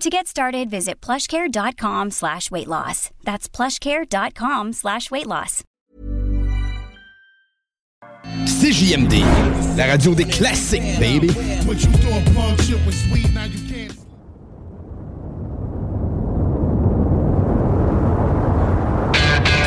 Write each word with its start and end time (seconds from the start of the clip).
To 0.00 0.10
get 0.10 0.26
started, 0.26 0.68
visit 0.70 1.00
plushcare.com 1.00 2.10
slash 2.10 2.50
weight 2.50 2.68
loss. 2.68 3.10
That's 3.24 3.48
plushcare.com 3.48 4.74
slash 4.74 5.10
weight 5.10 5.26
loss. 5.26 5.62
CJMD, 8.44 9.24
la 9.76 9.86
radio 9.86 10.14
des 10.14 10.26
classiques, 10.26 10.98
baby. 11.00 11.30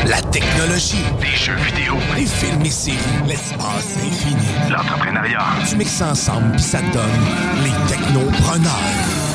La 0.07 0.21
technologie, 0.31 1.03
Les 1.21 1.37
jeux 1.37 1.55
vidéo, 1.55 1.95
les 2.15 2.25
films 2.25 2.65
et 2.65 2.69
séries, 2.71 2.97
l'espace 3.27 3.97
infini. 3.97 4.47
l'entrepreneuriat. 4.71 5.43
Tu 5.69 5.75
mixes 5.75 5.91
ça 5.91 6.09
ensemble 6.11 6.51
puis 6.53 6.61
ça 6.61 6.79
te 6.79 6.93
donne 6.93 7.19
les 7.63 7.93
technopreneurs. 7.93 9.28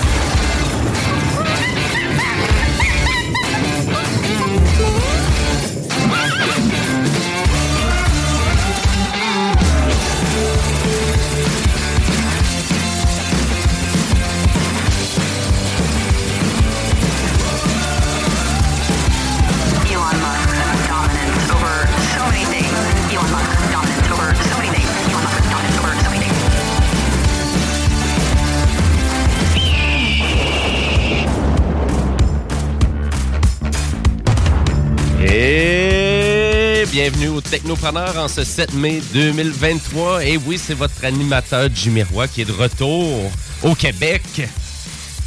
Et 35.37 36.85
bienvenue 36.93 37.27
au 37.27 37.41
Technopreneur 37.41 38.17
en 38.17 38.29
ce 38.29 38.45
7 38.45 38.73
mai 38.75 39.03
2023. 39.13 40.25
Et 40.25 40.37
oui, 40.37 40.61
c'est 40.63 40.75
votre 40.75 41.05
animateur 41.05 41.69
Jimmy 41.75 42.05
Roy 42.05 42.29
qui 42.29 42.43
est 42.43 42.45
de 42.45 42.53
retour 42.53 43.33
au 43.65 43.75
Québec. 43.75 44.23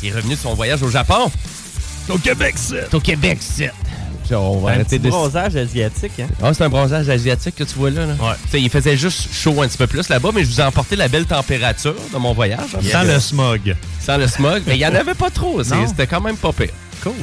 Il 0.02 0.08
est 0.08 0.12
revenu 0.14 0.36
de 0.36 0.40
son 0.40 0.54
voyage 0.54 0.82
au 0.82 0.90
Japon. 0.90 1.30
Au 2.08 2.18
Québec, 2.20 2.54
c'est. 2.56 2.94
Au 2.96 3.02
Québec, 3.02 3.40
c'est. 3.42 3.70
On 4.32 4.60
va 4.60 4.70
Un 4.70 4.74
arrêter 4.76 4.98
petit 4.98 5.00
de... 5.00 5.10
bronzage 5.10 5.58
asiatique, 5.58 6.14
hein? 6.22 6.28
Ah, 6.42 6.54
c'est 6.54 6.64
un 6.64 6.70
bronzage 6.70 7.10
asiatique 7.10 7.56
que 7.56 7.66
tu 7.66 7.76
vois 7.76 7.90
là. 7.90 8.06
là. 8.06 8.14
Ouais. 8.14 8.60
Il 8.62 8.70
faisait 8.70 8.96
juste 8.96 9.28
chaud 9.34 9.62
un 9.62 9.68
petit 9.68 9.78
peu 9.78 9.88
plus 9.88 10.08
là-bas, 10.08 10.30
mais 10.34 10.46
je 10.46 10.50
vous 10.50 10.62
ai 10.62 10.64
emporté 10.64 10.96
la 10.96 11.10
belle 11.10 11.26
température 11.26 11.96
de 12.14 12.18
mon 12.18 12.34
voyage. 12.34 12.78
Sans 12.94 13.04
le 13.04 13.20
smog. 13.20 13.76
Sans 14.00 14.16
le 14.16 14.28
smog. 14.28 14.64
Mais 14.68 14.76
il 14.76 14.80
n'y 14.80 14.86
en 14.86 14.96
avait 14.96 15.16
pas 15.16 15.30
trop. 15.30 15.62
C'était 15.64 16.08
quand 16.08 16.22
même 16.22 16.38
pas 16.38 16.54
pire. 16.54 16.70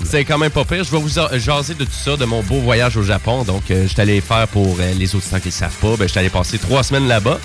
C'est 0.04 0.24
quand 0.24 0.38
même 0.38 0.50
pas 0.50 0.64
pire. 0.64 0.84
Je 0.84 0.90
vais 0.90 0.98
vous 0.98 1.08
jaser 1.08 1.74
de 1.74 1.84
tout 1.84 1.92
ça, 1.92 2.16
de 2.16 2.24
mon 2.24 2.42
beau 2.42 2.60
voyage 2.60 2.96
au 2.96 3.02
Japon. 3.02 3.42
Donc, 3.44 3.70
euh, 3.70 3.82
je 3.84 3.88
suis 3.88 4.00
allé 4.00 4.20
faire 4.20 4.48
pour 4.48 4.76
euh, 4.80 4.92
les 4.94 5.14
auditeurs 5.14 5.40
qui 5.40 5.48
ne 5.48 5.52
savent 5.52 5.76
pas, 5.80 5.96
ben, 5.96 6.02
je 6.02 6.08
suis 6.08 6.18
allé 6.18 6.30
passer 6.30 6.58
trois 6.58 6.82
semaines 6.82 7.08
là-bas. 7.08 7.38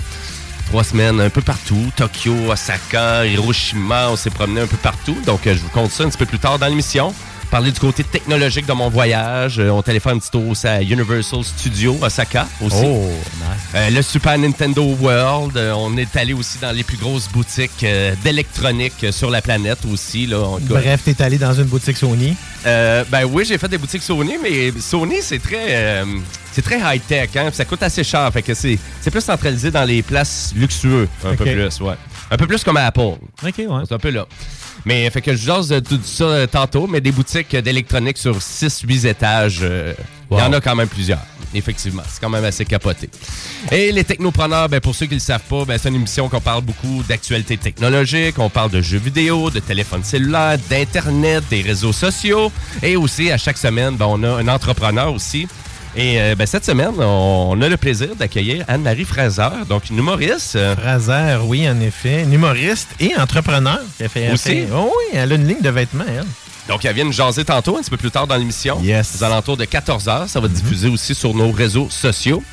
Trois 0.66 0.84
semaines 0.84 1.20
un 1.20 1.30
peu 1.30 1.42
partout. 1.42 1.90
Tokyo, 1.96 2.34
Osaka, 2.48 3.26
Hiroshima. 3.26 4.08
On 4.10 4.16
s'est 4.16 4.30
promené 4.30 4.60
un 4.60 4.66
peu 4.66 4.76
partout. 4.76 5.16
Donc, 5.26 5.46
euh, 5.46 5.54
je 5.54 5.60
vous 5.60 5.68
compte 5.68 5.90
ça 5.90 6.04
un 6.04 6.08
petit 6.08 6.18
peu 6.18 6.26
plus 6.26 6.38
tard 6.38 6.58
dans 6.58 6.68
l'émission. 6.68 7.12
Parler 7.50 7.72
du 7.72 7.80
côté 7.80 8.04
technologique 8.04 8.64
de 8.64 8.72
mon 8.72 8.88
voyage. 8.88 9.58
Euh, 9.58 9.70
on 9.70 9.82
faire 9.82 10.12
un 10.12 10.18
petit 10.18 10.30
tour 10.30 10.46
aussi 10.48 10.68
à 10.68 10.80
Universal 10.80 11.42
Studios, 11.42 11.98
Osaka 12.00 12.46
aussi. 12.62 12.84
Oh, 12.84 13.08
nice. 13.08 13.60
Euh, 13.74 13.90
le 13.90 14.02
Super 14.02 14.38
Nintendo 14.38 14.84
World. 14.84 15.56
Euh, 15.56 15.72
on 15.72 15.96
est 15.96 16.16
allé 16.16 16.32
aussi 16.32 16.58
dans 16.58 16.70
les 16.70 16.84
plus 16.84 16.96
grosses 16.96 17.28
boutiques 17.28 17.84
d'électronique 18.22 19.06
sur 19.10 19.30
la 19.30 19.42
planète 19.42 19.80
aussi. 19.92 20.26
Là. 20.26 20.58
Bref, 20.60 21.00
t'es 21.04 21.20
allé 21.20 21.38
dans 21.38 21.52
une 21.52 21.64
boutique 21.64 21.96
Sony. 21.96 22.36
Ben 22.64 23.24
oui, 23.28 23.44
j'ai 23.44 23.58
fait 23.58 23.68
des 23.68 23.78
boutiques 23.78 24.02
Sony, 24.02 24.34
mais 24.40 24.72
Sony, 24.80 25.16
c'est 25.20 25.42
très, 25.42 26.04
c'est 26.52 26.62
très 26.62 26.78
high-tech. 26.78 27.30
Hein? 27.34 27.50
Ça 27.52 27.64
coûte 27.64 27.82
assez 27.82 28.04
cher. 28.04 28.30
Fait 28.32 28.42
que 28.42 28.54
c'est, 28.54 28.78
c'est 29.00 29.10
plus 29.10 29.22
centralisé 29.22 29.72
dans 29.72 29.84
les 29.84 30.02
places 30.02 30.52
luxueuses. 30.54 31.08
Un 31.24 31.34
peu 31.34 31.44
plus, 31.44 31.80
ouais. 31.80 31.94
Un 32.30 32.36
peu 32.36 32.46
plus 32.46 32.62
comme 32.62 32.76
à 32.76 32.86
Apple. 32.86 33.00
OK, 33.00 33.18
ouais. 33.42 33.66
C'est 33.88 33.94
un 33.94 33.98
peu 33.98 34.10
là. 34.10 34.24
Mais 34.84 35.08
fait 35.10 35.20
que 35.20 35.32
je 35.32 35.44
jase 35.44 35.68
de 35.68 35.80
tout 35.80 36.00
ça 36.02 36.24
euh, 36.24 36.46
tantôt, 36.46 36.86
mais 36.86 37.00
des 37.00 37.12
boutiques 37.12 37.54
euh, 37.54 37.60
d'électronique 37.62 38.18
sur 38.18 38.38
6-8 38.38 39.06
étages, 39.08 39.60
euh, 39.62 39.92
il 40.30 40.38
y 40.38 40.42
en 40.42 40.52
a 40.52 40.60
quand 40.60 40.74
même 40.74 40.88
plusieurs. 40.88 41.22
Effectivement, 41.52 42.02
c'est 42.08 42.20
quand 42.20 42.28
même 42.28 42.44
assez 42.44 42.64
capoté. 42.64 43.10
Et 43.72 43.90
les 43.90 44.04
technopreneurs, 44.04 44.68
ben, 44.68 44.80
pour 44.80 44.94
ceux 44.94 45.06
qui 45.06 45.14
ne 45.14 45.16
le 45.16 45.20
savent 45.24 45.42
pas, 45.42 45.64
ben, 45.64 45.76
c'est 45.76 45.88
une 45.88 45.96
émission 45.96 46.28
qu'on 46.28 46.40
parle 46.40 46.62
beaucoup 46.62 47.02
d'actualité 47.08 47.56
technologique, 47.56 48.38
on 48.38 48.48
parle 48.48 48.70
de 48.70 48.80
jeux 48.80 48.98
vidéo, 48.98 49.50
de 49.50 49.58
téléphones 49.58 50.04
cellulaires, 50.04 50.58
d'Internet, 50.70 51.42
des 51.50 51.62
réseaux 51.62 51.92
sociaux. 51.92 52.52
Et 52.82 52.96
aussi, 52.96 53.32
à 53.32 53.36
chaque 53.36 53.58
semaine, 53.58 53.96
ben, 53.96 54.06
on 54.08 54.22
a 54.22 54.28
un 54.28 54.48
entrepreneur 54.48 55.12
aussi. 55.12 55.48
Et 55.96 56.20
euh, 56.20 56.34
ben, 56.36 56.46
cette 56.46 56.64
semaine, 56.64 56.92
on, 56.98 57.48
on 57.50 57.60
a 57.62 57.68
le 57.68 57.76
plaisir 57.76 58.14
d'accueillir 58.16 58.64
Anne-Marie 58.68 59.04
Fraser, 59.04 59.48
donc 59.68 59.90
une 59.90 59.98
humoriste. 59.98 60.56
Fraser, 60.76 61.38
oui, 61.44 61.68
en 61.68 61.80
effet. 61.80 62.22
Une 62.22 62.32
humoriste 62.32 62.88
et 63.00 63.16
entrepreneur. 63.16 63.80
Elle 63.98 64.08
fait, 64.08 64.20
elle 64.22 64.34
Aussi? 64.34 64.48
fait- 64.48 64.68
oh 64.72 64.92
oui, 64.96 65.18
elle 65.18 65.32
a 65.32 65.34
une 65.34 65.46
ligne 65.48 65.60
de 65.60 65.70
vêtements, 65.70 66.04
elle. 66.08 66.24
Donc, 66.70 66.84
elle 66.84 66.94
vient 66.94 67.04
nous 67.04 67.10
jaser 67.10 67.44
tantôt, 67.44 67.78
un 67.78 67.80
petit 67.80 67.90
peu 67.90 67.96
plus 67.96 68.12
tard 68.12 68.28
dans 68.28 68.36
l'émission. 68.36 68.80
Yes. 68.80 69.16
Aux 69.18 69.24
alentours 69.24 69.56
de 69.56 69.64
14h. 69.64 70.28
Ça 70.28 70.38
va 70.38 70.46
diffuser 70.46 70.86
aussi 70.88 71.16
sur 71.16 71.34
nos 71.34 71.50
réseaux 71.50 71.88
sociaux. 71.90 72.44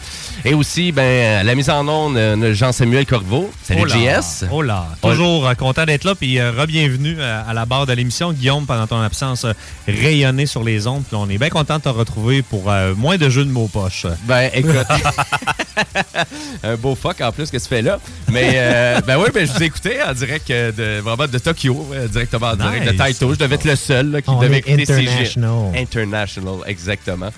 Et 0.44 0.56
aussi, 0.56 0.92
ben, 0.92 1.46
la 1.46 1.56
mise 1.56 1.70
en 1.70 1.88
onde, 1.88 2.18
euh, 2.18 2.54
Jean-Samuel 2.54 3.06
Corveau. 3.06 3.52
Salut, 3.64 3.82
Oh 3.82 3.86
là, 3.86 4.20
JS. 4.22 4.46
Oh 4.52 4.62
là. 4.62 4.88
Toujours 5.02 5.48
euh, 5.48 5.54
content 5.56 5.86
d'être 5.86 6.04
là. 6.04 6.16
Puis 6.16 6.40
euh, 6.40 6.52
re-bienvenue 6.52 7.16
euh, 7.20 7.42
à 7.48 7.54
la 7.54 7.66
barre 7.66 7.86
de 7.86 7.94
l'émission. 7.94 8.32
Guillaume, 8.34 8.66
pendant 8.66 8.88
ton 8.88 9.02
absence, 9.02 9.46
rayonné 9.88 10.46
sur 10.46 10.64
les 10.64 10.88
ondes. 10.88 11.04
Puis 11.08 11.16
on 11.16 11.30
est 11.30 11.38
bien 11.38 11.50
content 11.50 11.78
de 11.78 11.84
te 11.84 11.90
retrouver 11.90 12.42
pour 12.44 12.72
euh, 12.72 12.94
moins 12.96 13.18
de 13.18 13.30
jeux 13.30 13.46
de 13.46 13.52
mots 13.52 13.68
poche. 13.68 14.06
Ben, 14.24 14.50
écoute. 14.54 14.74
un 16.64 16.76
beau 16.76 16.96
fuck 16.96 17.20
en 17.22 17.32
plus 17.32 17.50
que 17.50 17.58
tu 17.58 17.68
fais 17.68 17.82
là. 17.82 18.00
Mais, 18.32 18.52
euh, 18.56 19.02
ben 19.06 19.18
oui, 19.18 19.30
ben, 19.34 19.46
je 19.46 19.52
vous 19.52 19.62
ai 19.62 19.66
écouté 19.66 19.98
en 20.02 20.14
direct 20.14 20.50
de, 20.50 21.00
vraiment 21.00 21.28
de 21.28 21.38
Tokyo, 21.40 21.88
directement 22.10 22.48
en 22.48 22.56
direct 22.56 22.86
de. 22.86 22.92
Taito. 22.92 23.34
Je 23.34 23.40
devais 23.40 23.56
être 23.56 23.66
le 23.66 23.76
seul 23.76 24.07
là, 24.12 24.22
qui 24.22 24.30
On 24.30 24.40
devait 24.40 24.58
est 24.58 24.60
écouter 24.60 24.86
CG. 24.86 25.08
international. 25.10 25.76
International, 25.78 26.56
exactement. 26.66 27.30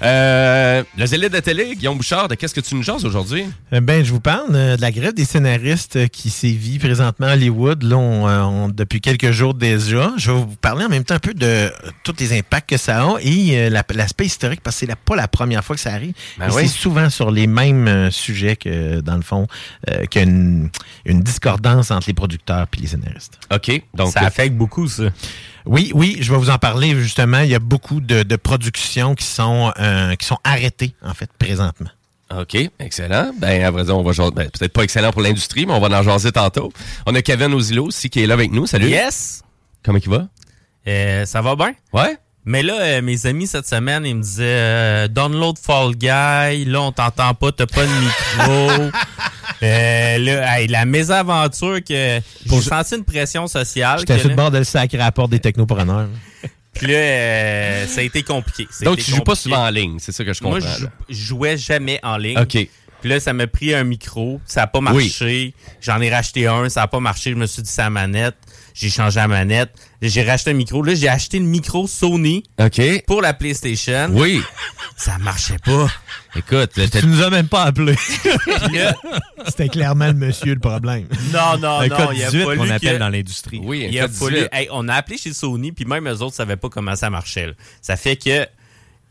Euh, 0.00 0.84
le 0.96 1.06
zélé 1.06 1.28
de 1.28 1.40
télé, 1.40 1.74
Guillaume 1.74 1.96
Bouchard, 1.96 2.28
de 2.28 2.36
qu'est-ce 2.36 2.54
que 2.54 2.60
tu 2.60 2.76
nous 2.76 2.84
jases 2.84 3.04
aujourd'hui? 3.04 3.44
Euh, 3.72 3.80
Ben, 3.80 4.04
je 4.04 4.12
vous 4.12 4.20
parle 4.20 4.54
euh, 4.54 4.76
de 4.76 4.80
la 4.80 4.92
grève 4.92 5.12
des 5.12 5.24
scénaristes 5.24 5.96
euh, 5.96 6.06
qui 6.06 6.30
sévit 6.30 6.78
présentement 6.78 7.26
à 7.26 7.32
Hollywood 7.32 7.82
là, 7.82 7.96
on, 7.96 8.26
on- 8.28 8.68
depuis 8.68 9.00
quelques 9.00 9.32
jours 9.32 9.54
déjà. 9.54 10.12
Je 10.16 10.30
vais 10.30 10.38
vous 10.38 10.46
parler 10.60 10.84
en 10.84 10.88
même 10.88 11.02
temps 11.02 11.16
un 11.16 11.18
peu 11.18 11.34
de 11.34 11.72
tous 12.04 12.14
les 12.20 12.38
impacts 12.38 12.70
que 12.70 12.76
ça 12.76 13.02
a 13.02 13.16
et 13.20 13.58
euh, 13.58 13.70
la- 13.70 13.82
l'aspect 13.92 14.26
historique 14.26 14.60
parce 14.62 14.78
que 14.78 14.86
c'est 14.86 14.94
pas 14.94 15.16
la 15.16 15.26
première 15.26 15.64
fois 15.64 15.74
que 15.74 15.82
ça 15.82 15.92
arrive. 15.92 16.12
Ben 16.38 16.46
oui. 16.52 16.62
C'est 16.62 16.68
souvent 16.78 17.10
sur 17.10 17.32
les 17.32 17.48
mêmes 17.48 17.88
euh, 17.88 18.10
sujets 18.12 18.54
que, 18.54 19.00
dans 19.00 19.16
le 19.16 19.22
fond, 19.22 19.48
euh, 19.90 20.04
qu'il 20.04 20.20
y 20.22 20.24
a 20.24 20.28
une, 20.28 20.70
une 21.06 21.22
discordance 21.22 21.90
entre 21.90 22.06
les 22.06 22.14
producteurs 22.14 22.66
et 22.76 22.80
les 22.80 22.86
scénaristes. 22.86 23.40
OK. 23.52 23.82
Donc, 23.94 24.12
ça 24.12 24.20
affecte 24.20 24.54
beaucoup, 24.54 24.86
ça. 24.86 25.04
Oui, 25.68 25.92
oui, 25.94 26.16
je 26.20 26.32
vais 26.32 26.38
vous 26.38 26.50
en 26.50 26.58
parler 26.58 26.94
justement. 27.00 27.40
Il 27.40 27.50
y 27.50 27.54
a 27.54 27.58
beaucoup 27.58 28.00
de, 28.00 28.22
de 28.22 28.36
productions 28.36 29.14
qui 29.14 29.24
sont, 29.26 29.72
euh, 29.78 30.14
qui 30.16 30.26
sont 30.26 30.38
arrêtées, 30.44 30.94
en 31.04 31.14
fait, 31.14 31.30
présentement. 31.38 31.90
OK, 32.36 32.56
excellent. 32.78 33.30
Ben, 33.38 33.62
à 33.64 33.70
vrai 33.70 33.84
dire, 33.84 33.96
on 33.96 34.02
va 34.02 34.12
jaser- 34.12 34.32
ben, 34.34 34.50
peut-être 34.50 34.72
pas 34.72 34.82
excellent 34.82 35.12
pour 35.12 35.22
l'industrie, 35.22 35.64
mais 35.66 35.72
on 35.72 35.80
va 35.80 35.98
en 35.98 36.02
jaser 36.02 36.32
tantôt. 36.32 36.72
On 37.06 37.14
a 37.14 37.22
Kevin 37.22 37.54
Ozilo 37.54 37.86
aussi 37.86 38.10
qui 38.10 38.22
est 38.22 38.26
là 38.26 38.34
avec 38.34 38.50
nous. 38.52 38.66
Salut. 38.66 38.88
Yes! 38.88 39.42
Comment 39.84 39.98
il 40.02 40.10
va? 40.10 40.26
Euh, 40.86 41.24
ça 41.26 41.40
va 41.42 41.54
bien? 41.56 41.72
Ouais? 41.92 42.16
Mais 42.44 42.62
là, 42.62 42.80
euh, 42.80 43.02
mes 43.02 43.26
amis 43.26 43.46
cette 43.46 43.66
semaine, 43.66 44.06
ils 44.06 44.16
me 44.16 44.22
disaient 44.22 44.44
euh, 44.46 45.08
download 45.08 45.58
Fall 45.58 45.94
Guy, 45.94 46.64
là 46.64 46.80
on 46.80 46.92
t'entend 46.92 47.34
pas, 47.34 47.52
t'as 47.52 47.66
pas 47.66 47.84
de 47.84 47.90
micro. 47.90 48.90
Euh, 49.62 50.18
là, 50.18 50.60
hey, 50.60 50.68
la 50.68 50.84
mésaventure 50.84 51.82
que 51.82 52.20
j'ai 52.46 52.60
senti 52.60 52.94
une 52.96 53.04
pression 53.04 53.46
sociale. 53.46 53.98
J'étais 54.00 54.18
sur 54.18 54.28
le 54.28 54.30
là- 54.30 54.36
bord 54.36 54.50
de 54.50 54.58
le 54.58 54.64
sacré 54.64 54.98
à 54.98 55.04
la 55.06 55.12
porte 55.12 55.30
des 55.30 55.40
technopreneurs. 55.40 56.08
Puis 56.74 56.86
là, 56.86 56.94
euh, 56.98 57.86
ça 57.86 58.00
a 58.00 58.04
été 58.04 58.22
compliqué. 58.22 58.66
Ça 58.70 58.84
Donc, 58.84 58.94
été 58.98 59.04
tu 59.04 59.10
joues 59.16 59.22
pas 59.24 59.34
souvent 59.34 59.66
en 59.66 59.70
ligne, 59.70 59.98
c'est 59.98 60.12
ça 60.12 60.24
que 60.24 60.32
je 60.32 60.40
comprends. 60.40 60.58
Moi, 60.60 60.68
je, 61.08 61.14
jou- 61.14 61.36
jouais 61.36 61.56
jamais 61.56 61.98
en 62.04 62.16
ligne. 62.16 62.38
OK. 62.38 62.56
Puis 63.00 63.10
là, 63.10 63.20
ça 63.20 63.32
m'a 63.32 63.46
pris 63.46 63.74
un 63.74 63.84
micro. 63.84 64.40
Ça 64.44 64.62
n'a 64.62 64.66
pas 64.66 64.80
marché. 64.80 65.54
J'en 65.80 66.00
ai 66.00 66.10
racheté 66.10 66.46
un. 66.48 66.68
Ça 66.68 66.80
n'a 66.80 66.88
pas 66.88 67.00
marché. 67.00 67.30
Je 67.30 67.36
me 67.36 67.46
suis 67.46 67.62
dit, 67.62 67.70
c'est 67.70 67.82
la 67.82 67.90
manette. 67.90 68.34
J'ai 68.80 68.90
changé 68.90 69.16
la 69.18 69.26
manette. 69.26 69.70
J'ai 70.00 70.22
racheté 70.22 70.50
un 70.50 70.54
micro. 70.54 70.82
Là, 70.84 70.94
j'ai 70.94 71.08
acheté 71.08 71.40
le 71.40 71.44
micro 71.46 71.88
Sony 71.88 72.44
OK. 72.60 72.80
pour 73.08 73.20
la 73.22 73.34
PlayStation. 73.34 74.08
Oui. 74.12 74.40
Ça 74.96 75.18
marchait 75.18 75.58
pas. 75.58 75.88
Écoute, 76.36 76.76
là, 76.76 76.86
Tu 76.88 77.04
nous 77.06 77.20
as 77.22 77.30
même 77.30 77.48
pas 77.48 77.64
appelé. 77.64 77.96
C'était 79.46 79.68
clairement 79.68 80.06
le 80.06 80.12
monsieur 80.14 80.54
le 80.54 80.60
problème. 80.60 81.08
non, 81.32 81.58
non, 81.58 81.78
Un 81.80 81.88
non. 81.88 82.12
Il 82.12 82.22
a 82.22 82.30
18 82.30 82.44
fallu 82.44 82.58
qu'on 82.58 82.64
que- 82.66 82.70
appelle 82.72 82.98
dans 82.98 83.08
l'industrie. 83.08 83.60
oui, 83.64 83.88
Il 83.90 83.98
a 83.98 84.02
code 84.02 84.12
fallu. 84.12 84.34
18. 84.36 84.48
Hey, 84.52 84.68
on 84.70 84.88
a 84.88 84.94
appelé 84.94 85.18
chez 85.18 85.32
Sony, 85.32 85.72
puis 85.72 85.84
même 85.84 86.08
eux 86.08 86.22
autres 86.22 86.36
savaient 86.36 86.56
pas 86.56 86.68
comment 86.68 86.94
ça 86.96 87.10
marchait. 87.10 87.46
là. 87.48 87.52
Ça 87.82 87.96
fait 87.96 88.16
que 88.16 88.46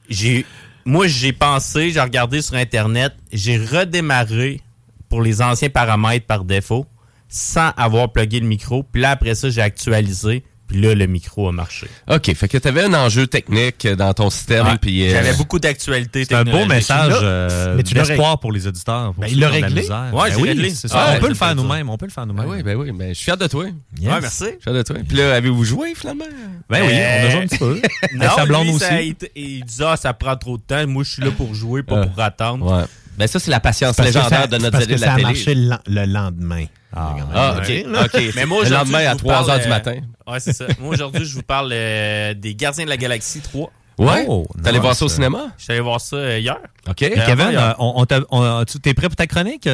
j'ai. 0.10 0.46
Moi, 0.86 1.08
j'ai 1.08 1.34
pensé, 1.34 1.92
j'ai 1.92 2.00
regardé 2.00 2.42
sur 2.42 2.56
Internet, 2.56 3.14
j'ai 3.34 3.58
redémarré 3.58 4.62
pour 5.10 5.22
les 5.22 5.42
anciens 5.42 5.70
paramètres 5.70 6.26
par 6.26 6.46
défaut, 6.46 6.86
sans 7.30 7.70
avoir 7.78 8.12
plugué 8.12 8.40
le 8.40 8.48
micro. 8.48 8.84
Puis 8.84 9.02
là, 9.02 9.12
après 9.12 9.36
ça, 9.36 9.50
j'ai 9.50 9.62
actualisé. 9.62 10.44
Puis 10.68 10.82
là, 10.82 10.94
le 10.94 11.08
micro 11.08 11.48
a 11.48 11.54
marché. 11.54 11.88
OK, 12.12 12.34
fait 12.36 12.48
que 12.50 12.58
tu 12.58 12.68
avais 12.68 12.84
un 12.84 12.94
enjeu 12.94 13.26
technique 13.26 13.88
dans 13.88 14.14
ton 14.14 14.30
système. 14.30 14.66
Ouais. 14.66 14.78
puis, 14.82 15.08
euh, 15.08 15.12
J'avais 15.12 15.32
beaucoup 15.38 15.60
d'actualités 15.60 16.26
C'est 16.26 16.34
un 16.36 16.44
beau 16.44 16.66
message 16.66 17.14
euh, 17.22 17.74
mais 17.78 17.84
tu 17.84 17.96
l'as 17.96 18.04
d'espoir 18.06 18.38
pour 18.42 18.52
les 18.52 18.68
auditeurs. 18.68 19.14
pour 19.14 19.22
Ben, 19.24 19.30
il 19.32 19.40
l'a 19.40 19.48
réglé. 19.48 19.84
Ouais, 19.84 19.88
Ben 20.12 20.24
j'ai 20.30 20.36
oui, 20.42 20.50
réglé. 20.50 20.70
c'est 20.72 20.90
Ah, 20.92 21.06
ça. 21.06 21.12
ouais, 21.12 21.18
on 21.18 21.22
peut 21.22 21.30
le 21.30 21.36
faire 21.36 21.56
nous-mêmes. 21.56 21.90
On 21.90 21.98
peut 21.98 22.06
le 22.08 22.12
faire 22.12 22.26
Ben 22.28 22.34
nous-mêmes. 22.34 22.50
oui, 22.50 22.64
ben 22.64 22.76
oui, 22.76 22.92
ben, 22.92 23.08
je 23.10 23.14
suis 23.14 23.24
fier 23.24 23.38
de 23.38 23.48
toi. 23.48 23.64
Yes. 23.98 24.12
Ouais, 24.12 24.20
merci. 24.20 24.44
Je 24.44 24.50
suis 24.50 24.60
fier 24.62 24.74
de 24.74 24.82
toi. 24.82 24.98
Puis 25.08 25.16
là, 25.18 25.36
avez-vous 25.36 25.64
joué 25.64 25.94
finalement? 25.96 26.26
Ben 26.70 26.82
oui, 26.86 26.92
Euh, 26.92 27.22
on 27.22 27.26
a 27.28 27.30
joué 27.30 27.42
un 27.44 27.48
petit 27.48 27.58
peu. 27.60 27.82
Non, 28.16 28.22
Avec 28.26 28.32
sa 28.36 28.46
blonde 28.46 28.64
lui, 28.66 28.72
aussi. 28.72 28.80
ça 28.86 29.02
été- 29.02 29.32
il 29.38 29.64
dit 29.64 29.78
ah, 29.86 29.96
ça 29.96 30.12
prend 30.14 30.36
trop 30.36 30.58
de 30.58 30.64
temps. 30.64 30.86
Moi, 30.86 31.04
je 31.06 31.12
suis 31.14 31.22
là 31.24 31.32
pour 31.32 31.56
jouer, 31.56 31.82
pas 31.82 31.96
Euh, 32.00 32.06
pour 32.08 32.22
attendre. 32.22 32.66
Ouais. 32.80 32.84
Ben 33.18 33.28
ça, 33.28 33.40
c'est 33.40 33.52
la 33.52 33.60
patience 33.60 33.98
légendaire 34.00 34.42
ça- 34.42 34.48
de 34.48 34.58
notre 34.58 34.72
parce 34.72 34.86
que 34.86 34.92
de 34.92 34.98
ça 34.98 35.06
la 35.08 35.12
a 35.14 35.16
télé. 35.16 35.26
marché 35.28 35.56
le, 35.56 35.76
le 35.88 36.06
lendemain. 36.06 36.66
Ah, 36.96 37.16
OK. 37.58 37.68
Ouais. 37.68 37.86
OK. 38.06 38.34
Mais 38.36 38.46
moi, 38.46 38.60
le 38.60 38.66
aujourd'hui, 38.68 38.70
lendemain 38.94 39.02
je 39.02 39.08
à 39.08 39.12
vous 39.14 39.18
3 39.20 39.34
parle, 39.34 39.50
heures 39.52 39.60
du 39.60 39.66
euh, 39.66 39.70
matin. 39.70 39.96
Ouais, 40.28 40.40
c'est 40.42 40.52
ça. 40.54 40.66
Moi, 40.80 40.94
aujourd'hui, 40.94 41.24
je 41.26 41.34
vous 41.36 41.42
parle 41.42 41.70
euh, 41.74 42.34
des 42.34 42.54
Gardiens 42.54 42.84
de 42.84 42.90
la 42.90 42.98
Galaxie 42.98 43.40
3. 43.40 43.72
Ouais? 43.98 44.26
Oh, 44.28 44.46
T'allais 44.62 44.74
nice. 44.74 44.82
voir 44.82 44.94
ça 44.96 45.06
au 45.06 45.10
cinéma? 45.10 45.48
Je 45.58 45.64
suis 45.64 45.72
allé 45.72 45.82
voir 45.82 46.02
ça 46.02 46.18
euh, 46.18 46.38
hier. 46.40 46.58
OK. 46.88 46.96
Kevin, 46.98 47.50
hier. 47.52 47.76
on, 47.80 47.94
on 47.96 48.06
t'a- 48.06 48.22
on- 48.30 48.64
tu 48.66 48.78
t'es 48.80 48.94
prêt 48.94 49.08
pour 49.08 49.16
ta 49.16 49.26
chronique? 49.26 49.68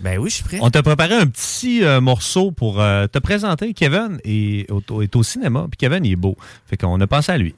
Ben 0.00 0.18
oui, 0.18 0.28
je 0.30 0.34
suis 0.36 0.44
prêt. 0.44 0.58
On 0.60 0.68
t'a 0.70 0.82
préparé 0.82 1.14
un 1.14 1.26
petit 1.26 1.84
euh, 1.84 2.00
morceau 2.00 2.50
pour 2.50 2.80
euh, 2.80 3.06
te 3.06 3.18
présenter. 3.20 3.72
Kevin 3.72 4.18
est 4.24 4.68
au, 4.70 5.00
est 5.02 5.14
au 5.14 5.22
cinéma, 5.22 5.66
puis 5.70 5.76
Kevin, 5.78 6.04
il 6.04 6.12
est 6.12 6.16
beau. 6.16 6.36
Fait 6.68 6.76
qu'on 6.76 7.00
a 7.00 7.06
pensé 7.06 7.30
à 7.32 7.38
lui. 7.38 7.54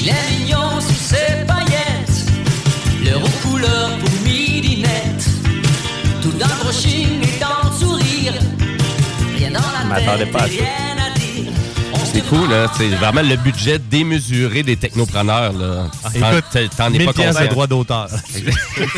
Il 0.00 0.08
est 0.08 0.38
mignon 0.38 0.80
sous 0.80 0.92
ses 0.94 1.44
paillettes, 1.46 1.67
l'heure 3.08 3.22
aux 3.24 3.48
couleurs 3.48 3.90
pour 3.98 4.10
midinette. 4.22 5.24
Tout 6.22 6.32
dans 6.32 6.46
le 6.46 6.64
brushing 6.64 7.22
et 7.22 7.40
dans 7.40 7.68
le 7.68 7.76
sourire, 7.76 8.34
rien 9.36 9.50
dans 9.50 9.60
la 9.60 10.18
tête 10.18 10.32
pas 10.32 10.42
rien 10.44 10.97
C'est 12.12 12.22
cool, 12.28 12.48
là. 12.50 12.66
C'est 12.76 12.88
vraiment 12.88 13.22
le 13.22 13.36
budget 13.36 13.78
démesuré 13.78 14.62
des 14.62 14.76
technopreneurs, 14.76 15.52
là. 15.52 15.86
T'en- 16.02 16.30
écoute, 16.32 16.70
t'en- 16.76 16.86
es 16.88 16.90
1000 16.98 17.04
pas 17.06 17.12
conscient. 17.12 17.46
droits 17.46 17.66
d'auteur. 17.66 18.08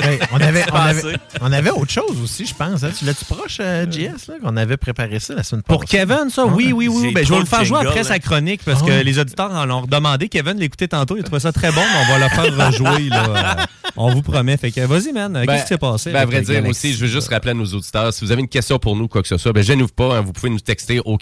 Hey, 0.03 0.19
on, 0.33 0.41
avait, 0.41 0.65
on, 0.73 0.77
avait, 0.77 1.03
on 1.41 1.53
avait 1.53 1.71
autre 1.71 1.91
chose 1.91 2.17
aussi, 2.23 2.47
je 2.47 2.55
pense. 2.55 2.85
hein. 2.85 2.91
Tu 2.97 3.05
l'as-tu 3.05 3.25
proche, 3.25 3.59
euh, 3.61 3.87
JS, 3.91 4.29
là, 4.29 4.35
qu'on 4.43 4.57
avait 4.57 4.77
préparé 4.77 5.19
ça 5.21 5.35
la 5.35 5.43
semaine 5.43 5.63
passée? 5.63 5.77
Pour 5.79 5.85
Kevin, 5.85 6.31
ça, 6.31 6.47
oui, 6.47 6.73
oui, 6.73 6.89
oui. 6.89 7.13
Ben, 7.13 7.25
je 7.27 7.33
vais 7.33 7.41
le 7.41 7.45
faire 7.47 7.65
jouer 7.65 7.79
après 7.81 7.97
là. 8.03 8.05
sa 8.05 8.19
chronique 8.19 8.61
parce 8.65 8.83
Ah 8.83 8.87
que 8.87 8.93
les 9.05 9.19
auditeurs 9.19 9.51
en 9.53 9.69
ont 9.71 9.87
demandé. 9.87 10.29
Kevin 10.29 10.57
l'écoutait 10.59 10.89
tantôt, 10.89 11.17
il 11.17 11.21
a 11.21 11.23
trouvé 11.25 11.41
ça 11.41 11.53
très 11.53 11.73
bon, 11.73 11.81
mais 11.81 12.05
on 12.15 12.19
va 12.19 12.25
le 12.27 12.29
faire 12.29 12.67
rejouer. 12.67 13.09
Là, 13.09 13.25
Euh, 13.61 13.65
on 13.97 14.13
vous 14.13 14.23
promet. 14.23 14.57
Fait 14.57 14.71
que 14.71 14.81
vas-y, 14.83 15.13
man. 15.13 15.33
Ben, 15.33 15.47
Qu'est-ce 15.47 15.63
qui 15.63 15.69
s'est 15.69 15.79
passé? 15.79 16.13
Ben, 16.13 16.21
à 16.21 16.27
vrai 16.27 16.43
dire, 16.43 16.55
Galaxy? 16.55 16.71
aussi, 16.71 16.95
je 16.95 17.01
veux 17.01 17.09
juste 17.11 17.29
rappeler 17.29 17.51
à 17.51 17.55
nos 17.55 17.67
auditeurs, 17.67 18.13
si 18.13 18.25
vous 18.25 18.33
avez 18.33 18.41
une 18.41 18.49
question 18.49 18.79
pour 18.79 18.97
nous, 18.97 19.09
quoi 19.09 19.23
que 19.23 19.29
ce 19.29 19.37
soit, 19.39 19.53
ben, 19.53 19.63
gênez-vous 19.63 19.89
pas, 19.89 20.17
hein, 20.19 20.21
vous 20.21 20.33
pouvez 20.33 20.51
nous 20.51 20.61
texter 20.61 21.01
au 21.05 21.17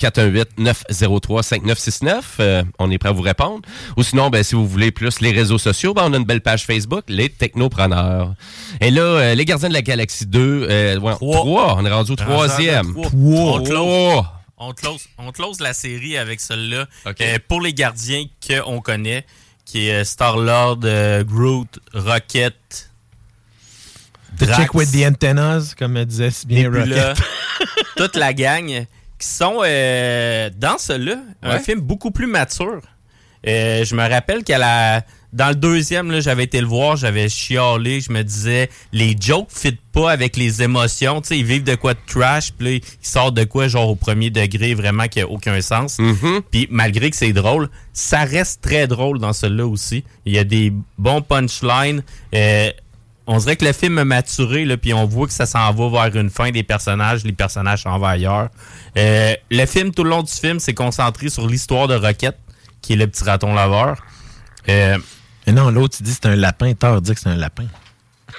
418-903-5969. 1.79 2.23
Euh, 2.41 2.63
on 2.79 2.91
est 2.91 2.99
prêt 2.99 3.09
à 3.09 3.13
vous 3.13 3.23
répondre. 3.23 3.63
Ou 3.97 4.03
sinon, 4.03 4.31
ben, 4.31 4.43
si 4.43 4.55
vous 4.55 4.67
voulez 4.67 4.91
plus 4.91 5.21
les 5.21 5.31
réseaux 5.31 5.59
sociaux, 5.59 5.95
ben, 5.95 6.05
on 6.07 6.13
a 6.13 6.17
une 6.17 6.25
belle 6.25 6.41
page 6.41 6.65
Facebook, 6.65 7.05
Les 7.09 7.29
Technopreneurs. 7.29 8.35
Et 8.81 8.91
là, 8.91 9.03
euh, 9.03 9.35
les 9.35 9.45
Gardiens 9.45 9.69
de 9.69 9.75
la 9.75 9.83
Galaxie 9.83 10.27
2, 10.27 10.67
euh, 10.71 10.99
ouais. 10.99 11.15
3, 11.15 11.77
on 11.79 11.85
est 11.85 11.93
rendu 11.93 12.13
au 12.13 12.17
troisième. 12.17 12.93
trois. 12.93 13.11
Wow. 13.15 13.59
On 13.59 13.63
close. 13.63 14.25
On 14.61 14.73
close, 14.73 15.07
on 15.19 15.31
close 15.31 15.61
la 15.61 15.73
série 15.73 16.19
avec 16.19 16.41
celle-là. 16.41 16.87
OK. 17.07 17.21
Euh, 17.21 17.39
pour 17.47 17.61
les 17.61 17.73
gardiens 17.73 18.25
qu'on 18.45 18.81
connaît, 18.81 19.25
qui 19.65 19.89
est 19.89 20.05
Star-Lord, 20.05 20.81
euh, 20.83 21.23
Groot, 21.23 21.79
Rocket, 21.95 22.91
The 24.37 24.45
Drax. 24.45 24.61
Chick 24.61 24.75
with 24.75 24.91
the 24.91 25.07
antennas, 25.07 25.75
comme 25.79 26.05
disait 26.05 26.33
si 26.33 26.47
bien 26.47 26.71
Rocket. 26.71 27.17
toute 27.97 28.17
la 28.17 28.33
gang 28.33 28.87
qui 29.19 29.27
sont 29.29 29.61
euh, 29.65 30.51
dans 30.57 30.79
cela 30.79 31.17
un 31.43 31.55
Ouais. 31.55 31.61
film 31.61 31.81
beaucoup 31.81 32.11
plus 32.11 32.27
mature. 32.27 32.81
Euh, 33.47 33.85
je 33.85 33.95
me 33.95 34.09
rappelle 34.09 34.45
qu'à 34.45 34.59
la 34.59 35.03
dans 35.35 35.51
le 35.51 35.55
deuxième, 35.57 36.11
là, 36.11 36.21
j'avais 36.21 36.45
été 36.45 36.59
le 36.59 36.67
voir, 36.67 36.97
j'avais 36.97 37.29
chialé, 37.29 38.01
je 38.01 38.11
me 38.11 38.23
disais 38.25 38.71
les 38.93 39.15
jokes 39.21 39.49
fit 39.51 39.77
pas 39.93 40.11
avec 40.11 40.39
les 40.39 40.63
émotions, 40.63 41.21
tu 41.21 41.29
sais, 41.29 41.39
ils 41.39 41.45
vivent 41.45 41.65
de 41.65 41.75
quoi 41.75 41.93
de 41.93 41.99
trash, 42.07 42.53
puis 42.53 42.67
là, 42.67 42.73
ils 42.77 43.07
sortent 43.07 43.35
de 43.35 43.45
quoi 43.45 43.69
genre 43.69 43.91
au 43.91 43.95
premier 43.95 44.31
degré 44.31 44.73
vraiment 44.73 45.07
qui 45.07 45.21
a 45.21 45.29
aucun 45.29 45.61
sens. 45.61 45.99
Mhm. 45.99 46.41
Puis 46.51 46.67
malgré 46.71 47.11
que 47.11 47.17
c'est 47.17 47.35
drôle, 47.35 47.69
ça 47.93 48.25
reste 48.25 48.63
très 48.63 48.87
drôle 48.87 49.19
dans 49.19 49.35
celui-là 49.35 49.67
aussi. 49.67 50.03
Il 50.25 50.33
y 50.33 50.39
a 50.39 50.45
des 50.45 50.73
bons 50.97 51.21
punchlines. 51.21 52.03
Euh, 52.35 52.71
on 53.29 53.39
dirait 53.39 53.57
que 53.57 53.65
le 53.65 53.73
film 53.73 53.99
a 53.99 54.05
maturé, 54.05 54.65
là, 54.65 54.77
puis 54.77 54.93
on 54.95 55.05
voit 55.07 55.27
que 55.27 55.33
ça 55.33 55.47
s'en 55.47 55.73
va 55.73 56.09
vers 56.09 56.17
une 56.21 56.31
fin 56.31 56.51
des 56.51 56.63
personnages. 56.65 57.23
Les 57.25 57.33
personnages 57.33 57.83
s'en 57.83 57.99
vont 57.99 58.07
ailleurs. 58.07 58.49
Euh, 58.97 59.35
le 59.51 59.67
film, 59.67 59.93
tout 59.93 60.03
le 60.03 60.11
long 60.11 60.23
du 60.23 60.33
film, 60.33 60.59
c'est 60.59 60.75
concentré 60.75 61.29
sur 61.29 61.47
l'histoire 61.47 61.87
de 61.89 61.95
Rocket, 61.95 62.37
qui 62.83 62.95
est 62.95 62.97
le 62.97 63.07
petit 63.07 63.23
raton 63.25 63.55
laveur. 63.55 63.99
Euh, 64.69 64.97
Mais 65.47 65.53
non, 65.53 65.71
l'autre, 65.71 65.97
il 66.01 66.05
dit 66.05 66.11
que 66.13 66.19
c'est 66.23 66.29
un 66.29 66.37
lapin. 66.37 66.73
Thor 66.75 67.01
dit 67.03 67.15
que 67.15 67.21
c'est 67.21 67.29
un 67.29 67.37
lapin. 67.37 67.67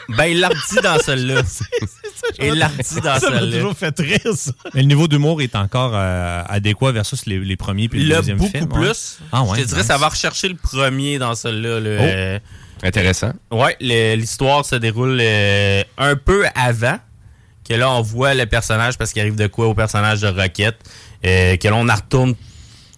ben, 0.09 0.25
il 0.25 0.39
l'a 0.39 0.49
redit 0.49 0.81
dans 0.83 0.97
celle-là. 1.05 1.41
Il 2.39 2.53
l'a 2.53 2.67
redit 2.67 3.01
dans 3.03 3.19
Ça 3.19 3.29
m'a 3.29 3.39
celle-là. 3.39 3.57
toujours 3.57 3.77
fait 3.77 3.99
rire, 3.99 4.33
ça. 4.35 4.51
Mais 4.73 4.81
le 4.81 4.87
niveau 4.87 5.07
d'humour 5.07 5.41
est 5.41 5.55
encore 5.55 5.91
euh, 5.93 6.41
adéquat 6.47 6.91
versus 6.91 7.25
les, 7.25 7.39
les 7.39 7.55
premiers 7.57 7.89
puis 7.89 7.99
le 8.03 8.09
Le 8.09 8.15
deuxième 8.15 8.37
beaucoup 8.37 8.49
film. 8.51 8.71
ouais. 8.73 8.87
plus. 8.87 9.19
Ah 9.31 9.43
ouais, 9.43 9.57
Je 9.59 9.63
te 9.63 9.67
dirais, 9.69 9.83
ça 9.83 9.97
va 9.97 10.09
rechercher 10.09 10.49
le 10.49 10.55
premier 10.55 11.19
dans 11.19 11.35
celle-là. 11.35 11.79
là. 11.79 11.97
Oh. 12.01 12.45
Intéressant. 12.83 13.33
Le- 13.51 14.15
l'histoire 14.15 14.65
se 14.65 14.75
déroule 14.75 15.17
euh, 15.21 15.83
un 15.97 16.15
peu 16.15 16.45
avant 16.55 16.97
que 17.67 17.73
là 17.73 17.89
on 17.91 18.01
voit 18.01 18.33
le 18.33 18.45
personnage 18.45 18.97
parce 18.97 19.11
qu'il 19.13 19.21
arrive 19.21 19.35
de 19.35 19.47
quoi 19.47 19.67
au 19.67 19.73
personnage 19.73 20.21
de 20.21 20.27
Rocket, 20.27 20.75
euh, 21.25 21.57
que 21.57 21.67
là 21.67 21.75
on 21.75 21.87
en 21.89 21.95
retourne 21.95 22.35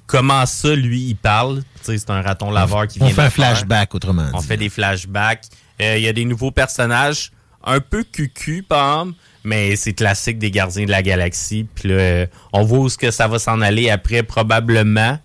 comment 0.07 0.45
ça 0.45 0.75
lui 0.75 1.01
il 1.09 1.15
parle. 1.15 1.61
C'est 1.81 2.09
un 2.09 2.21
raton 2.21 2.51
laveur 2.51 2.87
qui 2.87 3.01
On 3.01 3.05
vient 3.07 3.15
fait 3.15 3.21
de 3.21 3.27
un 3.27 3.29
flashback, 3.31 3.95
autrement 3.95 4.27
On 4.33 4.41
fait 4.41 4.57
des 4.57 4.69
flashbacks. 4.69 5.45
Euh, 5.81 5.97
Il 5.97 6.03
y 6.03 6.07
a 6.07 6.13
des 6.13 6.25
nouveaux 6.25 6.51
personnages 6.51 7.31
un 7.63 7.79
peu 7.79 8.03
cucu, 8.03 8.63
par 8.63 9.01
exemple, 9.01 9.17
mais 9.43 9.75
c'est 9.75 9.93
classique 9.93 10.37
des 10.39 10.51
Gardiens 10.51 10.85
de 10.85 10.91
la 10.91 11.01
Galaxie. 11.01 11.67
Puis 11.75 11.89
là, 11.89 12.25
on 12.53 12.63
voit 12.63 12.79
où 12.79 12.89
ce 12.89 12.97
que 12.97 13.09
ça 13.11 13.27
va 13.27 13.39
s'en 13.39 13.61
aller 13.61 13.89
après, 13.89 14.21
probablement, 14.23 15.17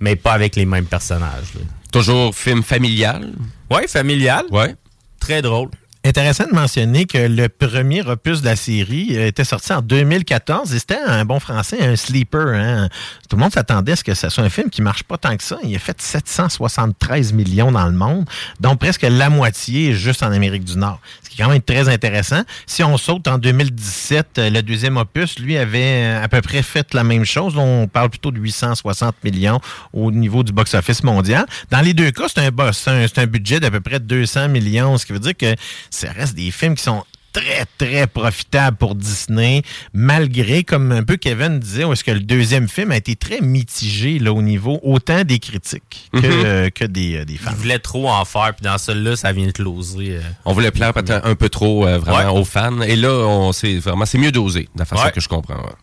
mais 0.00 0.16
pas 0.16 0.32
avec 0.32 0.56
les 0.56 0.66
mêmes 0.66 0.86
personnages. 0.86 1.54
là. 1.54 1.60
Toujours 1.92 2.34
film 2.34 2.62
familial. 2.62 3.32
Ouais, 3.70 3.86
familial, 3.88 4.44
Ouais. 4.50 4.74
très 5.18 5.42
drôle. 5.42 5.70
Intéressant 6.02 6.44
de 6.50 6.54
mentionner 6.54 7.04
que 7.04 7.18
le 7.18 7.50
premier 7.50 8.00
opus 8.00 8.40
de 8.40 8.46
la 8.46 8.56
série 8.56 9.08
euh, 9.18 9.26
était 9.26 9.44
sorti 9.44 9.70
en 9.74 9.82
2014 9.82 10.72
et 10.74 10.78
c'était 10.78 10.96
un 11.06 11.26
bon 11.26 11.38
français, 11.40 11.76
un 11.86 11.94
sleeper. 11.94 12.54
hein. 12.54 12.88
Tout 13.28 13.36
le 13.36 13.42
monde 13.42 13.52
s'attendait 13.52 13.92
à 13.92 13.96
ce 13.96 14.04
que 14.04 14.14
ce 14.14 14.30
soit 14.30 14.42
un 14.42 14.48
film 14.48 14.70
qui 14.70 14.80
marche 14.80 15.02
pas 15.02 15.18
tant 15.18 15.36
que 15.36 15.42
ça. 15.42 15.58
Il 15.62 15.76
a 15.76 15.78
fait 15.78 16.00
773 16.00 17.34
millions 17.34 17.70
dans 17.70 17.84
le 17.84 17.92
monde, 17.92 18.24
dont 18.60 18.76
presque 18.76 19.02
la 19.02 19.28
moitié 19.28 19.92
juste 19.92 20.22
en 20.22 20.32
Amérique 20.32 20.64
du 20.64 20.78
Nord. 20.78 21.00
Ce 21.22 21.28
qui 21.28 21.38
est 21.40 21.44
quand 21.44 21.50
même 21.50 21.60
très 21.60 21.86
intéressant. 21.90 22.44
Si 22.66 22.82
on 22.82 22.96
saute 22.96 23.28
en 23.28 23.36
2017, 23.36 24.38
euh, 24.38 24.48
le 24.50 24.62
deuxième 24.62 24.96
opus, 24.96 25.38
lui, 25.38 25.58
avait 25.58 25.82
euh, 26.16 26.24
à 26.24 26.28
peu 26.28 26.40
près 26.40 26.62
fait 26.62 26.94
la 26.94 27.04
même 27.04 27.26
chose. 27.26 27.58
On 27.58 27.86
parle 27.88 28.08
plutôt 28.08 28.30
de 28.30 28.38
860 28.40 29.16
millions 29.22 29.60
au 29.92 30.10
niveau 30.10 30.42
du 30.44 30.52
box-office 30.52 31.02
mondial. 31.04 31.44
Dans 31.70 31.82
les 31.82 31.92
deux 31.92 32.10
cas, 32.10 32.24
c'est 32.34 32.40
un, 32.40 32.50
un, 32.58 33.06
un 33.16 33.26
budget 33.26 33.60
d'à 33.60 33.70
peu 33.70 33.80
près 33.82 34.00
200 34.00 34.48
millions, 34.48 34.96
ce 34.96 35.04
qui 35.04 35.12
veut 35.12 35.18
dire 35.18 35.36
que 35.36 35.54
ça 35.90 36.10
reste 36.12 36.34
des 36.34 36.50
films 36.50 36.74
qui 36.76 36.82
sont 36.84 37.04
très, 37.32 37.64
très 37.78 38.08
profitable 38.08 38.76
pour 38.76 38.96
Disney, 38.96 39.62
malgré, 39.92 40.64
comme 40.64 40.90
un 40.90 41.04
peu 41.04 41.16
Kevin 41.16 41.60
disait, 41.60 41.84
où 41.84 41.92
est-ce 41.92 42.02
que 42.02 42.10
le 42.10 42.18
deuxième 42.20 42.68
film 42.68 42.90
a 42.90 42.96
été 42.96 43.14
très 43.14 43.40
mitigé 43.40 44.18
là, 44.18 44.32
au 44.32 44.42
niveau 44.42 44.80
autant 44.82 45.22
des 45.22 45.38
critiques 45.38 46.10
que, 46.12 46.18
Mhm. 46.18 46.24
euh, 46.44 46.70
que 46.70 46.84
des, 46.84 47.18
euh, 47.18 47.24
des 47.24 47.36
fans. 47.36 47.50
Ils 47.52 47.56
voulaient 47.56 47.78
trop 47.78 48.08
en 48.10 48.24
faire, 48.24 48.52
puis 48.56 48.64
dans 48.64 48.78
celui-là, 48.78 49.14
ça 49.14 49.30
vient 49.32 49.46
de 49.46 49.52
closer. 49.52 50.16
euh. 50.16 50.20
On 50.44 50.52
voulait 50.54 50.72
plaire 50.72 50.92
peut-être 50.92 51.24
un 51.24 51.34
peu 51.36 51.48
trop 51.48 51.86
euh, 51.86 51.98
vraiment 51.98 52.32
Ouais. 52.34 52.40
aux 52.40 52.44
fans. 52.44 52.80
Et 52.80 52.96
là, 52.96 53.10
on 53.12 53.52
c'est 53.52 53.78
vraiment 53.78 54.06
c'est 54.06 54.18
mieux 54.18 54.32
dosé, 54.32 54.68
de 54.74 54.78
la 54.80 54.84
façon 54.84 55.04
Ouais. 55.04 55.12
que 55.12 55.20
je 55.20 55.28
comprends. 55.28 55.54
ouais. 55.54 55.74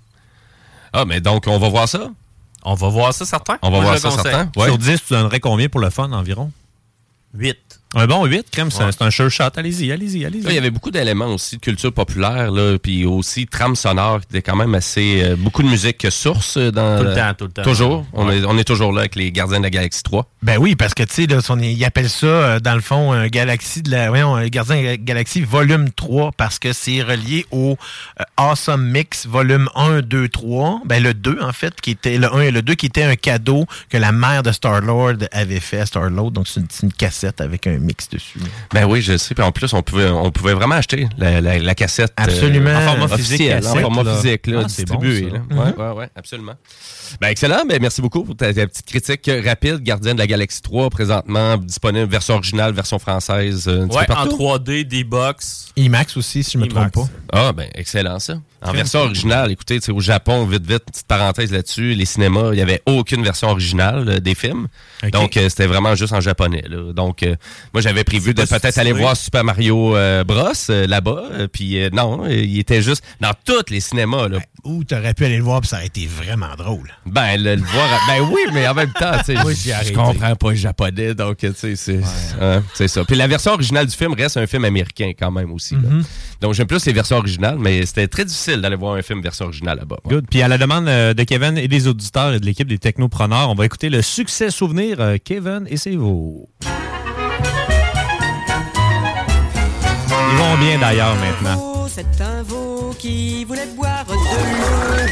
Ah, 0.91 1.05
mais 1.05 1.21
donc, 1.21 1.45
on 1.47 1.59
va 1.59 1.69
voir 1.69 1.87
ça? 1.87 2.09
On 2.63 2.73
va 2.73 2.89
voir 2.89 3.13
ça, 3.13 3.25
certain. 3.25 3.57
On 3.61 3.69
va 3.69 3.77
Moi, 3.79 3.85
voir 3.85 3.97
ça, 3.99 4.11
certain? 4.11 4.51
Ouais. 4.57 4.65
Sur 4.65 4.77
10, 4.77 5.01
tu 5.07 5.13
donnerais 5.13 5.39
combien 5.39 5.69
pour 5.69 5.79
le 5.79 5.89
fun 5.89 6.11
environ? 6.11 6.51
8. 7.33 7.57
Un 7.95 8.05
bon 8.05 8.25
8, 8.25 8.47
crème, 8.51 8.69
c'est 8.69 8.83
Ouais. 8.83 8.91
c'est 8.91 9.01
un 9.03 9.09
sure 9.09 9.31
shot. 9.31 9.45
Allez-y, 9.55 9.91
allez-y, 9.93 10.25
allez-y. 10.25 10.43
Il 10.45 10.53
y 10.53 10.57
avait 10.57 10.71
beaucoup 10.71 10.91
d'éléments 10.91 11.27
aussi 11.33 11.55
de 11.55 11.61
culture 11.61 11.93
populaire, 11.93 12.51
là, 12.51 12.77
puis 12.77 13.05
aussi 13.05 13.47
trame 13.47 13.75
sonore, 13.77 14.19
qui 14.19 14.27
était 14.37 14.41
quand 14.41 14.57
même 14.57 14.75
assez... 14.75 15.21
euh, 15.23 15.35
beaucoup 15.37 15.63
de 15.63 15.69
musique 15.69 16.05
source 16.11 16.57
euh, 16.57 16.69
dans... 16.69 16.99
Tout 16.99 17.05
le 17.05 17.15
temps, 17.15 17.33
tout 17.33 17.45
le 17.45 17.51
temps. 17.51 17.63
Toujours. 17.63 18.05
On, 18.11 18.27
Ouais. 18.27 18.39
est, 18.39 18.45
on 18.45 18.57
est 18.57 18.65
toujours 18.65 18.91
là 18.91 19.01
avec 19.01 19.15
les 19.15 19.31
Gardiens 19.31 19.59
de 19.59 19.63
la 19.63 19.69
Galaxie 19.69 20.03
3. 20.03 20.29
Ben 20.43 20.57
oui, 20.57 20.75
parce 20.75 20.93
que 20.93 21.03
tu 21.03 21.13
sais, 21.13 21.23
ils 21.23 21.85
appellent 21.85 22.09
ça, 22.09 22.25
euh, 22.27 22.59
dans 22.59 22.75
le 22.75 22.81
fond, 22.81 23.13
un 23.13 23.27
Galaxy 23.27 23.81
de 23.81 23.89
la. 23.91 24.09
Voyons, 24.09 24.35
un 24.35 24.47
Gardien 24.47 24.81
de 24.81 24.85
la 24.85 24.97
Galaxie 24.97 25.41
volume 25.41 25.89
3, 25.91 26.33
parce 26.35 26.59
que 26.59 26.73
c'est 26.73 27.01
relié 27.01 27.45
au 27.51 27.77
euh, 28.19 28.23
Awesome 28.35 28.85
Mix 28.91 29.25
volume 29.27 29.69
1, 29.75 30.01
2, 30.01 30.27
3. 30.27 30.81
Ben 30.85 31.01
le 31.01 31.13
2, 31.13 31.39
en 31.41 31.53
fait, 31.53 31.79
qui 31.79 31.91
était 31.91 32.17
le 32.17 32.33
1 32.33 32.41
et 32.41 32.51
le 32.51 32.61
2, 32.61 32.75
qui 32.75 32.85
était 32.87 33.03
un 33.03 33.15
cadeau 33.15 33.65
que 33.89 33.97
la 33.97 34.11
mère 34.11 34.43
de 34.43 34.51
Star-Lord 34.51 35.13
avait 35.31 35.61
fait 35.61 35.79
à 35.79 35.85
Star-Lord. 35.85 36.31
Donc 36.31 36.47
c'est 36.49 36.59
une, 36.59 36.67
c'est 36.69 36.83
une 36.85 36.93
cassette 36.93 37.39
avec 37.41 37.65
un 37.65 37.76
mix 37.77 38.09
dessus. 38.09 38.39
Ben 38.73 38.85
oui, 38.85 39.01
je 39.01 39.17
sais. 39.17 39.33
Puis 39.35 39.43
en 39.43 39.51
plus, 39.51 39.73
on 39.73 39.81
pouvait, 39.83 40.09
on 40.09 40.31
pouvait 40.31 40.53
vraiment 40.53 40.75
acheter 40.75 41.07
la, 41.17 41.41
la- 41.41 41.59
la 41.59 41.75
cassette. 41.75 42.11
euh, 42.19 42.23
Absolument. 42.23 42.75
en 42.75 42.81
format 42.81 43.17
Physique. 43.17 43.51
En 43.65 43.75
format 43.79 44.03
là. 44.03 44.15
physique, 44.15 44.47
là, 44.47 44.59
Ah, 44.61 44.63
distribué. 44.65 45.21
bon, 45.49 45.55
là. 45.55 45.63
Ouais, 45.63 45.73
ouais, 45.85 45.91
ouais, 45.99 46.09
absolument. 46.15 46.53
Ben 47.21 47.27
excellent. 47.29 47.63
Ben, 47.67 47.79
merci 47.81 48.01
beaucoup 48.01 48.23
pour 48.23 48.35
ta, 48.35 48.53
ta 48.53 48.67
petite 48.67 48.85
critique 48.85 49.29
rapide. 49.45 49.81
Gardien 49.81 50.13
de 50.13 50.19
la 50.19 50.27
Galaxie 50.27 50.61
3, 50.61 50.89
présentement 50.89 51.57
disponible, 51.57 52.09
version 52.11 52.35
originale, 52.35 52.73
version 52.73 52.99
française. 52.99 53.67
euh, 53.67 53.85
Ouais, 53.87 54.01
en 54.03 54.05
partout. 54.05 54.37
3D, 54.37 54.83
D-Box. 54.83 55.71
IMAX 55.77 56.17
aussi, 56.17 56.43
si 56.43 56.51
je 56.53 56.57
me 56.57 56.65
IMAX. 56.65 56.91
trompe 56.91 57.07
pas. 57.07 57.13
Ah, 57.31 57.53
ben, 57.53 57.67
excellent, 57.75 58.19
ça. 58.19 58.35
En 58.61 58.71
version 58.73 59.01
originale, 59.01 59.51
écoutez, 59.51 59.79
tu 59.79 59.85
sais, 59.85 59.91
au 59.91 59.99
Japon, 59.99 60.43
vite, 60.45 60.65
vite, 60.65 60.83
petite 60.85 61.05
parenthèse 61.07 61.51
là-dessus, 61.51 61.93
les 61.93 62.05
cinémas, 62.05 62.49
il 62.53 62.55
n'y 62.55 62.61
avait 62.61 62.81
aucune 62.87 63.23
version 63.23 63.49
originale 63.49 64.09
euh, 64.09 64.19
des 64.19 64.33
films. 64.33 64.67
Donc, 65.13 65.37
euh, 65.37 65.47
c'était 65.47 65.67
vraiment 65.67 65.93
juste 65.93 66.11
en 66.13 66.21
japonais. 66.21 66.63
là. 66.67 66.91
Donc, 66.91 67.21
euh, 67.21 67.35
moi, 67.73 67.81
j'avais 67.81 68.03
prévu 68.03 68.33
de 68.33 68.43
peut-être 68.43 68.77
aller 68.77 68.91
voir 68.93 69.15
Super 69.17 69.43
Mario 69.43 69.95
euh, 69.95 70.23
Bros. 70.23 70.51
euh, 70.69 70.87
là-bas. 70.87 71.23
euh, 71.31 71.47
Puis, 71.51 71.77
non, 71.93 72.25
il 72.27 72.59
était 72.59 72.81
juste 72.81 73.03
dans 73.21 73.31
tous 73.45 73.69
les 73.71 73.79
cinémas. 73.79 74.27
Là. 74.27 74.39
Ou 74.63 74.83
t'aurais 74.83 75.13
pu 75.13 75.25
aller 75.25 75.37
le 75.37 75.43
voir, 75.43 75.61
puis 75.61 75.69
ça 75.69 75.77
aurait 75.77 75.85
été 75.87 76.05
vraiment 76.07 76.55
drôle. 76.57 76.91
Ben, 77.05 77.37
le, 77.37 77.55
le 77.55 77.61
voir, 77.61 78.01
ben 78.07 78.21
oui, 78.31 78.41
mais 78.53 78.67
en 78.67 78.73
même 78.73 78.91
temps, 78.91 79.11
tu 79.25 79.35
sais, 79.35 79.83
je- 79.85 79.93
comprends 79.93 80.35
pas 80.35 80.49
le 80.49 80.55
japonais, 80.55 81.13
donc, 81.13 81.37
tu 81.37 81.51
sais, 81.55 81.75
c'est 81.75 82.01
hein, 82.41 82.63
c'est 82.73 82.87
ça. 82.87 83.03
Puis 83.05 83.15
la 83.15 83.27
version 83.27 83.53
originale 83.53 83.85
du 83.87 83.95
film 83.95 84.13
reste 84.13 84.37
un 84.37 84.47
film 84.47 84.65
américain 84.65 85.11
quand 85.17 85.31
même 85.31 85.51
aussi. 85.51 85.75
là. 85.75 85.81
Donc, 86.41 86.53
j'aime 86.53 86.67
plus 86.67 86.85
les 86.85 86.93
versions 86.93 87.17
originales, 87.17 87.57
mais 87.59 87.85
c'était 87.85 88.07
très 88.07 88.25
difficile 88.25 88.61
d'aller 88.61 88.75
voir 88.75 88.95
un 88.95 89.01
film 89.01 89.21
version 89.21 89.45
originale 89.45 89.77
là-bas. 89.79 89.97
ouais. 90.05 90.15
Good. 90.15 90.25
Puis 90.29 90.41
à 90.41 90.47
la 90.47 90.57
demande 90.57 90.85
de 90.85 91.23
Kevin 91.23 91.57
et 91.57 91.67
des 91.67 91.87
auditeurs 91.87 92.33
et 92.33 92.39
de 92.39 92.45
l'équipe 92.45 92.67
des 92.67 92.77
Technopreneurs, 92.79 93.49
on 93.49 93.55
va 93.55 93.65
écouter 93.65 93.89
le 93.89 94.01
succès 94.01 94.51
souvenir 94.51 94.97
Kevin 95.23 95.65
et 95.69 95.77
c'est 95.77 95.95
vous. 95.95 96.47
Ils 100.31 100.37
vont 100.37 100.57
bien 100.57 100.77
d'ailleurs 100.79 101.15
maintenant. 101.15 101.87
C'est 101.89 102.21
un 102.21 102.43
veau 102.43 102.93
qui 102.99 103.43
voulait 103.45 103.65
boire 103.75 104.05
de 104.07 104.13
l'eau. 104.13 104.19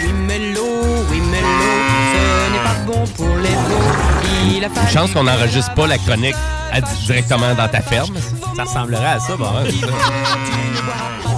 Oui, 0.03 0.13
mais 0.27 0.39
l'eau, 0.53 1.05
oui, 1.09 1.21
mais 1.31 1.41
l'eau, 1.41 1.75
ce 2.13 2.51
n'est 2.51 2.63
pas 2.63 2.75
bon 2.85 3.03
pour 3.15 3.35
les 3.37 3.49
veaux. 3.49 4.55
Il 4.55 4.63
a 4.63 4.67
Une 4.67 4.73
fallu 4.73 4.91
chance 4.91 5.11
qu'on 5.11 5.23
n'enregistre 5.23 5.73
pas 5.73 5.87
la 5.87 5.97
chronique 5.97 6.35
à- 6.71 6.81
directement 6.81 7.55
dans 7.55 7.67
ta 7.67 7.81
ferme. 7.81 8.13
Ça 8.55 8.63
ressemblerait 8.63 9.05
à 9.05 9.19
ça, 9.19 9.35
bon. 9.35 9.45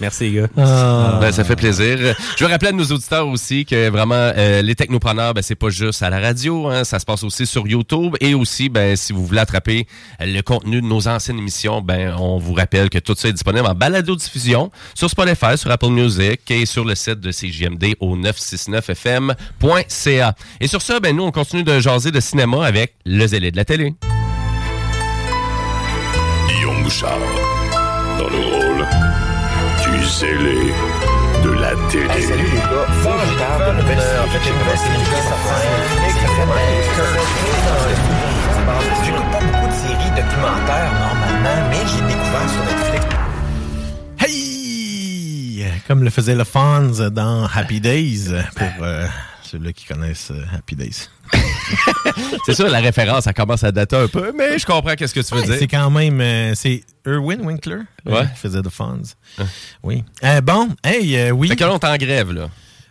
Merci, 0.00 0.30
les 0.30 0.40
gars. 0.40 0.48
Ben, 0.56 1.32
ça 1.32 1.44
fait 1.44 1.56
plaisir. 1.56 1.98
Je 2.36 2.44
veux 2.44 2.50
rappeler 2.50 2.68
à 2.68 2.72
nos 2.72 2.84
auditeurs 2.84 3.26
aussi 3.28 3.64
que 3.64 3.88
vraiment, 3.88 4.14
euh, 4.14 4.62
les 4.62 4.74
technopreneurs, 4.74 5.34
ben, 5.34 5.42
c'est 5.42 5.56
pas 5.56 5.70
juste 5.70 6.02
à 6.02 6.10
la 6.10 6.20
radio, 6.20 6.68
hein, 6.68 6.84
ça 6.84 6.98
se 6.98 7.04
passe 7.04 7.22
aussi 7.24 7.46
sur 7.46 7.66
YouTube 7.66 8.16
et 8.20 8.34
aussi, 8.34 8.68
ben, 8.68 8.96
si 8.96 9.12
vous 9.12 9.26
voulez 9.26 9.40
attraper 9.40 9.86
le 10.20 10.40
contenu 10.42 10.80
de 10.80 10.86
nos 10.86 11.08
anciennes 11.08 11.38
émissions, 11.38 11.80
ben, 11.80 12.14
on 12.18 12.38
vous 12.38 12.54
rappelle 12.54 12.90
que 12.90 12.98
tout 12.98 13.14
ça 13.16 13.28
est 13.28 13.32
disponible 13.32 13.66
en 13.66 13.74
balado-diffusion 13.74 14.70
sur 14.94 15.10
Spotify, 15.10 15.58
sur 15.58 15.70
Apple 15.70 15.88
Music 15.88 16.40
et 16.50 16.66
sur 16.66 16.84
le 16.84 16.94
site 16.94 17.20
de 17.20 17.32
CJMD 17.32 17.94
au 18.00 18.16
969fm.ca. 18.16 20.34
Et 20.60 20.68
sur 20.68 20.82
ça, 20.82 21.00
ben, 21.00 21.16
nous, 21.16 21.24
on 21.24 21.32
continue 21.32 21.64
de 21.64 21.80
jaser 21.80 22.10
de 22.10 22.20
cinéma 22.20 22.64
avec 22.64 22.94
le 23.04 23.26
zélé 23.26 23.50
de 23.50 23.56
la 23.56 23.64
télé. 23.64 23.94
Guillaume 26.48 26.82
Bouchard, 26.82 27.18
dans 28.18 28.28
le 28.28 28.38
rôle 28.38 28.86
zélé 30.04 30.72
de 31.44 31.50
la 31.50 31.72
télé. 31.90 32.22
salut 32.22 32.44
les 32.44 32.58
gars. 32.58 32.86
Faut 33.02 33.10
que 33.10 33.26
je 33.26 33.38
parle 33.38 33.76
de 33.76 33.82
nouvelle 33.82 34.00
série. 34.00 34.18
En 34.18 34.28
fait, 34.28 34.40
j'ai 34.44 34.50
une 34.50 34.58
nouvelle 34.58 34.78
série 34.78 34.98
qui 34.98 35.10
sort 35.28 35.38
J'écoute 39.04 39.30
pas 39.32 39.40
beaucoup 39.40 39.66
de 39.66 39.72
séries 39.72 40.10
documentaires 40.10 40.92
normalement, 40.92 41.68
mais 41.70 41.82
j'ai 41.86 42.02
découvert 42.06 42.48
sur 42.50 42.64
Netflix. 42.64 43.06
Hey! 44.20 45.64
Comme 45.86 46.04
le 46.04 46.10
faisait 46.10 46.34
le 46.34 46.44
Fonz 46.44 47.00
dans 47.10 47.46
Happy 47.46 47.80
Days, 47.80 48.28
pour 48.56 48.84
euh, 48.84 49.06
ceux-là 49.42 49.72
qui 49.72 49.86
connaissent 49.86 50.30
euh, 50.30 50.44
Happy 50.56 50.76
Days. 50.76 51.08
C'est 52.46 52.54
sûr, 52.54 52.68
la 52.68 52.80
référence, 52.80 53.24
ça 53.24 53.32
commence 53.32 53.64
à 53.64 53.72
dater 53.72 53.96
un 53.96 54.08
peu, 54.08 54.32
mais 54.36 54.58
je 54.58 54.66
comprends 54.66 54.94
qu'est-ce 54.94 55.14
que 55.14 55.20
tu 55.20 55.34
veux 55.34 55.40
Ouais, 55.40 55.46
dire. 55.46 55.56
c'est 55.58 55.66
quand 55.68 55.90
même. 55.90 56.20
euh, 56.20 56.54
c'est 56.54 56.82
Erwin 57.06 57.40
Winkler 57.42 57.76
euh, 58.06 58.12
Ouais. 58.20 58.26
qui 58.34 58.38
faisait 58.40 58.62
The 58.62 58.70
Fonz. 58.70 59.16
Oui. 59.82 60.04
Euh, 60.24 60.40
bon, 60.40 60.68
hey, 60.84 61.16
euh, 61.16 61.30
oui. 61.30 61.48
Fait 61.48 61.56
que 61.56 61.64
là, 61.64 61.72
on 61.72 61.78
est 61.78 61.84
en 61.84 61.96
grève, 61.96 62.32
là. 62.32 62.48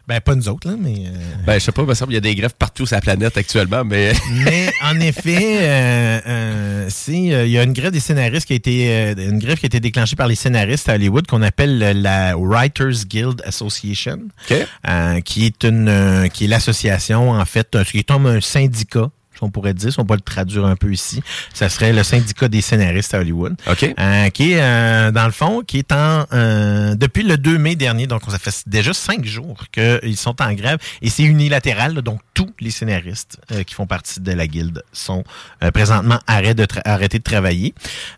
Ben, 0.07 0.21
pas 0.21 0.35
nous 0.35 0.47
autres, 0.47 0.69
là, 0.69 0.75
mais. 0.79 1.03
euh, 1.07 1.11
Ben, 1.45 1.55
je 1.55 1.65
sais 1.65 1.71
pas, 1.73 1.81
il 1.81 1.87
me 1.87 1.93
semble 1.93 2.09
qu'il 2.09 2.15
y 2.15 2.17
a 2.17 2.21
des 2.21 2.35
greffes 2.35 2.53
partout 2.57 2.85
sur 2.85 2.95
la 2.95 3.01
planète 3.01 3.35
actuellement, 3.37 3.83
mais. 3.83 4.13
Mais 4.45 4.69
en 4.83 4.99
effet, 5.01 5.57
euh, 5.61 6.19
euh, 6.25 6.89
euh, 7.09 7.45
il 7.45 7.51
y 7.51 7.57
a 7.57 7.63
une 7.63 7.73
grève 7.73 7.91
des 7.91 7.99
scénaristes 7.99 8.45
qui 8.47 8.53
a 8.53 8.55
été 8.55 9.11
une 9.17 9.39
grève 9.39 9.57
qui 9.57 9.65
a 9.65 9.67
été 9.67 9.79
déclenchée 9.81 10.15
par 10.15 10.27
les 10.27 10.35
scénaristes 10.35 10.87
à 10.87 10.93
Hollywood 10.93 11.27
qu'on 11.27 11.41
appelle 11.41 11.77
la 12.01 12.35
Writers 12.37 13.05
Guild 13.05 13.41
Association, 13.45 14.19
OK. 14.49 14.57
euh, 14.87 15.19
qui 15.21 15.45
est 15.45 15.63
une 15.65 16.29
qui 16.33 16.45
est 16.45 16.47
l'association 16.47 17.31
en 17.31 17.45
fait, 17.45 17.77
qui 17.83 17.99
est 17.99 18.03
comme 18.07 18.27
un 18.27 18.39
syndicat. 18.41 19.09
Si 19.37 19.43
On 19.43 19.49
pourrait 19.51 19.73
dire, 19.73 19.91
si 19.93 19.99
on 19.99 20.05
peut 20.05 20.15
le 20.15 20.21
traduire 20.21 20.65
un 20.65 20.75
peu 20.75 20.91
ici, 20.91 21.21
ça 21.53 21.69
serait 21.69 21.93
le 21.93 22.03
syndicat 22.03 22.47
des 22.47 22.61
scénaristes 22.61 23.13
à 23.13 23.19
Hollywood. 23.19 23.55
OK. 23.69 23.93
Euh, 23.99 24.29
qui 24.29 24.53
est, 24.53 24.61
euh, 24.61 25.11
dans 25.11 25.25
le 25.25 25.31
fond, 25.31 25.61
qui 25.65 25.79
est 25.79 25.91
en... 25.91 26.25
euh, 26.33 26.95
depuis 26.95 27.23
le 27.23 27.37
2 27.37 27.57
mai 27.57 27.75
dernier, 27.75 28.07
donc 28.07 28.21
ça 28.29 28.39
fait 28.39 28.63
déjà 28.67 28.93
cinq 28.93 29.25
jours 29.25 29.65
qu'ils 29.71 30.17
sont 30.17 30.41
en 30.41 30.53
grève, 30.53 30.77
et 31.01 31.09
c'est 31.09 31.23
unilatéral, 31.23 31.93
là, 31.95 32.01
donc 32.01 32.19
tous 32.33 32.49
les 32.59 32.71
scénaristes 32.71 33.39
euh, 33.51 33.63
qui 33.63 33.73
font 33.73 33.87
partie 33.87 34.19
de 34.19 34.31
la 34.31 34.47
guilde 34.47 34.83
sont 34.91 35.23
euh, 35.63 35.71
présentement 35.71 36.19
arrêt 36.27 36.53
de 36.53 36.65
tra- 36.65 36.81
arrêtés 36.85 37.17
de 37.19 37.23
travailler. 37.23 37.73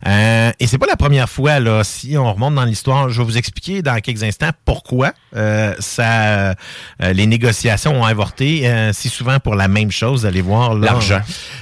Euh, 0.08 0.52
et 0.60 0.68
c'est 0.68 0.78
pas 0.78 0.88
la 0.88 0.96
première 0.98 1.30
fois, 1.30 1.60
là, 1.60 1.84
si 1.84 2.18
on 2.18 2.34
remonte 2.34 2.56
dans 2.56 2.66
l'histoire, 2.66 3.10
je 3.10 3.20
vais 3.22 3.26
vous 3.26 3.38
expliquer 3.38 3.82
dans 3.82 4.00
quelques 4.00 4.24
instants 4.24 4.50
pourquoi 4.66 5.14
euh, 5.36 5.74
ça, 5.80 6.50
euh, 6.52 6.54
les 7.14 7.26
négociations 7.26 8.00
ont 8.02 8.06
avorté 8.06 8.68
euh, 8.70 8.92
si 8.94 9.10
souvent 9.10 9.40
pour 9.40 9.56
la 9.56 9.68
même 9.68 9.92
chose, 9.92 10.26
allez 10.26 10.42
voir. 10.42 10.74
là. 10.76 10.88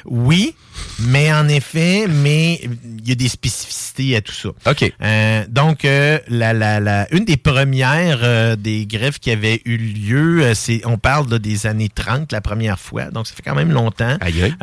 Oui, 0.05 0.55
mais 0.99 1.31
en 1.31 1.47
effet, 1.47 2.07
mais 2.07 2.59
il 2.63 3.07
y 3.07 3.11
a 3.11 3.15
des 3.15 3.29
spécificités 3.29 4.15
à 4.15 4.21
tout 4.21 4.33
ça. 4.33 4.49
OK. 4.65 4.93
Euh, 5.01 5.45
donc, 5.49 5.85
euh, 5.85 6.19
la, 6.27 6.53
la, 6.53 6.79
la, 6.79 7.07
une 7.13 7.25
des 7.25 7.37
premières 7.37 8.19
euh, 8.23 8.55
des 8.55 8.85
grèves 8.85 9.19
qui 9.19 9.31
avaient 9.31 9.61
eu 9.65 9.77
lieu, 9.77 10.53
c'est, 10.53 10.81
on 10.85 10.97
parle 10.97 11.29
là, 11.29 11.39
des 11.39 11.67
années 11.67 11.89
30 11.93 12.31
la 12.31 12.41
première 12.41 12.79
fois, 12.79 13.05
donc 13.05 13.27
ça 13.27 13.35
fait 13.35 13.43
quand 13.43 13.55
même 13.55 13.71
longtemps. 13.71 14.17
Aïe, 14.21 14.55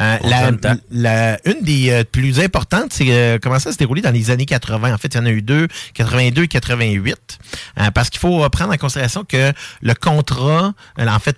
la, 0.91 1.39
une 1.45 1.63
des 1.63 2.05
plus 2.11 2.41
importantes, 2.41 2.93
c'est 2.93 3.39
comment 3.43 3.59
ça 3.59 3.71
s'est 3.71 3.79
déroulé 3.79 4.03
dans 4.03 4.11
les 4.11 4.31
années 4.31 4.47
80. 4.47 4.95
En 4.95 4.99
fait, 4.99 5.15
il 5.15 5.17
y 5.17 5.21
en 5.21 5.27
a 5.27 5.31
eu 5.31 5.43
deux, 5.43 5.69
82 5.95 6.43
et 6.45 6.49
88. 6.49 7.39
Euh, 7.79 7.91
parce 7.93 8.11
qu'il 8.11 8.21
faut 8.21 8.49
prendre 8.51 8.73
en 8.73 8.77
considération 8.77 9.25
que 9.25 9.53
le 9.83 9.95
contrat, 9.95 10.73
en 10.99 11.19
fait, 11.19 11.37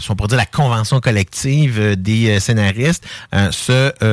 si 0.00 0.10
on 0.10 0.16
pourrait 0.16 0.28
dire 0.28 0.38
la 0.38 0.46
convention 0.46 1.00
collective 1.00 1.96
des 1.96 2.40
scénaristes, 2.40 3.04
euh, 3.34 3.50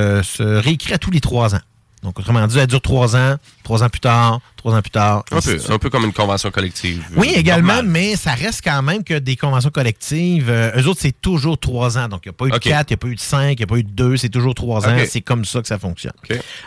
se, 0.04 0.08
euh, 0.10 0.24
se 0.24 0.44
réécrit 0.44 0.94
à 0.94 0.98
tous 0.98 1.12
les 1.12 1.22
trois 1.22 1.56
ans. 1.56 1.62
Donc, 2.02 2.20
autrement 2.20 2.46
dit, 2.48 2.60
elle 2.60 2.68
dure 2.68 2.82
trois 2.82 3.16
ans, 3.16 3.38
trois 3.64 3.82
ans 3.82 3.88
plus 3.90 4.02
tard, 4.02 4.42
trois 4.58 4.76
ans 4.76 4.82
plus 4.82 4.92
tard. 4.92 5.24
Un 5.32 5.40
peu, 5.40 5.58
un 5.70 5.80
peu 5.80 5.90
comme 5.90 6.04
une 6.04 6.12
convention 6.12 6.52
collective. 6.52 7.02
Oui, 7.16 7.32
euh, 7.34 7.40
également, 7.40 7.76
normale. 7.76 7.86
mais 7.92 8.16
ça 8.18 8.34
reste 8.34 8.62
quand 8.62 8.82
même 8.82 9.06
que 9.06 9.14
des 9.14 9.38
conventions 9.38 9.70
collectives, 9.70 10.50
euh, 10.50 10.72
eux 10.82 10.88
autres, 10.90 11.00
c'est 11.02 11.16
toujours 11.22 11.58
trois 11.58 11.98
ans. 11.98 12.10
Donc, 12.10 12.24
il 12.26 12.30
n'y 12.30 12.32
a 12.32 12.34
pas 12.34 12.46
eu 12.48 12.50
de 12.52 12.56
quatre, 12.70 12.90
il 12.92 12.94
n'y 12.94 12.96
a 12.96 12.98
pas 12.98 13.08
eu 13.08 13.16
de 13.16 13.20
cinq, 13.22 13.52
il 13.52 13.58
n'y 13.60 13.64
a 13.64 13.68
pas 13.68 13.78
eu 13.78 13.84
de 13.84 13.90
deux, 13.92 14.18
c'est 14.18 14.28
toujours 14.28 14.54
trois 14.54 14.86
ans. 14.86 14.96
C'est 15.10 15.22
comme 15.22 15.46
ça 15.46 15.62
que 15.62 15.68
ça 15.70 15.80
fonctionne. 15.80 16.12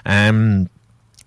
Euh, 0.08 0.64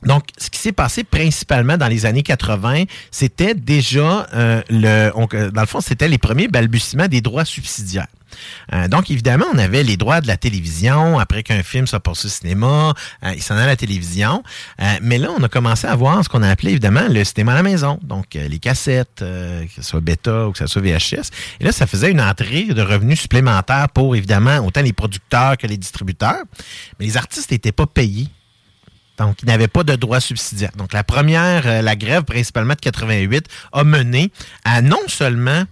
donc, 0.03 0.23
ce 0.37 0.49
qui 0.49 0.59
s'est 0.59 0.71
passé 0.71 1.03
principalement 1.03 1.77
dans 1.77 1.87
les 1.87 2.05
années 2.07 2.23
80, 2.23 2.85
c'était 3.11 3.53
déjà 3.53 4.25
le, 4.69 5.11
on- 5.13 5.27
dans 5.27 5.61
le 5.61 5.67
fond, 5.67 5.81
c'était 5.81 6.07
les 6.07 6.17
premiers 6.17 6.47
balbutiements 6.47 7.07
des 7.07 7.21
droits 7.21 7.45
subsidiaires. 7.45 8.07
Euh, 8.73 8.87
donc, 8.87 9.09
évidemment, 9.11 9.45
on 9.53 9.57
avait 9.57 9.83
les 9.83 9.97
droits 9.97 10.21
de 10.21 10.27
la 10.27 10.37
télévision. 10.37 11.19
Après 11.19 11.43
qu'un 11.43 11.63
film 11.63 11.87
soit 11.87 11.99
passé 11.99 12.27
au 12.27 12.29
cinéma, 12.29 12.93
euh, 13.23 13.33
il 13.35 13.41
s'en 13.41 13.55
allait 13.55 13.63
à 13.63 13.67
la 13.67 13.75
télévision. 13.75 14.43
Euh, 14.81 14.85
mais 15.01 15.17
là, 15.17 15.29
on 15.37 15.43
a 15.43 15.49
commencé 15.49 15.87
à 15.87 15.95
voir 15.95 16.23
ce 16.23 16.29
qu'on 16.29 16.43
a 16.43 16.49
appelé, 16.49 16.71
évidemment, 16.71 17.07
le 17.09 17.23
cinéma 17.23 17.53
à 17.53 17.55
la 17.55 17.63
maison. 17.63 17.99
Donc, 18.03 18.33
les 18.33 18.59
cassettes, 18.59 19.19
que 19.19 19.67
ce 19.75 19.81
soit 19.81 20.01
bêta 20.01 20.47
ou 20.47 20.51
que 20.51 20.59
ce 20.59 20.67
soit 20.67 20.81
VHS. 20.81 21.29
Et 21.59 21.63
là, 21.63 21.71
ça 21.71 21.87
faisait 21.87 22.11
une 22.11 22.21
entrée 22.21 22.65
de 22.65 22.81
revenus 22.81 23.21
supplémentaires 23.21 23.89
pour, 23.89 24.15
évidemment, 24.15 24.57
autant 24.59 24.81
les 24.81 24.93
producteurs 24.93 25.57
que 25.57 25.67
les 25.67 25.77
distributeurs. 25.77 26.43
Mais 26.99 27.05
les 27.05 27.17
artistes 27.17 27.51
n'étaient 27.51 27.71
pas 27.71 27.87
payés. 27.87 28.27
Donc, 29.17 29.41
ils 29.43 29.47
n'avaient 29.47 29.67
pas 29.67 29.83
de 29.83 29.95
droits 29.95 30.21
subsidiaires. 30.21 30.71
Donc, 30.77 30.93
la 30.93 31.03
première, 31.03 31.81
la 31.81 31.95
grève 31.95 32.23
principalement 32.23 32.73
de 32.73 32.79
88, 32.79 33.47
a 33.73 33.83
mené 33.83 34.31
à 34.63 34.81
non 34.81 35.01
seulement 35.07 35.65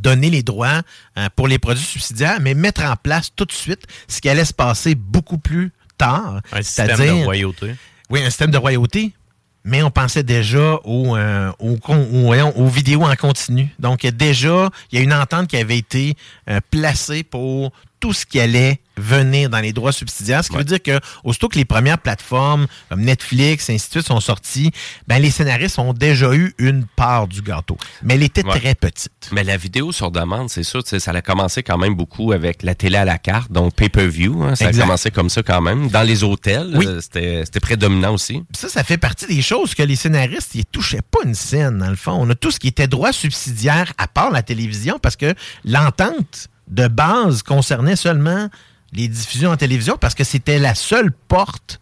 donner 0.00 0.30
les 0.30 0.42
droits 0.42 0.82
euh, 1.18 1.28
pour 1.36 1.48
les 1.48 1.58
produits 1.58 1.84
subsidiaires, 1.84 2.38
mais 2.40 2.54
mettre 2.54 2.82
en 2.82 2.96
place 2.96 3.30
tout 3.34 3.44
de 3.44 3.52
suite 3.52 3.84
ce 4.08 4.20
qui 4.20 4.28
allait 4.28 4.44
se 4.44 4.54
passer 4.54 4.94
beaucoup 4.94 5.38
plus 5.38 5.72
tard. 5.98 6.40
Un 6.52 6.62
système 6.62 6.96
de 6.96 7.24
royauté. 7.24 7.74
Oui, 8.08 8.20
un 8.22 8.30
système 8.30 8.50
de 8.50 8.58
royauté. 8.58 9.12
Mais 9.62 9.82
on 9.82 9.90
pensait 9.90 10.22
déjà 10.22 10.76
aux, 10.84 11.16
euh, 11.16 11.52
aux 11.58 12.66
vidéos 12.68 13.02
en 13.02 13.14
continu. 13.14 13.68
Donc, 13.78 14.06
déjà, 14.06 14.70
il 14.90 14.98
y 14.98 15.02
a 15.02 15.04
une 15.04 15.12
entente 15.12 15.48
qui 15.48 15.58
avait 15.58 15.76
été 15.76 16.16
euh, 16.48 16.60
placée 16.70 17.22
pour 17.24 17.70
tout 18.00 18.12
ce 18.12 18.24
qui 18.26 18.40
allait 18.40 18.80
venir 18.96 19.48
dans 19.48 19.60
les 19.60 19.72
droits 19.72 19.92
subsidiaires. 19.92 20.44
Ce 20.44 20.50
qui 20.50 20.56
veut 20.56 20.64
dire 20.64 20.82
que, 20.82 20.98
aussitôt 21.24 21.48
que 21.48 21.56
les 21.56 21.64
premières 21.64 21.98
plateformes 21.98 22.66
comme 22.90 23.00
Netflix 23.02 23.70
et 23.70 23.74
ainsi 23.74 23.86
de 23.86 23.92
suite 23.92 24.06
sont 24.06 24.20
sorties, 24.20 24.72
ben, 25.06 25.18
les 25.22 25.30
scénaristes 25.30 25.78
ont 25.78 25.92
déjà 25.94 26.34
eu 26.34 26.54
une 26.58 26.84
part 26.96 27.26
du 27.28 27.40
gâteau. 27.40 27.78
Mais 28.02 28.14
elle 28.14 28.22
était 28.22 28.44
Ouais. 28.44 28.58
très 28.58 28.74
petite. 28.74 29.12
Mais 29.32 29.42
la 29.44 29.56
vidéo 29.56 29.92
sur 29.92 30.10
demande, 30.10 30.50
c'est 30.50 30.62
sûr, 30.64 30.82
ça 30.86 31.10
a 31.12 31.22
commencé 31.22 31.62
quand 31.62 31.78
même 31.78 31.94
beaucoup 31.94 32.32
avec 32.32 32.62
la 32.62 32.74
télé 32.74 32.96
à 32.96 33.04
la 33.06 33.18
carte, 33.18 33.50
donc 33.52 33.74
pay-per-view. 33.74 34.42
hein, 34.42 34.54
ça 34.54 34.66
Exact. 34.68 34.82
a 34.82 34.84
commencé 34.86 35.10
comme 35.10 35.30
ça 35.30 35.42
quand 35.42 35.60
même. 35.62 35.88
Dans 35.88 36.02
les 36.02 36.22
hôtels, 36.24 36.72
Oui. 36.74 36.86
euh, 36.86 37.00
c'était 37.00 37.42
c'était 37.44 37.60
prédominant 37.60 38.12
aussi. 38.14 38.42
ça, 38.54 38.68
ça 38.68 38.82
fait 38.84 38.98
partie 38.98 39.26
des 39.26 39.40
choses 39.42 39.74
que 39.74 39.82
les 39.82 39.96
scénaristes, 39.96 40.54
ils 40.54 40.64
touchaient 40.66 41.02
pas 41.02 41.20
une 41.24 41.34
scène, 41.34 41.78
dans 41.78 41.90
le 41.90 41.96
fond. 41.96 42.12
On 42.20 42.28
a 42.30 42.34
tout 42.34 42.50
ce 42.50 42.58
qui 42.60 42.68
était 42.68 42.86
droit 42.88 43.12
subsidiaire, 43.12 43.92
à 43.98 44.08
part 44.08 44.30
la 44.30 44.42
télévision, 44.42 44.98
parce 44.98 45.16
que 45.16 45.34
l'entente 45.64 46.48
de 46.70 46.88
base 46.88 47.42
concernait 47.42 47.96
seulement 47.96 48.48
les 48.92 49.08
diffusions 49.08 49.50
en 49.50 49.56
télévision, 49.56 49.96
parce 49.98 50.14
que 50.14 50.24
c'était 50.24 50.58
la 50.58 50.74
seule 50.74 51.12
porte 51.12 51.80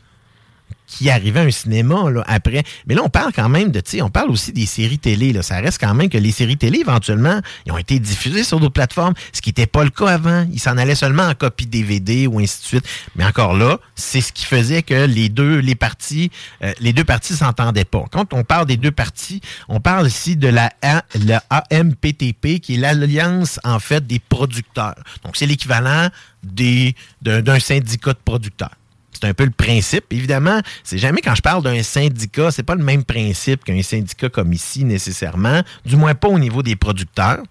qui 0.88 1.10
arrivait 1.10 1.40
à 1.40 1.42
un 1.44 1.50
cinéma 1.50 2.10
là, 2.10 2.24
après. 2.26 2.64
Mais 2.86 2.94
là, 2.94 3.02
on 3.04 3.10
parle 3.10 3.30
quand 3.32 3.48
même 3.50 3.70
de, 3.70 3.78
tu 3.80 3.90
sais, 3.92 4.02
on 4.02 4.08
parle 4.08 4.30
aussi 4.30 4.52
des 4.52 4.64
séries 4.66 4.98
télé. 4.98 5.32
Là. 5.34 5.42
Ça 5.42 5.60
reste 5.60 5.78
quand 5.78 5.94
même 5.94 6.08
que 6.08 6.16
les 6.18 6.32
séries 6.32 6.56
télé, 6.56 6.80
éventuellement, 6.80 7.40
ils 7.66 7.72
ont 7.72 7.78
été 7.78 7.98
diffusées 7.98 8.42
sur 8.42 8.58
d'autres 8.58 8.72
plateformes, 8.72 9.12
ce 9.32 9.42
qui 9.42 9.50
n'était 9.50 9.66
pas 9.66 9.84
le 9.84 9.90
cas 9.90 10.06
avant. 10.08 10.46
Ils 10.50 10.58
s'en 10.58 10.78
allaient 10.78 10.94
seulement 10.94 11.24
en 11.24 11.34
copie 11.34 11.66
DVD 11.66 12.26
ou 12.26 12.38
ainsi 12.40 12.62
de 12.62 12.66
suite. 12.66 12.84
Mais 13.16 13.24
encore 13.26 13.54
là, 13.56 13.78
c'est 13.94 14.22
ce 14.22 14.32
qui 14.32 14.46
faisait 14.46 14.82
que 14.82 15.04
les 15.04 15.28
deux, 15.28 15.58
les 15.58 15.74
parties, 15.74 16.30
euh, 16.64 16.72
les 16.80 16.94
deux 16.94 17.04
parties 17.04 17.34
s'entendaient 17.36 17.84
pas. 17.84 18.04
Quand 18.10 18.32
on 18.32 18.42
parle 18.42 18.64
des 18.66 18.78
deux 18.78 18.90
parties, 18.92 19.42
on 19.68 19.80
parle 19.80 20.06
ici 20.08 20.36
de 20.36 20.48
la, 20.48 20.72
A- 20.80 21.04
la 21.22 21.44
AMPTP, 21.50 22.60
qui 22.60 22.74
est 22.74 22.78
l'alliance, 22.78 23.60
en 23.62 23.78
fait, 23.78 24.06
des 24.06 24.20
producteurs. 24.20 24.94
Donc, 25.22 25.36
c'est 25.36 25.46
l'équivalent 25.46 26.08
d'un 26.42 27.58
syndicat 27.60 28.12
de 28.14 28.18
producteurs. 28.24 28.70
C'est 29.20 29.26
un 29.26 29.34
peu 29.34 29.44
le 29.44 29.50
principe. 29.50 30.04
Évidemment, 30.12 30.60
c'est 30.84 30.98
jamais 30.98 31.20
quand 31.20 31.34
je 31.34 31.42
parle 31.42 31.62
d'un 31.62 31.82
syndicat, 31.82 32.50
c'est 32.50 32.62
pas 32.62 32.74
le 32.74 32.84
même 32.84 33.04
principe 33.04 33.64
qu'un 33.64 33.82
syndicat 33.82 34.28
comme 34.28 34.52
ici 34.52 34.84
nécessairement, 34.84 35.62
du 35.84 35.96
moins 35.96 36.14
pas 36.14 36.28
au 36.28 36.38
niveau 36.38 36.62
des 36.62 36.76
producteurs. 36.76 37.42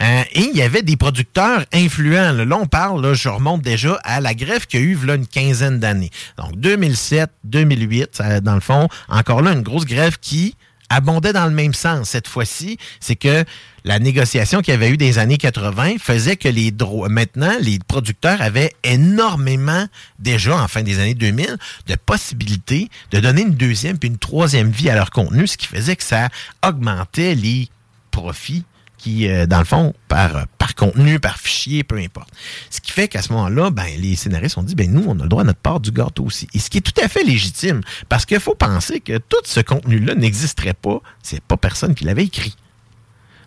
Euh, 0.00 0.22
et 0.32 0.40
il 0.40 0.56
y 0.56 0.62
avait 0.62 0.82
des 0.82 0.96
producteurs 0.96 1.64
influents. 1.72 2.32
Là, 2.32 2.56
on 2.56 2.66
parle, 2.66 3.02
là, 3.02 3.14
je 3.14 3.28
remonte 3.28 3.62
déjà 3.62 3.98
à 4.04 4.20
la 4.20 4.34
grève 4.34 4.66
qu'il 4.66 4.80
y 4.80 4.82
a 4.82 4.86
eu 4.86 4.98
là, 5.04 5.14
une 5.14 5.26
quinzaine 5.26 5.78
d'années. 5.78 6.10
Donc 6.38 6.56
2007, 6.56 7.30
2008, 7.44 8.08
ça, 8.12 8.40
dans 8.40 8.54
le 8.54 8.60
fond, 8.60 8.88
encore 9.08 9.42
là 9.42 9.52
une 9.52 9.62
grosse 9.62 9.84
grève 9.84 10.18
qui 10.20 10.56
abondait 10.90 11.32
dans 11.32 11.46
le 11.46 11.52
même 11.52 11.72
sens. 11.72 12.10
Cette 12.10 12.28
fois-ci, 12.28 12.76
c'est 13.00 13.16
que 13.16 13.44
la 13.84 13.98
négociation 13.98 14.60
qu'il 14.60 14.72
y 14.72 14.76
avait 14.76 14.90
eu 14.90 14.98
des 14.98 15.18
années 15.18 15.38
80 15.38 15.94
faisait 15.98 16.36
que 16.36 16.48
les 16.48 16.70
droits, 16.70 17.08
maintenant, 17.08 17.56
les 17.60 17.78
producteurs 17.78 18.42
avaient 18.42 18.74
énormément, 18.84 19.86
déjà 20.18 20.56
en 20.56 20.68
fin 20.68 20.82
des 20.82 20.98
années 20.98 21.14
2000, 21.14 21.56
de 21.86 21.94
possibilités 21.94 22.90
de 23.10 23.20
donner 23.20 23.42
une 23.42 23.54
deuxième 23.54 23.98
puis 23.98 24.10
une 24.10 24.18
troisième 24.18 24.70
vie 24.70 24.90
à 24.90 24.94
leur 24.94 25.10
contenu, 25.10 25.46
ce 25.46 25.56
qui 25.56 25.66
faisait 25.66 25.96
que 25.96 26.04
ça 26.04 26.28
augmentait 26.62 27.34
les 27.34 27.68
profits 28.10 28.64
qui, 29.00 29.28
euh, 29.28 29.46
dans 29.46 29.58
le 29.58 29.64
fond, 29.64 29.94
par, 30.08 30.36
euh, 30.36 30.42
par 30.58 30.74
contenu, 30.74 31.18
par 31.18 31.38
fichier, 31.38 31.84
peu 31.84 31.96
importe. 31.96 32.28
Ce 32.70 32.80
qui 32.80 32.92
fait 32.92 33.08
qu'à 33.08 33.22
ce 33.22 33.32
moment-là, 33.32 33.70
ben, 33.70 33.86
les 33.98 34.14
scénaristes 34.14 34.58
ont 34.58 34.62
dit, 34.62 34.74
ben, 34.74 34.92
nous, 34.92 35.04
on 35.06 35.18
a 35.18 35.22
le 35.22 35.28
droit 35.28 35.42
à 35.42 35.46
notre 35.46 35.58
part 35.58 35.80
du 35.80 35.90
gâteau 35.90 36.24
aussi. 36.24 36.48
Et 36.54 36.58
ce 36.58 36.70
qui 36.70 36.78
est 36.78 36.80
tout 36.82 36.98
à 37.02 37.08
fait 37.08 37.24
légitime, 37.24 37.80
parce 38.08 38.26
qu'il 38.26 38.40
faut 38.40 38.54
penser 38.54 39.00
que 39.00 39.18
tout 39.18 39.40
ce 39.44 39.60
contenu-là 39.60 40.14
n'existerait 40.14 40.74
pas, 40.74 41.00
c'est 41.22 41.42
pas 41.42 41.56
personne 41.56 41.94
qui 41.94 42.04
l'avait 42.04 42.24
écrit. 42.24 42.54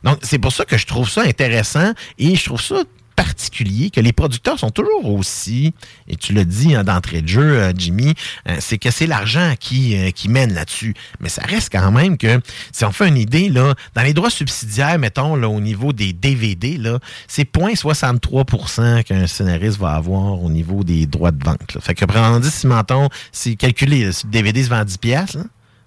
Donc, 0.04 0.18
c'est 0.22 0.40
pour 0.40 0.52
ça 0.52 0.66
que 0.66 0.78
je 0.78 0.86
trouve 0.86 1.10
ça 1.10 1.22
intéressant 1.22 1.94
et 2.18 2.36
je 2.36 2.44
trouve 2.44 2.62
ça 2.62 2.84
particulier 3.16 3.90
que 3.90 4.00
les 4.00 4.14
producteurs 4.14 4.60
sont 4.60 4.70
toujours 4.70 5.06
aussi, 5.06 5.74
et 6.08 6.16
tu 6.16 6.34
le 6.34 6.46
dis 6.46 6.76
hein, 6.76 6.84
d'entrée 6.84 7.22
de 7.22 7.28
jeu, 7.28 7.60
euh, 7.60 7.74
Jimmy, 7.76 8.14
euh, 8.48 8.58
c'est 8.60 8.78
que 8.78 8.92
c'est 8.92 9.08
l'argent 9.08 9.54
qui, 9.60 9.98
euh, 9.98 10.12
qui 10.12 10.30
mène 10.30 10.54
là-dessus. 10.54 10.94
Mais 11.20 11.30
ça 11.30 11.44
reste 11.44 11.72
quand 11.72 11.92
même 11.92 12.18
que, 12.18 12.40
si 12.72 12.86
on 12.86 12.92
fait 12.92 13.08
une 13.08 13.18
idée, 13.18 13.50
là, 13.50 13.74
dans 13.96 14.02
les 14.02 14.14
droits 14.14 14.30
subsidiaires, 14.30 15.00
mettons, 15.00 15.36
là, 15.36 15.50
au 15.50 15.60
niveau 15.60 15.94
des 15.94 16.14
DVD, 16.14 16.80
c'est 17.28 17.52
0,63% 17.52 19.04
qu'un 19.04 19.28
scénariste 19.28 19.80
va 19.80 19.92
avoir 19.92 20.42
au 20.42 20.50
niveau 20.50 20.84
des 20.84 21.06
droits 21.06 21.32
de 21.32 21.44
vente. 21.44 21.78
Fait 21.82 21.96
que, 21.96 22.06
prenons 22.06 22.40
dit, 22.40 22.52
si, 22.52 22.68
mettons, 22.68 23.10
c'est 23.32 23.56
calculé, 23.56 24.12
si 24.12 24.26
le 24.26 24.32
DVD 24.32 24.64
se 24.64 24.70
vend 24.70 24.78
à 24.78 24.86
10 24.86 24.98
piastres, 24.98 25.38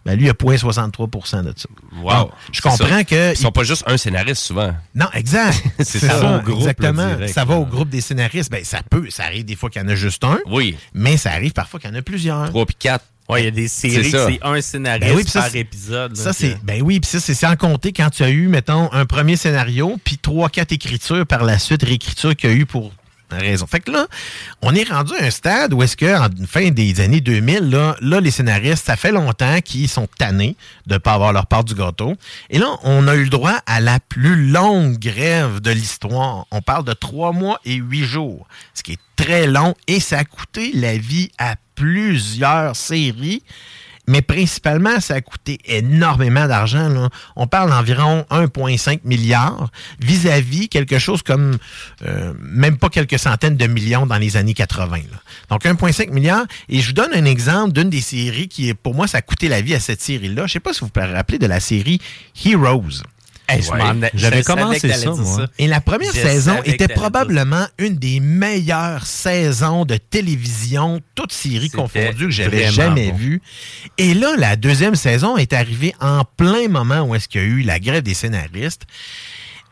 ben, 0.06 0.16
lui, 0.18 0.26
il 0.26 0.30
a 0.30 0.32
0,63% 0.32 1.42
de 1.42 1.52
ça. 1.56 1.68
Wow. 2.02 2.10
Donc, 2.10 2.30
je 2.52 2.60
comprends 2.62 2.86
ça. 2.88 3.04
que... 3.04 3.32
Ils 3.32 3.36
sont 3.36 3.52
pas 3.52 3.64
juste 3.64 3.82
un 3.86 3.96
scénariste 3.96 4.42
souvent. 4.42 4.74
Non, 4.94 5.06
exact. 5.14 5.62
C'est 5.80 5.98
ça. 5.98 6.08
Ça 6.08 6.16
va 6.20 6.36
au 6.38 6.40
groupe, 6.40 6.48
là, 6.64 6.70
Exactement. 6.70 7.06
direct, 7.16 7.34
ça 7.34 7.44
va 7.44 7.56
au 7.56 7.66
groupe 7.66 7.88
des 7.90 8.00
scénaristes. 8.00 8.50
Ben, 8.50 8.64
ça 8.64 8.80
peut. 8.88 9.06
Ça 9.10 9.24
arrive 9.24 9.44
des 9.44 9.56
fois 9.56 9.68
qu'il 9.68 9.82
y 9.82 9.84
en 9.84 9.88
a 9.88 9.94
juste 9.94 10.24
un, 10.24 10.38
Oui. 10.46 10.76
mais 10.94 11.16
ça 11.16 11.32
arrive 11.32 11.52
parfois 11.52 11.80
qu'il 11.80 11.90
y 11.90 11.92
en 11.92 11.96
a 11.96 12.02
plusieurs. 12.02 12.48
Trois 12.50 12.64
puis 12.66 12.76
quatre. 12.78 13.04
Ouais, 13.28 13.42
il 13.42 13.44
y 13.46 13.48
a 13.48 13.50
des 13.50 13.66
séries 13.66 14.04
C'est 14.04 14.10
que 14.12 14.18
ça. 14.18 14.26
c'est 14.28 14.38
un 14.42 14.60
scénariste 14.60 15.10
Ben 15.12 15.16
oui, 15.16 15.24
ça, 15.28 15.40
par 15.40 15.50
c'est- 15.50 15.58
épisode. 15.58 16.16
Ça, 16.16 16.32
c'est. 16.32 16.56
Ben 16.62 16.80
oui, 16.80 17.00
puis 17.00 17.10
ça, 17.10 17.18
c'est 17.18 17.34
sans 17.34 17.56
compter 17.56 17.92
quand 17.92 18.08
tu 18.08 18.22
as 18.22 18.30
eu, 18.30 18.46
mettons, 18.46 18.88
un 18.92 19.04
premier 19.04 19.34
scénario, 19.34 19.96
puis 20.04 20.16
trois, 20.18 20.48
quatre 20.48 20.70
écritures 20.70 21.26
par 21.26 21.42
la 21.42 21.58
suite, 21.58 21.82
réécriture 21.82 22.36
qu'il 22.36 22.50
y 22.50 22.52
a 22.52 22.56
eu 22.56 22.66
pour 22.66 22.92
raison. 23.30 23.66
Fait 23.66 23.80
que 23.80 23.90
là, 23.90 24.06
on 24.62 24.74
est 24.74 24.88
rendu 24.88 25.12
à 25.18 25.24
un 25.24 25.30
stade 25.30 25.72
où 25.72 25.82
est-ce 25.82 25.96
que, 25.96 26.18
en 26.18 26.28
fin 26.46 26.70
des 26.70 27.00
années 27.00 27.20
2000, 27.20 27.70
là, 27.70 27.96
là, 28.00 28.20
les 28.20 28.30
scénaristes, 28.30 28.86
ça 28.86 28.96
fait 28.96 29.12
longtemps 29.12 29.60
qu'ils 29.60 29.88
sont 29.88 30.08
tannés 30.18 30.56
de 30.86 30.94
ne 30.94 30.98
pas 30.98 31.14
avoir 31.14 31.32
leur 31.32 31.46
part 31.46 31.64
du 31.64 31.74
gâteau. 31.74 32.14
Et 32.50 32.58
là, 32.58 32.68
on 32.82 33.08
a 33.08 33.14
eu 33.14 33.24
le 33.24 33.30
droit 33.30 33.58
à 33.66 33.80
la 33.80 33.98
plus 34.00 34.50
longue 34.50 34.98
grève 34.98 35.60
de 35.60 35.70
l'histoire. 35.70 36.46
On 36.50 36.62
parle 36.62 36.84
de 36.84 36.92
trois 36.92 37.32
mois 37.32 37.60
et 37.64 37.74
huit 37.74 38.04
jours, 38.04 38.46
ce 38.74 38.82
qui 38.82 38.92
est 38.92 39.00
très 39.16 39.46
long 39.46 39.74
et 39.88 39.98
ça 39.98 40.18
a 40.18 40.24
coûté 40.24 40.70
la 40.74 40.96
vie 40.96 41.30
à 41.38 41.56
plusieurs 41.74 42.76
séries. 42.76 43.42
Mais 44.06 44.22
principalement, 44.22 45.00
ça 45.00 45.14
a 45.14 45.20
coûté 45.20 45.58
énormément 45.64 46.46
d'argent. 46.46 47.08
On 47.34 47.46
parle 47.46 47.70
d'environ 47.70 48.24
1,5 48.30 49.00
milliard 49.04 49.70
vis-à-vis 50.00 50.68
quelque 50.68 50.98
chose 50.98 51.22
comme 51.22 51.58
euh, 52.06 52.32
même 52.40 52.78
pas 52.78 52.88
quelques 52.88 53.18
centaines 53.18 53.56
de 53.56 53.66
millions 53.66 54.06
dans 54.06 54.18
les 54.18 54.36
années 54.36 54.54
80. 54.54 54.96
là. 54.96 55.02
Donc 55.50 55.64
1,5 55.64 56.10
milliard. 56.10 56.44
Et 56.68 56.80
je 56.80 56.88
vous 56.88 56.92
donne 56.92 57.12
un 57.14 57.24
exemple 57.24 57.72
d'une 57.72 57.90
des 57.90 58.00
séries 58.00 58.48
qui, 58.48 58.72
pour 58.74 58.94
moi, 58.94 59.06
ça 59.06 59.18
a 59.18 59.22
coûté 59.22 59.48
la 59.48 59.60
vie 59.60 59.74
à 59.74 59.80
cette 59.80 60.00
série-là. 60.00 60.46
Je 60.46 60.52
sais 60.52 60.60
pas 60.60 60.72
si 60.72 60.80
vous 60.80 60.90
vous 60.94 61.00
rappelez 61.00 61.38
de 61.38 61.46
la 61.46 61.60
série 61.60 62.00
Heroes. 62.44 63.02
Hey, 63.48 63.62
Ouais. 63.70 64.10
J'avais 64.14 64.42
commencé 64.42 64.88
ça. 64.92 65.12
Et 65.58 65.66
la 65.66 65.80
première 65.80 66.12
Je 66.12 66.20
saison 66.20 66.60
était 66.64 66.88
probablement 66.88 67.66
une 67.78 67.96
des 67.96 68.20
meilleures 68.20 69.06
saisons 69.06 69.84
de 69.84 69.96
télévision, 69.96 71.00
toutes 71.14 71.32
séries 71.32 71.70
confondues, 71.70 72.26
que 72.26 72.30
j'avais 72.30 72.70
jamais 72.70 73.10
bon. 73.10 73.16
vues. 73.16 73.42
Et 73.98 74.14
là, 74.14 74.34
la 74.36 74.56
deuxième 74.56 74.96
saison 74.96 75.36
est 75.36 75.52
arrivée 75.52 75.94
en 76.00 76.22
plein 76.36 76.68
moment 76.68 77.02
où 77.02 77.14
est-ce 77.14 77.28
qu'il 77.28 77.40
y 77.40 77.44
a 77.44 77.46
eu 77.46 77.60
la 77.62 77.78
grève 77.78 78.02
des 78.02 78.14
scénaristes. 78.14 78.82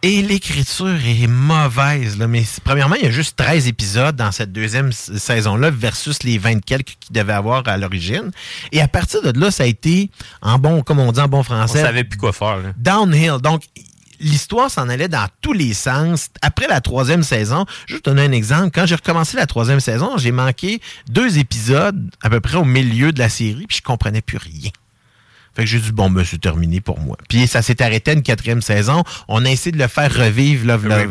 Et 0.03 0.21
l'écriture 0.21 0.97
est 1.07 1.27
mauvaise. 1.27 2.19
Là. 2.19 2.27
Mais 2.29 2.45
premièrement, 2.63 2.95
il 2.97 3.05
y 3.05 3.07
a 3.07 3.11
juste 3.11 3.37
13 3.37 3.69
épisodes 3.69 4.15
dans 4.15 4.33
cette 4.33 4.53
deuxième 4.53 4.93
saison-là 4.93 5.71
versus 5.71 6.23
les 6.25 6.37
20 6.37 6.63
quelques 6.65 6.97
qu'il 7.01 7.13
devait 7.13 7.33
avoir 7.33 7.67
à 7.67 7.79
l'origine. 7.79 8.31
Et 8.73 8.83
à 8.83 8.89
partir 8.89 9.23
de 9.23 9.39
là, 9.39 9.51
ça 9.51 9.63
a 9.63 9.67
été, 9.67 10.11
en 10.43 10.59
bon, 10.59 10.83
comme 10.83 10.99
on 10.99 11.11
dit 11.11 11.21
en 11.21 11.29
bon 11.29 11.39
On 11.39 11.43
français, 11.43 11.81
savait 11.81 12.05
plus 12.05 12.19
quoi 12.19 12.33
faire. 12.35 12.59
là. 12.59 12.73
downhill. 12.77 13.39
Donc, 13.43 13.63
l'histoire 14.21 14.71
s'en 14.71 14.91
allait 14.91 15.09
dans 15.09 15.27
tous 15.41 15.55
les 15.55 15.73
sens. 15.73 16.29
Après 16.43 16.67
la 16.69 16.83
troisième 16.83 17.23
saison, 17.23 17.65
je 17.87 17.95
vais 17.95 18.01
te 18.01 18.11
donner 18.11 18.23
un 18.25 18.33
exemple. 18.33 18.71
Quand 18.75 18.85
j'ai 18.85 18.97
recommencé 18.97 19.39
la 19.39 19.47
troisième 19.47 19.81
saison, 19.81 20.19
j'ai 20.19 20.33
manqué 20.33 20.81
deux 21.09 21.39
épisodes 21.39 22.11
à 22.23 22.29
peu 22.29 22.41
près 22.41 22.57
au 22.57 22.65
milieu 22.65 23.11
de 23.11 23.19
la 23.19 23.31
série, 23.31 23.65
puis 23.67 23.79
je 23.79 23.83
comprenais 23.83 24.21
plus 24.21 24.39
rien. 24.39 24.71
Fait 25.55 25.65
que 25.65 25.71
j'ai 25.71 25.79
dit, 25.79 25.93
bon, 25.93 26.11
ben, 26.11 26.25
c'est 26.25 26.41
terminé 26.41 26.81
pour 26.81 26.99
moi. 26.99 27.17
Puis 27.29 27.47
ça 27.47 27.63
s'est 27.63 27.81
arrêté 27.83 28.11
à 28.11 28.15
une 28.15 28.23
quatrième 28.23 28.63
saison. 28.63 29.05
On 29.29 29.45
a 29.45 29.51
essayé 29.51 29.73
de 29.73 29.79
le 29.79 29.89
faire 29.89 30.13
revivre 30.15 30.67
là, 30.67 30.77
là, 30.77 31.05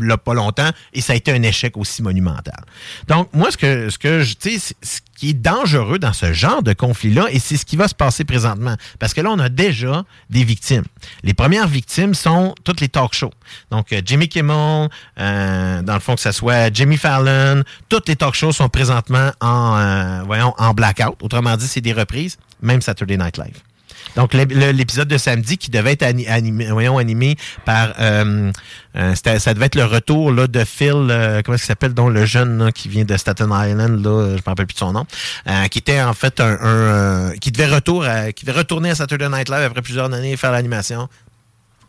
là, 0.00 0.16
pas 0.16 0.34
longtemps, 0.34 0.70
et 0.92 1.00
ça 1.00 1.12
a 1.12 1.16
été 1.16 1.32
un 1.32 1.42
échec 1.42 1.76
aussi 1.76 2.02
monumental. 2.02 2.64
Donc, 3.08 3.28
moi, 3.32 3.50
ce 3.50 3.56
que, 3.56 3.90
ce 3.90 3.98
que 3.98 4.22
je, 4.22 4.34
tu 4.34 4.58
sais, 4.58 4.74
ce 4.82 5.00
qui 5.16 5.30
est 5.30 5.34
dangereux 5.34 5.98
dans 5.98 6.12
ce 6.12 6.32
genre 6.32 6.62
de 6.62 6.72
conflit-là, 6.72 7.26
et 7.30 7.38
c'est 7.38 7.56
ce 7.56 7.64
qui 7.64 7.76
va 7.76 7.88
se 7.88 7.94
passer 7.94 8.24
présentement, 8.24 8.76
parce 8.98 9.14
que 9.14 9.20
là, 9.20 9.30
on 9.30 9.38
a 9.38 9.48
déjà 9.48 10.04
des 10.30 10.44
victimes. 10.44 10.84
Les 11.22 11.34
premières 11.34 11.68
victimes 11.68 12.14
sont 12.14 12.54
toutes 12.64 12.80
les 12.80 12.88
talk 12.88 13.14
shows. 13.14 13.32
Donc, 13.70 13.92
euh, 13.92 14.00
Jimmy 14.04 14.28
Kimmel, 14.28 14.88
euh, 15.20 15.82
dans 15.82 15.94
le 15.94 16.00
fond, 16.00 16.14
que 16.14 16.20
ce 16.20 16.32
soit 16.32 16.72
Jimmy 16.74 16.96
Fallon, 16.96 17.62
toutes 17.88 18.08
les 18.08 18.16
talk 18.16 18.34
shows 18.34 18.52
sont 18.52 18.68
présentement 18.68 19.30
en, 19.40 19.76
euh, 19.76 20.22
voyons, 20.24 20.54
en 20.58 20.74
blackout. 20.74 21.16
Autrement 21.22 21.56
dit, 21.56 21.68
c'est 21.68 21.80
des 21.80 21.92
reprises, 21.92 22.38
même 22.62 22.80
Saturday 22.80 23.16
Night 23.16 23.38
Live. 23.38 23.60
Donc, 24.16 24.32
l'épisode 24.32 25.08
de 25.08 25.18
samedi 25.18 25.58
qui 25.58 25.70
devait 25.70 25.92
être 25.92 26.02
ani- 26.02 26.26
animé, 26.28 26.66
voyons, 26.66 26.98
animé 26.98 27.36
par... 27.64 27.94
euh, 27.98 28.52
euh, 28.96 29.14
ça 29.16 29.54
devait 29.54 29.66
être 29.66 29.74
le 29.74 29.84
retour 29.84 30.30
là, 30.30 30.46
de 30.46 30.64
Phil, 30.64 30.92
euh, 30.94 31.42
comment 31.42 31.56
est-ce 31.56 31.64
qu'il 31.64 31.68
s'appelle, 31.68 31.94
dont 31.94 32.08
le 32.08 32.24
jeune 32.24 32.64
là, 32.64 32.70
qui 32.70 32.88
vient 32.88 33.04
de 33.04 33.16
Staten 33.16 33.50
Island, 33.52 34.04
là, 34.04 34.26
je 34.28 34.32
ne 34.32 34.36
me 34.36 34.42
rappelle 34.46 34.66
plus 34.66 34.74
de 34.74 34.78
son 34.78 34.92
nom, 34.92 35.04
euh, 35.48 35.66
qui 35.66 35.80
était 35.80 36.00
en 36.00 36.14
fait 36.14 36.40
un... 36.40 36.58
un, 36.60 36.66
euh, 36.66 37.30
qui, 37.40 37.50
devait 37.50 37.66
retour 37.66 38.04
qui 38.36 38.46
devait 38.46 38.58
retourner 38.58 38.90
à 38.90 38.94
Saturday 38.94 39.28
Night 39.28 39.48
Live 39.48 39.62
après 39.64 39.82
plusieurs 39.82 40.12
années 40.12 40.32
et 40.32 40.36
faire 40.36 40.52
l'animation. 40.52 41.08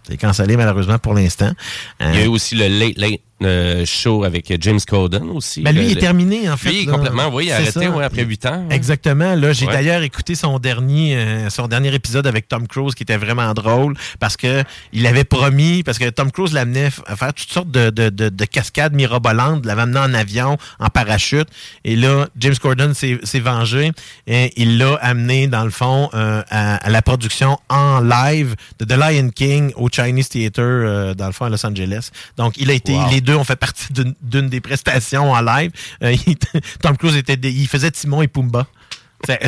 C'est 0.08 0.18
cancellé 0.18 0.56
malheureusement 0.56 1.00
pour 1.00 1.14
l'instant. 1.14 1.52
Il 2.00 2.16
y 2.16 2.20
a 2.20 2.24
eu 2.26 2.28
aussi 2.28 2.56
le 2.56 2.68
Late 2.68 2.98
Late 2.98 3.22
euh, 3.44 3.86
Show 3.86 4.24
avec 4.24 4.54
James 4.62 4.80
Corden 4.88 5.30
aussi. 5.32 5.62
Ben, 5.62 5.74
lui, 5.76 5.82
Le- 5.84 5.90
il 5.92 5.98
est 5.98 6.02
terminé, 6.02 6.50
en 6.50 6.56
fait. 6.58 6.70
Lui, 6.70 6.86
là. 6.86 6.92
complètement, 6.94 7.28
oui, 7.34 7.48
il 7.48 7.52
a 7.52 7.56
arrêté 7.58 7.88
ouais, 7.88 8.04
après 8.06 8.24
8 8.24 8.46
ans. 8.46 8.66
Exactement. 8.70 9.36
Là, 9.36 9.52
j'ai 9.54 9.66
Ouais. 9.68 9.74
d'ailleurs 9.74 10.02
écouté 10.04 10.36
son 10.36 10.58
dernier, 10.60 11.18
euh, 11.18 11.50
son 11.50 11.68
dernier 11.68 11.94
épisode 11.94 12.28
avec 12.28 12.48
Tom 12.48 12.68
Cruise 12.68 12.96
qui 12.96 13.04
était 13.04 13.18
vraiment 13.18 13.54
drôle 13.54 13.96
parce 14.20 14.38
que 14.38 14.64
il 14.94 15.06
avait 15.08 15.24
promis, 15.26 15.84
parce 15.84 15.98
que 16.00 16.10
Tom 16.10 16.32
Cruise 16.32 16.54
l'amenait 16.54 16.90
à 17.08 17.16
faire 17.16 17.34
toutes 17.34 17.50
sortes 17.52 17.72
de, 17.72 17.90
de, 17.90 18.10
de, 18.10 18.30
de 18.30 18.46
cascades 18.46 18.94
mirobolantes, 18.94 19.66
l'avait 19.66 19.82
amené 19.82 20.00
en 20.00 20.14
avion, 20.14 20.58
en 20.80 20.88
parachute. 20.90 21.48
Et 21.84 21.96
là, 21.96 22.28
James 22.38 22.56
Corden 22.62 22.94
s'est 22.94 23.20
s'est 23.24 23.40
vengé 23.40 23.92
et 24.28 24.54
il 24.56 24.78
l'a 24.78 24.96
amené, 25.02 25.48
dans 25.48 25.64
le 25.66 25.72
fond, 25.72 26.10
euh, 26.14 26.42
à, 26.50 26.76
à 26.76 26.90
la 26.90 27.02
production 27.02 27.58
en 27.70 28.00
live 28.00 28.56
de 28.80 28.86
The 28.86 28.98
Lion 28.98 29.30
King 29.30 29.72
au 29.76 29.90
Chinese 29.90 30.30
Theater, 30.30 30.64
euh, 30.64 31.14
dans 31.14 31.28
le 31.28 31.32
fond, 31.34 31.46
à 31.46 31.50
Los 31.50 31.66
Angeles. 31.66 32.10
Donc, 32.38 32.54
il 32.58 32.70
a 32.70 32.74
été, 32.74 32.94
Wow. 32.94 33.10
les 33.12 33.22
deux 33.26 33.36
ont 33.36 33.44
fait 33.44 33.56
partie 33.58 33.88
d'une 33.92 34.50
des 34.50 34.62
prestations 34.62 35.32
en 35.32 35.42
live. 35.42 35.72
Euh, 36.04 36.16
il- 36.28 36.38
Tom 36.82 36.96
Cruise 36.98 37.18
était, 37.18 37.38
il 37.44 37.68
faisait 37.68 37.92
Timon 37.92 38.22
et 38.22 38.28
Pumba. 38.28 38.68
C'est- 39.26 39.40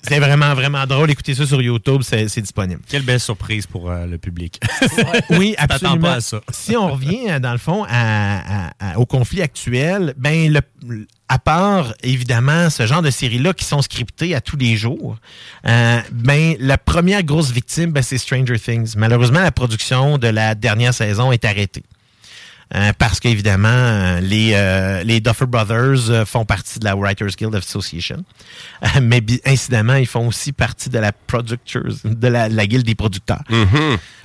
C'était 0.00 0.20
vraiment, 0.20 0.54
vraiment 0.54 0.86
drôle. 0.86 1.10
Écoutez 1.10 1.34
ça 1.34 1.44
sur 1.44 1.60
YouTube, 1.60 2.00
c'est 2.02 2.40
disponible. 2.40 2.80
Quelle 2.88 3.02
belle 3.02 3.20
surprise 3.20 3.66
pour 3.66 3.90
euh, 3.90 4.06
le 4.06 4.16
public. 4.16 4.58
Oui, 5.30 5.54
absolument. 5.58 5.98
pas 6.00 6.14
à 6.14 6.20
ça. 6.20 6.40
Si 6.50 6.76
on 6.76 6.92
revient, 6.92 7.28
euh, 7.28 7.38
dans 7.38 7.52
le 7.52 7.58
fond, 7.58 7.84
à- 7.84 8.68
à- 8.68 8.92
à- 8.92 8.98
au 8.98 9.04
conflit 9.04 9.42
actuel, 9.42 10.14
ben, 10.16 10.50
le, 10.50 11.06
à 11.28 11.38
part, 11.38 11.92
évidemment, 12.02 12.70
ce 12.70 12.86
genre 12.86 13.02
de 13.02 13.10
séries-là 13.10 13.52
qui 13.52 13.64
sont 13.66 13.82
scriptées 13.82 14.34
à 14.34 14.40
tous 14.40 14.56
les 14.56 14.76
jours, 14.76 15.18
euh, 15.66 16.00
ben, 16.12 16.54
la 16.60 16.78
première 16.78 17.22
grosse 17.22 17.50
victime, 17.50 17.90
ben, 17.90 18.02
c'est 18.02 18.16
Stranger 18.18 18.58
Things. 18.58 18.94
Malheureusement, 18.96 19.40
la 19.40 19.52
production 19.52 20.16
de 20.16 20.28
la 20.28 20.54
dernière 20.54 20.94
saison 20.94 21.32
est 21.32 21.44
arrêtée. 21.44 21.82
Euh, 22.74 22.92
parce 22.98 23.18
qu'évidemment, 23.18 23.68
euh, 23.68 24.20
les, 24.20 24.52
euh, 24.54 25.02
les 25.02 25.20
Duffer 25.20 25.46
Brothers 25.46 26.10
euh, 26.10 26.24
font 26.26 26.44
partie 26.44 26.78
de 26.78 26.84
la 26.84 26.94
Writers 26.94 27.34
Guild 27.36 27.54
Association. 27.54 28.22
Mais 29.02 29.22
incidemment, 29.46 29.94
ils 29.94 30.06
font 30.06 30.26
aussi 30.26 30.52
partie 30.52 30.90
de 30.90 30.98
la 30.98 31.12
Productors, 31.12 31.82
de 32.04 32.28
la, 32.28 32.48
la 32.48 32.66
guilde 32.66 32.84
des 32.84 32.94
producteurs. 32.94 33.42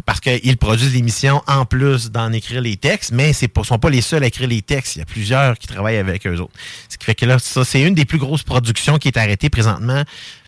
Parce 0.06 0.20
qu'ils 0.20 0.58
produisent 0.58 0.94
l'émission 0.94 1.42
en 1.48 1.66
plus 1.66 2.12
d'en 2.12 2.34
écrire 2.34 2.60
les 2.60 2.76
textes, 2.76 3.12
mais 3.14 3.32
ce 3.32 3.46
ne 3.46 3.64
sont 3.64 3.80
pas 3.80 3.90
les 3.90 4.02
seuls 4.02 4.24
à 4.24 4.28
écrire 4.28 4.50
les 4.50 4.62
textes. 4.62 4.98
Il 4.98 5.00
y 5.00 5.02
a 5.04 5.06
plusieurs 5.06 5.58
qui 5.58 5.68
travaillent 5.68 5.98
avec 5.98 6.28
eux 6.28 6.38
autres. 6.40 6.54
Ce 6.90 6.98
qui 6.98 7.06
fait 7.06 7.16
que 7.16 7.26
là, 7.26 7.40
ça, 7.40 7.64
c'est 7.64 7.82
une 7.82 7.96
des 7.96 8.06
plus 8.06 8.18
grosses 8.18 8.44
productions 8.44 8.98
qui 8.98 9.08
est 9.08 9.18
arrêtée 9.18 9.50
présentement. 9.50 10.04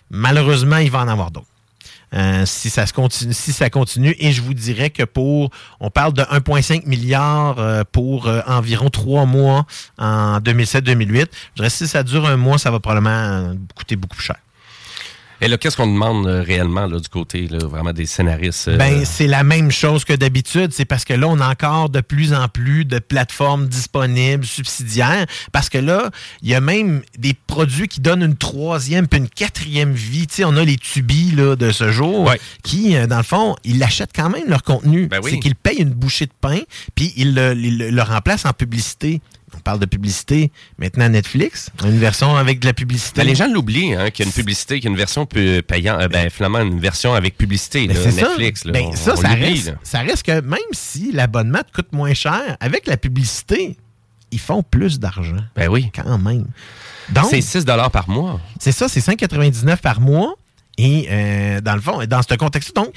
Malheureusement, 0.10 0.77
il 0.77 0.91
va 0.91 0.99
en 0.99 1.08
avoir 1.08 1.31
d'autres. 1.31 1.47
Euh, 2.15 2.45
si 2.45 2.69
ça 2.69 2.86
se 2.86 2.93
continue, 2.93 3.34
si 3.34 3.51
ça 3.51 3.69
continue, 3.69 4.15
et 4.19 4.32
je 4.32 4.41
vous 4.41 4.54
dirais 4.54 4.89
que 4.89 5.04
pour, 5.04 5.49
on 5.80 5.89
parle 5.89 6.13
de 6.13 6.21
1,5 6.21 6.88
milliard 6.88 7.60
euh, 7.60 7.84
pour 7.91 8.28
euh, 8.28 8.41
environ 8.47 8.89
trois 8.89 9.25
mois 9.25 9.65
en 9.97 10.39
2007-2008. 10.39 11.12
Je 11.12 11.56
dirais 11.56 11.69
si 11.69 11.88
ça 11.88 12.04
dure 12.04 12.25
un 12.25 12.38
mois, 12.38 12.58
ça 12.58 12.71
va 12.71 12.80
probablement 12.80 13.54
coûter 13.75 13.95
beaucoup 13.95 14.15
plus 14.15 14.25
cher. 14.25 14.38
Et 15.41 15.48
là, 15.48 15.58
qu'est-ce 15.58 15.76
qu'on 15.76 15.88
demande 15.88 16.28
euh, 16.28 16.41
réellement 16.41 16.86
là, 16.88 17.00
du 17.00 17.10
côté 17.10 17.48
là, 17.48 17.58
vraiment 17.60 17.91
des 17.93 18.06
scénaristes? 18.06 18.69
euh, 18.69 18.78
Ben, 18.78 19.04
c'est 19.06 19.28
la 19.28 19.43
même 19.43 19.69
chose 19.69 20.06
que 20.06 20.13
d'habitude. 20.13 20.71
C'est 20.71 20.86
parce 20.86 21.04
que 21.04 21.13
là, 21.13 21.28
on 21.28 21.39
a 21.39 21.50
encore 21.50 21.89
de 21.89 22.00
plus 22.02 22.34
en 22.34 22.48
plus 22.48 22.86
de 22.86 23.00
plateformes 23.00 23.67
disponibles, 23.67 24.45
subsidiaires. 24.45 25.26
Parce 25.52 25.69
que 25.69 25.78
là, 25.78 26.10
il 26.41 26.50
y 26.50 26.56
a 26.56 26.62
même 26.62 27.02
des 27.17 27.34
produits 27.34 27.88
qui 27.88 28.00
donnent 28.02 28.24
une 28.24 28.38
troisième 28.38 29.08
puis 29.08 29.19
une 29.19 29.30
quatrième 29.30 29.91
vie. 29.93 30.28
On 30.45 30.56
a 30.58 30.63
les 30.63 30.78
tubis 30.78 31.32
là, 31.32 31.56
de 31.56 31.71
ce 31.71 31.91
jour 31.91 32.26
qui, 32.63 32.95
euh, 32.95 33.06
dans 33.08 33.17
le 33.17 33.24
fond, 33.24 33.56
ils 33.63 33.84
achètent 33.84 34.13
quand 34.15 34.30
même 34.30 34.48
leur 34.48 34.63
contenu. 34.63 35.08
Ben 35.08 35.19
oui. 35.24 35.32
C'est 35.34 35.39
qu'ils 35.39 35.56
payent 35.56 35.82
une 35.82 35.89
bouchée 35.93 36.26
de 36.28 36.32
pain 36.39 36.60
puis 36.95 37.13
ils 37.17 37.34
le, 37.36 37.54
ils 37.56 37.78
le- 37.78 37.89
le 37.89 38.02
remplacent 38.02 38.45
en 38.45 38.54
publicité. 38.54 39.21
On 39.57 39.59
parle 39.61 39.79
de 39.79 39.85
publicité. 39.85 40.51
Maintenant, 40.77 41.09
Netflix, 41.09 41.69
une 41.83 41.97
version 41.99 42.35
avec 42.35 42.59
de 42.59 42.65
la 42.65 42.73
publicité. 42.73 43.21
Ben, 43.21 43.27
les 43.27 43.35
gens 43.35 43.47
l'oublient, 43.51 43.93
hein, 43.93 44.09
qu'il 44.11 44.25
y 44.25 44.27
a 44.27 44.29
une 44.29 44.33
publicité, 44.33 44.75
qu'il 44.75 44.85
y 44.85 44.87
a 44.87 44.91
une 44.91 44.97
version 44.97 45.25
payante, 45.25 46.01
euh, 46.01 46.07
ben, 46.07 46.29
finalement, 46.29 46.59
une 46.59 46.79
version 46.79 47.13
avec 47.13 47.37
publicité, 47.37 47.87
Ben, 47.87 47.95
là, 47.95 48.01
c'est 48.03 48.11
ça. 48.11 48.27
Netflix. 48.27 48.65
Là, 48.65 48.71
Ben, 48.73 48.85
on- 48.87 48.95
ça, 48.95 49.13
on 49.13 49.21
ça, 49.21 49.29
l'oublie, 49.29 49.53
reste, 49.53 49.67
là. 49.67 49.73
ça 49.83 49.99
reste 49.99 50.23
que 50.23 50.41
même 50.41 50.59
si 50.71 51.11
l'abonnement 51.11 51.59
te 51.59 51.71
coûte 51.71 51.91
moins 51.93 52.13
cher, 52.13 52.57
avec 52.59 52.87
la 52.87 52.97
publicité, 52.97 53.77
ils 54.31 54.39
font 54.39 54.63
plus 54.63 54.99
d'argent. 54.99 55.37
Ben 55.55 55.67
oui. 55.69 55.89
Quand 55.95 56.17
même. 56.17 56.45
Donc, 57.11 57.27
C'est 57.29 57.41
6 57.41 57.65
par 57.93 58.09
mois. 58.09 58.41
c'est 58.59 58.71
ça, 58.71 58.87
c'est 58.89 58.99
5,99 59.01 59.77
par 59.77 60.01
mois. 60.01 60.35
Et 60.77 61.07
euh, 61.09 61.61
dans 61.61 61.75
le 61.75 61.79
fond, 61.81 62.03
dans 62.05 62.21
ce 62.21 62.33
contexte 62.35 62.75
donc, 62.75 62.89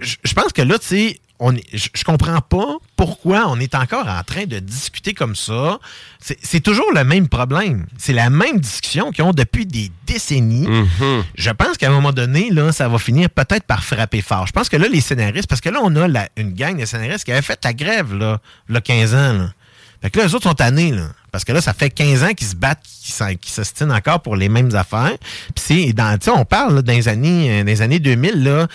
je 0.00 0.32
pense 0.34 0.52
que 0.52 0.62
là, 0.62 0.76
tu 0.80 0.86
sais, 0.86 1.20
on 1.44 1.52
je 1.72 1.88
je 1.92 2.04
comprends 2.04 2.40
pas 2.40 2.76
pourquoi 2.96 3.46
on 3.48 3.58
est 3.58 3.74
encore 3.74 4.06
en 4.06 4.22
train 4.22 4.44
de 4.44 4.58
discuter 4.60 5.12
comme 5.12 5.34
ça. 5.34 5.78
C'est 6.20 6.60
toujours 6.60 6.92
le 6.94 7.02
même 7.02 7.28
problème. 7.28 7.86
C'est 7.98 8.12
la 8.12 8.30
même 8.30 8.60
discussion 8.60 9.10
qu'ils 9.10 9.24
ont 9.24 9.32
depuis 9.32 9.66
des 9.66 9.90
décennies. 10.06 10.68
Mhm. 10.68 11.24
Je 11.34 11.50
pense 11.50 11.76
qu'à 11.78 11.88
un 11.88 11.92
moment 11.92 12.12
donné, 12.12 12.50
là, 12.50 12.70
ça 12.70 12.88
va 12.88 12.98
finir 12.98 13.28
peut-être 13.28 13.64
par 13.64 13.82
frapper 13.82 14.22
fort. 14.22 14.46
Je 14.46 14.52
pense 14.52 14.68
que 14.68 14.76
là, 14.76 14.86
les 14.88 15.00
scénaristes, 15.00 15.48
parce 15.48 15.60
que 15.60 15.68
là, 15.68 15.80
on 15.82 15.94
a 15.96 16.06
la- 16.06 16.28
une 16.36 16.52
gang 16.52 16.78
de 16.80 16.84
scénaristes 16.86 17.24
qui 17.24 17.32
avait 17.32 17.42
fait 17.42 17.58
la 17.64 17.72
grève, 17.72 18.14
là, 18.14 18.38
il 18.68 18.74
y 18.74 18.78
a 18.78 18.80
15 18.80 19.14
ans, 19.14 19.32
là. 19.32 19.52
Fait 20.00 20.10
que 20.10 20.18
là, 20.18 20.26
eux 20.26 20.34
autres 20.34 20.44
sont 20.48 20.54
tannés, 20.54 20.92
là. 20.92 21.08
Parce 21.32 21.44
que 21.44 21.52
là, 21.52 21.60
ça 21.60 21.72
fait 21.74 21.90
15 21.90 22.22
ans 22.24 22.34
qu'ils 22.34 22.46
se 22.48 22.54
battent, 22.56 22.82
qu'ils 23.02 23.38
qu'ils 23.38 23.52
s'ostinent 23.52 23.92
encore 23.92 24.20
pour 24.20 24.36
les 24.36 24.48
mêmes 24.48 24.74
affaires. 24.76 25.16
Puis 25.54 25.64
c'est 25.64 25.92
dans, 25.92 26.16
tu 26.18 26.26
sais, 26.26 26.30
on 26.30 26.44
parle, 26.44 26.76
là, 26.76 26.82
dans 26.82 26.92
les 26.92 27.08
années, 27.08 27.50
euh, 27.50 27.64
dans 27.64 27.68
les 27.70 27.82
années 27.82 27.98
2000, 28.00 28.42
là. 28.44 28.66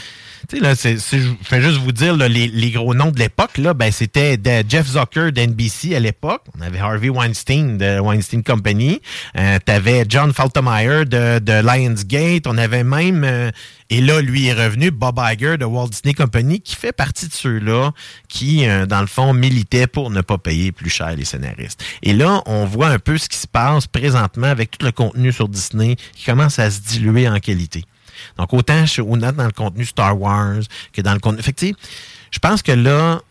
Tu 0.50 0.58
sais, 0.58 0.62
là, 0.64 0.76
c'est, 0.76 0.96
je 0.98 1.28
fais 1.44 1.62
juste 1.62 1.78
vous 1.80 1.92
dire, 1.92 2.16
là, 2.16 2.30
les, 2.30 2.48
les 2.48 2.72
gros 2.72 2.94
noms 2.94 3.12
de 3.12 3.20
l'époque, 3.20 3.58
là, 3.58 3.74
ben, 3.74 3.92
c'était 3.92 4.38
de- 4.38 4.64
Jeff 4.70 4.88
Zucker 4.88 5.32
d'NBC 5.34 5.94
à 5.94 6.00
l'époque. 6.00 6.44
On 6.58 6.62
avait 6.62 6.80
Harvey 6.80 7.10
Weinstein 7.10 7.78
de 7.78 8.00
Weinstein 8.00 8.44
Company. 8.44 9.02
Euh, 9.38 9.60
T'avais 9.66 10.06
John 10.08 10.32
Faltermeyer 10.32 11.04
de, 11.06 11.40
de 11.40 11.62
Lionsgate. 11.62 12.48
On 12.48 12.58
avait 12.58 12.86
même, 12.86 13.26
euh, 13.26 13.52
et 13.90 14.00
là, 14.00 14.22
lui 14.22 14.48
est 14.48 14.54
revenu, 14.54 14.90
Bob 14.90 15.20
Iger 15.22 15.58
de 15.58 15.66
Walt 15.66 15.90
Disney 15.90 16.14
Company, 16.14 16.62
qui 16.62 16.76
fait 16.78 16.94
partie 16.94 17.28
de 17.28 17.34
ceux-là 17.34 17.92
qui, 18.30 18.68
euh, 18.70 18.86
dans 18.86 19.02
le 19.02 19.08
fond, 19.08 19.34
militaient 19.34 19.88
pour 19.88 20.10
ne 20.12 20.22
pas 20.22 20.38
payer 20.38 20.72
plus 20.72 20.90
cher 20.90 21.14
les 21.16 21.26
scénaristes. 21.26 21.84
Et 22.04 22.14
là, 22.14 22.42
on 22.46 22.64
voit 22.66 22.88
un 22.88 23.00
peu 23.00 23.18
ce 23.18 23.28
qui 23.28 23.38
se 23.38 23.48
passe 23.48 23.88
présentement 23.88 24.48
avec 24.48 24.72
tout 24.78 24.86
le 24.86 24.94
contenu 24.94 25.34
sur 25.34 25.50
Disney 25.50 25.98
qui 26.16 26.24
commence 26.26 26.58
à 26.60 26.72
se 26.72 26.80
diluer 26.80 27.28
en 27.28 27.40
qualité. 27.40 27.84
Donc, 28.38 28.54
autant 28.54 28.86
chez- 28.86 29.02
dans 29.04 29.32
le 29.46 29.52
contenu 29.52 29.86
Star 29.86 30.20
Wars 30.20 30.62
que 30.94 31.02
dans 31.02 31.14
le 31.14 31.20
contenu. 31.20 31.42
Fait 31.42 31.54
que, 31.54 31.66
je 32.32 32.40
pense 32.40 32.62
que 32.62 32.72
là, 32.72 33.22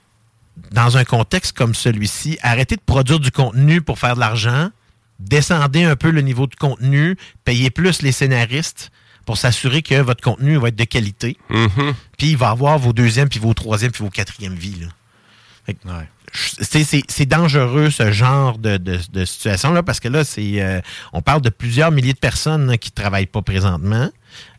dans 0.73 0.97
un 0.97 1.05
contexte 1.05 1.57
comme 1.57 1.75
celui-ci, 1.75 2.39
arrêtez 2.43 2.77
de 2.77 2.81
produire 2.85 3.21
du 3.21 3.31
contenu 3.31 3.83
pour 3.83 3.99
faire 3.99 4.15
de 4.15 4.21
l'argent, 4.21 4.71
descendez 5.19 5.85
un 5.85 5.97
peu 5.97 6.11
le 6.11 6.21
niveau 6.23 6.47
de 6.47 6.55
contenu, 6.55 7.17
payez 7.45 7.71
plus 7.71 8.03
les 8.03 8.13
scénaristes 8.13 8.91
pour 9.25 9.37
s'assurer 9.39 9.83
que 9.83 10.01
votre 10.01 10.23
contenu 10.23 10.57
va 10.57 10.69
être 10.69 10.77
de 10.77 10.85
qualité. 10.85 11.37
Mhm. 11.51 11.95
Puis 12.17 12.29
il 12.31 12.37
va 12.37 12.51
avoir 12.51 12.79
vos 12.79 12.93
deuxièmes, 12.93 13.29
puis 13.29 13.41
vos 13.41 13.55
troisièmes, 13.55 13.91
puis 13.93 14.05
vos 14.05 14.11
quatrièmes 14.11 14.55
vies. 14.55 14.87
c'est- 17.09 17.27
dangereux 17.27 17.91
ce 17.91 18.13
genre 18.13 18.59
de, 18.59 18.77
de- 18.77 19.01
de 19.13 19.25
situation-là 19.25 19.83
parce 19.83 20.01
que 20.01 20.09
là, 20.09 20.23
c'est 20.23 20.61
euh, 20.63 20.81
on 21.13 21.23
parle 21.23 21.41
de 21.41 21.49
plusieurs 21.51 21.91
milliers 21.91 22.13
de 22.13 22.19
personnes 22.19 22.67
là, 22.69 22.77
qui 22.79 22.91
ne 22.91 22.95
travaillent 23.03 23.27
pas 23.27 23.43
présentement. 23.43 24.11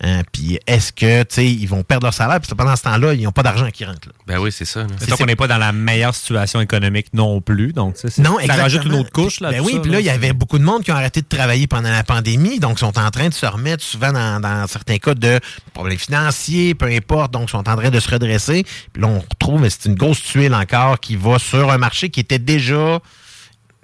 Euh, 0.04 0.22
puis 0.32 0.60
est-ce 0.68 0.92
que 0.94 1.24
tu 1.24 1.36
sais 1.36 1.46
ils 1.48 1.66
vont 1.68 1.84
perdre 1.84 2.06
leur 2.06 2.14
salaire? 2.14 2.40
Puis 2.40 2.50
pendant 2.56 2.76
ce 2.76 2.84
temps-là, 2.84 3.14
ils 3.14 3.24
n'ont 3.24 3.32
pas 3.32 3.44
d'argent 3.44 3.70
qui 3.72 3.84
rentre. 3.86 4.08
là. 4.08 4.14
Ben 4.28 4.38
oui, 4.40 4.52
c'est 4.52 4.66
ça. 4.66 4.86
C'est 5.00 5.12
qu'on 5.18 5.26
n'est 5.26 5.36
pas 5.36 5.48
dans 5.48 5.58
la 5.58 5.72
meilleure 5.72 6.14
situation 6.14 6.62
économique 6.62 7.08
non 7.14 7.42
plus. 7.42 7.74
Donc, 7.74 7.96
tu 7.96 8.02
sais, 8.02 8.10
c'est- 8.10 8.22
Non, 8.22 8.38
ça 8.46 8.56
rajoute 8.56 8.86
une 8.86 8.94
autre 8.96 9.12
couche. 9.12 9.40
Là, 9.40 9.52
Ben 9.52 9.62
oui, 9.62 9.80
puis 9.82 9.92
là, 9.92 10.00
il 10.00 10.06
y 10.06 10.10
avait 10.10 10.34
beaucoup 10.34 10.60
de 10.60 10.64
monde 10.64 10.84
qui 10.84 10.92
ont 10.92 10.96
arrêté 10.96 11.22
de 11.22 11.28
travailler 11.28 11.68
pendant 11.68 11.90
la 11.90 12.04
pandémie, 12.04 12.60
donc 12.60 12.80
sont 12.80 12.98
en 13.00 13.10
train 13.12 13.30
de 13.30 13.34
se 13.34 13.46
remettre 13.46 13.84
souvent 13.84 14.12
dans, 14.12 14.40
dans 14.40 14.68
certains 14.68 14.98
cas 14.98 15.14
de 15.16 15.40
problèmes 15.74 15.98
financiers, 15.98 16.76
peu 16.76 16.86
importe, 16.88 17.32
donc 17.34 17.50
sont 17.50 17.58
en 17.70 17.76
train 17.76 17.90
de 17.90 18.00
se 18.00 18.10
redresser. 18.10 18.66
Puis 18.94 19.02
là, 19.02 19.08
on 19.08 19.20
retrouve, 19.20 19.62
mais 19.62 19.70
c'est 19.70 19.86
une 19.86 19.96
grosse 19.96 20.22
tuile 20.22 20.54
encore 20.54 21.00
qui 21.00 21.16
va 21.16 21.40
sur 21.40 21.72
un 21.72 21.78
marché 21.78 22.10
qui 22.10 22.20
était 22.20 22.40
déjà 22.40 23.00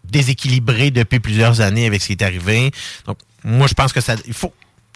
déséquilibré 0.04 0.92
depuis 0.92 1.20
plusieurs 1.20 1.62
années 1.62 1.86
avec 1.86 2.02
ce 2.02 2.08
qui 2.08 2.14
est 2.14 2.22
arrivé. 2.22 2.72
Donc, 3.08 3.18
moi, 3.44 3.68
je 3.68 3.74
pense 3.74 3.94
que 3.94 4.02
ça, 4.02 4.16
il 4.28 4.34
faut 4.34 4.54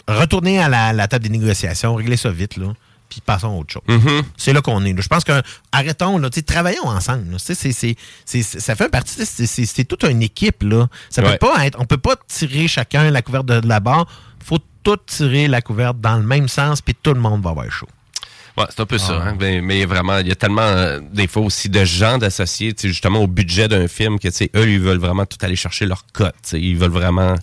retourner 0.08 0.60
à 0.60 0.68
la, 0.68 0.92
la 0.92 1.06
table 1.08 1.24
des 1.24 1.30
négociations, 1.38 1.94
régler 1.94 2.16
ça 2.16 2.30
vite, 2.30 2.56
là. 2.56 2.72
Puis 3.08 3.22
passons 3.24 3.48
à 3.48 3.50
autre 3.56 3.72
chose. 3.72 3.82
Mhm. 3.88 4.22
C'est 4.36 4.52
là 4.52 4.60
qu'on 4.60 4.84
est. 4.84 4.92
là. 4.92 5.00
Je 5.00 5.08
pense 5.08 5.24
que 5.24 5.40
arrêtons, 5.72 6.18
là, 6.18 6.28
travaillons 6.28 6.84
ensemble. 6.84 7.30
là. 7.32 7.38
Ça 7.38 8.76
fait 8.76 8.88
partie, 8.90 9.24
c'est- 9.24 9.84
toute 9.84 10.02
une 10.04 10.22
équipe. 10.22 10.62
Là. 10.62 10.88
Ça 11.08 11.22
Ouais. 11.22 11.38
peut 11.38 11.46
pas 11.48 11.64
être. 11.66 11.78
On 11.80 11.86
peut 11.86 11.96
pas 11.96 12.16
tirer 12.26 12.68
chacun 12.68 13.10
la 13.10 13.22
couverte 13.22 13.46
de, 13.46 13.60
de 13.60 13.68
la 13.68 13.80
barre. 13.80 14.06
faut 14.44 14.58
tout 14.82 14.96
tirer 15.06 15.48
la 15.48 15.60
couverte 15.62 16.00
dans 16.00 16.16
le 16.16 16.22
même 16.22 16.48
sens, 16.48 16.80
puis 16.80 16.94
tout 16.94 17.12
le 17.12 17.20
monde 17.20 17.42
va 17.42 17.50
avoir 17.50 17.70
chaud. 17.70 17.88
Ouais, 18.58 18.66
c'est 18.70 18.80
un 18.80 18.86
peu 18.86 18.98
ça. 18.98 19.20
Ah. 19.22 19.28
hein. 19.28 19.36
Mais, 19.40 19.60
mais 19.60 19.84
vraiment, 19.84 20.18
il 20.18 20.28
y 20.28 20.32
a 20.32 20.34
tellement, 20.34 20.62
euh, 20.62 21.00
des 21.12 21.26
fois 21.26 21.42
aussi, 21.42 21.68
de 21.68 21.84
gens 21.84 22.18
d'associés, 22.18 22.74
justement, 22.82 23.20
au 23.20 23.26
budget 23.26 23.68
d'un 23.68 23.88
film, 23.88 24.18
que, 24.18 24.28
eux, 24.28 24.70
ils 24.70 24.80
veulent 24.80 24.98
vraiment 24.98 25.26
tout 25.26 25.38
aller 25.42 25.56
chercher 25.56 25.86
leur 25.86 26.04
cote. 26.12 26.34
Ils 26.52 26.76
veulent 26.76 26.90
vraiment... 26.90 27.34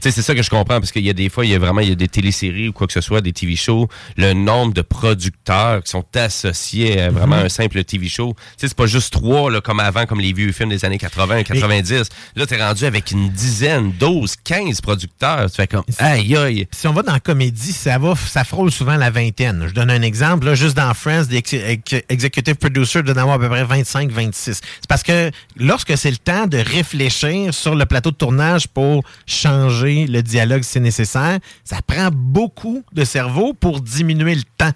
C'est 0.00 0.10
ça 0.12 0.34
que 0.34 0.42
je 0.42 0.50
comprends, 0.50 0.80
parce 0.80 0.92
qu'il 0.92 1.04
y 1.04 1.10
a 1.10 1.14
des 1.14 1.28
fois, 1.28 1.44
il 1.46 1.50
y 1.52 1.54
a 1.54 1.58
vraiment, 1.58 1.80
il 1.80 1.88
y 1.88 1.92
a 1.92 1.96
des 1.96 2.08
téléséries 2.08 2.68
ou 2.68 2.72
quoi 2.72 2.86
que 2.86 2.92
ce 2.92 3.00
soit, 3.00 3.20
des 3.20 3.32
TV 3.32 3.56
shows, 3.56 3.88
le 4.16 4.32
nombre 4.32 4.74
de 4.74 4.82
producteurs 4.82 5.82
qui 5.82 5.90
sont 5.90 6.04
associés 6.14 7.00
à 7.00 7.10
vraiment 7.10 7.36
Mhm. 7.36 7.46
un 7.46 7.48
simple 7.48 7.84
TV 7.84 8.08
show. 8.08 8.34
C'est 8.56 8.74
pas 8.74 8.86
juste 8.86 9.12
trois, 9.12 9.50
là, 9.50 9.60
comme 9.60 9.80
avant, 9.80 10.06
comme 10.06 10.20
les 10.20 10.32
vieux 10.32 10.52
films 10.52 10.70
des 10.70 10.84
années 10.84 10.98
80, 10.98 11.42
90. 11.44 12.08
Là, 12.36 12.46
t'es 12.46 12.62
rendu 12.62 12.84
avec 12.84 13.10
une 13.10 13.28
dizaine, 13.30 13.92
12, 13.98 14.34
15 14.42 14.80
producteurs. 14.80 15.50
Tu 15.50 15.56
fais 15.56 15.66
comme, 15.66 15.84
aïe, 15.98 16.36
aïe. 16.36 16.66
Si 16.72 16.86
on 16.88 16.92
va 16.92 17.02
dans 17.02 17.12
la 17.12 17.20
comédie, 17.20 17.72
ça 17.72 17.98
va, 17.98 18.14
ça 18.16 18.44
frôle 18.44 18.70
souvent 18.70 18.96
la 18.96 19.10
vingtaine. 19.10 19.64
Je 19.68 19.72
donne 19.74 19.90
un 19.90 20.02
exemple. 20.02 20.46
Là, 20.46 20.54
juste 20.64 20.76
dans 20.76 20.92
Friends, 20.94 21.24
des 21.26 21.36
ex- 21.36 21.52
ex- 21.52 22.04
executive 22.08 22.54
producers 22.56 23.02
en 23.06 23.10
avoir 23.16 23.34
à 23.34 23.38
peu 23.38 23.48
près 23.48 23.64
25-26. 23.64 24.32
C'est 24.34 24.60
parce 24.88 25.02
que 25.02 25.30
lorsque 25.56 25.96
c'est 25.98 26.10
le 26.10 26.16
temps 26.16 26.46
de 26.46 26.56
réfléchir 26.58 27.52
sur 27.52 27.74
le 27.74 27.84
plateau 27.84 28.10
de 28.10 28.16
tournage 28.16 28.66
pour 28.68 29.04
changer 29.26 30.06
le 30.06 30.22
dialogue 30.22 30.62
si 30.62 30.80
nécessaire, 30.80 31.38
ça 31.64 31.76
prend 31.86 32.08
beaucoup 32.12 32.82
de 32.92 33.04
cerveau 33.04 33.52
pour 33.52 33.80
diminuer 33.82 34.34
le 34.34 34.42
temps. 34.56 34.72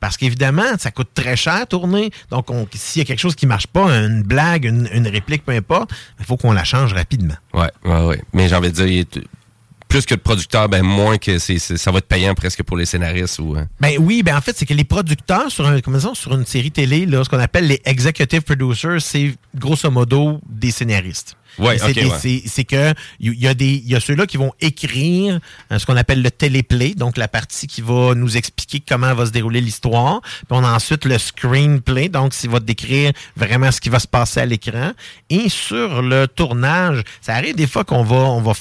Parce 0.00 0.16
qu'évidemment, 0.16 0.76
ça 0.78 0.90
coûte 0.92 1.08
très 1.14 1.36
cher 1.36 1.66
tourner. 1.66 2.10
Donc, 2.30 2.50
on- 2.50 2.68
s'il 2.74 3.00
y 3.00 3.02
a 3.02 3.06
quelque 3.06 3.18
chose 3.18 3.34
qui 3.34 3.46
marche 3.46 3.66
pas, 3.66 3.86
une 3.90 4.22
blague, 4.22 4.64
une, 4.66 5.08
réplique, 5.08 5.44
peu 5.44 5.52
importe, 5.52 5.90
il 6.20 6.24
faut 6.26 6.36
qu'on 6.36 6.52
la 6.52 6.64
change 6.64 6.92
rapidement. 6.92 7.34
Ouais, 7.54 7.70
ouais, 7.84 8.02
ouais. 8.06 8.22
Mais 8.32 8.48
j'ai 8.48 8.54
envie 8.54 8.70
de 8.70 8.84
dire, 8.86 9.04
plus 9.88 10.04
que 10.06 10.14
de 10.14 10.20
producteurs, 10.20 10.68
ben 10.68 10.82
moins 10.82 11.18
que 11.18 11.38
c'est, 11.38 11.58
ça 11.58 11.90
va 11.90 11.98
être 11.98 12.06
payant 12.08 12.34
presque 12.34 12.62
pour 12.62 12.76
les 12.76 12.84
scénaristes 12.86 13.38
ou. 13.38 13.56
hein. 13.56 13.66
Ben 13.80 13.96
oui, 13.98 14.22
ben 14.22 14.36
en 14.36 14.40
fait, 14.40 14.56
c'est 14.56 14.66
que 14.66 14.74
les 14.74 14.84
producteurs 14.84 15.50
sur, 15.50 15.66
un, 15.66 15.80
sur 16.14 16.34
une 16.34 16.46
série 16.46 16.70
télé, 16.70 17.06
là, 17.06 17.24
ce 17.24 17.28
qu'on 17.28 17.38
appelle 17.38 17.66
les 17.66 17.80
executive 17.84 18.42
producers, 18.42 19.00
c'est 19.00 19.34
grosso 19.54 19.90
modo 19.90 20.40
des 20.48 20.70
scénaristes. 20.70 21.36
Ouais, 21.58 21.78
c'est 21.78 21.88
ok, 21.88 21.94
des- 21.94 22.04
ouais. 22.04 22.18
que 22.64 22.94
il 23.20 23.34
y, 23.34 23.48
a 23.48 23.54
des 23.54 23.66
il 23.84 23.88
y 23.88 23.94
a 23.96 24.00
ceux-là 24.00 24.26
qui 24.26 24.36
vont 24.36 24.52
écrire 24.60 25.40
euh, 25.72 25.78
ce 25.78 25.86
qu'on 25.86 25.96
appelle 25.96 26.22
le 26.22 26.30
téléplay, 26.30 26.94
donc 26.94 27.16
la 27.16 27.28
partie 27.28 27.66
qui 27.66 27.80
va 27.82 28.14
nous 28.14 28.36
expliquer 28.36 28.80
comment 28.86 29.14
va 29.14 29.26
se 29.26 29.30
dérouler 29.30 29.60
l'histoire. 29.60 30.20
Puis 30.22 30.46
on 30.50 30.64
a 30.64 30.72
ensuite 30.74 31.04
le 31.04 31.18
screenplay, 31.18 32.08
donc 32.08 32.34
s'il 32.34 32.50
va 32.50 32.60
décrire 32.60 33.12
vraiment 33.36 33.70
ce 33.72 33.80
qui 33.80 33.88
va 33.88 33.98
se 33.98 34.06
passer 34.08 34.40
à 34.40 34.46
l'écran. 34.46 34.92
Et 35.30 35.48
sur 35.48 36.02
le 36.02 36.26
tournage, 36.28 37.02
ça 37.20 37.34
arrive 37.34 37.56
des 37.56 37.66
fois 37.66 37.84
qu'on 37.84 38.02
va 38.02 38.16
on 38.16 38.40
va 38.42 38.52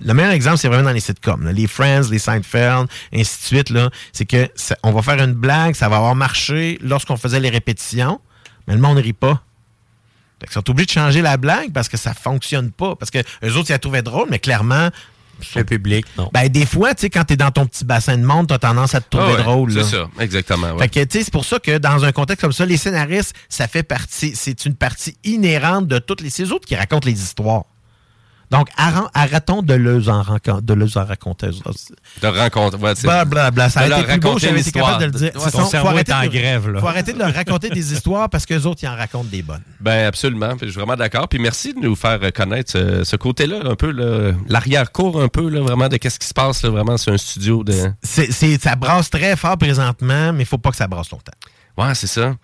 le 0.00 0.14
meilleur 0.14 0.32
exemple, 0.32 0.58
c'est 0.58 0.68
vraiment 0.68 0.84
dans 0.84 0.92
les 0.92 1.00
sitcoms. 1.00 1.44
là. 1.44 1.52
Les 1.52 1.66
Friends, 1.66 2.08
les 2.10 2.18
Seinfeld, 2.20 2.86
ainsi 3.12 3.40
de 3.40 3.44
suite. 3.46 3.70
Là, 3.70 3.90
c'est 4.12 4.24
que 4.26 4.48
ça- 4.54 4.76
on 4.84 4.92
va 4.92 5.02
faire 5.02 5.22
une 5.22 5.32
blague, 5.34 5.74
ça 5.74 5.88
va 5.88 5.96
avoir 5.96 6.14
marché 6.14 6.78
lorsqu'on 6.82 7.16
faisait 7.16 7.40
les 7.40 7.50
répétitions, 7.50 8.20
mais 8.66 8.74
le 8.74 8.80
monde 8.80 8.96
ne 8.98 9.02
rit 9.02 9.12
pas. 9.12 9.42
Qu'ils 10.46 10.52
sont 10.52 10.70
obligés 10.70 10.86
de 10.86 10.92
changer 10.92 11.22
la 11.22 11.36
blague 11.36 11.72
parce 11.72 11.88
que 11.88 11.96
ça 11.96 12.14
fonctionne 12.14 12.70
pas. 12.70 12.94
Parce 12.96 13.10
que 13.10 13.18
eux 13.18 13.56
autres, 13.56 13.70
ils 13.70 13.72
la 13.72 13.78
trouvaient 13.78 14.02
drôle, 14.02 14.28
mais 14.30 14.38
clairement. 14.38 14.90
Le 15.54 15.62
public, 15.62 16.04
non. 16.16 16.30
Ben, 16.32 16.48
des 16.48 16.66
fois, 16.66 16.94
tu 16.96 17.02
sais, 17.02 17.10
quand 17.10 17.22
t'es 17.24 17.36
dans 17.36 17.52
ton 17.52 17.64
petit 17.64 17.84
bassin 17.84 18.18
de 18.18 18.24
monde, 18.24 18.48
t'as 18.48 18.58
tendance 18.58 18.96
à 18.96 19.00
te 19.00 19.08
trouver 19.08 19.34
Ah 19.34 19.36
ouais, 19.36 19.42
drôle. 19.44 19.72
C'est 19.72 19.84
ça, 19.84 20.08
exactement. 20.18 20.72
ouais. 20.72 20.78
Fait 20.80 20.88
que, 20.88 21.04
tu 21.04 21.18
sais, 21.18 21.24
c'est 21.24 21.32
pour 21.32 21.44
ça 21.44 21.60
que 21.60 21.78
dans 21.78 22.04
un 22.04 22.10
contexte 22.10 22.40
comme 22.40 22.52
ça, 22.52 22.66
les 22.66 22.76
scénaristes, 22.76 23.36
ça 23.48 23.68
fait 23.68 23.84
partie, 23.84 24.32
c'est 24.34 24.66
une 24.66 24.74
partie 24.74 25.16
inhérente 25.22 25.86
de 25.86 26.00
toutes 26.00 26.22
les, 26.22 26.30
c'est 26.30 26.50
autres 26.50 26.66
qui 26.66 26.74
racontent 26.74 27.06
les 27.06 27.22
histoires. 27.22 27.64
Donc, 28.50 28.68
arrêtons 28.76 29.62
de 29.62 29.74
leur 29.74 30.08
en, 30.08 30.22
raconter- 30.22 30.62
de 30.62 30.74
leur 30.74 30.96
en 30.96 31.04
raconter. 31.04 31.48
De 31.48 32.26
rencontre. 32.26 32.78
Ouais, 32.80 32.94
Blablabla. 33.02 33.68
Ça 33.68 33.86
de 33.86 33.92
a 33.92 33.98
été 34.00 34.06
plus 34.08 34.20
beau, 34.20 34.28
raconter 34.28 34.46
j'avais 34.46 34.60
été 34.60 34.72
capable 34.72 35.00
de 35.00 35.04
le 35.06 35.10
dire. 35.12 35.30
Ouais, 35.36 35.50
ton 35.50 35.66
ça, 35.66 35.80
faut 35.80 35.88
arrêter 35.88 36.12
en 36.14 36.22
de- 36.22 36.28
grève, 36.28 36.68
là. 36.70 36.80
faut 36.80 36.86
arrêter 36.86 37.12
de 37.12 37.18
leur 37.18 37.34
raconter 37.34 37.68
des 37.68 37.92
histoires 37.92 38.30
parce 38.30 38.46
que 38.46 38.54
les 38.54 38.64
autres, 38.66 38.80
ils 38.82 38.88
en 38.88 38.96
racontent 38.96 39.28
des 39.30 39.42
bonnes. 39.42 39.62
Ben 39.80 40.06
absolument, 40.06 40.56
Puis 40.56 40.66
je 40.66 40.72
suis 40.72 40.80
vraiment 40.80 40.96
d'accord. 40.96 41.28
Puis 41.28 41.38
merci 41.38 41.74
de 41.74 41.80
nous 41.80 41.94
faire 41.94 42.18
connaître 42.32 42.72
ce, 42.72 43.04
ce 43.04 43.16
côté-là, 43.16 43.60
un 43.64 43.74
peu 43.76 43.92
l'arrière-cour, 44.48 45.20
un 45.22 45.28
peu 45.28 45.48
là, 45.48 45.60
vraiment 45.60 45.88
de 45.88 45.96
qu'est-ce 45.96 46.18
qui 46.18 46.26
se 46.26 46.34
passe 46.34 46.62
là, 46.62 46.70
vraiment 46.70 46.96
sur 46.96 47.12
un 47.12 47.18
studio 47.18 47.62
de. 47.64 47.74
Ça 48.02 48.76
brasse 48.76 49.10
très 49.10 49.36
fort 49.36 49.58
présentement, 49.58 50.32
mais 50.32 50.42
il 50.42 50.46
faut 50.46 50.58
pas 50.58 50.70
que 50.70 50.76
ça 50.76 50.86
brasse 50.86 51.10
longtemps. 51.10 51.32
Ouais, 51.76 51.94
c'est 51.94 52.06
ça. 52.06 52.34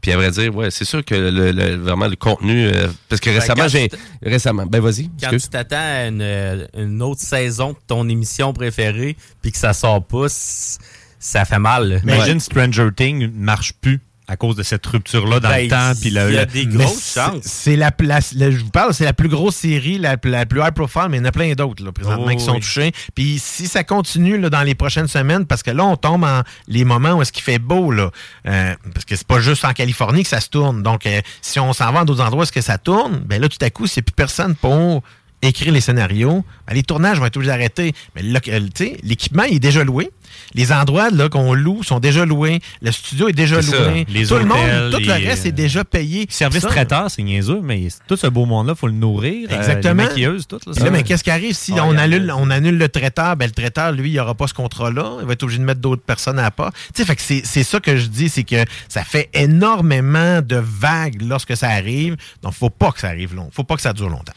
Puis 0.00 0.12
à 0.12 0.16
vrai 0.16 0.30
dire, 0.30 0.54
ouais, 0.54 0.70
c'est 0.70 0.84
sûr 0.86 1.04
que 1.04 1.14
le, 1.14 1.52
le- 1.52 1.76
vraiment 1.76 2.08
le 2.08 2.16
contenu, 2.16 2.66
euh, 2.66 2.86
parce 3.08 3.20
que 3.20 3.28
Ben, 3.30 3.38
récemment 3.40 3.62
quand 3.62 3.68
j'ai, 3.68 3.88
récemment, 4.22 4.66
ben 4.66 4.80
vas-y. 4.80 5.04
Quand 5.20 5.28
excuse. 5.28 5.42
tu 5.44 5.48
t'attends 5.50 5.76
à 5.76 6.06
une, 6.06 6.22
euh, 6.22 6.66
une 6.76 7.02
autre 7.02 7.20
saison 7.20 7.70
de 7.72 7.76
ton 7.86 8.08
émission 8.08 8.52
préférée, 8.52 9.16
puis 9.42 9.52
que 9.52 9.58
ça 9.58 9.72
sort 9.74 10.02
pas, 10.04 10.26
ça 10.28 11.44
fait 11.44 11.58
mal. 11.58 12.00
Imagine 12.04 12.40
Stranger 12.40 12.88
Things 12.96 13.18
ne 13.18 13.44
marche 13.44 13.74
plus 13.74 14.00
à 14.30 14.36
cause 14.36 14.54
de 14.54 14.62
cette 14.62 14.86
rupture-là 14.86 15.40
dans 15.40 15.48
Ben, 15.48 15.64
le 15.64 15.68
temps. 15.68 15.92
Puis 16.00 16.10
le, 16.10 16.28
il 16.28 16.34
y 16.36 16.38
a 16.38 16.46
des 16.46 16.64
grosses 16.66 17.14
chances. 17.14 17.42
C'est 17.42 17.74
la, 17.74 17.90
je 18.00 18.58
vous 18.62 18.70
parle, 18.70 18.94
c'est 18.94 19.04
la 19.04 19.12
plus 19.12 19.28
grosse 19.28 19.56
série, 19.56 19.98
la, 19.98 20.16
la 20.22 20.46
plus 20.46 20.60
high 20.60 20.70
profile, 20.72 21.06
mais 21.10 21.16
il 21.16 21.20
y 21.20 21.22
en 21.22 21.26
a 21.26 21.32
plein 21.32 21.52
d'autres 21.54 21.90
présentement 21.90 22.28
Oh, 22.30 22.36
qui 22.36 22.44
sont 22.44 22.52
oui. 22.52 22.60
touchés. 22.60 22.92
Puis 23.14 23.40
si 23.42 23.66
ça 23.66 23.82
continue 23.82 24.38
là, 24.38 24.48
dans 24.48 24.62
les 24.62 24.76
prochaines 24.76 25.08
semaines, 25.08 25.46
parce 25.46 25.64
que 25.64 25.72
là, 25.72 25.84
on 25.84 25.96
tombe 25.96 26.22
en 26.22 26.42
les 26.68 26.84
moments 26.84 27.14
où 27.14 27.22
est-ce 27.22 27.32
qu'il 27.32 27.42
fait 27.42 27.58
beau, 27.58 27.90
là, 27.90 28.10
euh, 28.46 28.74
parce 28.94 29.04
que 29.04 29.16
c'est 29.16 29.26
pas 29.26 29.40
juste 29.40 29.64
en 29.64 29.72
Californie 29.72 30.22
que 30.22 30.28
ça 30.28 30.40
se 30.40 30.48
tourne. 30.48 30.82
Donc, 30.84 31.06
euh, 31.06 31.20
si 31.42 31.58
on 31.58 31.72
s'en 31.72 31.90
va 31.92 32.00
à 32.00 32.04
d'autres 32.04 32.22
endroits 32.22 32.40
où 32.40 32.42
est-ce 32.44 32.52
que 32.52 32.60
ça 32.60 32.78
tourne, 32.78 33.18
ben 33.26 33.40
là, 33.42 33.48
tout 33.48 33.58
à 33.62 33.70
coup, 33.70 33.88
c'est 33.88 34.02
plus 34.02 34.14
personne 34.14 34.54
pour 34.54 35.02
écrire 35.42 35.72
les 35.72 35.80
scénarios. 35.80 36.44
Ben, 36.66 36.74
les 36.74 36.82
tournages 36.82 37.18
vont 37.18 37.26
être 37.26 37.36
obligés 37.36 37.50
d'arrêter. 37.52 37.92
Mais 38.14 38.22
euh, 38.48 38.60
l'équipement 39.02 39.44
est 39.44 39.58
déjà 39.58 39.84
loué. 39.84 40.10
Les 40.54 40.72
endroits 40.72 41.10
là, 41.10 41.28
qu'on 41.28 41.54
loue 41.54 41.82
sont 41.82 41.98
déjà 41.98 42.24
loués. 42.24 42.60
Le 42.82 42.92
studio 42.92 43.28
est 43.28 43.32
déjà 43.32 43.60
loué. 43.60 44.06
Les 44.08 44.26
tout 44.26 44.36
le 44.36 44.44
monde, 44.44 44.58
tout 44.92 44.98
le 44.98 45.04
les, 45.04 45.28
reste 45.28 45.46
euh, 45.46 45.48
est 45.48 45.52
déjà 45.52 45.84
payé. 45.84 46.26
service 46.28 46.62
Ça, 46.62 46.68
traiteur, 46.68 47.10
c'est 47.10 47.22
niaiseux, 47.22 47.60
mais 47.62 47.88
tout 48.06 48.16
ce 48.16 48.26
beau 48.26 48.46
monde-là, 48.46 48.74
il 48.76 48.78
faut 48.78 48.86
le 48.86 48.92
nourrir. 48.92 49.48
euh, 49.50 49.56
Exactement. 49.56 50.02
les 50.02 50.08
maquilleuses, 50.08 50.46
tout. 50.46 50.60
Là, 50.66 50.72
ça. 50.72 50.84
là, 50.84 50.90
mais 50.90 51.02
qu'est-ce 51.02 51.24
qui 51.24 51.30
arrive? 51.30 51.54
Si 51.54 51.72
Ah, 51.76 51.84
on, 51.84 51.96
annule, 51.96 52.32
on 52.36 52.50
annule 52.50 52.78
le 52.78 52.88
traiteur? 52.88 53.36
Ben, 53.36 53.46
le 53.46 53.52
traiteur, 53.52 53.92
lui, 53.92 54.10
il 54.10 54.16
n'aura 54.16 54.34
pas 54.34 54.46
ce 54.46 54.54
contrat-là. 54.54 55.18
Il 55.20 55.26
va 55.26 55.32
être 55.32 55.42
obligé 55.42 55.58
de 55.58 55.64
mettre 55.64 55.80
d'autres 55.80 56.02
personnes 56.02 56.38
à 56.38 56.50
c'est 56.94 57.42
c'est 57.44 57.62
ça 57.62 57.80
que 57.80 57.96
je 57.96 58.06
dis, 58.06 58.28
c'est 58.28 58.44
que 58.44 58.64
ça 58.88 59.02
fait 59.04 59.30
énormément 59.34 60.42
de 60.42 60.56
vagues 60.56 61.22
lorsque 61.22 61.56
ça 61.56 61.68
arrive. 61.68 62.16
Donc, 62.42 62.52
faut 62.54 62.70
pas 62.70 62.92
que 62.92 63.00
ça 63.00 63.08
arrive 63.08 63.34
long. 63.34 63.48
Faut 63.52 63.64
pas 63.64 63.76
que 63.76 63.82
ça 63.82 63.92
dure 63.92 64.08
longtemps. 64.08 64.32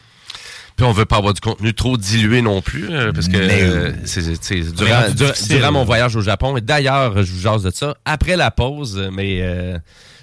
Puis 0.76 0.86
on 0.86 0.92
veut 0.92 1.06
pas 1.06 1.18
avoir 1.18 1.34
du 1.34 1.42
contenu 1.42 1.74
trop 1.74 1.98
dilué 1.98 2.42
non 2.42 2.62
plus, 2.62 2.90
euh, 2.90 3.12
parce 3.12 3.28
que 3.28 3.38
euh, 3.38 3.92
c'est 4.06 4.60
durant, 4.72 5.04
durant 5.48 5.72
mon 5.72 5.84
voyage 5.84 6.16
au 6.16 6.22
Japon. 6.22 6.58
Et 6.58 6.62
d'ailleurs, 6.62 7.24
je 7.24 7.32
vous 7.32 7.42
jase 7.42 7.64
de 7.64 7.72
ça. 7.72 7.96
Après 8.06 8.36
la 8.36 8.50
pause, 8.50 9.10
mais 9.14 9.40
euh, 9.42 9.78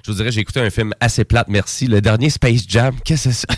je 0.05 0.11
vous 0.11 0.17
dirais, 0.17 0.31
j'ai 0.33 0.41
écouté 0.41 0.61
un 0.61 0.71
film 0.71 0.93
assez 1.01 1.25
plate, 1.25 1.49
merci. 1.49 1.87
Le 1.87 2.01
dernier 2.01 2.31
Space 2.31 2.63
Jam, 2.69 2.95
qu'est-ce 3.05 3.29
que 3.29 3.35
c'est 3.35 3.47
ça? 3.47 3.55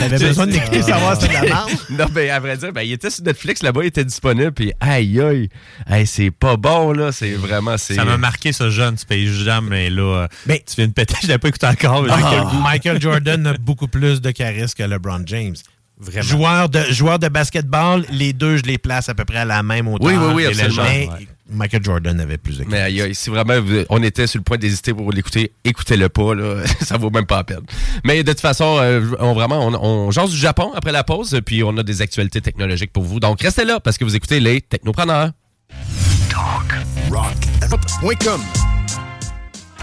J'avais 0.00 0.18
besoin 0.18 0.46
de 0.46 0.52
l'écouter, 0.52 0.82
savoir 0.82 1.16
si 1.16 1.22
c'est 1.22 1.28
de 1.28 1.34
la 1.34 1.42
merde. 1.42 1.70
Non, 1.90 2.06
ben, 2.12 2.30
à 2.30 2.40
vrai 2.40 2.56
dire, 2.56 2.72
ben, 2.72 2.82
il 2.82 2.92
était 2.92 3.10
sur 3.10 3.24
Netflix 3.24 3.62
là-bas, 3.62 3.82
il 3.82 3.86
était 3.88 4.04
disponible, 4.04 4.52
puis 4.52 4.72
aïe, 4.80 5.20
aïe, 5.20 5.48
Hey, 5.88 6.06
c'est 6.06 6.30
pas 6.30 6.56
bon, 6.56 6.92
là, 6.92 7.12
c'est 7.12 7.32
vraiment, 7.32 7.76
c'est... 7.78 7.94
Ça 7.94 8.04
m'a 8.04 8.16
marqué 8.16 8.52
ce 8.52 8.70
jeune 8.70 8.96
Space 8.96 9.28
Jam, 9.44 9.66
mais 9.68 9.90
là, 9.90 10.28
Mais- 10.46 10.62
tu 10.66 10.76
viens 10.76 10.86
de 10.88 10.92
péter, 10.92 11.14
je 11.22 11.28
l'avais 11.28 11.38
pas 11.38 11.48
écouté 11.48 11.66
encore. 11.66 12.02
mais 12.02 12.10
j'ai 12.10 12.58
Michael, 12.62 13.00
Jordan 13.00 13.46
a 13.46 13.54
beaucoup 13.54 13.88
plus 13.88 14.20
de 14.20 14.30
charisme 14.30 14.74
que 14.76 14.82
LeBron 14.82 15.22
James. 15.26 15.56
Vraiment. 15.98 16.22
Joueur 16.26 16.68
de, 16.70 16.80
joueur 16.90 17.18
de 17.18 17.28
basketball, 17.28 18.06
les 18.10 18.32
deux, 18.32 18.56
je 18.56 18.62
les 18.62 18.78
place 18.78 19.10
à 19.10 19.14
peu 19.14 19.26
près 19.26 19.38
à 19.38 19.44
la 19.44 19.62
même 19.62 19.86
hauteur. 19.86 20.06
Oui, 20.06 20.14
oui, 20.16 20.32
oui, 20.34 20.46
absolument. 20.46 21.14
Michael 21.50 21.82
Jordan 21.84 22.20
avait 22.20 22.38
plus 22.38 22.58
de 22.58 22.64
Mais 22.64 22.80
aïe, 22.80 23.02
aïe, 23.02 23.14
si 23.14 23.30
vraiment 23.30 23.54
on 23.88 24.02
était 24.02 24.26
sur 24.26 24.38
le 24.38 24.44
point 24.44 24.56
d'hésiter 24.56 24.94
pour 24.94 25.10
l'écouter, 25.12 25.52
écoutez-le 25.64 26.08
pas, 26.08 26.34
là. 26.34 26.62
ça 26.80 26.96
vaut 26.96 27.10
même 27.10 27.26
pas 27.26 27.38
la 27.38 27.44
peine. 27.44 27.60
Mais 28.04 28.22
de 28.22 28.32
toute 28.32 28.40
façon, 28.40 28.78
euh, 28.80 29.02
on 29.18 29.32
vraiment, 29.32 29.66
on, 29.66 29.74
on 29.74 30.10
jase 30.10 30.30
du 30.30 30.36
Japon 30.36 30.72
après 30.74 30.92
la 30.92 31.04
pause, 31.04 31.40
puis 31.44 31.62
on 31.62 31.76
a 31.76 31.82
des 31.82 32.02
actualités 32.02 32.40
technologiques 32.40 32.92
pour 32.92 33.02
vous. 33.02 33.20
Donc 33.20 33.40
restez 33.42 33.64
là 33.64 33.80
parce 33.80 33.98
que 33.98 34.04
vous 34.04 34.16
écoutez 34.16 34.40
les 34.40 34.60
Technopreneurs. 34.60 35.30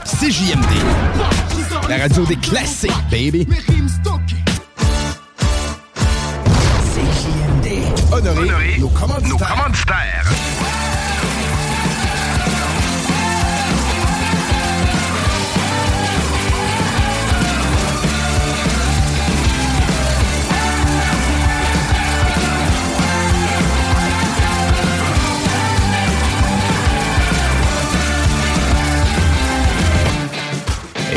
CJMD, 0.05 0.65
la 1.89 1.97
radio 1.97 2.25
des 2.25 2.37
classiques, 2.37 2.91
baby. 3.11 3.45
CJMD, 6.93 7.67
honoré, 8.11 8.79
nos 8.79 8.87
commanditaires. 8.89 10.31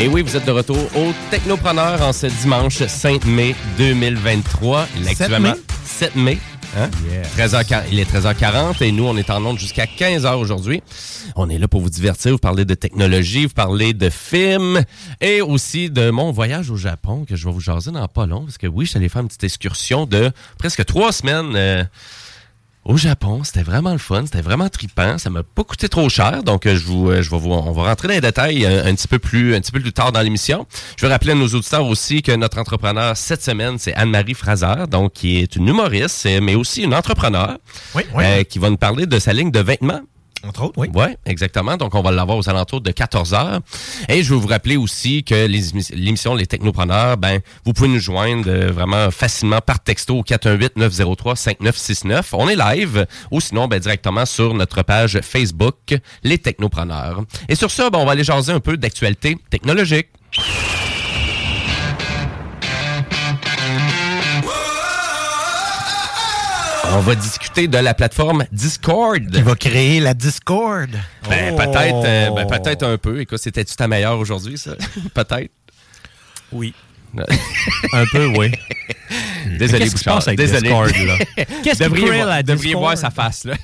Et 0.00 0.08
oui, 0.08 0.22
vous 0.22 0.34
êtes 0.34 0.46
de 0.46 0.50
retour 0.50 0.78
au 0.96 1.12
Technopreneur 1.30 2.00
en 2.00 2.14
ce 2.14 2.26
dimanche 2.26 2.82
5 2.82 3.26
mai 3.26 3.54
2023. 3.76 4.88
Il 4.96 5.02
est 5.02 5.08
7 5.08 5.20
actuellement 5.20 5.52
mai? 5.52 5.60
7 5.84 6.16
mai. 6.16 6.38
Hein? 6.74 6.88
13h40 7.36 7.82
il 7.92 7.98
est 7.98 8.10
13h40 8.10 8.82
et 8.82 8.92
nous, 8.92 9.04
on 9.04 9.14
est 9.18 9.28
en 9.28 9.44
onde 9.44 9.58
jusqu'à 9.58 9.84
15h 9.84 10.36
aujourd'hui. 10.36 10.82
On 11.36 11.50
est 11.50 11.58
là 11.58 11.68
pour 11.68 11.82
vous 11.82 11.90
divertir, 11.90 12.32
vous 12.32 12.38
parler 12.38 12.64
de 12.64 12.72
technologie, 12.72 13.44
vous 13.44 13.52
parler 13.52 13.92
de 13.92 14.08
films 14.08 14.82
et 15.20 15.42
aussi 15.42 15.90
de 15.90 16.08
mon 16.08 16.32
voyage 16.32 16.70
au 16.70 16.76
Japon 16.76 17.26
que 17.28 17.36
je 17.36 17.44
vais 17.44 17.52
vous 17.52 17.60
jaser 17.60 17.90
dans 17.90 18.08
pas 18.08 18.24
long. 18.24 18.44
Parce 18.44 18.56
que 18.56 18.68
oui, 18.68 18.86
je 18.86 18.90
suis 18.90 18.96
allé 18.96 19.10
faire 19.10 19.20
une 19.20 19.28
petite 19.28 19.44
excursion 19.44 20.06
de 20.06 20.30
presque 20.56 20.82
trois 20.86 21.12
semaines 21.12 21.52
euh, 21.54 21.84
au 22.84 22.96
Japon. 22.96 23.42
C'était 23.44 23.62
vraiment 23.62 23.92
le 23.92 23.98
fun, 23.98 24.22
c'était 24.24 24.40
vraiment 24.40 24.68
trippant. 24.68 25.18
Ça 25.18 25.30
m'a 25.30 25.42
pas 25.42 25.64
coûté 25.64 25.88
trop 25.88 26.08
cher, 26.08 26.42
donc 26.42 26.66
euh, 26.66 26.76
je 26.76 26.84
vous, 26.84 27.10
euh, 27.10 27.22
je 27.22 27.30
vais 27.30 27.38
vous, 27.38 27.50
on 27.50 27.72
va 27.72 27.84
rentrer 27.84 28.08
dans 28.08 28.14
les 28.14 28.20
détails 28.20 28.64
euh, 28.64 28.84
un 28.86 28.94
petit 28.94 29.08
peu 29.08 29.18
plus, 29.18 29.54
un 29.54 29.60
petit 29.60 29.72
peu 29.72 29.80
plus 29.80 29.92
tard 29.92 30.12
dans 30.12 30.20
l'émission. 30.22 30.66
Je 30.96 31.06
veux 31.06 31.12
rappeler 31.12 31.32
à 31.32 31.34
nos 31.34 31.48
auditeurs 31.48 31.86
aussi 31.86 32.22
que 32.22 32.32
notre 32.32 32.58
entrepreneur 32.58 33.16
cette 33.16 33.42
semaine, 33.42 33.78
c'est 33.78 33.94
Anne-Marie 33.94 34.34
Fraser, 34.34 34.86
donc 34.90 35.12
qui 35.12 35.38
est 35.38 35.56
une 35.56 35.68
humoriste, 35.68 36.26
mais 36.42 36.54
aussi 36.54 36.82
une 36.82 36.94
entrepreneur, 36.94 37.58
Oui, 37.94 38.02
oui. 38.14 38.24
euh, 38.26 38.42
qui 38.44 38.58
va 38.58 38.70
nous 38.70 38.76
parler 38.78 39.06
de 39.06 39.18
sa 39.18 39.32
ligne 39.32 39.50
de 39.50 39.60
vêtements. 39.60 40.00
Entre 40.46 40.62
autres, 40.62 40.79
oui. 40.79 40.88
Oui, 40.94 41.07
exactement. 41.26 41.76
Donc, 41.76 41.94
on 41.94 42.00
va 42.03 42.11
l'avoir 42.11 42.38
aux 42.38 42.48
alentours 42.48 42.81
de 42.81 42.90
14 42.90 43.35
heures. 43.35 43.61
Et 44.09 44.22
je 44.22 44.33
veux 44.33 44.40
vous 44.40 44.48
rappeler 44.48 44.76
aussi 44.76 45.22
que 45.22 45.46
l'émission 45.46 46.35
Les 46.35 46.46
Technopreneurs, 46.46 47.18
ben, 47.18 47.40
vous 47.64 47.74
pouvez 47.74 47.88
nous 47.88 47.98
joindre 47.98 48.48
euh, 48.48 48.72
vraiment 48.72 49.11
facilement 49.11 49.61
par 49.61 49.81
texto 49.81 50.18
au 50.18 50.22
418-903-5969. 50.22 52.22
On 52.33 52.48
est 52.48 52.57
live 52.57 53.07
ou 53.31 53.40
sinon, 53.40 53.68
ben, 53.68 53.79
directement 53.79 54.24
sur 54.24 54.55
notre 54.55 54.83
page 54.83 55.20
Facebook, 55.22 55.94
Les 56.22 56.38
Technopreneurs. 56.38 57.22
Et 57.48 57.55
sur 57.55 57.70
ça, 57.70 57.90
ben, 57.90 57.98
on 57.98 58.07
va 58.07 58.12
aller 58.12 58.24
jaser 58.24 58.53
un 58.53 58.61
peu 58.61 58.79
d'actualité 58.79 59.37
technologique. 59.50 60.09
On 66.92 67.00
va 67.00 67.14
discuter 67.14 67.68
de 67.68 67.79
la 67.79 67.94
plateforme 67.94 68.44
Discord. 68.53 69.31
Qui 69.31 69.42
va 69.42 69.55
créer 69.55 70.00
la 70.00 70.14
Discord. 70.14 70.90
Ben, 71.29 71.55
Oh. 71.55 71.57
peut-être 71.57 72.05
euh, 72.05 72.31
ben, 72.31 72.46
peut-être 72.46 72.83
un 72.85 72.98
peu. 72.98 73.20
Écoute, 73.20 73.38
c'était-tu 73.38 73.76
ta 73.76 73.87
meilleure 73.87 74.18
aujourd'hui, 74.18 74.59
ça? 74.59 74.72
peut-être. 75.14 75.53
Oui. 76.53 76.74
Un 77.92 78.05
peu, 78.12 78.26
oui. 78.38 78.53
Désolé, 79.59 79.90
Bouchard. 79.90 80.22
Désolé. 80.37 80.61
Discord, 80.68 80.92
là? 80.96 81.18
Qu'est-ce 81.64 81.83
devriez 81.83 82.22
la 82.24 82.42
devriez 82.42 82.66
Discord? 82.74 82.85
voir 82.85 82.98
sa 82.98 83.11
face, 83.11 83.44
là. 83.44 83.55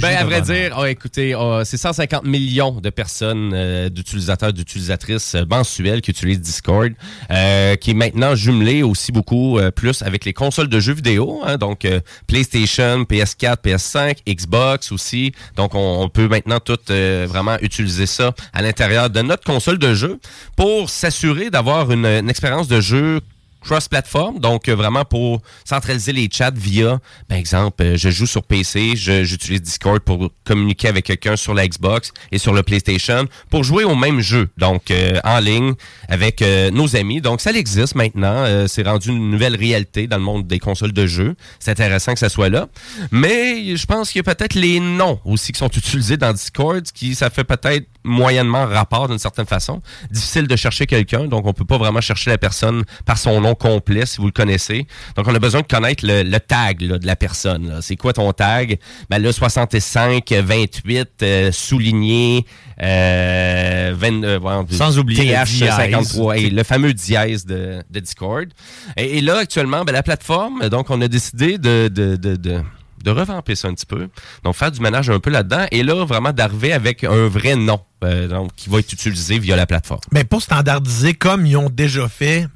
Ben, 0.00 0.16
à 0.16 0.24
vrai 0.24 0.40
dire, 0.42 0.76
oh, 0.78 0.84
écoutez, 0.84 1.34
oh, 1.34 1.60
c'est 1.64 1.76
150 1.76 2.24
millions 2.24 2.80
de 2.80 2.90
personnes, 2.90 3.52
euh, 3.54 3.88
d'utilisateurs, 3.88 4.52
d'utilisatrices 4.52 5.34
euh, 5.34 5.44
mensuels 5.48 6.00
qui 6.00 6.10
utilisent 6.10 6.40
Discord, 6.40 6.92
euh, 7.30 7.76
qui 7.76 7.90
est 7.90 7.94
maintenant 7.94 8.34
jumelé 8.34 8.82
aussi 8.82 9.12
beaucoup 9.12 9.58
euh, 9.58 9.70
plus 9.70 10.02
avec 10.02 10.24
les 10.24 10.32
consoles 10.32 10.68
de 10.68 10.80
jeux 10.80 10.94
vidéo, 10.94 11.40
hein, 11.44 11.56
donc 11.56 11.84
euh, 11.84 12.00
PlayStation, 12.26 13.02
PS4, 13.02 13.56
PS5, 13.64 14.18
Xbox 14.28 14.92
aussi. 14.92 15.32
Donc, 15.56 15.74
on, 15.74 16.02
on 16.02 16.08
peut 16.08 16.28
maintenant 16.28 16.60
tout 16.60 16.78
euh, 16.90 17.26
vraiment 17.28 17.56
utiliser 17.60 18.06
ça 18.06 18.34
à 18.52 18.62
l'intérieur 18.62 19.10
de 19.10 19.22
notre 19.22 19.44
console 19.44 19.78
de 19.78 19.94
jeu 19.94 20.18
pour 20.56 20.90
s'assurer 20.90 21.50
d'avoir 21.50 21.90
une, 21.90 22.06
une 22.06 22.30
expérience 22.30 22.68
de 22.68 22.80
jeu 22.80 23.20
cross-platform, 23.66 24.38
donc 24.38 24.68
euh, 24.68 24.74
vraiment 24.74 25.04
pour 25.04 25.42
centraliser 25.64 26.12
les 26.12 26.28
chats 26.32 26.52
via, 26.54 26.98
par 27.28 27.36
exemple, 27.36 27.82
euh, 27.82 27.96
je 27.96 28.10
joue 28.10 28.26
sur 28.26 28.44
PC, 28.44 28.94
j'utilise 28.96 29.60
Discord 29.60 30.00
pour 30.00 30.30
communiquer 30.44 30.88
avec 30.88 31.04
quelqu'un 31.04 31.36
sur 31.36 31.52
la 31.52 31.66
Xbox 31.66 32.12
et 32.30 32.38
sur 32.38 32.52
le 32.52 32.62
PlayStation 32.62 33.26
pour 33.50 33.64
jouer 33.64 33.84
au 33.84 33.94
même 33.94 34.20
jeu, 34.20 34.48
donc 34.56 34.90
euh, 34.90 35.18
en 35.24 35.40
ligne 35.40 35.74
avec 36.08 36.42
euh, 36.42 36.70
nos 36.70 36.96
amis. 36.96 37.20
Donc 37.20 37.40
ça 37.40 37.50
existe 37.50 37.94
maintenant, 37.94 38.44
euh, 38.44 38.66
c'est 38.68 38.82
rendu 38.82 39.08
une 39.10 39.30
nouvelle 39.30 39.56
réalité 39.56 40.06
dans 40.06 40.18
le 40.18 40.22
monde 40.22 40.46
des 40.46 40.58
consoles 40.58 40.92
de 40.92 41.06
jeux. 41.06 41.34
C'est 41.58 41.72
intéressant 41.72 42.12
que 42.12 42.20
ça 42.20 42.28
soit 42.28 42.48
là, 42.48 42.68
mais 43.10 43.76
je 43.76 43.86
pense 43.86 44.10
qu'il 44.10 44.20
y 44.24 44.28
a 44.28 44.34
peut-être 44.34 44.54
les 44.54 44.78
noms 44.80 45.18
aussi 45.24 45.52
qui 45.52 45.58
sont 45.58 45.68
utilisés 45.68 46.16
dans 46.16 46.32
Discord, 46.32 46.82
qui 46.94 47.14
ça 47.14 47.30
fait 47.30 47.44
peut-être 47.44 47.86
moyennement 48.04 48.66
rapport 48.66 49.08
d'une 49.08 49.18
certaine 49.18 49.46
façon. 49.46 49.82
Difficile 50.10 50.46
de 50.46 50.56
chercher 50.56 50.86
quelqu'un, 50.86 51.24
donc 51.24 51.46
on 51.46 51.52
peut 51.52 51.64
pas 51.64 51.78
vraiment 51.78 52.00
chercher 52.00 52.30
la 52.30 52.38
personne 52.38 52.84
par 53.04 53.18
son 53.18 53.40
nom 53.40 53.55
complet 53.56 54.06
si 54.06 54.18
vous 54.18 54.26
le 54.26 54.32
connaissez. 54.32 54.86
Donc 55.16 55.26
on 55.28 55.34
a 55.34 55.38
besoin 55.38 55.62
de 55.62 55.66
connaître 55.66 56.06
le, 56.06 56.22
le 56.22 56.40
tag 56.40 56.80
là, 56.82 56.98
de 56.98 57.06
la 57.06 57.16
personne. 57.16 57.68
là. 57.68 57.78
C'est 57.82 57.96
quoi 57.96 58.12
ton 58.12 58.32
tag? 58.32 58.78
Ben 59.10 59.18
là, 59.18 59.32
65, 59.32 60.30
28, 60.32 61.08
euh, 61.22 61.52
souligné, 61.52 62.46
euh, 62.82 63.94
20, 63.96 64.24
euh, 64.24 64.62
Sans 64.70 64.98
oublier 64.98 65.24
le 65.24 65.44
TH 65.44 65.50
dièse. 65.56 65.74
53, 65.74 66.38
et 66.38 66.50
le 66.50 66.62
fameux 66.62 66.92
dièse 66.92 67.44
de, 67.46 67.82
de 67.90 68.00
Discord. 68.00 68.48
Et, 68.96 69.18
et 69.18 69.20
là, 69.20 69.38
actuellement, 69.38 69.84
ben, 69.84 69.92
la 69.92 70.02
plateforme, 70.02 70.68
donc 70.68 70.90
on 70.90 71.00
a 71.00 71.08
décidé 71.08 71.58
de, 71.58 71.88
de, 71.88 72.16
de, 72.16 72.36
de 72.36 72.60
de 73.04 73.10
revamper 73.12 73.54
ça 73.54 73.68
un 73.68 73.74
petit 73.74 73.86
peu. 73.86 74.08
Donc, 74.42 74.56
faire 74.56 74.72
du 74.72 74.80
ménage 74.80 75.10
un 75.10 75.20
peu 75.20 75.30
là-dedans. 75.30 75.66
Et 75.70 75.84
là, 75.84 76.04
vraiment 76.04 76.32
d'arriver 76.32 76.72
avec 76.72 77.04
un 77.04 77.28
vrai 77.28 77.54
nom 77.54 77.78
euh, 78.02 78.26
donc, 78.26 78.50
qui 78.56 78.68
va 78.68 78.80
être 78.80 78.92
utilisé 78.92 79.38
via 79.38 79.54
la 79.54 79.64
plateforme. 79.64 80.00
Mais 80.12 80.24
pour 80.24 80.42
standardiser 80.42 81.14
comme 81.14 81.46
ils 81.46 81.56
ont 81.56 81.70
déjà 81.70 82.08
fait, 82.08 82.48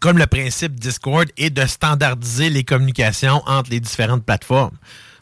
comme 0.00 0.18
le 0.18 0.26
principe 0.26 0.78
Discord, 0.78 1.28
est 1.36 1.50
de 1.50 1.66
standardiser 1.66 2.50
les 2.50 2.64
communications 2.64 3.42
entre 3.46 3.70
les 3.70 3.80
différentes 3.80 4.24
plateformes. 4.24 4.76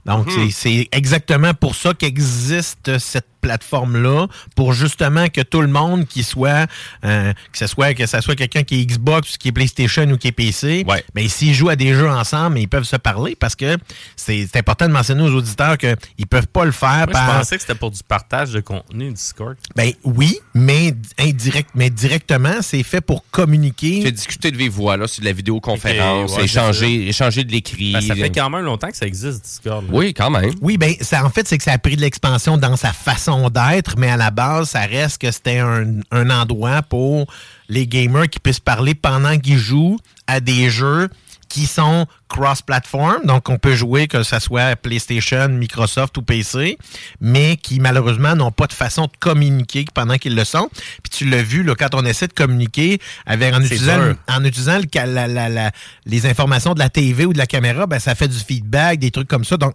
Donc, 0.07 0.27
Mhm. 0.27 0.33
c'est- 0.33 0.51
c'est 0.51 0.89
exactement 0.93 1.55
pour 1.55 1.75
ça 1.75 1.95
qu'existe 1.95 2.99
cette 2.99 3.27
plateforme-là, 3.43 4.27
pour 4.57 4.73
justement 4.73 5.29
que 5.29 5.41
tout 5.43 5.61
le 5.61 5.69
monde 5.69 6.07
qui 6.07 6.23
soit, 6.23 6.67
euh, 7.05 7.33
que 7.53 7.59
ce 7.59 7.67
soit 7.67 7.93
que 7.95 8.07
ce 8.07 8.21
soit 8.21 8.35
quelqu'un 8.37 8.63
qui 8.63 8.81
est 8.81 8.87
Xbox, 8.87 9.37
qui 9.37 9.49
est 9.49 9.53
PlayStation 9.53 10.05
ou 10.11 10.17
qui 10.17 10.29
est 10.29 10.33
PC, 10.33 10.87
mais 11.15 11.29
s'ils 11.29 11.53
jouent 11.55 11.69
à 11.69 11.77
des 11.77 11.93
jeux 11.95 12.09
ensemble, 12.11 12.59
ils 12.59 12.69
peuvent 12.69 12.85
se 12.85 12.97
parler 12.97 13.37
parce 13.37 13.55
que 13.57 13.77
c'est 14.17 14.49
important 14.57 14.87
de 14.87 14.93
mentionner 14.93 15.23
aux 15.23 15.35
auditeurs 15.35 15.77
qu'ils 15.77 16.27
peuvent 16.31 16.47
pas 16.47 16.65
le 16.65 16.73
faire 16.73 17.07
Moi, 17.07 17.07
je 17.09 17.13
par 17.13 17.39
pensais 17.39 17.57
que 17.57 17.63
c'était 17.63 17.75
pour 17.75 17.91
du 17.91 18.01
partage 18.07 18.53
de 18.53 18.61
contenu 18.61 19.13
Discord. 19.13 19.57
ben 19.77 19.93
oui, 20.05 20.39
mais 20.55 20.95
indirect, 21.19 21.71
mais 21.75 21.91
directement, 21.91 22.63
c'est 22.63 22.83
fait 22.83 23.01
pour 23.01 23.25
communiquer. 23.31 24.03
C'est 24.05 24.13
discuter 24.13 24.51
de 24.51 24.57
vive 24.57 24.73
voix, 24.73 24.97
là, 24.97 25.07
c'est 25.09 25.21
de 25.21 25.27
la 25.27 25.33
vidéoconférence, 25.33 26.33
Ok, 26.33 26.39
ouais, 26.39 26.45
échanger, 26.45 26.87
c'est 26.87 27.13
ça. 27.13 27.27
échanger 27.27 27.45
de 27.45 27.53
l'écrit. 27.53 27.93
Ben, 27.93 28.01
ça 28.01 28.15
fait 28.15 28.31
quand 28.31 28.51
même 28.51 28.65
longtemps 28.65 28.89
que 28.91 28.97
ça 28.97 29.07
existe, 29.07 29.45
Discord. 29.45 29.85
là. 29.85 29.91
Oui, 29.93 30.15
quand 30.15 30.31
même. 30.31 30.53
Oui, 30.61 30.77
ben 30.79 30.95
ça, 31.01 31.25
en 31.25 31.31
fait, 31.31 31.49
c'est 31.49 31.59
que 31.59 31.65
ça 31.65 31.73
a 31.73 31.79
pris 31.79 31.97
de 31.97 32.01
l'expansion 32.03 32.57
dans 32.57 32.77
sa 32.77 32.93
façon 32.93 33.32
d'être, 33.51 33.97
mais 33.99 34.11
à 34.11 34.17
la 34.17 34.31
base, 34.31 34.71
ça 34.71 34.81
reste 34.81 35.21
que 35.21 35.31
c'était 35.31 35.59
un, 35.59 36.01
un 36.11 36.31
endroit 36.31 36.83
pour 36.83 37.27
les 37.69 37.87
gamers 37.87 38.29
qui 38.29 38.39
puissent 38.41 38.61
parler 38.61 38.95
pendant 38.95 39.39
qu'ils 39.39 39.59
jouent 39.59 39.99
à 40.27 40.41
des 40.41 40.71
jeux 40.71 41.09
qui 41.49 41.67
sont 41.67 42.07
cross-platform, 42.29 43.27
donc 43.27 43.51
on 43.51 43.59
peut 43.59 43.75
jouer 43.75 44.09
que 44.09 44.23
ce 44.23 44.39
soit 44.39 44.75
PlayStation, 44.77 45.49
Microsoft 45.51 46.17
ou 46.17 46.23
PC, 46.23 46.79
mais 47.21 47.57
qui 47.59 47.79
malheureusement 47.79 48.35
n'ont 48.35 48.51
pas 48.51 48.67
de 48.67 48.73
façon 48.73 49.03
de 49.03 49.13
communiquer 49.21 49.85
pendant 49.93 50.17
qu'ils 50.17 50.35
le 50.35 50.45
sont. 50.45 50.71
Puis 51.03 51.11
tu 51.11 51.25
l'as 51.29 51.43
vu 51.43 51.63
là, 51.63 51.75
quand 51.75 51.95
on 51.95 52.07
essaie 52.07 52.27
de 52.27 52.33
communiquer 52.33 52.99
avec 53.27 53.55
en 53.55 53.61
utilisant, 53.63 53.99
en 54.29 54.45
utilisant 54.45 54.79
le 54.79 54.85
ca- 54.91 55.05
la- 55.07 55.27
la- 55.29 55.51
la- 55.51 55.71
les 56.07 56.25
informations 56.27 56.73
de 56.73 56.79
la 56.79 56.89
TV 56.89 57.27
ou 57.27 57.35
de 57.35 57.39
la 57.39 57.47
caméra, 57.47 57.87
ben, 57.87 57.99
ça 57.99 58.15
fait 58.15 58.29
du 58.29 58.39
feedback, 58.39 58.99
des 58.99 59.11
trucs 59.11 59.29
comme 59.29 59.45
ça. 59.45 59.59
Donc 59.59 59.75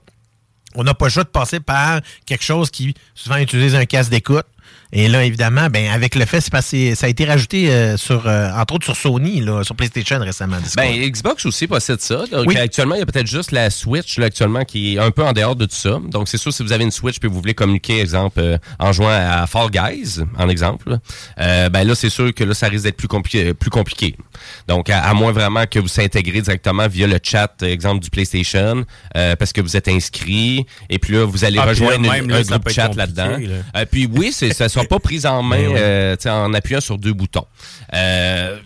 on 0.78 0.84
n'a 0.84 0.94
pas 0.94 1.06
le 1.06 1.12
choix 1.12 1.24
de 1.24 1.30
passer 1.30 1.60
par 1.60 2.02
quelque 2.26 2.44
chose 2.44 2.70
qui 2.70 2.94
souvent 3.16 3.38
utilise 3.38 3.76
un 3.76 3.86
casque 3.86 4.12
d'écoute 4.12 4.46
Et 4.94 5.10
là, 5.10 5.26
évidemment, 5.26 5.68
ben, 5.70 5.90
avec 5.92 6.16
le 6.16 6.26
fait, 6.26 6.40
c'est 6.40 6.52
parce 6.52 6.72
que 6.72 6.96
ça 6.96 7.08
a 7.08 7.10
été 7.10 7.26
rajouté 7.26 7.70
euh, 7.70 7.98
sur, 7.98 8.26
euh, 8.26 8.50
entre 8.56 8.76
autres 8.76 8.86
sur 8.86 8.96
Sony, 8.96 9.42
là, 9.42 9.62
sur 9.66 9.76
PlayStation 9.76 10.18
récemment. 10.20 10.58
Discord. 10.62 10.88
Ben, 10.88 11.10
Xbox 11.12 11.46
aussi 11.46 11.68
possède 11.68 12.00
ça. 12.00 12.24
Donc, 12.32 12.48
Oui. 12.48 12.56
actuellement, 12.56 12.96
il 12.96 13.00
y 13.00 13.02
a 13.02 13.06
peut-être 13.06 13.28
juste 13.28 13.52
la 13.52 13.70
Switch, 13.70 14.18
là, 14.18 14.28
actuellement, 14.28 14.64
qui 14.64 14.96
est 14.96 15.00
un 15.00 15.12
peu 15.12 15.24
en 15.26 15.34
dehors 15.34 15.58
de 15.58 15.66
tout 15.66 15.76
ça. 15.76 16.00
Donc, 16.08 16.30
c'est 16.30 16.38
sûr, 16.38 16.54
si 16.54 16.64
vous 16.64 16.72
avez 16.72 16.86
une 16.86 16.92
Switch 16.92 17.18
et 17.22 17.28
vous 17.28 17.34
voulez 17.42 17.54
communiquer, 17.54 18.00
exemple, 18.00 18.40
euh, 18.40 18.58
en 18.80 18.94
jouant 18.94 19.10
à 19.10 19.46
Fall 19.46 19.70
Guys, 19.72 20.20
en 20.38 20.48
exemple, 20.48 20.90
là, 20.92 20.98
euh, 21.42 21.70
ben 21.70 21.84
là, 21.86 21.94
c'est 21.94 22.10
sûr 22.10 22.34
que 22.34 22.46
là, 22.46 22.54
ça 22.54 22.70
risque 22.70 22.86
d'être 22.86 22.96
plus 22.98 23.10
compliqué. 23.10 23.54
Plus 23.54 23.70
compliqué. 23.70 24.16
Donc, 24.70 24.90
à, 24.90 25.02
à 25.02 25.14
moins 25.14 25.34
vraiment 25.34 25.66
que 25.66 25.80
vous 25.80 25.90
s'intégrez 25.90 26.40
directement 26.42 26.88
via 26.88 27.08
le 27.08 27.20
chat, 27.22 27.52
exemple, 27.62 28.02
du 28.02 28.10
PlayStation, 28.10 28.86
euh, 29.18 29.36
parce 29.36 29.52
que 29.52 29.60
vous 29.60 29.76
êtes 29.76 29.90
inscrit, 29.90 30.66
et 30.90 30.98
puis 30.98 31.14
là, 31.14 31.26
vous 31.26 31.44
allez 31.44 31.58
Ah, 31.60 31.66
là, 31.66 31.72
rejoindre 31.72 32.08
là, 32.08 32.14
un 32.14 32.42
groupe 32.44 32.70
chat 32.70 32.96
là-dedans. 32.96 33.38
là. 33.38 33.56
Euh, 33.76 33.86
puis 33.92 34.08
oui, 34.10 34.32
c'est, 34.32 34.54
ça 34.58 34.64
ne 34.64 34.70
sera 34.70 34.86
pas 34.86 35.00
pris 35.00 35.26
en 35.28 35.44
main 35.44 35.72
Ben 35.72 35.78
euh, 35.78 36.16
en 36.26 36.54
appuyant 36.54 36.82
sur 36.82 36.98
deux 36.98 37.14
boutons. 37.14 37.46
Euh, 37.94 38.58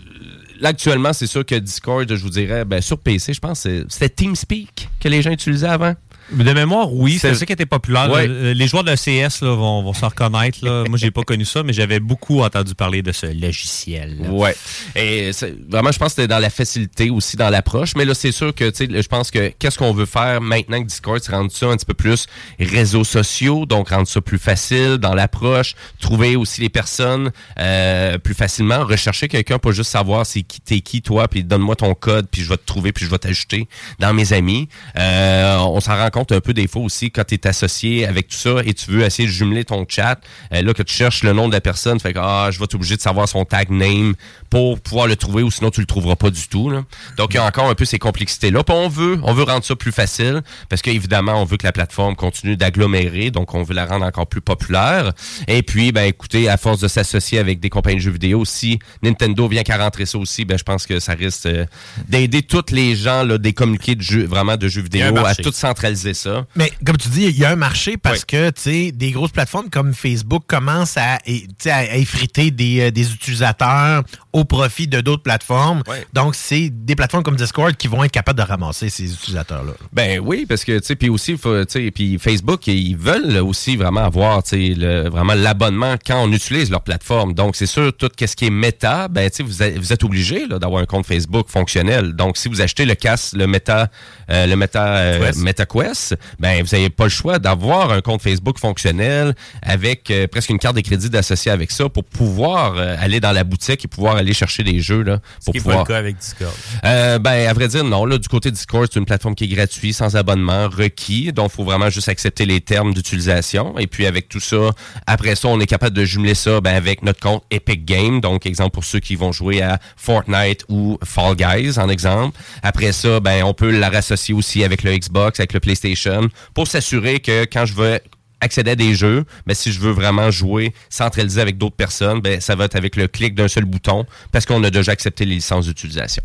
là, 0.62 0.70
actuellement, 0.70 1.12
c'est 1.12 1.28
sûr 1.28 1.46
que 1.46 1.56
Discord, 1.56 2.08
je 2.08 2.22
vous 2.22 2.30
dirais, 2.30 2.64
ben, 2.64 2.82
sur 2.82 2.98
PC, 2.98 3.34
je 3.34 3.40
pense 3.40 3.68
c'était 3.90 4.10
TeamSpeak 4.10 4.90
que 5.02 5.10
les 5.10 5.22
gens 5.22 5.32
utilisaient 5.32 5.68
avant. 5.68 5.94
De 6.32 6.54
mémoire, 6.54 6.94
oui, 6.94 7.18
c'est 7.20 7.34
ça 7.36 7.46
qui 7.46 7.54
était 7.54 7.66
populaire. 7.66 8.10
Ouais. 8.12 8.28
Le- 8.28 8.54
Les 8.54 8.68
joueurs 8.68 8.84
de 8.84 8.96
CS 8.96 9.42
là, 9.42 9.54
vont, 9.56 9.84
vont 9.84 9.94
s'en 9.94 10.08
reconnaître. 10.10 10.60
Là. 10.64 10.84
Moi, 10.88 10.98
j'ai 10.98 11.12
pas 11.12 11.24
connu 11.24 11.46
ça, 11.46 11.64
mais 11.64 11.74
j'avais 11.74 12.00
beaucoup 12.00 12.42
entendu 12.42 12.74
parler 12.76 13.02
de 13.02 13.12
ce 13.12 13.26
logiciel. 13.26 14.18
là. 14.22 14.30
Ouais. 14.30 14.56
Et 14.96 15.32
vraiment, 15.70 15.92
je 15.92 16.00
pense 16.00 16.10
que 16.10 16.22
c'était 16.22 16.28
dans 16.28 16.40
la 16.40 16.50
facilité 16.50 17.10
aussi, 17.10 17.38
dans 17.38 17.50
l'approche. 17.50 17.96
Mais 17.96 18.06
là, 18.06 18.14
c'est 18.14 18.32
sûr 18.32 18.54
que, 18.56 18.70
tu 18.70 18.86
sais, 18.88 19.02
je 19.02 19.08
pense 19.08 19.32
que 19.32 19.50
qu'est-ce 19.60 19.78
qu'on 19.78 19.94
veut 19.94 20.06
faire 20.06 20.42
maintenant 20.42 20.82
que 20.82 20.88
Discord, 20.88 21.20
c'est 21.22 21.32
rendre 21.32 21.52
ça 21.52 21.68
un 21.68 21.76
petit 21.76 21.86
peu 21.86 21.94
plus 21.94 22.26
réseaux 22.60 23.04
sociaux, 23.04 23.66
donc 23.66 23.90
rendre 23.90 24.08
ça 24.08 24.22
plus 24.22 24.40
facile 24.40 24.98
dans 24.98 25.14
l'approche, 25.14 25.76
trouver 26.00 26.36
aussi 26.36 26.62
les 26.62 26.70
personnes 26.70 27.32
euh, 27.60 28.18
plus 28.18 28.34
facilement, 28.34 28.86
rechercher 28.86 29.28
quelqu'un, 29.28 29.58
pas 29.60 29.72
juste 29.72 29.92
savoir 29.92 30.26
c'est 30.26 30.44
qui 30.44 30.62
t'es 30.62 30.80
qui 30.82 31.02
toi, 31.02 31.28
puis 31.28 31.44
donne-moi 31.44 31.76
ton 31.76 31.94
code, 31.94 32.28
puis 32.32 32.42
je 32.42 32.50
vais 32.50 32.58
te 32.58 32.66
trouver, 32.66 32.92
puis 32.92 33.06
je 33.06 33.10
vais 33.10 33.18
t'ajouter 33.18 33.68
dans 34.00 34.14
mes 34.14 34.34
amis. 34.34 34.70
Euh, 34.98 35.58
on 35.60 35.80
s'en 35.80 35.96
rend 35.98 36.10
compte 36.10 36.21
un 36.30 36.40
peu 36.40 36.54
des 36.54 36.68
fois 36.68 36.82
aussi 36.82 37.12
quand 37.12 37.24
tu 37.24 37.36
es 37.36 37.48
associé 37.48 38.06
avec 38.06 38.28
tout 38.28 38.38
ça 38.38 38.56
et 38.66 38.74
tu 38.74 38.92
veux 38.92 39.02
essayer 39.02 39.28
de 39.28 39.34
jumeler 39.34 39.66
ton 39.66 39.86
chat, 39.88 40.20
euh, 40.54 40.62
là 40.62 40.74
que 40.74 40.84
tu 40.84 40.94
cherches 40.94 41.24
le 41.24 41.34
nom 41.34 41.48
de 41.48 41.54
la 41.54 41.62
personne, 41.62 42.00
fait 42.00 42.14
que 42.14 42.20
ah, 42.22 42.50
je 42.52 42.60
vais 42.60 42.68
t'obliger 42.68 42.96
de 42.96 43.02
savoir 43.02 43.28
son 43.28 43.46
tag 43.46 43.70
name 43.70 44.16
pour 44.50 44.80
pouvoir 44.80 45.08
le 45.08 45.16
trouver 45.16 45.44
ou 45.44 45.52
sinon 45.52 45.72
tu 45.72 45.80
le 45.80 45.86
trouveras 45.86 46.16
pas 46.16 46.30
du 46.30 46.48
tout. 46.48 46.70
là. 46.70 46.84
Donc 47.18 47.34
il 47.34 47.38
y 47.38 47.40
a 47.40 47.46
encore 47.46 47.70
un 47.70 47.76
peu 47.76 47.86
ces 47.86 48.00
complexités 48.00 48.52
là. 48.52 48.64
Puis 48.64 48.76
on 48.76 48.90
veut 48.90 49.20
on 49.24 49.34
veut 49.34 49.44
rendre 49.44 49.64
ça 49.64 49.76
plus 49.76 49.92
facile 49.92 50.42
parce 50.70 50.82
qu'évidemment 50.82 51.42
on 51.42 51.46
veut 51.46 51.58
que 51.58 51.66
la 51.66 51.72
plateforme 51.72 52.16
continue 52.16 52.58
d'agglomérer, 52.58 53.32
donc 53.32 53.54
on 53.54 53.64
veut 53.64 53.76
la 53.76 53.86
rendre 53.86 54.06
encore 54.06 54.28
plus 54.28 54.42
populaire. 54.42 55.14
Et 55.48 55.64
puis 55.64 55.92
ben 55.92 56.04
écoutez, 56.04 56.50
à 56.50 56.58
force 56.58 56.80
de 56.80 56.88
s'associer 56.88 57.40
avec 57.40 57.60
des 57.60 57.70
compagnies 57.70 57.98
de 57.98 58.02
jeux 58.02 58.12
vidéo, 58.12 58.46
si 58.46 58.80
Nintendo 59.02 59.48
vient 59.48 59.64
qu'à 59.64 59.78
rentrer 59.78 60.06
ça 60.06 60.18
aussi, 60.18 60.46
ben 60.46 60.58
je 60.58 60.64
pense 60.64 60.86
que 60.86 61.00
ça 61.00 61.14
risque 61.14 61.46
euh, 61.46 61.66
d'aider 62.08 62.42
tous 62.42 62.72
les 62.72 62.96
gens 62.96 63.24
là, 63.24 63.38
des 63.38 63.54
communiqués 63.54 63.96
de 63.96 64.02
jeux 64.02 64.26
vraiment 64.26 64.58
de 64.58 64.68
jeux 64.68 64.82
vidéo 64.82 65.18
à 65.26 65.36
tout 65.36 65.52
centraliser 65.52 66.01
ça. 66.14 66.46
Mais 66.56 66.72
comme 66.86 66.98
tu 66.98 67.10
dis, 67.10 67.26
il 67.26 67.38
y 67.38 67.46
a 67.46 67.52
un 67.52 67.56
marché 67.56 67.98
parce 67.98 68.26
que 68.26 68.50
tu 68.50 68.62
sais, 68.62 68.92
des 68.92 69.12
grosses 69.12 69.32
plateformes 69.32 69.70
comme 69.70 69.94
Facebook 69.94 70.44
commencent 70.48 70.98
à, 70.98 71.20
effriter 71.26 72.52
des, 72.52 72.82
euh, 72.82 72.92
des 72.92 73.14
utilisateurs 73.14 74.04
au 74.34 74.46
profit 74.46 74.88
de 74.88 75.02
d'autres 75.02 75.24
plateformes. 75.24 75.84
Donc, 76.14 76.36
c'est 76.36 76.70
des 76.70 76.96
plateformes 76.96 77.24
comme 77.24 77.36
Discord 77.36 77.76
qui 77.76 77.88
vont 77.88 78.04
être 78.04 78.12
capables 78.12 78.38
de 78.40 78.44
ramasser 78.46 78.90
ces 78.90 79.12
utilisateurs-là. 79.14 79.74
Ben 79.94 80.20
oui, 80.24 80.46
parce 80.48 80.64
que 80.64 80.80
tu 80.80 80.86
sais, 80.86 80.96
puis 80.96 81.10
aussi, 81.10 81.38
faut, 81.38 81.66
tu 81.66 81.84
sais, 81.86 81.92
puis 81.92 82.18
Facebook, 82.20 82.68
ils 82.68 82.96
veulent 82.96 83.38
aussi 83.38 83.76
vraiment 83.76 84.02
avoir, 84.02 84.44
tu 84.44 84.76
sais, 84.76 85.10
vraiment 85.10 85.34
l'abonnement 85.34 85.96
quand 86.06 86.24
on 86.24 86.32
utilise 86.32 86.70
leur 86.72 86.82
plateforme. 86.82 87.34
Donc 87.34 87.56
c'est 87.56 87.66
sûr, 87.66 87.92
tout 87.96 88.10
ce 88.20 88.36
qui 88.36 88.46
est 88.46 88.50
méta, 88.50 89.08
ben 89.08 89.30
tu 89.30 89.38
sais, 89.38 89.44
vous, 89.44 89.64
êtes- 89.64 89.78
vous 89.78 89.92
êtes 89.94 90.04
obligé 90.04 90.46
là, 90.48 90.60
d'avoir 90.60 90.82
un 90.82 90.86
compte 90.86 91.06
Facebook 91.06 91.48
fonctionnel. 91.50 92.14
Donc 92.14 92.38
si 92.38 92.48
vous 92.50 92.62
achetez 92.62 92.86
le 92.86 92.96
casque, 92.96 93.34
le 93.34 93.48
Meta, 93.48 93.90
euh, 94.30 94.46
le 94.48 94.56
Meta, 94.56 94.96
euh, 94.98 95.26
Quest. 95.28 95.40
MetaQuest, 95.40 96.16
ben 96.40 96.64
vous 96.64 96.70
n'avez 96.76 96.90
pas 96.90 97.04
le 97.06 97.10
choix 97.10 97.40
d'avoir 97.40 97.92
un 97.92 98.02
compte 98.02 98.22
Facebook 98.22 98.60
fonctionnel 98.60 99.36
avec 99.62 100.10
euh, 100.12 100.28
presque 100.28 100.50
une 100.50 100.60
carte 100.60 100.76
de 100.76 100.82
crédit 100.82 101.10
d'associé 101.10 101.52
avec 101.52 101.72
ça 101.72 101.90
pour 101.90 102.04
pouvoir 102.04 102.76
euh, 102.78 102.96
aller 103.00 103.20
dans 103.20 103.32
la 103.32 103.44
boutique 103.44 103.84
et 103.86 103.88
pouvoir 103.88 104.21
aller 104.22 104.34
chercher 104.34 104.64
des 104.64 104.80
jeux 104.80 105.04
là 105.04 105.20
Ce 105.40 105.46
pour 105.46 105.54
qui 105.54 105.60
pas 105.60 105.64
pouvoir. 105.64 105.84
le 105.84 105.88
cas 105.88 105.98
avec 105.98 106.18
Discord. 106.18 106.54
Euh, 106.84 107.20
ben, 107.20 107.48
à 107.48 107.54
vrai 107.54 107.68
dire, 107.68 107.84
non. 107.84 108.06
Là, 108.06 108.18
du 108.18 108.28
côté 108.28 108.52
Discord, 108.52 108.88
c'est 108.92 109.00
une 109.00 109.06
plateforme 109.06 109.36
qui 109.36 109.46
est 109.46 109.48
gratuite, 109.48 109.96
sans 109.96 110.16
abonnement, 110.16 110.70
requis. 110.70 111.32
Donc, 111.34 111.52
il 111.52 111.56
faut 111.56 111.64
vraiment 111.64 111.90
juste 111.90 112.10
accepter 112.10 112.46
les 112.46 112.62
termes 112.62 112.94
d'utilisation. 112.94 113.78
Et 113.78 113.88
puis, 113.88 114.06
avec 114.06 114.30
tout 114.30 114.40
ça, 114.40 114.72
après 115.08 115.36
ça, 115.36 115.48
on 115.48 115.60
est 115.60 115.68
capable 115.68 115.96
de 115.96 116.06
jumeler 116.06 116.36
ça 116.36 116.62
ben, 116.62 116.76
avec 116.76 117.04
notre 117.04 117.20
compte 117.20 117.44
Epic 117.52 117.86
Games. 117.86 118.22
Donc, 118.22 118.46
exemple 118.46 118.72
pour 118.72 118.86
ceux 118.86 119.00
qui 119.00 119.16
vont 119.16 119.32
jouer 119.32 119.62
à 119.62 119.80
Fortnite 119.98 120.66
ou 120.70 120.98
Fall 121.04 121.36
Guys, 121.36 121.78
en 121.78 121.90
exemple. 121.90 122.38
Après 122.64 122.92
ça, 122.92 123.20
ben, 123.20 123.44
on 123.44 123.54
peut 123.54 123.72
la 123.72 123.90
rassocier 123.90 124.34
aussi 124.34 124.64
avec 124.64 124.84
le 124.84 124.98
Xbox, 124.98 125.40
avec 125.40 125.54
le 125.54 125.60
PlayStation, 125.60 126.30
pour 126.54 126.68
s'assurer 126.68 127.20
que 127.20 127.46
quand 127.46 127.66
je 127.66 127.74
veux 127.74 128.00
accéder 128.42 128.72
à 128.72 128.76
des 128.76 128.94
jeux, 128.96 129.24
mais 129.46 129.54
si 129.54 129.72
je 129.72 129.80
veux 129.80 129.92
vraiment 129.92 130.32
jouer 130.32 130.74
centralisé 130.90 131.42
avec 131.42 131.58
d'autres 131.58 131.76
personnes, 131.76 132.20
ben 132.20 132.42
ça 132.42 132.56
va 132.56 132.66
être 132.66 132.76
avec 132.76 132.96
le 132.96 133.08
clic 133.08 133.36
d'un 133.36 133.48
seul 133.48 133.66
bouton 133.66 134.06
parce 134.32 134.46
qu'on 134.46 134.64
a 134.64 134.70
déjà 134.70 134.92
accepté 134.92 135.26
les 135.26 135.36
licences 135.36 135.66
d'utilisation. 135.68 136.24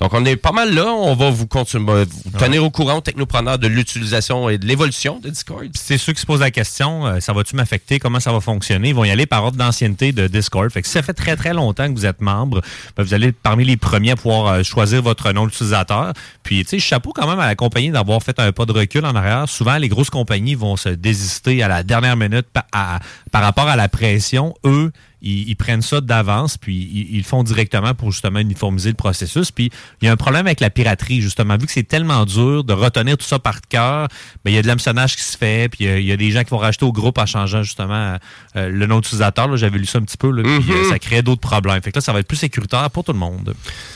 Donc 0.00 0.12
on 0.12 0.24
est 0.24 0.36
pas 0.36 0.52
mal 0.52 0.74
là, 0.74 0.86
on 0.86 1.14
va 1.14 1.30
vous 1.30 1.46
continuer 1.46 1.72
vous 1.82 2.38
tenir 2.38 2.64
au 2.64 2.70
courant 2.70 3.00
technopreneurs 3.00 3.58
de 3.58 3.66
l'utilisation 3.66 4.48
et 4.48 4.58
de 4.58 4.66
l'évolution 4.66 5.18
de 5.20 5.30
Discord. 5.30 5.68
C'est 5.74 5.98
ceux 5.98 6.12
qui 6.12 6.20
se 6.20 6.26
posent 6.26 6.40
la 6.40 6.50
question, 6.50 7.06
euh, 7.06 7.20
ça 7.20 7.32
va-tu 7.32 7.56
m'affecter, 7.56 7.98
comment 7.98 8.20
ça 8.20 8.32
va 8.32 8.40
fonctionner? 8.40 8.90
Ils 8.90 8.94
vont 8.94 9.04
y 9.04 9.10
aller 9.10 9.26
par 9.26 9.44
ordre 9.44 9.56
d'ancienneté 9.56 10.12
de 10.12 10.26
Discord. 10.26 10.70
Fait 10.70 10.82
que 10.82 10.88
si 10.88 10.94
ça 10.94 11.02
fait 11.02 11.14
très 11.14 11.36
très 11.36 11.54
longtemps 11.54 11.86
que 11.88 11.94
vous 11.94 12.06
êtes 12.06 12.20
membre, 12.20 12.60
ben, 12.96 13.02
vous 13.02 13.14
allez 13.14 13.28
être 13.28 13.40
parmi 13.42 13.64
les 13.64 13.76
premiers 13.76 14.12
à 14.12 14.16
pouvoir 14.16 14.46
euh, 14.46 14.62
choisir 14.62 15.02
votre 15.02 15.32
nom 15.32 15.46
d'utilisateur. 15.46 16.12
Puis 16.42 16.64
tu 16.64 16.70
sais, 16.70 16.78
chapeau 16.78 17.12
quand 17.12 17.28
même 17.28 17.38
à 17.38 17.46
la 17.46 17.54
compagnie 17.54 17.90
d'avoir 17.90 18.22
fait 18.22 18.38
un 18.38 18.52
pas 18.52 18.66
de 18.66 18.72
recul 18.72 19.04
en 19.04 19.14
arrière. 19.14 19.48
Souvent, 19.48 19.76
les 19.78 19.88
grosses 19.88 20.10
compagnies 20.10 20.54
vont 20.54 20.76
se 20.76 20.88
désister 20.88 21.51
à 21.60 21.68
la 21.68 21.82
dernière 21.82 22.16
minute 22.16 22.46
par, 22.52 22.64
à- 22.72 23.00
par 23.32 23.42
rapport 23.42 23.66
à 23.68 23.76
la 23.76 23.88
pression. 23.88 24.54
Eux, 24.64 24.92
ils, 25.24 25.48
ils 25.48 25.54
prennent 25.56 25.82
ça 25.82 26.00
d'avance, 26.00 26.56
puis 26.58 26.74
ils, 26.74 27.14
ils 27.14 27.18
le 27.18 27.22
font 27.24 27.42
directement 27.44 27.94
pour 27.94 28.10
justement 28.10 28.40
uniformiser 28.40 28.88
le 28.90 28.96
processus. 28.96 29.50
Puis 29.52 29.70
il 30.00 30.06
y 30.06 30.08
a 30.08 30.12
un 30.12 30.16
problème 30.16 30.46
avec 30.46 30.58
la 30.60 30.70
piraterie, 30.70 31.20
justement. 31.20 31.56
Vu 31.56 31.66
que 31.66 31.72
c'est 31.72 31.82
tellement 31.86 32.24
dur 32.24 32.64
de 32.64 32.72
retenir 32.72 33.16
tout 33.16 33.24
ça 33.26 33.38
par 33.38 33.60
cœur, 33.60 34.08
ben, 34.44 34.50
il 34.50 34.54
y 34.54 34.58
a 34.58 34.62
de 34.62 34.66
l'hameçonnage 34.66 35.14
qui 35.16 35.22
se 35.22 35.36
fait, 35.36 35.68
puis 35.68 35.84
il 35.84 35.86
y 35.86 35.90
a- 35.90 35.98
il 35.98 36.06
y, 36.06 36.12
a 36.12 36.16
des 36.16 36.30
gens 36.32 36.42
qui 36.42 36.50
vont 36.50 36.58
rajouter 36.58 36.84
au 36.86 36.92
groupe 36.92 37.18
en 37.18 37.26
changeant 37.26 37.62
justement 37.62 38.16
euh, 38.56 38.68
le 38.68 38.86
nom 38.86 38.96
d'utilisateur. 39.00 39.56
J'avais 39.56 39.78
lu 39.78 39.86
ça 39.86 39.98
un 39.98 40.02
petit 40.02 40.16
peu, 40.16 40.30
là, 40.30 40.42
puis 40.42 40.52
Mhm. 40.52 40.70
euh, 40.72 40.88
ça 40.90 40.98
crée 40.98 41.22
d'autres 41.22 41.40
problèmes. 41.40 41.80
Fait 41.82 41.92
que 41.92 41.98
là, 41.98 42.00
ça 42.00 42.12
va 42.12 42.18
être 42.20 42.26
plus 42.28 42.36
sécuritaire 42.38 42.90
pour 42.90 43.04
tout 43.04 43.12
le 43.12 43.18
monde. 43.18 43.54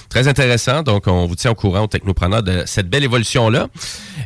Très 0.09 0.29
intéressant. 0.29 0.83
Donc, 0.83 1.07
on 1.07 1.27
vous 1.27 1.35
tient 1.35 1.51
au 1.51 1.55
courant, 1.55 1.83
au 1.83 1.87
technopreneur, 1.87 2.43
de 2.43 2.63
cette 2.67 2.89
belle 2.89 3.05
évolution-là. 3.05 3.69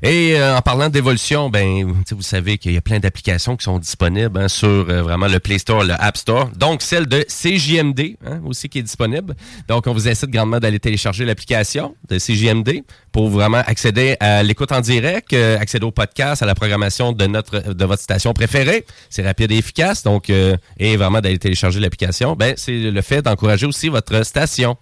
Et 0.03 0.35
euh, 0.37 0.57
en 0.57 0.61
parlant 0.61 0.89
d'évolution, 0.89 1.51
ben, 1.51 1.85
vous 2.11 2.23
savez 2.23 2.59
qu'il 2.59 2.73
y 2.73 2.77
a 2.77 2.81
plein 2.81 2.99
d'applications 2.99 3.57
qui 3.57 3.65
sont 3.65 3.79
disponibles 3.79 4.39
hein, 4.39 4.49
sur 4.49 4.69
euh, 4.69 5.03
vraiment 5.03 5.27
le 5.27 5.41
Play 5.41 5.59
Store, 5.59 5.85
le 5.85 5.95
App 5.99 6.17
Store. 6.17 6.49
Donc, 6.57 6.83
celle 6.83 7.07
de 7.07 7.25
CJMD 7.29 8.17
hein, 8.27 8.41
aussi 8.45 8.69
qui 8.69 8.79
est 8.79 8.83
disponible. 8.83 9.35
Donc, 9.69 9.87
on 9.87 9.93
vous 9.93 10.09
incite 10.09 10.31
grandement 10.31 10.59
d'aller 10.59 10.79
télécharger 10.79 11.25
l'application 11.25 11.95
de 12.09 12.19
CJMD 12.19 12.83
pour 13.13 13.29
vraiment 13.29 13.63
accéder 13.67 14.17
à 14.21 14.43
l'écoute 14.43 14.73
en 14.73 14.81
direct, 14.81 15.33
euh, 15.33 15.59
accéder 15.59 15.85
au 15.85 15.91
podcast, 15.91 16.43
à 16.43 16.47
la 16.47 16.55
programmation 16.55 17.13
de 17.13 17.27
notre 17.27 17.73
de 17.73 17.85
votre 17.85 18.03
station 18.03 18.33
préférée. 18.33 18.85
C'est 19.09 19.23
rapide 19.23 19.51
et 19.53 19.57
efficace. 19.57 20.03
Donc, 20.03 20.31
et 20.31 20.97
vraiment 20.97 21.21
d'aller 21.21 21.39
télécharger 21.39 21.81
l'application, 21.81 22.37
ben, 22.37 22.55
c'est 22.57 22.91
le 22.91 23.03
fait 23.03 23.23
d'encourager 23.23 23.67
aussi 23.67 23.89
votre 23.89 24.25
station. 24.25 24.77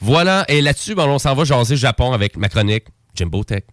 Voilà, 0.00 0.44
et 0.48 0.62
là-dessus, 0.62 0.94
ben, 0.94 1.06
on 1.06 1.18
s'en 1.18 1.34
va 1.34 1.44
jaser 1.44 1.76
Japon 1.76 2.12
avec 2.12 2.36
ma 2.36 2.48
chronique 2.48 2.86
Jimbo 3.14 3.44
Tech. 3.44 3.64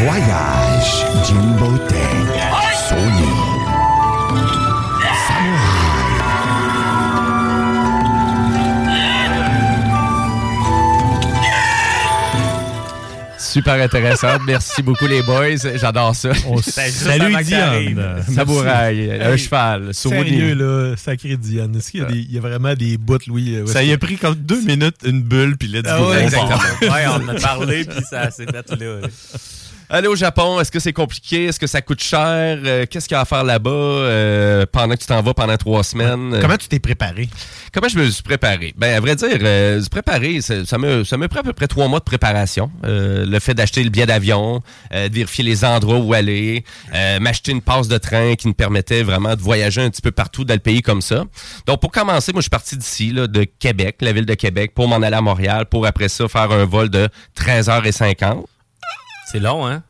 Voyage 0.00 1.06
Jimbo 1.26 1.78
Tech. 1.88 1.93
Super 13.54 13.74
intéressant. 13.80 14.36
Merci 14.46 14.82
beaucoup 14.82 15.06
les 15.06 15.22
boys. 15.22 15.56
J'adore 15.76 16.16
ça. 16.16 16.30
Salut, 16.64 17.36
Diane. 17.44 18.24
Samouraï, 18.34 19.12
un 19.22 19.36
cheval. 19.36 19.94
Sérieux, 19.94 20.54
là, 20.54 20.96
sacré 20.96 21.36
Diane. 21.36 21.76
Est-ce 21.76 21.92
qu'il 21.92 22.00
y, 22.00 22.02
a 22.02 22.06
des- 22.06 22.18
il 22.18 22.32
y 22.32 22.38
a 22.38 22.40
vraiment 22.40 22.74
des 22.74 22.96
bouts, 22.98 23.18
Louis? 23.28 23.54
euh, 23.54 23.66
Ça 23.66 23.84
y 23.84 23.92
a 23.92 23.98
pris 23.98 24.16
comme 24.16 24.34
deux 24.34 24.60
minutes, 24.62 24.96
une 25.06 25.22
bulle, 25.22 25.56
puis 25.56 25.68
là, 25.68 25.82
du 25.82 25.88
Ah 25.88 25.98
coup, 25.98 26.04
ouais, 26.10 26.16
on 26.16 26.24
exactement. 26.24 26.94
ouais, 26.94 27.04
on 27.06 27.24
en 27.24 27.28
a 27.28 27.34
parlé, 27.40 27.84
puis 27.84 28.02
ça 28.10 28.32
s'est 28.32 28.46
fait 28.46 28.70
là. 28.70 28.96
Aller 29.90 30.08
au 30.08 30.16
Japon, 30.16 30.58
est-ce 30.60 30.72
que 30.72 30.80
c'est 30.80 30.94
compliqué? 30.94 31.44
Est-ce 31.44 31.60
que 31.60 31.66
ça 31.66 31.82
coûte 31.82 32.02
cher? 32.02 32.58
Euh, 32.64 32.86
Qu'est-ce 32.90 33.06
qu'il 33.06 33.14
y 33.14 33.18
a 33.18 33.20
à 33.20 33.24
faire 33.26 33.44
là-bas 33.44 33.70
euh, 33.70 34.64
pendant 34.72 34.94
que 34.94 35.00
tu 35.00 35.06
t'en 35.06 35.20
vas 35.22 35.34
pendant 35.34 35.56
trois 35.58 35.84
semaines? 35.84 36.38
Comment 36.40 36.56
tu 36.56 36.68
t'es 36.68 36.78
préparé? 36.78 37.28
Comment 37.72 37.88
je 37.88 37.98
me 37.98 38.08
suis 38.08 38.22
préparé? 38.22 38.72
Ben, 38.78 38.96
à 38.96 39.00
vrai 39.00 39.14
dire, 39.14 39.36
euh, 39.42 39.82
se 39.82 39.90
préparer, 39.90 40.40
ça, 40.40 40.64
ça 40.64 40.78
me, 40.78 41.04
ça 41.04 41.18
me 41.18 41.28
prend 41.28 41.40
à 41.40 41.42
peu 41.42 41.52
près 41.52 41.66
trois 41.66 41.86
mois 41.86 41.98
de 41.98 42.04
préparation. 42.04 42.70
Euh, 42.84 43.26
le 43.26 43.38
fait 43.40 43.52
d'acheter 43.52 43.84
le 43.84 43.90
billet 43.90 44.06
d'avion, 44.06 44.62
euh, 44.94 45.08
de 45.08 45.14
vérifier 45.14 45.44
les 45.44 45.64
endroits 45.66 45.98
où 45.98 46.14
aller, 46.14 46.64
euh, 46.94 47.20
m'acheter 47.20 47.52
une 47.52 47.62
passe 47.62 47.86
de 47.86 47.98
train 47.98 48.36
qui 48.36 48.48
me 48.48 48.54
permettait 48.54 49.02
vraiment 49.02 49.36
de 49.36 49.40
voyager 49.42 49.82
un 49.82 49.90
petit 49.90 50.02
peu 50.02 50.12
partout 50.12 50.44
dans 50.44 50.54
le 50.54 50.60
pays 50.60 50.80
comme 50.80 51.02
ça. 51.02 51.24
Donc, 51.66 51.80
pour 51.80 51.92
commencer, 51.92 52.32
moi, 52.32 52.40
je 52.40 52.44
suis 52.44 52.50
parti 52.50 52.76
d'ici, 52.76 53.12
de 53.12 53.44
Québec, 53.44 53.96
la 54.00 54.12
ville 54.12 54.26
de 54.26 54.34
Québec, 54.34 54.72
pour 54.74 54.88
m'en 54.88 54.96
aller 55.02 55.16
à 55.16 55.20
Montréal, 55.20 55.66
pour 55.66 55.86
après 55.86 56.08
ça 56.08 56.26
faire 56.26 56.50
un 56.52 56.64
vol 56.64 56.88
de 56.88 57.08
13h50. 57.38 58.44
C'est 59.24 59.40
long, 59.40 59.66
hein? 59.66 59.82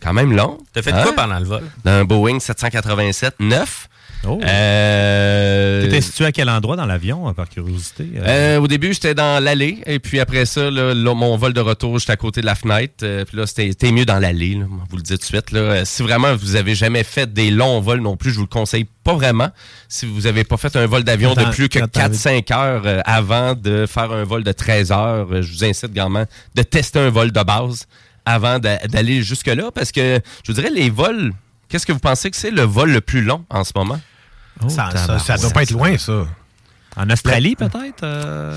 Quand 0.00 0.12
même 0.12 0.34
long. 0.34 0.58
T'as 0.72 0.82
fait 0.82 0.92
Hein? 0.92 1.02
quoi 1.02 1.12
pendant 1.14 1.38
le 1.38 1.44
vol? 1.44 1.62
D'un 1.84 2.04
Boeing 2.04 2.38
787 2.40 3.34
neuf. 3.40 3.88
Oh. 4.24 4.38
Euh, 4.44 5.82
T'étais 5.82 6.00
situé 6.00 6.24
à 6.26 6.30
quel 6.32 6.48
endroit 6.48 6.76
dans 6.76 6.86
l'avion, 6.86 7.28
euh, 7.28 7.32
par 7.32 7.48
curiosité? 7.48 8.06
Euh, 8.16 8.56
Euh, 8.56 8.60
au 8.60 8.68
début, 8.68 8.92
j'étais 8.92 9.14
dans 9.14 9.42
l'allée. 9.42 9.78
Et 9.84 9.98
puis 9.98 10.20
après 10.20 10.46
ça, 10.46 10.70
là, 10.70 10.94
là, 10.94 11.14
mon 11.14 11.36
vol 11.36 11.52
de 11.52 11.60
retour, 11.60 11.98
j'étais 11.98 12.12
à 12.12 12.16
côté 12.16 12.40
de 12.40 12.46
la 12.46 12.54
fenêtre. 12.54 12.94
Euh, 13.02 13.24
puis 13.24 13.36
là, 13.36 13.46
c'était 13.48 13.90
mieux 13.90 14.04
dans 14.04 14.20
l'allée. 14.20 14.60
Vous 14.90 14.96
le 14.96 15.02
dis 15.02 15.12
tout 15.14 15.18
de 15.18 15.24
suite. 15.24 15.50
Là. 15.50 15.84
Si 15.84 16.02
vraiment 16.04 16.36
vous 16.36 16.54
avez 16.54 16.76
jamais 16.76 17.02
fait 17.02 17.32
des 17.32 17.50
longs 17.50 17.80
vols 17.80 18.00
non 18.00 18.16
plus, 18.16 18.30
je 18.30 18.36
vous 18.36 18.42
le 18.42 18.46
conseille 18.48 18.86
pas 19.02 19.14
vraiment. 19.14 19.48
Si 19.88 20.06
vous 20.06 20.26
avez 20.28 20.44
pas 20.44 20.56
fait 20.56 20.76
un 20.76 20.86
vol 20.86 21.02
d'avion 21.02 21.34
de 21.34 21.44
plus 21.50 21.68
que 21.68 21.80
t'as- 21.80 21.86
quand 21.86 21.90
t'as 21.92 22.08
4-5 22.08 22.50
heures 22.52 23.02
avant 23.04 23.54
de 23.54 23.86
faire 23.86 24.12
un 24.12 24.22
vol 24.22 24.44
de 24.44 24.52
13 24.52 24.92
heures, 24.92 25.42
je 25.42 25.52
vous 25.52 25.64
incite 25.64 25.92
grandement 25.92 26.26
de 26.54 26.62
tester 26.62 27.00
un 27.00 27.10
vol 27.10 27.32
de 27.32 27.42
base 27.42 27.86
avant 28.24 28.58
d'a- 28.58 28.78
d'aller 28.88 29.22
jusque-là? 29.22 29.70
Parce 29.74 29.92
que, 29.92 30.20
je 30.46 30.52
vous 30.52 30.54
dirais, 30.60 30.70
les 30.70 30.90
vols... 30.90 31.32
Qu'est-ce 31.68 31.86
que 31.86 31.92
vous 31.92 31.98
pensez 32.00 32.30
que 32.30 32.36
c'est 32.36 32.50
le 32.50 32.62
vol 32.62 32.90
le 32.92 33.00
plus 33.00 33.22
long 33.22 33.44
en 33.48 33.64
ce 33.64 33.72
moment? 33.74 34.00
ça, 34.68 34.90
ça, 34.94 35.18
ça 35.18 35.36
doit 35.38 35.50
pas 35.50 35.62
être 35.62 35.70
loin, 35.70 35.96
ça. 35.96 36.26
En 36.96 37.08
Australie, 37.08 37.56
peut-être? 37.56 38.02
euh? 38.04 38.54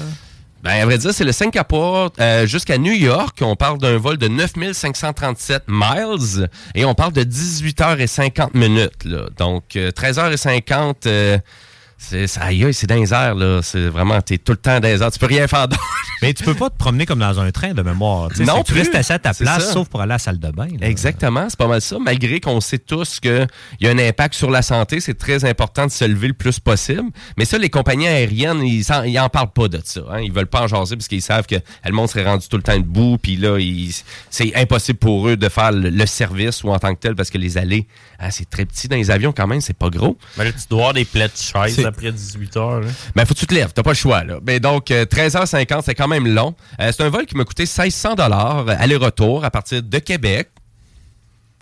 Ben, 0.61 0.81
à 0.81 0.85
vrai 0.85 0.97
dire, 0.97 1.13
c'est 1.13 1.23
le 1.23 1.31
Singapour 1.31 2.11
euh, 2.19 2.45
jusqu'à 2.47 2.77
New 2.77 2.91
York. 2.91 3.37
On 3.41 3.55
parle 3.55 3.77
d'un 3.77 3.97
vol 3.97 4.17
de 4.17 4.27
9537 4.27 5.63
miles 5.67 6.49
et 6.73 6.85
on 6.85 6.93
parle 6.95 7.13
de 7.13 7.23
18h50 7.23 8.49
minutes. 8.57 9.05
Là. 9.05 9.27
Donc, 9.37 9.75
euh, 9.75 9.91
13h50, 9.91 10.95
euh, 11.05 11.37
c'est 12.09 12.27
ça, 12.27 12.43
aïe, 12.43 12.73
c'est 12.73 12.87
dans 12.87 12.95
les 12.95 13.13
airs. 13.13 13.35
Là. 13.35 13.61
C'est 13.63 13.87
vraiment, 13.87 14.21
t'es 14.21 14.37
tout 14.37 14.51
le 14.53 14.57
temps 14.57 14.79
dans 14.79 14.87
les 14.87 15.01
airs. 15.01 15.11
Tu 15.11 15.19
peux 15.19 15.25
rien 15.25 15.47
faire 15.47 15.67
d'autre. 15.67 15.81
Mais 16.21 16.33
tu 16.33 16.43
peux 16.43 16.53
pas 16.53 16.69
te 16.69 16.77
promener 16.77 17.05
comme 17.05 17.19
dans 17.19 17.39
un 17.39 17.51
train 17.51 17.73
de 17.73 17.81
mémoire. 17.81 18.29
Non 18.39 18.63
tu 18.63 18.71
plus. 18.71 18.81
restes 18.81 18.95
assis 18.95 19.11
à 19.13 19.19
ta 19.19 19.33
place, 19.33 19.65
ça. 19.65 19.73
sauf 19.73 19.89
pour 19.89 20.01
aller 20.01 20.11
à 20.13 20.15
la 20.15 20.19
salle 20.19 20.39
de 20.39 20.49
bain. 20.49 20.67
là. 20.79 20.87
Exactement, 20.87 21.47
c'est 21.49 21.57
pas 21.59 21.67
mal 21.67 21.81
ça. 21.81 21.97
Malgré 21.99 22.39
qu'on 22.39 22.61
sait 22.61 22.77
tous 22.77 23.19
qu'il 23.19 23.47
y 23.81 23.87
a 23.87 23.91
un 23.91 23.99
impact 23.99 24.33
sur 24.33 24.49
la 24.49 24.61
santé, 24.61 25.01
c'est 25.01 25.17
très 25.17 25.43
important 25.43 25.85
de 25.85 25.91
se 25.91 26.05
lever 26.05 26.27
le 26.29 26.33
plus 26.33 26.59
possible. 26.59 27.03
Mais 27.37 27.43
ça, 27.43 27.57
les 27.57 27.69
compagnies 27.69 28.07
aériennes, 28.07 28.61
ils, 28.63 28.85
en 29.19 29.29
parlent 29.29 29.51
pas 29.51 29.67
de 29.67 29.81
ça. 29.83 30.01
Hein. 30.09 30.21
Ils 30.21 30.31
veulent 30.31 30.47
pas 30.47 30.61
en 30.61 30.67
jaser 30.67 30.95
parce 30.95 31.07
qu'ils 31.09 31.21
savent 31.21 31.47
que 31.47 31.55
le 31.85 31.91
monde 31.91 32.09
serait 32.09 32.25
rendu 32.25 32.47
tout 32.47 32.57
le 32.57 32.63
temps 32.63 32.77
debout. 32.77 33.17
Puis 33.21 33.35
là, 33.35 33.57
ils- 33.59 33.93
c'est 34.29 34.55
impossible 34.55 34.99
pour 34.99 35.27
eux 35.27 35.35
de 35.35 35.49
faire 35.49 35.73
le, 35.73 35.89
le 35.89 36.05
service 36.05 36.63
ou 36.63 36.69
en 36.69 36.79
tant 36.79 36.95
que 36.95 36.99
tel 37.01 37.15
parce 37.15 37.29
que 37.29 37.37
les 37.37 37.57
allées, 37.57 37.87
ah, 38.19 38.31
c'est 38.31 38.49
très 38.49 38.65
petit 38.65 38.87
dans 38.87 38.95
les 38.95 39.11
avions 39.11 39.33
quand 39.33 39.47
même, 39.47 39.59
c'est 39.61 39.77
pas 39.77 39.89
gros. 39.89 40.17
Ben 40.37 40.45
là, 40.45 40.51
tu 40.53 40.59
dois 40.69 40.79
avoir 40.79 40.93
des 40.93 41.05
plaies 41.05 41.27
de 41.27 41.33
chaise 41.35 41.75
après 41.95 42.11
18 42.11 42.57
heures. 42.57 42.81
là. 42.81 42.87
Ben, 43.15 43.25
faut 43.25 43.33
que 43.33 43.39
tu 43.39 43.47
te 43.47 43.53
lèves, 43.53 43.71
t'as 43.73 43.83
pas 43.83 43.91
le 43.91 43.95
choix, 43.95 44.23
là. 44.23 44.39
Ben, 44.41 44.59
donc, 44.59 44.91
euh, 44.91 45.05
13h50, 45.05 45.81
c'est 45.85 45.95
quand 45.95 46.07
même 46.07 46.27
long. 46.27 46.53
Euh, 46.79 46.91
c'est 46.91 47.03
un 47.03 47.09
vol 47.09 47.25
qui 47.25 47.35
m'a 47.37 47.45
coûté 47.45 47.63
1600 47.63 48.15
dollars 48.15 48.65
aller-retour 48.69 49.43
à 49.45 49.51
partir 49.51 49.81
de 49.81 49.99
Québec. 49.99 50.49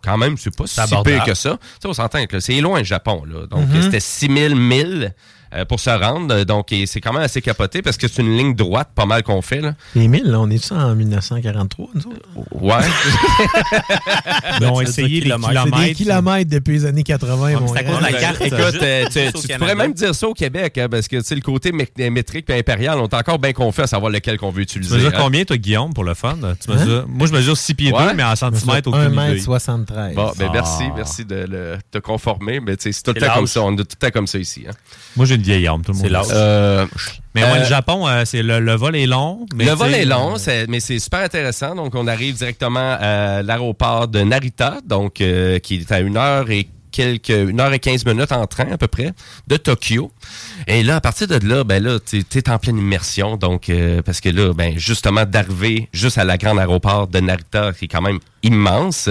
Quand 0.04 0.18
même, 0.18 0.36
c'est 0.38 0.54
pas 0.56 0.68
si 0.68 0.80
pire 1.06 1.24
que 1.24 1.34
ça. 1.34 1.52
Tu 1.52 1.68
sais, 1.82 1.88
on 1.88 1.94
s'entend 1.94 2.26
que 2.26 2.40
c'est 2.40 2.60
loin, 2.60 2.80
le 2.80 2.84
Japon, 2.84 3.24
là. 3.26 3.48
Donc, 3.48 3.68
Mhm. 3.70 3.76
euh, 3.78 3.82
c'était 3.84 4.00
6000 4.02 4.56
milles 4.56 5.14
euh, 5.56 5.66
pour 5.66 5.80
se 5.80 5.90
rendre. 5.90 6.44
Donc, 6.44 6.68
c'est 6.86 7.02
quand 7.02 7.14
même 7.14 7.22
assez 7.24 7.42
capoté 7.42 7.82
parce 7.82 7.98
que 7.98 8.08
c'est 8.08 8.22
une 8.22 8.36
ligne 8.38 8.56
droite, 8.56 8.90
pas 8.96 9.06
mal 9.06 9.24
qu'on 9.24 9.42
fait, 9.42 9.62
là. 9.62 9.74
Les 9.96 10.08
1000, 10.08 10.24
là, 10.26 10.40
on 10.40 10.50
est 10.50 10.64
ça 10.64 10.76
en 10.76 10.96
1943, 10.96 11.90
nous 11.96 12.02
autres? 12.08 12.20
Ouais. 12.52 12.74
Ils 14.60 14.66
ont 14.66 14.72
Tu 14.80 14.84
veux 14.84 14.90
essayé 14.90 15.08
les 15.20 15.22
kilomètres. 15.22 15.64
C'est 15.78 15.86
des 15.86 15.94
kilomètres 15.94 16.50
depuis 16.52 16.74
les 16.74 16.86
années 16.86 17.04
80, 17.04 17.46
mais 17.48 17.56
mon 17.56 17.68
c'est 17.68 17.80
à 17.80 17.84
cause 17.84 17.98
de 17.98 18.04
la 18.04 18.14
carte. 18.14 18.42
Écoute, 18.42 18.60
euh, 18.82 19.06
tu, 19.12 19.20
au 19.20 19.42
tu- 19.42 19.48
tu 19.48 19.58
pourrais 19.58 19.76
même 19.76 19.94
dire 19.94 20.14
ça 20.16 20.28
au 20.28 20.34
Québec, 20.34 20.78
hein, 20.78 20.88
parce 20.90 21.08
que 21.08 21.18
tu 21.18 21.24
sais, 21.24 21.36
le 21.36 21.42
côté 21.42 21.72
mé- 21.72 22.10
métrique 22.10 22.50
et 22.50 22.58
impérial, 22.58 22.98
on 23.00 23.08
est 23.08 23.14
encore 23.14 23.40
bien 23.40 23.54
confus 23.54 23.82
à 23.82 23.88
savoir 23.88 24.12
lequel 24.12 24.38
qu'on 24.38 24.50
veut 24.52 24.66
Tu 24.66 24.78
utiliser. 24.80 24.96
mesures 24.96 25.10
hein. 25.14 25.18
combien, 25.22 25.44
toi, 25.46 25.58
Guillaume, 25.58 25.94
pour 25.94 26.04
le 26.04 26.14
fun? 26.14 26.36
Tu 26.62 26.72
Hein? 26.72 26.76
mesures- 26.76 27.06
Moi, 27.08 27.28
je 27.28 27.34
mesure 27.34 27.58
6 27.58 27.74
pieds 27.74 27.92
Ouais. 27.94 28.08
2, 28.08 28.14
mais 28.14 28.24
en 28.24 28.36
centimètres, 28.36 28.88
aucune 28.90 29.14
idée. 29.14 29.40
1m73. 29.40 30.14
Bon, 30.16 30.32
ben 30.38 30.48
Ah. 30.50 30.52
merci, 30.54 30.84
merci 30.96 31.26
de 31.26 31.78
te 31.92 31.98
conformer. 32.00 32.60
Mais 32.60 32.76
tu 32.78 32.84
sais, 32.84 32.92
c'est 32.92 33.04
tout 33.04 33.12
le 33.14 33.22
temps 33.22 33.34
comme 33.34 33.48
ça. 33.48 33.62
On 33.62 33.74
est 33.74 33.78
tout 33.78 33.84
le 33.92 34.08
temps 34.08 34.12
comme 34.12 34.28
ça 34.28 34.38
ici. 34.40 34.66
hein. 34.68 34.74
Moi, 35.16 35.26
j'ai 35.26 35.36
une 35.36 35.42
vieille 35.46 35.68
arme, 35.68 35.82
tout 35.84 35.92
le 35.92 35.98
monde. 35.98 36.06
C'est 36.08 36.34
le. 36.34 36.38
Euh, 36.38 36.86
Mais 37.36 37.42
moi, 37.42 37.58
euh, 37.58 37.60
le 37.60 37.66
Japon, 37.66 38.08
euh, 38.08 38.24
c'est 38.26 38.44
le, 38.44 38.60
le 38.60 38.74
vol 38.76 38.96
est 38.96 39.06
long. 39.08 39.46
mais 39.56 39.66
le 39.66 39.72
vol 39.72 39.94
est 39.94 40.06
long, 40.06 40.34
euh, 40.36 40.38
c'est- 40.38 40.68
mais 40.68 40.80
c'est 40.80 41.00
super 41.00 41.20
intéressant. 41.22 41.76
Donc, 41.76 41.96
on 41.96 42.08
arrive 42.08 42.36
directement 42.36 42.98
à 43.00 43.42
l'aéroport 43.42 44.08
de 44.08 44.22
Narita, 44.22 44.78
donc 44.86 45.22
euh, 45.22 45.60
qui 45.60 45.76
est 45.76 45.92
à 45.92 46.00
une 46.00 46.18
heure 46.18 46.50
et 46.52 46.68
quelques 46.92 47.30
une 47.30 47.60
heure 47.60 47.74
et 47.74 47.80
15 47.80 48.06
minutes 48.06 48.32
en 48.32 48.46
train 48.46 48.72
à 48.72 48.78
peu 48.78 48.88
près 48.88 49.14
de 49.48 49.58
Tokyo. 49.58 50.12
Et 50.68 50.84
là, 50.84 50.98
à 50.98 51.02
partir 51.02 51.28
de 51.28 51.46
là, 51.48 51.64
ben 51.64 51.84
là, 51.84 52.00
tu 52.00 52.18
es 52.18 52.50
en 52.50 52.58
pleine 52.58 52.78
immersion. 52.78 53.38
Donc, 53.38 53.70
euh, 53.70 54.02
parce 54.02 54.22
que 54.22 54.30
là, 54.30 54.54
ben 54.54 54.78
justement, 54.78 55.26
d'arriver 55.26 55.90
juste 55.94 56.18
à 56.18 56.24
la 56.24 56.38
grande 56.38 56.60
aéroport 56.60 57.08
de 57.08 57.20
Narita, 57.20 57.74
qui 57.74 57.86
est 57.86 57.88
quand 57.88 58.02
même 58.02 58.20
immense. 58.44 59.10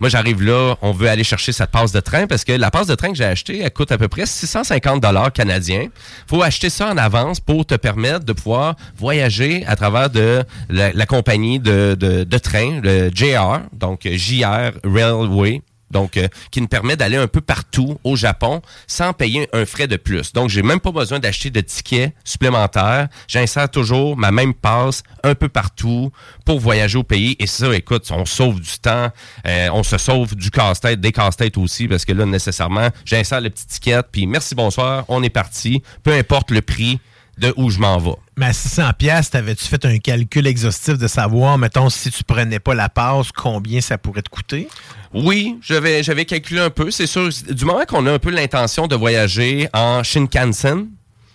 Moi, 0.00 0.08
j'arrive 0.08 0.42
là, 0.42 0.76
on 0.82 0.92
veut 0.92 1.08
aller 1.08 1.24
chercher 1.24 1.52
cette 1.52 1.70
passe 1.70 1.92
de 1.92 2.00
train 2.00 2.26
parce 2.26 2.44
que 2.44 2.52
la 2.52 2.70
passe 2.70 2.86
de 2.86 2.94
train 2.94 3.10
que 3.10 3.16
j'ai 3.16 3.24
achetée, 3.24 3.60
elle 3.60 3.70
coûte 3.72 3.92
à 3.92 3.98
peu 3.98 4.08
près 4.08 4.26
650 4.26 5.00
dollars 5.00 5.32
canadiens. 5.32 5.88
Faut 6.26 6.42
acheter 6.42 6.70
ça 6.70 6.90
en 6.90 6.96
avance 6.96 7.40
pour 7.40 7.64
te 7.64 7.74
permettre 7.74 8.24
de 8.24 8.32
pouvoir 8.32 8.76
voyager 8.96 9.64
à 9.66 9.76
travers 9.76 10.10
de 10.10 10.42
la, 10.68 10.92
la 10.92 11.06
compagnie 11.06 11.60
de, 11.60 11.96
de, 11.98 12.24
de 12.24 12.38
train, 12.38 12.80
le 12.82 13.10
JR, 13.14 13.60
donc 13.72 14.08
JR 14.08 14.72
Railway. 14.84 15.62
Donc, 15.92 16.16
euh, 16.16 16.28
qui 16.50 16.60
nous 16.60 16.68
permet 16.68 16.96
d'aller 16.96 17.16
un 17.16 17.28
peu 17.28 17.40
partout 17.40 17.98
au 18.02 18.16
Japon 18.16 18.62
sans 18.86 19.12
payer 19.12 19.48
un 19.52 19.64
frais 19.64 19.86
de 19.86 19.96
plus. 19.96 20.32
Donc, 20.32 20.48
j'ai 20.48 20.62
même 20.62 20.80
pas 20.80 20.90
besoin 20.90 21.18
d'acheter 21.18 21.50
de 21.50 21.60
tickets 21.60 22.14
supplémentaires. 22.24 23.08
J'insère 23.28 23.70
toujours 23.70 24.16
ma 24.16 24.30
même 24.30 24.54
passe 24.54 25.02
un 25.22 25.34
peu 25.34 25.48
partout 25.48 26.10
pour 26.44 26.58
voyager 26.58 26.98
au 26.98 27.02
pays. 27.04 27.36
Et 27.38 27.46
ça, 27.46 27.74
écoute, 27.74 28.10
on 28.10 28.24
sauve 28.24 28.60
du 28.60 28.78
temps, 28.80 29.10
euh, 29.46 29.68
on 29.72 29.82
se 29.82 29.98
sauve 29.98 30.34
du 30.34 30.50
casse-tête, 30.50 31.00
des 31.00 31.12
casse-têtes 31.12 31.58
aussi, 31.58 31.88
parce 31.88 32.04
que 32.04 32.12
là, 32.12 32.26
nécessairement, 32.26 32.88
j'insère 33.04 33.40
le 33.40 33.50
petit 33.50 33.66
ticket, 33.66 34.02
puis 34.10 34.26
merci, 34.26 34.54
bonsoir, 34.54 35.04
on 35.08 35.22
est 35.22 35.30
parti. 35.30 35.82
Peu 36.02 36.12
importe 36.12 36.50
le 36.50 36.62
prix 36.62 36.98
de 37.38 37.52
où 37.56 37.70
je 37.70 37.78
m'en 37.78 37.98
vais. 37.98 38.14
Mais 38.36 38.46
à 38.46 38.52
600 38.52 38.90
pièces, 38.98 39.30
t'avais-tu 39.30 39.64
fait 39.64 39.84
un 39.84 39.98
calcul 39.98 40.46
exhaustif 40.46 40.98
de 40.98 41.06
savoir, 41.06 41.58
mettons, 41.58 41.90
si 41.90 42.10
tu 42.10 42.24
prenais 42.24 42.58
pas 42.58 42.74
la 42.74 42.88
passe, 42.88 43.32
combien 43.32 43.80
ça 43.80 43.98
pourrait 43.98 44.22
te 44.22 44.30
coûter? 44.30 44.68
Oui, 45.14 45.58
j'avais 45.62 46.02
j'avais 46.02 46.24
calculé 46.24 46.60
un 46.60 46.70
peu. 46.70 46.90
C'est 46.90 47.06
sûr, 47.06 47.28
du 47.50 47.64
moment 47.64 47.84
qu'on 47.86 48.06
a 48.06 48.12
un 48.12 48.18
peu 48.18 48.30
l'intention 48.30 48.86
de 48.86 48.96
voyager 48.96 49.68
en 49.74 50.02
Shinkansen, 50.02 50.88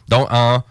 donc 0.07 0.27
en 0.31 0.63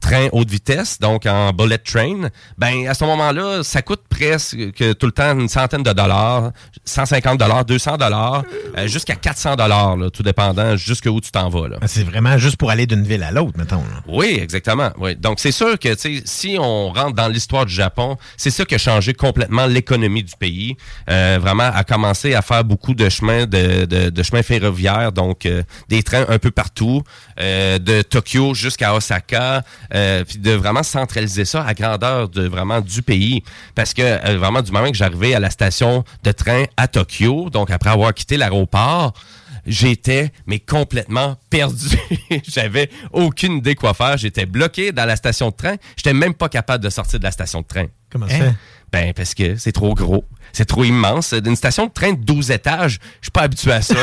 train 0.00 0.28
haute 0.32 0.50
vitesse, 0.50 0.98
donc 0.98 1.26
en 1.26 1.52
bullet 1.52 1.78
train, 1.78 2.28
ben 2.58 2.88
à 2.88 2.94
ce 2.94 3.04
moment-là, 3.04 3.62
ça 3.62 3.82
coûte 3.82 4.02
presque 4.08 4.72
que 4.72 4.92
tout 4.92 5.06
le 5.06 5.12
temps 5.12 5.38
une 5.38 5.48
centaine 5.48 5.82
de 5.82 5.92
dollars, 5.92 6.52
150 6.84 7.38
dollars, 7.38 7.64
200 7.64 7.96
dollars, 7.98 8.44
euh, 8.76 8.86
jusqu'à 8.88 9.14
400 9.14 9.56
dollars, 9.56 9.96
tout 10.12 10.22
dépendant 10.22 10.76
jusqu'où 10.76 11.20
tu 11.20 11.30
t'en 11.30 11.48
vas. 11.48 11.68
Là. 11.68 11.76
Ben, 11.80 11.86
C'est 11.86 12.04
vraiment 12.04 12.38
juste 12.38 12.56
pour 12.56 12.70
aller 12.70 12.86
d'une 12.86 13.04
ville 13.04 13.22
à 13.22 13.30
l'autre, 13.30 13.56
mettons. 13.58 13.76
là. 13.76 14.02
Oui, 14.08 14.38
exactement. 14.40 14.90
Oui. 14.98 15.16
Donc, 15.16 15.38
c'est 15.40 15.52
sûr 15.52 15.78
que 15.78 15.88
si 16.24 16.56
on 16.58 16.88
rentre 16.92 17.14
dans 17.14 17.28
l'histoire 17.28 17.66
du 17.66 17.74
Japon, 17.74 18.16
c'est 18.36 18.50
ça 18.50 18.64
qui 18.64 18.74
a 18.74 18.78
changé 18.78 19.14
complètement 19.14 19.66
l'économie 19.66 20.22
du 20.22 20.34
pays. 20.38 20.76
Euh, 21.08 21.38
vraiment, 21.40 21.70
à 21.74 21.84
commencer 21.84 22.34
à 22.34 22.42
faire 22.42 22.64
beaucoup 22.64 22.94
de 22.94 23.08
chemins 23.08 23.46
de, 23.46 23.84
de, 23.84 24.10
de 24.10 24.22
chemins 24.22 24.42
ferroviaires, 24.42 25.12
donc 25.12 25.46
euh, 25.46 25.62
des 25.88 26.02
trains 26.02 26.24
un 26.28 26.38
peu 26.38 26.50
partout, 26.50 27.02
euh, 27.40 27.78
de 27.78 28.02
Tokyo 28.02 28.54
jusqu'à 28.54 28.94
Osaka, 28.94 29.62
euh, 29.94 30.24
puis 30.24 30.38
de 30.38 30.52
vraiment 30.52 30.82
centraliser 30.82 31.44
ça 31.44 31.64
à 31.64 31.74
grandeur 31.74 32.28
de 32.28 32.46
vraiment 32.46 32.80
du 32.80 33.02
pays. 33.02 33.42
Parce 33.74 33.94
que 33.94 34.02
euh, 34.02 34.36
vraiment, 34.38 34.62
du 34.62 34.70
moment 34.72 34.90
que 34.90 34.96
j'arrivais 34.96 35.34
à 35.34 35.40
la 35.40 35.50
station 35.50 36.04
de 36.22 36.32
train 36.32 36.64
à 36.76 36.86
Tokyo, 36.88 37.50
donc 37.50 37.70
après 37.70 37.90
avoir 37.90 38.12
quitté 38.14 38.36
l'aéroport, 38.36 39.12
j'étais 39.66 40.32
mais 40.46 40.58
complètement 40.58 41.36
perdu. 41.50 41.86
J'avais 42.48 42.90
aucune 43.12 43.58
idée 43.58 43.74
quoi 43.74 43.94
faire. 43.94 44.16
J'étais 44.16 44.46
bloqué 44.46 44.92
dans 44.92 45.04
la 45.04 45.16
station 45.16 45.48
de 45.50 45.54
train. 45.54 45.76
J'étais 45.96 46.14
même 46.14 46.34
pas 46.34 46.48
capable 46.48 46.82
de 46.84 46.90
sortir 46.90 47.18
de 47.18 47.24
la 47.24 47.30
station 47.30 47.60
de 47.60 47.66
train. 47.66 47.86
Comment 48.10 48.28
ça 48.28 48.34
Hein? 48.34 48.38
fait? 48.38 48.54
Ben 48.92 49.12
parce 49.14 49.34
que 49.34 49.54
c'est 49.56 49.70
trop 49.72 49.94
gros, 49.94 50.24
c'est 50.52 50.64
trop 50.66 50.84
immense. 50.84 51.34
D'une 51.34 51.56
station 51.56 51.86
de 51.86 51.90
train 51.92 52.12
de 52.12 52.22
12 52.24 52.50
étages, 52.50 52.98
je 53.20 53.26
suis 53.26 53.30
pas 53.32 53.42
habitué 53.42 53.72
à 53.72 53.82
ça. 53.82 53.94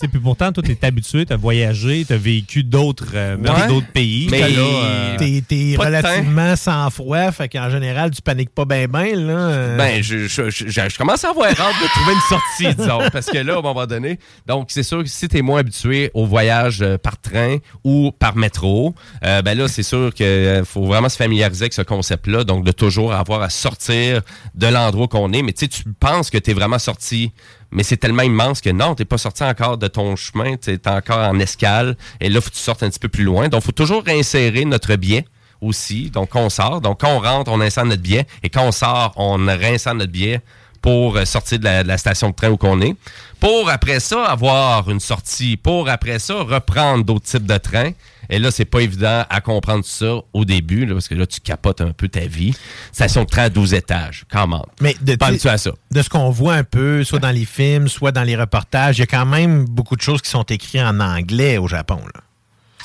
sais, 0.00 0.08
puis 0.08 0.18
pourtant, 0.20 0.50
toi, 0.52 0.62
t'es 0.62 0.76
habitué, 0.84 1.24
t'as 1.24 1.36
voyagé, 1.36 2.04
t'as 2.06 2.16
vécu 2.16 2.64
d'autres 2.64 3.12
euh, 3.14 3.36
même 3.36 3.54
Ouais. 3.54 3.68
d'autres 3.68 3.86
pays. 3.92 4.26
Mais- 4.30 4.42
euh, 4.42 5.16
T'es 5.16 5.42
t'es 5.46 5.76
relativement 5.78 6.56
sans 6.56 6.90
froid, 6.90 7.30
fait 7.30 7.48
qu'en 7.48 7.70
général, 7.70 8.10
tu 8.10 8.20
paniques 8.20 8.50
pas 8.52 8.64
bien, 8.64 8.86
bien, 8.88 9.14
là. 9.14 9.32
euh. 9.38 9.76
Ben, 9.76 10.02
je, 10.02 10.26
je, 10.26 10.50
je- 10.50 10.66
je- 10.66 10.88
je 10.88 10.98
commence 10.98 11.24
à 11.24 11.30
avoir 11.30 11.46
hâte 11.48 11.56
de 11.58 11.88
trouver 11.88 12.12
une 12.12 12.28
sortie, 12.28 12.74
disons. 12.82 13.08
Parce 13.12 13.26
que 13.26 13.38
là, 13.38 13.54
à 13.54 13.58
un 13.58 13.62
moment 13.62 13.86
donné, 13.86 14.18
donc 14.46 14.68
c'est 14.70 14.82
sûr 14.82 15.02
que 15.04 15.08
si 15.08 15.28
tu 15.28 15.38
es 15.38 15.42
moins 15.42 15.60
habitué 15.60 16.10
au 16.14 16.26
voyage 16.26 16.82
euh, 16.82 16.98
par 16.98 17.20
train 17.20 17.58
ou 17.84 18.10
par 18.18 18.34
métro, 18.36 18.94
euh, 19.24 19.42
ben 19.42 19.56
là, 19.56 19.68
c'est 19.68 19.82
sûr 19.84 20.12
qu'il 20.12 20.62
faut 20.64 20.84
vraiment 20.86 21.08
se 21.08 21.16
familiariser 21.16 21.64
avec 21.64 21.72
ce 21.72 21.82
concept-là. 21.82 22.42
Donc, 22.44 22.64
de 22.64 22.72
toujours 22.72 23.14
avoir 23.14 23.42
à 23.42 23.50
sortir 23.50 24.22
de 24.56 24.66
l'endroit 24.84 25.08
qu'on 25.08 25.32
est. 25.32 25.42
Mais 25.42 25.52
tu 25.52 25.60
sais, 25.64 25.68
tu 25.68 25.84
penses 25.98 26.30
que 26.30 26.38
tu 26.38 26.50
es 26.50 26.54
vraiment 26.54 26.78
sorti. 26.78 27.32
Mais 27.70 27.82
c'est 27.82 27.96
tellement 27.96 28.22
immense 28.22 28.60
que 28.60 28.70
non, 28.70 28.94
t'es 28.94 29.04
pas 29.04 29.18
sorti 29.18 29.42
encore 29.42 29.78
de 29.78 29.88
ton 29.88 30.16
chemin, 30.16 30.56
tu 30.56 30.70
es 30.70 30.88
encore 30.88 31.18
en 31.18 31.38
escale. 31.38 31.96
Et 32.20 32.28
là, 32.28 32.40
faut 32.40 32.50
que 32.50 32.54
tu 32.54 32.60
sortes 32.60 32.82
un 32.82 32.90
petit 32.90 33.00
peu 33.00 33.08
plus 33.08 33.24
loin. 33.24 33.48
Donc, 33.48 33.62
faut 33.62 33.72
toujours 33.72 34.04
réinsérer 34.04 34.64
notre 34.64 34.94
billet 34.96 35.24
aussi. 35.60 36.10
Donc, 36.10 36.34
on 36.34 36.48
sort. 36.50 36.80
Donc, 36.80 37.00
quand 37.00 37.16
on 37.16 37.20
rentre, 37.20 37.50
on 37.50 37.60
insère 37.60 37.84
notre 37.84 38.02
billet. 38.02 38.26
Et 38.42 38.50
quand 38.50 38.64
on 38.64 38.72
sort, 38.72 39.12
on 39.16 39.44
réinsère 39.46 39.94
notre 39.94 40.12
billet 40.12 40.40
pour 40.84 41.16
euh, 41.16 41.24
sortir 41.24 41.60
de 41.60 41.64
la, 41.64 41.82
de 41.82 41.88
la 41.88 41.96
station 41.96 42.28
de 42.28 42.34
train 42.34 42.50
où 42.50 42.58
qu'on 42.58 42.82
est. 42.82 42.94
Pour 43.40 43.70
après 43.70 44.00
ça, 44.00 44.22
avoir 44.26 44.90
une 44.90 45.00
sortie. 45.00 45.56
Pour 45.56 45.88
après 45.88 46.18
ça, 46.18 46.34
reprendre 46.34 47.04
d'autres 47.04 47.24
types 47.24 47.46
de 47.46 47.56
trains. 47.56 47.92
Et 48.28 48.38
là, 48.38 48.50
c'est 48.50 48.66
pas 48.66 48.80
évident 48.80 49.24
à 49.30 49.40
comprendre 49.40 49.82
ça 49.82 50.16
au 50.34 50.44
début, 50.44 50.84
là, 50.84 50.92
parce 50.92 51.08
que 51.08 51.14
là, 51.14 51.26
tu 51.26 51.40
capotes 51.40 51.80
un 51.80 51.92
peu 51.92 52.08
ta 52.08 52.26
vie. 52.26 52.54
Station 52.92 53.24
de 53.24 53.28
train 53.30 53.44
à 53.44 53.48
12 53.48 53.72
étages, 53.72 54.26
quand 54.30 54.46
même. 54.46 54.60
Mais 54.82 54.94
de, 55.00 55.14
Parles-tu 55.14 55.48
à 55.48 55.56
ça? 55.56 55.70
de 55.90 56.02
ce 56.02 56.10
qu'on 56.10 56.28
voit 56.28 56.56
un 56.56 56.64
peu, 56.64 57.02
soit 57.02 57.18
dans 57.18 57.30
les 57.30 57.46
films, 57.46 57.88
soit 57.88 58.12
dans 58.12 58.22
les 58.22 58.36
reportages, 58.36 58.98
il 58.98 59.00
y 59.00 59.04
a 59.04 59.06
quand 59.06 59.24
même 59.24 59.64
beaucoup 59.64 59.96
de 59.96 60.02
choses 60.02 60.20
qui 60.20 60.28
sont 60.28 60.42
écrites 60.42 60.82
en 60.82 61.00
anglais 61.00 61.56
au 61.56 61.66
Japon. 61.66 62.00
Là. 62.14 62.20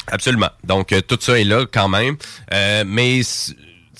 Absolument. 0.07 0.49
Donc, 0.63 0.93
euh, 0.93 1.01
tout 1.01 1.17
ça 1.19 1.37
est 1.37 1.43
là 1.43 1.65
quand 1.69 1.89
même. 1.89 2.15
Euh, 2.53 2.85
mais 2.87 3.19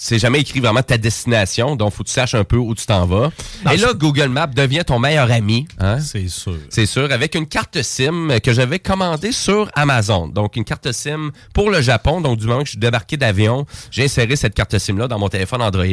c'est 0.02 0.18
jamais 0.18 0.40
écrit 0.40 0.62
vraiment 0.62 0.82
ta 0.82 0.98
destination. 0.98 1.76
Donc, 1.76 1.92
faut 1.92 2.04
que 2.04 2.08
tu 2.08 2.14
saches 2.14 2.34
un 2.34 2.46
peu 2.46 2.56
où 2.56 2.74
tu 2.74 2.86
t'en 2.86 3.06
vas. 3.06 3.32
Non, 3.66 3.72
Et 3.72 3.78
là, 3.78 3.94
Google 3.94 4.30
Maps 4.30 4.48
devient 4.48 4.84
ton 4.88 4.98
meilleur 4.98 5.30
ami. 5.30 5.68
Hein? 5.78 6.00
c'est 6.00 6.30
sûr. 6.30 6.56
C'est 6.70 6.86
sûr, 6.86 7.12
avec 7.12 7.36
une 7.36 7.46
carte 7.46 7.82
SIM 7.82 8.40
que 8.42 8.54
j'avais 8.54 8.80
commandée 8.80 9.34
sur 9.34 9.70
Amazon. 9.76 10.30
Donc, 10.30 10.56
une 10.56 10.64
carte 10.64 10.90
SIM 10.94 11.32
pour 11.54 11.70
le 11.70 11.82
Japon. 11.82 12.22
Donc, 12.22 12.40
du 12.40 12.48
moment 12.48 12.60
que 12.62 12.68
je 12.68 12.72
suis 12.72 12.80
débarqué 12.80 13.18
d'avion, 13.18 13.66
j'ai 13.92 14.06
inséré 14.06 14.38
cette 14.38 14.56
carte 14.56 14.78
SIM-là 14.78 15.10
dans 15.10 15.20
mon 15.20 15.28
téléphone 15.28 15.62
Android 15.62 15.84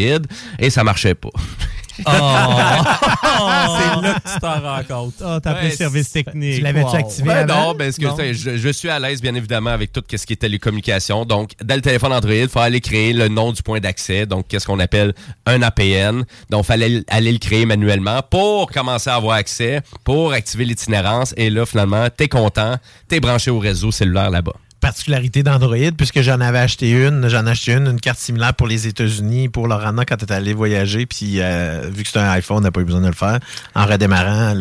et 0.61 0.71
ça 0.71 0.85
marchait 0.85 1.17
pas. 1.17 1.31
c'est 2.07 4.03
là 4.03 4.21
que 4.23 4.33
tu 4.33 4.41
t'en 4.41 4.61
rends 4.61 4.83
compte. 4.89 5.15
Ah, 5.25 5.39
t'as 5.43 5.51
appelé 5.51 5.65
Ouais, 5.67 5.71
le 5.71 5.77
service 5.77 6.11
technique. 6.13 6.57
Tu 6.57 6.61
l'avais-tu 6.61 6.87
Wow. 6.87 6.95
activé 6.97 7.29
Ben 7.29 7.51
avant? 7.51 7.67
non, 7.69 7.75
ben, 7.75 7.91
ce 7.93 7.99
que 7.99 8.05
Non. 8.07 8.17
je, 8.19 8.57
je 8.57 8.69
suis 8.69 8.89
à 8.89 8.99
l'aise, 8.99 9.21
bien 9.21 9.35
évidemment, 9.35 9.71
avec 9.71 9.93
tout 9.93 10.03
ce 10.15 10.27
qui 10.27 10.33
est 10.35 10.37
télécommunication. 10.37 11.25
Donc, 11.25 11.53
dans 11.65 11.75
le 11.75 11.81
téléphone 11.81 12.13
Android, 12.13 12.33
il 12.35 12.49
faut 12.49 12.61
aller 12.61 12.81
créer 12.81 13.13
le 13.13 13.29
nom 13.29 13.53
du 13.53 13.63
point 13.63 13.81
d'accès. 13.81 14.27
Donc, 14.27 14.47
qu'est-ce 14.49 14.67
qu'on 14.67 14.79
appelle 14.81 15.15
un 15.47 15.63
APN. 15.63 16.23
Donc, 16.51 16.65
il 16.65 16.67
fallait 16.67 17.03
aller 17.09 17.33
le 17.33 17.39
créer 17.39 17.67
manuellement 17.67 18.21
pour 18.29 18.71
commencer 18.71 19.11
à 19.11 19.15
avoir 19.17 19.37
accès, 19.37 19.81
pour 20.05 20.33
activer 20.33 20.65
l'itinérance. 20.65 21.33
Et 21.37 21.51
là, 21.51 21.65
finalement, 21.67 22.07
t'es 22.15 22.29
content, 22.29 22.77
t'es 23.09 23.21
branché 23.21 23.51
au 23.51 23.59
réseau 23.59 23.91
cellulaire 23.91 24.31
là-bas. 24.31 24.55
Particularité 24.91 25.43
d'Android, 25.43 25.91
puisque 25.99 26.21
j'en 26.21 26.41
avais 26.41 26.61
acheté 26.61 26.91
une, 26.91 27.27
j'en 27.29 27.45
ai 27.47 27.51
acheté 27.51 27.73
une, 27.73 27.89
une 27.89 27.99
carte 28.01 28.21
similaire 28.21 28.55
pour 28.55 28.69
les 28.69 28.87
États-Unis, 28.87 29.49
pour 29.49 29.67
Laurent 29.67 29.93
quand 30.07 30.17
tu 30.17 30.33
allé 30.33 30.55
voyager, 30.55 31.07
puis 31.07 31.41
euh, 31.41 31.91
vu 31.93 32.05
que 32.05 32.09
c'est 32.09 32.21
un 32.21 32.31
iPhone, 32.31 32.59
on 32.59 32.61
n'a 32.61 32.71
pas 32.71 32.81
eu 32.83 32.85
besoin 32.85 33.01
de 33.01 33.09
le 33.09 33.13
faire. 33.13 33.41
En 33.75 33.85
redémarrant 33.85 34.55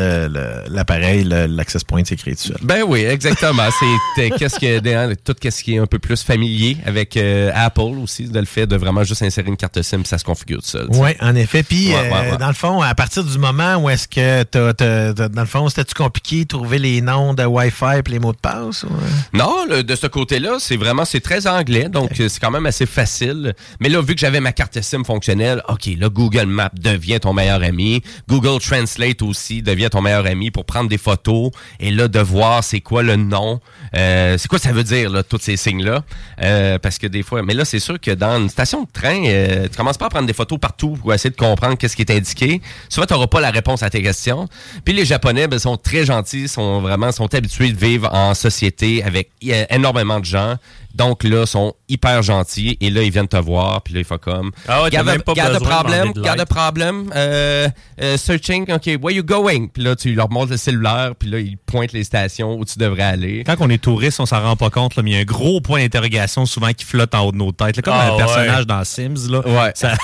l'appareil, 0.70 1.24
l'access 1.26 1.84
point 1.84 2.04
s'est 2.04 2.16
créé 2.16 2.36
tout 2.36 2.42
seul. 2.44 2.58
Ben 2.64 2.82
oui, 2.88 3.02
exactement. 3.02 3.68
C'est 4.16 4.32
qu'est-ce 4.32 4.60
que 4.60 5.14
tout 5.16 5.36
ce 5.48 5.64
qui 5.64 5.76
est 5.76 5.78
un 5.80 5.86
peu 5.86 6.00
plus 6.00 6.24
familier 6.24 6.78
avec 6.86 7.18
euh, 7.18 7.52
Apple 7.54 7.82
aussi, 8.02 8.26
de 8.28 8.40
le 8.40 8.46
fait 8.46 8.66
de 8.66 8.76
vraiment 8.76 9.04
juste 9.04 9.22
insérer 9.22 9.48
une 9.50 9.58
carte 9.58 9.80
SIM, 9.84 10.04
ça 10.06 10.18
se 10.18 10.24
configure 10.24 10.62
tout 10.64 10.70
seul. 10.70 10.88
Oui, 10.90 11.12
en 11.22 11.36
effet. 11.36 11.62
Puis, 11.64 11.90
Ouais, 11.90 11.96
euh, 11.98 12.02
ouais, 12.12 12.32
ouais. 12.32 12.38
dans 12.38 12.48
le 12.48 12.54
fond, 12.54 12.82
à 12.82 12.96
partir 12.96 13.24
du 13.24 13.38
moment 13.38 13.76
où 13.76 13.90
est-ce 13.92 14.08
que, 14.08 14.42
t'as- 14.44 14.74
t'as- 14.74 15.14
t'as- 15.14 15.30
dans 15.30 15.42
le 15.42 15.48
fond, 15.48 15.70
c'était-tu 15.70 15.94
compliqué 15.94 16.44
de 16.44 16.48
trouver 16.48 16.80
les 16.80 17.02
noms 17.02 17.34
de 17.36 17.44
Wi-Fi 17.46 18.00
et 18.06 18.10
les 18.10 18.20
mots 18.20 18.34
de 18.34 18.38
passe? 18.38 18.84
ou? 18.84 18.90
Non, 19.34 19.66
le- 19.70 19.84
de 19.84 19.96
ce 19.96 20.08
côté-là, 20.16 20.56
c'est 20.60 20.78
vraiment 20.78 21.04
c'est 21.04 21.20
très 21.20 21.46
anglais, 21.46 21.90
donc 21.90 22.12
c'est 22.16 22.40
quand 22.40 22.50
même 22.50 22.66
assez 22.66 22.86
facile. 22.86 23.54
Mais 23.82 23.90
là, 23.90 24.02
vu 24.02 24.16
que 24.16 24.22
j'avais 24.22 24.40
ma 24.40 24.54
carte 24.54 24.82
SIM 24.82 25.04
fonctionnelle, 25.04 25.62
ok, 25.68 25.90
là 25.98 26.08
Google 26.08 26.46
Maps 26.46 26.72
devient 26.74 27.20
ton 27.20 27.34
meilleur 27.34 27.62
ami. 27.62 28.02
Google 28.30 28.62
Translate 28.62 29.22
aussi 29.22 29.62
devient 29.62 29.90
ton 29.92 30.02
meilleur 30.02 30.26
ami 30.26 30.52
pour 30.52 30.64
prendre 30.64 30.90
des 30.90 30.98
photos 30.98 31.52
et 31.82 31.92
là 31.92 32.08
de 32.08 32.20
voir 32.20 32.64
c'est 32.64 32.80
quoi 32.80 33.04
le 33.04 33.18
nom, 33.18 33.60
euh, 33.98 34.38
c'est 34.38 34.48
quoi 34.48 34.58
ça 34.58 34.72
veut 34.72 34.86
dire 34.86 35.10
là, 35.10 35.22
tous 35.22 35.40
ces 35.42 35.58
signes-là, 35.58 36.04
Euh, 36.42 36.80
parce 36.80 36.98
que 36.98 37.08
des 37.08 37.24
fois, 37.24 37.42
mais 37.44 37.54
là 37.54 37.66
c'est 37.66 37.80
sûr 37.80 38.00
que 38.00 38.12
dans 38.12 38.38
une 38.40 38.50
station 38.50 38.84
de 38.84 38.88
train, 38.92 39.22
euh, 39.26 39.68
tu 39.70 39.76
commences 39.76 39.98
pas 39.98 40.06
à 40.06 40.10
prendre 40.10 40.28
des 40.28 40.34
photos 40.34 40.60
partout 40.60 40.92
pour 41.02 41.14
essayer 41.14 41.30
de 41.30 41.36
comprendre 41.36 41.78
qu'est-ce 41.78 41.96
qui 41.98 42.04
est 42.04 42.12
indiqué. 42.12 42.62
Souvent, 42.90 43.06
tu 43.06 43.14
n'auras 43.14 43.28
pas 43.28 43.42
la 43.42 43.52
réponse 43.52 43.84
à 43.84 43.90
tes 43.90 44.02
questions. 44.02 44.48
Puis 44.86 44.94
les 44.94 45.06
Japonais 45.06 45.48
ben, 45.48 45.60
sont 45.60 45.76
très 45.76 46.06
gentils, 46.06 46.48
sont 46.48 46.80
vraiment 46.80 47.12
sont 47.12 47.34
habitués 47.34 47.72
de 47.74 47.78
vivre 47.78 48.10
en 48.14 48.34
société 48.34 49.04
avec 49.04 49.30
euh, 49.46 49.66
énormément 50.06 50.20
de 50.20 50.26
gens. 50.26 50.56
Donc 50.94 51.26
là, 51.26 51.46
sont 51.46 51.74
hyper 51.90 52.24
gentils 52.24 52.78
et 52.80 52.90
là, 52.90 53.02
ils 53.02 53.12
viennent 53.12 53.28
te 53.28 53.36
voir. 53.36 53.82
Puis 53.82 53.94
là, 53.94 54.00
ils 54.00 54.06
font 54.06 54.18
comme... 54.18 54.52
Ah 54.68 54.84
ouais, 54.84 54.90
Garde 54.90 55.08
même 55.08 55.22
pas 55.22 55.34
garde 55.34 55.54
besoin 55.54 55.68
de 55.68 55.74
problème, 55.74 56.14
de 56.14 56.22
garde 56.22 56.46
problème. 56.46 57.12
Euh, 57.14 57.68
euh, 58.02 58.16
searching, 58.18 58.72
OK, 58.72 58.90
where 59.02 59.14
you 59.14 59.22
going? 59.24 59.68
Puis 59.68 59.84
là, 59.84 59.96
tu 59.98 60.14
leur 60.16 60.32
montres 60.32 60.52
le 60.52 60.58
cellulaire. 60.58 61.12
Puis 61.20 61.30
là, 61.30 61.40
ils 61.40 61.58
pointent 61.58 61.92
les 61.92 62.06
stations 62.06 62.54
où 62.58 62.64
tu 62.64 62.80
devrais 62.80 63.04
aller. 63.04 63.44
Quand 63.46 63.56
on 63.60 63.70
est 63.70 63.82
touriste, 63.82 64.22
on 64.22 64.26
s'en 64.26 64.42
rend 64.42 64.56
pas 64.56 64.70
compte, 64.70 64.96
là, 64.96 65.04
mais 65.04 65.12
il 65.12 65.14
y 65.16 65.18
a 65.18 65.20
un 65.22 65.26
gros 65.26 65.60
point 65.60 65.82
d'interrogation 65.82 66.46
souvent 66.46 66.72
qui 66.72 66.86
flotte 66.86 67.14
en 67.14 67.26
haut 67.26 67.32
de 67.34 67.38
nos 67.38 67.52
têtes. 67.52 67.76
là, 67.76 67.82
comme 67.82 67.94
Ah, 67.94 68.14
un 68.14 68.18
personnage 68.18 68.60
ouais. 68.60 68.66
dans 68.66 68.84
Sims. 68.86 69.30
Là. 69.30 69.40
Ouais, 69.46 69.72
Ça- 69.76 69.96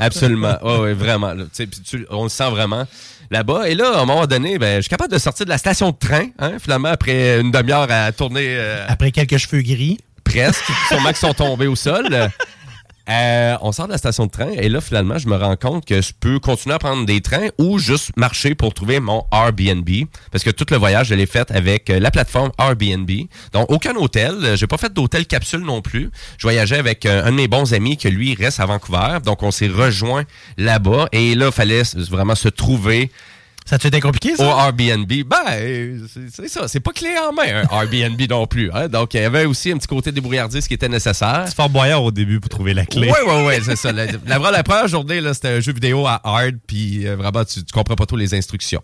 absolument. 0.00 0.58
Ouais, 0.64 0.78
ouais, 0.78 0.92
vraiment. 0.94 1.32
là. 1.32 1.44
Tu- 1.54 2.06
on 2.10 2.24
le 2.24 2.28
sent 2.28 2.50
vraiment 2.50 2.84
là-bas. 3.34 3.68
Et 3.68 3.74
là, 3.74 3.98
à 3.98 4.02
un 4.02 4.06
moment 4.06 4.26
donné, 4.26 4.58
ben, 4.58 4.76
je 4.76 4.82
suis 4.82 4.88
capable 4.88 5.12
de 5.12 5.18
sortir 5.18 5.44
de 5.44 5.50
la 5.50 5.58
station 5.58 5.90
de 5.90 5.96
train, 5.96 6.28
hein, 6.38 6.52
finalement, 6.60 6.88
après 6.88 7.40
une 7.40 7.50
demi-heure 7.50 7.90
à 7.90 8.12
tourner 8.12 8.46
euh, 8.48 8.86
Après 8.88 9.10
quelques 9.10 9.36
cheveux 9.36 9.62
gris. 9.62 9.98
presque, 10.22 10.64
sûrement 10.88 11.08
qu'ils 11.08 11.16
sont 11.16 11.34
tombés 11.34 11.66
au 11.66 11.76
sol. 11.76 12.06
Euh, 13.10 13.56
on 13.60 13.72
sort 13.72 13.86
de 13.86 13.92
la 13.92 13.98
station 13.98 14.24
de 14.26 14.30
train 14.30 14.50
et 14.50 14.68
là, 14.68 14.80
finalement, 14.80 15.18
je 15.18 15.28
me 15.28 15.36
rends 15.36 15.56
compte 15.56 15.84
que 15.84 16.00
je 16.00 16.12
peux 16.18 16.38
continuer 16.38 16.74
à 16.74 16.78
prendre 16.78 17.04
des 17.04 17.20
trains 17.20 17.48
ou 17.58 17.78
juste 17.78 18.16
marcher 18.16 18.54
pour 18.54 18.72
trouver 18.72 18.98
mon 18.98 19.26
Airbnb. 19.30 19.88
Parce 20.30 20.42
que 20.42 20.50
tout 20.50 20.64
le 20.70 20.78
voyage, 20.78 21.08
je 21.08 21.14
l'ai 21.14 21.26
fait 21.26 21.50
avec 21.50 21.90
euh, 21.90 22.00
la 22.00 22.10
plateforme 22.10 22.50
Airbnb. 22.58 23.10
Donc, 23.52 23.70
aucun 23.70 23.94
hôtel. 23.96 24.34
Euh, 24.42 24.56
J'ai 24.56 24.66
pas 24.66 24.78
fait 24.78 24.92
d'hôtel 24.92 25.26
capsule 25.26 25.60
non 25.60 25.82
plus. 25.82 26.10
Je 26.38 26.46
voyageais 26.46 26.78
avec 26.78 27.04
un 27.04 27.30
de 27.30 27.36
mes 27.36 27.48
bons 27.48 27.74
amis 27.74 27.98
que 27.98 28.08
lui 28.08 28.34
reste 28.34 28.60
à 28.60 28.66
Vancouver. 28.66 29.18
Donc, 29.24 29.42
on 29.42 29.50
s'est 29.50 29.68
rejoint 29.68 30.24
là-bas 30.56 31.08
et 31.12 31.34
là, 31.34 31.46
il 31.46 31.52
fallait 31.52 31.82
vraiment 32.10 32.34
se 32.34 32.48
trouver 32.48 33.10
Ça 33.66 33.78
te 33.78 33.88
fait 33.88 34.00
compliqué, 34.00 34.34
au 34.34 34.36
ça? 34.36 34.44
Airbnb. 34.66 35.10
Ben, 35.26 36.06
c'est- 36.30 36.48
ça. 36.48 36.68
C'est 36.68 36.80
pas 36.80 36.92
clé 36.92 37.14
en 37.18 37.32
main, 37.32 37.62
un 37.70 37.80
Airbnb 37.80 38.20
non 38.30 38.46
plus. 38.46 38.70
hein. 38.74 38.88
Donc, 38.88 39.14
il 39.14 39.20
y 39.22 39.24
avait 39.24 39.46
aussi 39.46 39.70
un 39.72 39.78
petit 39.78 39.86
côté 39.86 40.12
débrouillardise 40.12 40.68
qui 40.68 40.74
était 40.74 40.88
nécessaire. 40.88 41.44
C'est 41.46 41.54
fort 41.56 41.70
boyard 41.70 42.04
au 42.04 42.10
début 42.10 42.40
pour 42.40 42.50
trouver 42.50 42.74
la 42.74 42.84
clé. 42.84 43.08
Oui, 43.10 43.18
oui, 43.26 43.42
oui, 43.46 43.54
c'est 43.64 43.76
ça. 43.76 43.90
La, 43.90 44.04
la- 44.26 44.50
la 44.50 44.62
première 44.62 44.86
journée, 44.88 45.20
là, 45.22 45.32
c'était 45.32 45.48
un 45.48 45.60
jeu 45.60 45.72
vidéo 45.72 46.06
à 46.06 46.20
hard, 46.24 46.56
puis 46.66 47.06
euh, 47.06 47.16
vraiment, 47.16 47.42
tu, 47.44 47.64
tu 47.64 47.72
comprends 47.72 47.94
pas 47.96 48.04
trop 48.06 48.16
les 48.18 48.34
instructions. 48.34 48.82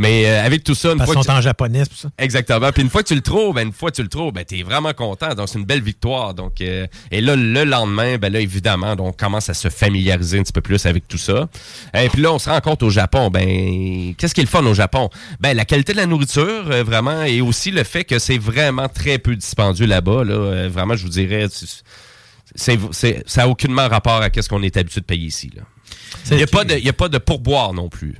Mais 0.00 0.26
euh, 0.26 0.44
avec 0.46 0.62
tout 0.62 0.76
ça, 0.76 0.92
une 0.92 0.98
Parce 0.98 1.12
fois 1.12 1.22
sont 1.24 1.30
en 1.32 1.40
japonais, 1.40 1.82
c'est 1.90 2.02
ça. 2.02 2.10
Exactement. 2.18 2.70
Puis 2.70 2.82
une 2.82 2.88
fois 2.88 3.02
que 3.02 3.08
tu 3.08 3.16
le 3.16 3.20
trouves, 3.20 3.54
ben 3.56 3.66
une 3.66 3.72
fois 3.72 3.90
que 3.90 3.96
tu 3.96 4.02
le 4.02 4.08
trouves, 4.08 4.32
ben 4.32 4.44
t'es 4.44 4.62
vraiment 4.62 4.92
content. 4.92 5.34
Donc 5.34 5.48
c'est 5.48 5.58
une 5.58 5.64
belle 5.64 5.82
victoire. 5.82 6.34
Donc 6.34 6.60
euh, 6.60 6.86
et 7.10 7.20
là 7.20 7.34
le 7.34 7.64
lendemain, 7.64 8.16
ben 8.16 8.32
là 8.32 8.38
évidemment, 8.38 8.94
donc, 8.94 9.08
on 9.08 9.12
commence 9.12 9.48
à 9.48 9.54
se 9.54 9.68
familiariser 9.68 10.38
un 10.38 10.42
petit 10.44 10.52
peu 10.52 10.60
plus 10.60 10.86
avec 10.86 11.08
tout 11.08 11.18
ça. 11.18 11.48
Et 11.94 12.08
puis 12.08 12.22
là 12.22 12.32
on 12.32 12.38
se 12.38 12.48
rend 12.48 12.60
compte 12.60 12.82
au 12.84 12.90
Japon, 12.90 13.28
ben 13.30 14.14
qu'est-ce 14.16 14.34
qui 14.34 14.40
est 14.40 14.44
le 14.44 14.48
fun 14.48 14.64
au 14.66 14.74
Japon? 14.74 15.10
Ben 15.40 15.56
la 15.56 15.64
qualité 15.64 15.92
de 15.92 15.98
la 15.98 16.06
nourriture 16.06 16.70
euh, 16.70 16.84
vraiment 16.84 17.24
et 17.24 17.40
aussi 17.40 17.72
le 17.72 17.82
fait 17.82 18.04
que 18.04 18.20
c'est 18.20 18.38
vraiment 18.38 18.88
très 18.88 19.18
peu 19.18 19.34
dispendieux 19.34 19.86
là-bas. 19.86 20.22
Là, 20.24 20.34
Euh, 20.34 20.68
vraiment, 20.72 20.94
je 20.94 21.02
vous 21.02 21.08
dirais. 21.10 21.46
c'est- 21.50 21.82
c'est, 22.54 22.78
c'est- 22.92 23.22
ça 23.26 23.42
n'a 23.42 23.48
aucunement 23.48 23.88
rapport 23.88 24.22
à 24.22 24.30
ce 24.40 24.48
qu'on 24.48 24.62
est 24.62 24.76
habitué 24.76 25.00
de 25.00 25.06
payer 25.06 25.26
ici. 25.26 25.50
Là. 25.54 25.62
Il 26.30 26.36
n'y 26.36 26.42
a, 26.42 26.46
a 26.90 26.92
pas 26.92 27.08
de 27.08 27.18
pourboire 27.18 27.72
non 27.74 27.88
plus. 27.88 28.14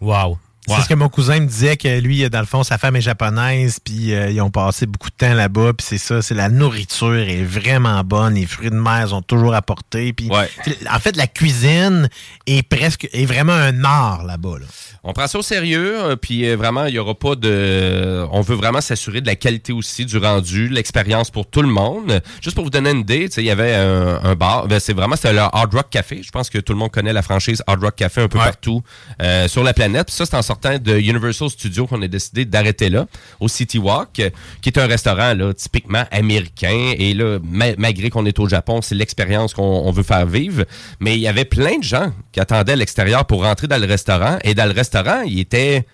Wow. 0.00 0.38
C'est 0.66 0.82
ce 0.82 0.88
que 0.88 0.94
mon 0.94 1.08
cousin 1.08 1.40
me 1.40 1.46
disait 1.46 1.76
que 1.76 2.00
lui, 2.00 2.28
dans 2.30 2.40
le 2.40 2.46
fond, 2.46 2.62
sa 2.62 2.78
femme 2.78 2.96
est 2.96 3.00
japonaise, 3.02 3.78
puis 3.84 4.14
euh, 4.14 4.30
ils 4.30 4.40
ont 4.40 4.50
passé 4.50 4.86
beaucoup 4.86 5.10
de 5.10 5.14
temps 5.14 5.34
là-bas, 5.34 5.72
puis 5.74 5.86
c'est 5.86 5.98
ça, 5.98 6.22
c'est 6.22 6.34
la 6.34 6.48
nourriture 6.48 7.14
est 7.14 7.42
vraiment 7.42 8.02
bonne, 8.02 8.34
les 8.34 8.46
fruits 8.46 8.70
de 8.70 8.74
mer 8.74 9.08
sont 9.10 9.22
toujours 9.22 9.54
apportés, 9.54 10.12
puis 10.12 10.30
en 10.30 10.98
fait, 10.98 11.16
la 11.16 11.26
cuisine 11.26 12.08
est 12.46 12.66
presque, 12.66 13.08
est 13.12 13.26
vraiment 13.26 13.52
un 13.52 13.84
art 13.84 14.24
là-bas. 14.24 14.58
Là. 14.60 14.66
On 15.02 15.12
prend 15.12 15.26
ça 15.26 15.38
au 15.38 15.42
sérieux, 15.42 16.02
euh, 16.02 16.16
puis 16.16 16.48
euh, 16.48 16.56
vraiment, 16.56 16.86
il 16.86 16.94
y 16.94 16.98
aura 16.98 17.14
pas 17.14 17.34
de... 17.34 18.26
On 18.32 18.40
veut 18.40 18.56
vraiment 18.56 18.80
s'assurer 18.80 19.20
de 19.20 19.26
la 19.26 19.36
qualité 19.36 19.72
aussi 19.72 20.06
du 20.06 20.16
rendu, 20.16 20.68
l'expérience 20.68 21.30
pour 21.30 21.46
tout 21.46 21.62
le 21.62 21.68
monde. 21.68 22.22
Juste 22.40 22.56
pour 22.56 22.64
vous 22.64 22.70
donner 22.70 22.90
une 22.90 23.00
idée, 23.00 23.28
tu 23.28 23.34
sais, 23.34 23.42
il 23.42 23.46
y 23.46 23.50
avait 23.50 23.74
un, 23.74 24.20
un 24.22 24.34
bar, 24.34 24.66
ben, 24.66 24.80
c'est 24.80 24.94
vraiment, 24.94 25.16
c'était 25.16 25.34
le 25.34 25.40
Hard 25.40 25.74
Rock 25.74 25.90
Café. 25.90 26.22
Je 26.22 26.30
pense 26.30 26.48
que 26.48 26.58
tout 26.58 26.72
le 26.72 26.78
monde 26.78 26.90
connaît 26.90 27.12
la 27.12 27.22
franchise 27.22 27.62
Hard 27.66 27.82
Rock 27.82 27.96
Café 27.96 28.22
un 28.22 28.28
peu 28.28 28.38
partout 28.38 28.82
euh, 29.20 29.46
sur 29.46 29.62
la 29.62 29.74
planète. 29.74 30.06
Puis 30.06 30.16
ça, 30.16 30.24
c'est 30.24 30.36
en 30.36 30.42
de 30.62 30.98
Universal 30.98 31.50
Studios 31.50 31.86
qu'on 31.86 32.00
a 32.02 32.08
décidé 32.08 32.44
d'arrêter 32.44 32.90
là, 32.90 33.06
au 33.40 33.48
City 33.48 33.78
Walk, 33.78 34.20
euh, 34.20 34.30
qui 34.62 34.68
est 34.70 34.78
un 34.78 34.86
restaurant 34.86 35.34
là, 35.34 35.52
typiquement 35.54 36.04
américain. 36.10 36.94
Et 36.98 37.14
là, 37.14 37.38
ma- 37.42 37.76
malgré 37.76 38.10
qu'on 38.10 38.26
est 38.26 38.38
au 38.38 38.48
Japon, 38.48 38.80
c'est 38.82 38.94
l'expérience 38.94 39.54
qu'on 39.54 39.62
on 39.62 39.90
veut 39.90 40.02
faire 40.02 40.26
vivre. 40.26 40.64
Mais 41.00 41.14
il 41.16 41.20
y 41.20 41.28
avait 41.28 41.44
plein 41.44 41.78
de 41.78 41.84
gens 41.84 42.12
qui 42.32 42.40
attendaient 42.40 42.72
à 42.72 42.76
l'extérieur 42.76 43.24
pour 43.26 43.42
rentrer 43.44 43.66
dans 43.66 43.80
le 43.80 43.86
restaurant. 43.86 44.38
Et 44.44 44.54
dans 44.54 44.66
le 44.66 44.72
restaurant, 44.72 45.22
il 45.22 45.38
était 45.40 45.86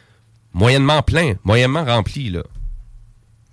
moyennement 0.53 1.03
plein, 1.03 1.35
moyennement 1.45 1.85
rempli. 1.85 2.31
Là. 2.31 2.43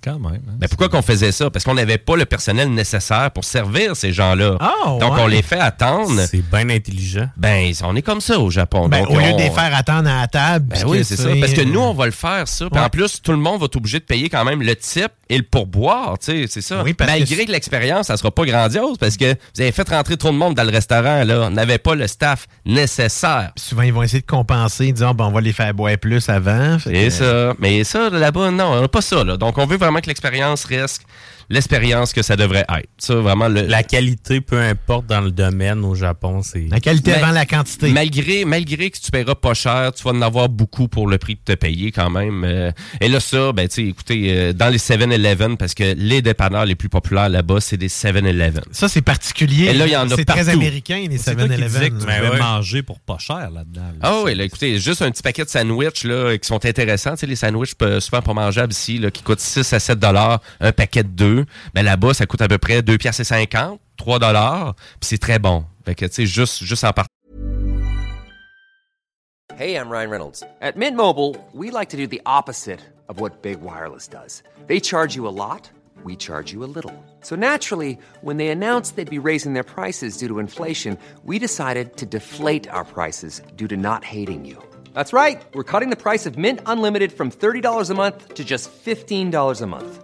Quand 0.07 0.19
même. 0.19 0.41
hein. 0.47 0.53
Mais 0.61 0.67
pourquoi 0.67 0.89
qu'on 0.89 1.01
faisait 1.01 1.31
ça? 1.31 1.49
Parce 1.49 1.63
qu'on 1.65 1.73
n'avait 1.73 1.97
pas 1.97 2.15
le 2.15 2.25
personnel 2.25 2.69
nécessaire 2.73 3.31
pour 3.31 3.43
servir 3.43 3.95
ces 3.95 4.11
gens-là. 4.13 4.57
Ah, 4.59 4.97
Donc, 4.99 5.13
ouais. 5.15 5.21
on 5.21 5.27
les 5.27 5.41
fait 5.41 5.59
attendre. 5.59 6.21
C'est 6.29 6.41
bien 6.49 6.69
intelligent. 6.69 7.29
Ben, 7.37 7.71
on 7.83 7.95
est 7.95 8.01
comme 8.01 8.21
ça 8.21 8.39
au 8.39 8.49
Japon. 8.49 8.87
Ben, 8.89 8.99
Donc, 9.01 9.11
au 9.11 9.19
lieu 9.19 9.31
on- 9.33 9.37
de 9.37 9.41
les 9.43 9.49
faire 9.51 9.75
attendre 9.75 10.09
à 10.09 10.21
la 10.21 10.27
table. 10.27 10.67
Ben 10.69 10.83
oui, 10.87 11.03
c'est 11.03 11.15
ça. 11.17 11.29
Parce 11.39 11.53
que 11.53 11.61
nous, 11.61 11.79
on 11.79 11.93
va 11.93 12.05
le 12.05 12.11
faire, 12.11 12.47
ça. 12.47 12.65
Ouais. 12.65 12.79
en 12.79 12.89
plus, 12.89 13.21
tout 13.21 13.31
le 13.31 13.37
monde 13.37 13.59
va 13.59 13.65
être 13.65 13.75
obligé 13.75 13.99
de 13.99 14.05
payer 14.05 14.29
quand 14.29 14.43
même 14.45 14.61
le 14.61 14.75
type 14.75 15.11
et 15.29 15.37
le 15.37 15.43
pourboire, 15.43 16.17
tu 16.19 16.25
sais, 16.31 16.45
c'est 16.47 16.61
ça. 16.61 16.81
Oui, 16.83 16.93
parce 16.93 17.11
Malgré 17.11 17.35
que 17.43 17.47
que, 17.47 17.51
l'expérience, 17.51 18.07
ça 18.07 18.15
sera 18.17 18.31
pas 18.31 18.45
grandiose 18.45 18.97
parce 18.97 19.17
que 19.17 19.33
vous 19.55 19.61
avez 19.61 19.71
fait 19.73 19.87
rentrer 19.89 20.15
trop 20.15 20.31
de 20.31 20.37
monde 20.37 20.55
dans 20.55 20.63
le 20.63 20.71
restaurant, 20.71 21.23
là. 21.25 21.41
On 21.47 21.49
n'avait 21.49 21.77
pas 21.79 21.95
le 21.95 22.07
staff 22.07 22.47
nécessaire. 22.65 23.51
Souvent, 23.57 23.81
ils 23.81 23.91
vont 23.93 24.03
essayer 24.03 24.21
de 24.21 24.25
compenser, 24.25 24.91
disant, 24.93 25.13
bon, 25.13 25.25
on 25.25 25.31
va 25.31 25.41
les 25.41 25.51
faire 25.53 25.73
boire 25.73 25.97
plus 25.97 26.29
avant. 26.29 26.77
Et 26.89 27.05
que- 27.05 27.09
ça. 27.09 27.53
Mais 27.59 27.83
ça, 27.83 28.09
là-bas, 28.09 28.51
non, 28.51 28.65
on 28.73 28.81
n'a 28.81 28.87
pas 28.87 29.01
ça, 29.01 29.23
là. 29.23 29.35
Donc, 29.35 29.57
on 29.57 29.65
veut 29.65 29.77
vraiment 29.77 29.96
que 30.01 30.07
l'expérience 30.07 30.65
reste 30.65 31.03
l'expérience 31.49 32.13
que 32.13 32.21
ça 32.21 32.35
devrait 32.35 32.65
être. 32.77 32.89
Ça, 32.97 33.15
vraiment, 33.15 33.47
le, 33.47 33.61
La 33.63 33.83
qualité, 33.83 34.41
peu 34.41 34.59
importe 34.59 35.05
dans 35.07 35.21
le 35.21 35.31
domaine 35.31 35.83
au 35.85 35.95
Japon, 35.95 36.41
c'est. 36.43 36.67
La 36.69 36.79
qualité 36.79 37.11
Mais- 37.11 37.17
avant 37.23 37.31
la 37.31 37.45
quantité. 37.45 37.89
Malgré, 37.89 38.45
malgré 38.45 38.89
que 38.89 38.97
tu 38.97 39.11
paieras 39.11 39.35
pas 39.35 39.53
cher, 39.53 39.91
tu 39.95 40.03
vas 40.03 40.11
en 40.11 40.21
avoir 40.21 40.49
beaucoup 40.49 40.87
pour 40.87 41.07
le 41.07 41.17
prix 41.17 41.35
de 41.35 41.53
te 41.53 41.57
payer 41.57 41.91
quand 41.91 42.09
même. 42.09 42.43
Euh, 42.43 42.71
et 43.01 43.07
là, 43.07 43.19
ça, 43.19 43.51
ben, 43.53 43.67
tu 43.67 43.75
sais, 43.75 43.83
écoutez, 43.87 44.25
euh, 44.31 44.53
dans 44.53 44.69
les 44.69 44.77
7-Eleven, 44.77 45.57
parce 45.57 45.73
que 45.73 45.93
les 45.95 46.21
dépanneurs 46.21 46.65
les 46.65 46.75
plus 46.75 46.89
populaires 46.89 47.29
là-bas, 47.29 47.59
c'est 47.61 47.77
des 47.77 47.89
7-Eleven. 47.89 48.63
Ça, 48.71 48.87
c'est 48.89 49.01
particulier. 49.01 49.65
Et 49.67 49.73
là, 49.73 49.85
il 49.87 49.91
y 49.93 49.97
en 49.97 50.09
a 50.09 50.15
C'est 50.15 50.25
très 50.25 50.49
américain, 50.49 51.05
les 51.09 51.17
C'est 51.17 51.35
toi 51.35 51.47
qui 51.47 51.55
disais 51.55 51.89
que 51.89 51.95
7-Eleven. 51.95 51.99
tu 51.99 52.05
pouvais 52.05 52.29
ouais. 52.29 52.39
manger 52.39 52.83
pour 52.83 52.99
pas 52.99 53.17
cher 53.19 53.49
là-dedans. 53.51 53.81
là. 53.81 53.93
Ah 54.01 54.21
oui, 54.25 54.35
là, 54.35 54.43
écoutez, 54.43 54.79
juste 54.79 55.01
un 55.01 55.11
petit 55.11 55.23
paquet 55.23 55.43
de 55.45 55.49
sandwichs 55.49 56.03
là, 56.03 56.37
qui 56.37 56.47
sont 56.47 56.63
intéressants. 56.65 57.11
Tu 57.11 57.19
sais, 57.19 57.25
les 57.27 57.35
sandwichs 57.35 57.73
euh, 57.81 57.99
souvent 57.99 58.21
pas 58.21 58.33
mangeables 58.33 58.73
ici, 58.73 58.97
là, 58.97 59.11
qui 59.11 59.23
coûtent 59.23 59.39
6 59.39 59.71
à 59.73 59.79
7 59.79 59.99
dollars, 59.99 60.41
un 60.59 60.71
paquet 60.71 61.03
de 61.03 61.09
deux. 61.09 61.36
Ben 61.73 61.83
là-bas, 61.83 62.13
ça 62.13 62.25
coûte 62.25 62.41
à 62.41 62.47
peu 62.47 62.57
près 62.57 62.81
2 62.81 62.97
piastres 62.97 63.21
et 63.21 63.25
50, 63.25 63.79
3 63.97 64.19
dollars, 64.19 64.75
puis 64.99 65.09
c'est 65.09 65.17
très 65.17 65.39
bon. 65.39 65.65
Fait 65.85 65.95
que, 65.95 66.05
tu 66.05 66.13
sais, 66.13 66.25
juste, 66.25 66.63
juste 66.63 66.83
en 66.83 66.91
partant. 66.91 67.07
Hey, 69.57 69.75
I'm 69.75 69.89
Ryan 69.89 70.11
Reynolds. 70.11 70.43
At 70.61 70.75
Mint 70.75 70.95
Mobile, 70.95 71.35
we 71.51 71.71
like 71.71 71.89
to 71.89 71.97
do 71.97 72.05
the 72.05 72.21
opposite 72.27 72.79
of 73.09 73.19
what 73.19 73.41
Big 73.41 73.61
Wireless 73.61 74.07
does. 74.07 74.43
They 74.67 74.79
charge 74.79 75.15
you 75.15 75.27
a 75.27 75.33
lot, 75.33 75.71
we 76.03 76.15
charge 76.15 76.51
you 76.53 76.63
a 76.63 76.69
little. 76.69 76.93
So 77.21 77.35
naturally, 77.35 77.97
when 78.21 78.37
they 78.37 78.49
announced 78.49 78.97
they'd 78.97 79.09
be 79.09 79.17
raising 79.17 79.53
their 79.53 79.63
prices 79.63 80.17
due 80.17 80.27
to 80.27 80.37
inflation, 80.37 80.95
we 81.23 81.39
decided 81.39 81.95
to 81.97 82.05
deflate 82.05 82.69
our 82.69 82.85
prices 82.85 83.41
due 83.55 83.67
to 83.69 83.77
not 83.77 84.03
hating 84.03 84.45
you. 84.45 84.61
That's 84.93 85.11
right. 85.13 85.41
We're 85.53 85.63
cutting 85.63 85.89
the 85.89 85.95
price 85.95 86.27
of 86.27 86.37
Mint 86.37 86.59
Unlimited 86.67 87.11
from 87.11 87.31
$30 87.31 87.89
a 87.89 87.93
month 87.95 88.35
to 88.35 88.43
just 88.43 88.69
$15 88.69 89.61
a 89.61 89.65
month. 89.65 90.03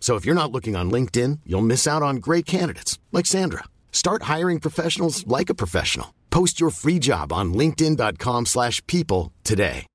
So 0.00 0.16
if 0.16 0.24
you're 0.24 0.34
not 0.34 0.50
looking 0.50 0.74
on 0.74 0.90
LinkedIn, 0.90 1.40
you'll 1.44 1.60
miss 1.60 1.86
out 1.86 2.02
on 2.02 2.16
great 2.16 2.46
candidates 2.46 2.98
like 3.12 3.26
Sandra. 3.26 3.64
Start 3.92 4.22
hiring 4.22 4.58
professionals 4.60 5.26
like 5.26 5.50
a 5.50 5.54
professional. 5.54 6.14
Post 6.30 6.58
your 6.60 6.70
free 6.70 6.98
job 6.98 7.30
on 7.32 7.52
linkedin.com/people 7.52 8.46
slash 8.46 8.80
people 8.86 9.32
today. 9.44 9.86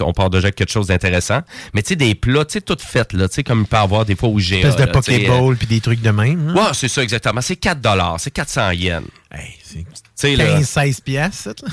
on 0.00 0.12
part 0.12 0.30
déjà 0.30 0.46
avec 0.46 0.54
quelque 0.54 0.70
chose 0.70 0.86
d'intéressant. 0.88 1.40
Mais 1.74 1.82
tu 1.82 1.88
sais, 1.90 1.96
des 1.96 2.14
plats, 2.14 2.44
tu 2.44 2.54
sais, 2.54 2.60
toutes 2.60 2.82
faites, 2.82 3.12
là, 3.12 3.28
tu 3.28 3.36
sais, 3.36 3.42
comme 3.44 3.62
il 3.62 3.66
peut 3.66 3.76
y 3.76 3.80
avoir 3.80 4.04
des 4.04 4.14
fois 4.14 4.28
au 4.28 4.36
GA. 4.36 4.58
Espèce 4.58 4.76
de 4.76 4.82
sais, 4.82 4.86
Pokéball 4.92 5.56
puis 5.56 5.66
des 5.66 5.80
trucs 5.80 6.00
de 6.02 6.10
même. 6.10 6.50
euh, 6.50 6.54
là. 6.54 6.66
Ouais, 6.66 6.74
c'est 6.74 6.88
ça, 6.88 7.02
exactement. 7.02 7.40
C'est 7.40 7.56
4 7.56 7.80
dollars, 7.80 8.20
c'est 8.20 8.30
400 8.30 8.70
yens. 8.72 9.02
Hey, 9.32 9.54
c'est 9.62 9.78
Tu 9.84 9.84
sais, 10.16 10.34
là, 10.34 10.58
15-16 10.60 11.02
piastres. 11.02 11.36
ça, 11.36 11.50
là. 11.62 11.72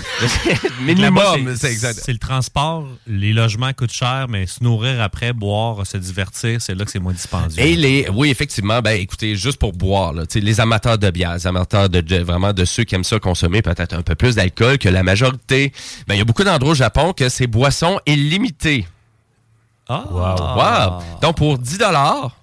Là-bas, 0.93 1.37
minimum, 1.37 1.55
c'est- 1.55 1.67
c'est 1.67 1.71
exact. 1.73 1.99
C'est 2.05 2.13
le 2.13 2.19
transport, 2.19 2.87
les 3.07 3.33
logements 3.33 3.73
coûtent 3.73 3.91
cher, 3.91 4.27
mais 4.29 4.45
se 4.45 4.63
nourrir 4.63 5.01
après, 5.01 5.33
boire, 5.33 5.85
se 5.87 5.97
divertir, 5.97 6.61
c'est 6.61 6.75
là 6.75 6.85
que 6.85 6.91
c'est 6.91 6.99
moins 6.99 7.13
dispendieux. 7.13 7.63
Et 7.63 7.75
les, 7.75 8.09
oui, 8.13 8.29
effectivement, 8.29 8.81
ben 8.83 8.91
écoutez, 9.01 9.35
juste 9.35 9.57
pour 9.57 9.73
boire, 9.73 10.13
là, 10.13 10.23
les 10.35 10.59
amateurs 10.59 10.99
de 10.99 11.09
bière, 11.09 11.33
les 11.33 11.47
amateurs 11.47 11.89
de, 11.89 11.99
de- 12.01 12.17
vraiment 12.19 12.53
de 12.53 12.63
ceux 12.63 12.83
qui 12.83 12.93
aiment 12.93 13.03
ça 13.03 13.19
consommer 13.19 13.63
peut-être 13.63 13.93
un 13.95 14.03
peu 14.03 14.13
plus 14.13 14.35
d'alcool 14.35 14.77
que 14.77 14.89
la 14.89 15.01
majorité. 15.01 15.73
Ben 16.07 16.13
il 16.13 16.19
y 16.19 16.21
a 16.21 16.25
beaucoup 16.25 16.43
d'endroits 16.43 16.73
au 16.73 16.75
Japon 16.75 17.11
que 17.11 17.27
c'est 17.27 17.47
boisson 17.47 17.99
illimitée. 18.05 18.85
Ah! 19.89 20.03
Wow. 20.11 21.19
Donc 21.21 21.37
pour 21.37 21.57
10 21.57 21.79
dollars. 21.79 22.37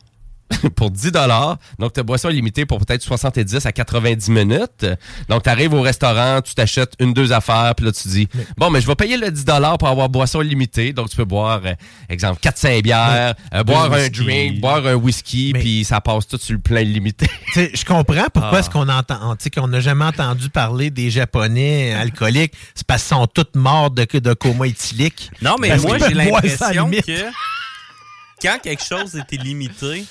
pour 0.76 0.90
10 0.90 1.12
dollars. 1.12 1.58
Donc, 1.78 1.92
ta 1.94 2.02
boisson 2.02 2.28
est 2.28 2.34
limitée 2.34 2.66
pour 2.66 2.78
peut-être 2.78 3.02
70 3.02 3.64
à 3.66 3.72
90 3.72 4.30
minutes. 4.30 4.86
Donc, 5.28 5.42
tu 5.42 5.48
arrives 5.50 5.72
au 5.74 5.80
restaurant, 5.80 6.40
tu 6.42 6.54
t'achètes 6.54 6.92
une, 7.00 7.12
deux 7.14 7.32
affaires, 7.32 7.74
puis 7.76 7.86
là, 7.86 7.92
tu 7.92 8.08
dis, 8.08 8.28
bon, 8.56 8.70
mais 8.70 8.80
je 8.80 8.86
vais 8.86 8.94
payer 8.94 9.16
le 9.16 9.30
10 9.30 9.44
dollars 9.44 9.78
pour 9.78 9.88
avoir 9.88 10.08
boisson 10.08 10.42
illimitée. 10.42 10.92
Donc, 10.92 11.08
tu 11.10 11.16
peux 11.16 11.24
boire, 11.24 11.60
euh, 11.64 11.72
exemple, 12.08 12.40
4-5 12.40 12.82
bières, 12.82 13.34
euh, 13.54 13.64
boire 13.64 13.92
un 13.92 14.08
drink, 14.08 14.60
boire 14.60 14.86
un 14.86 14.94
whisky, 14.94 15.52
puis 15.54 15.84
ça 15.84 16.00
passe 16.00 16.26
tout 16.26 16.38
sur 16.38 16.54
le 16.54 16.60
plein 16.60 16.80
illimité. 16.80 17.26
Tu 17.46 17.52
sais, 17.52 17.70
je 17.74 17.84
comprends 17.84 18.26
pourquoi 18.32 18.56
Ah. 18.56 18.58
est-ce 18.60 18.70
qu'on 18.70 18.88
entend, 18.88 19.36
tu 19.36 19.44
sais, 19.44 19.50
qu'on 19.50 19.68
n'a 19.68 19.80
jamais 19.80 20.04
entendu 20.04 20.50
parler 20.50 20.90
des 20.90 21.10
Japonais 21.10 21.92
alcooliques. 21.94 22.54
C'est 22.74 22.86
parce 22.86 23.02
qu'ils 23.02 23.16
sont 23.16 23.26
tous 23.26 23.58
morts 23.58 23.90
de, 23.90 24.06
de 24.18 24.32
coma 24.34 24.66
éthylique. 24.66 25.30
Non, 25.42 25.56
mais 25.60 25.68
Parce 25.70 25.82
moi, 25.82 25.98
j'ai 25.98 26.14
l'impression 26.14 26.90
que 26.90 27.24
quand 28.42 28.58
quelque 28.62 28.82
chose 28.84 29.14
est 29.16 29.32
illimité, 29.34 30.04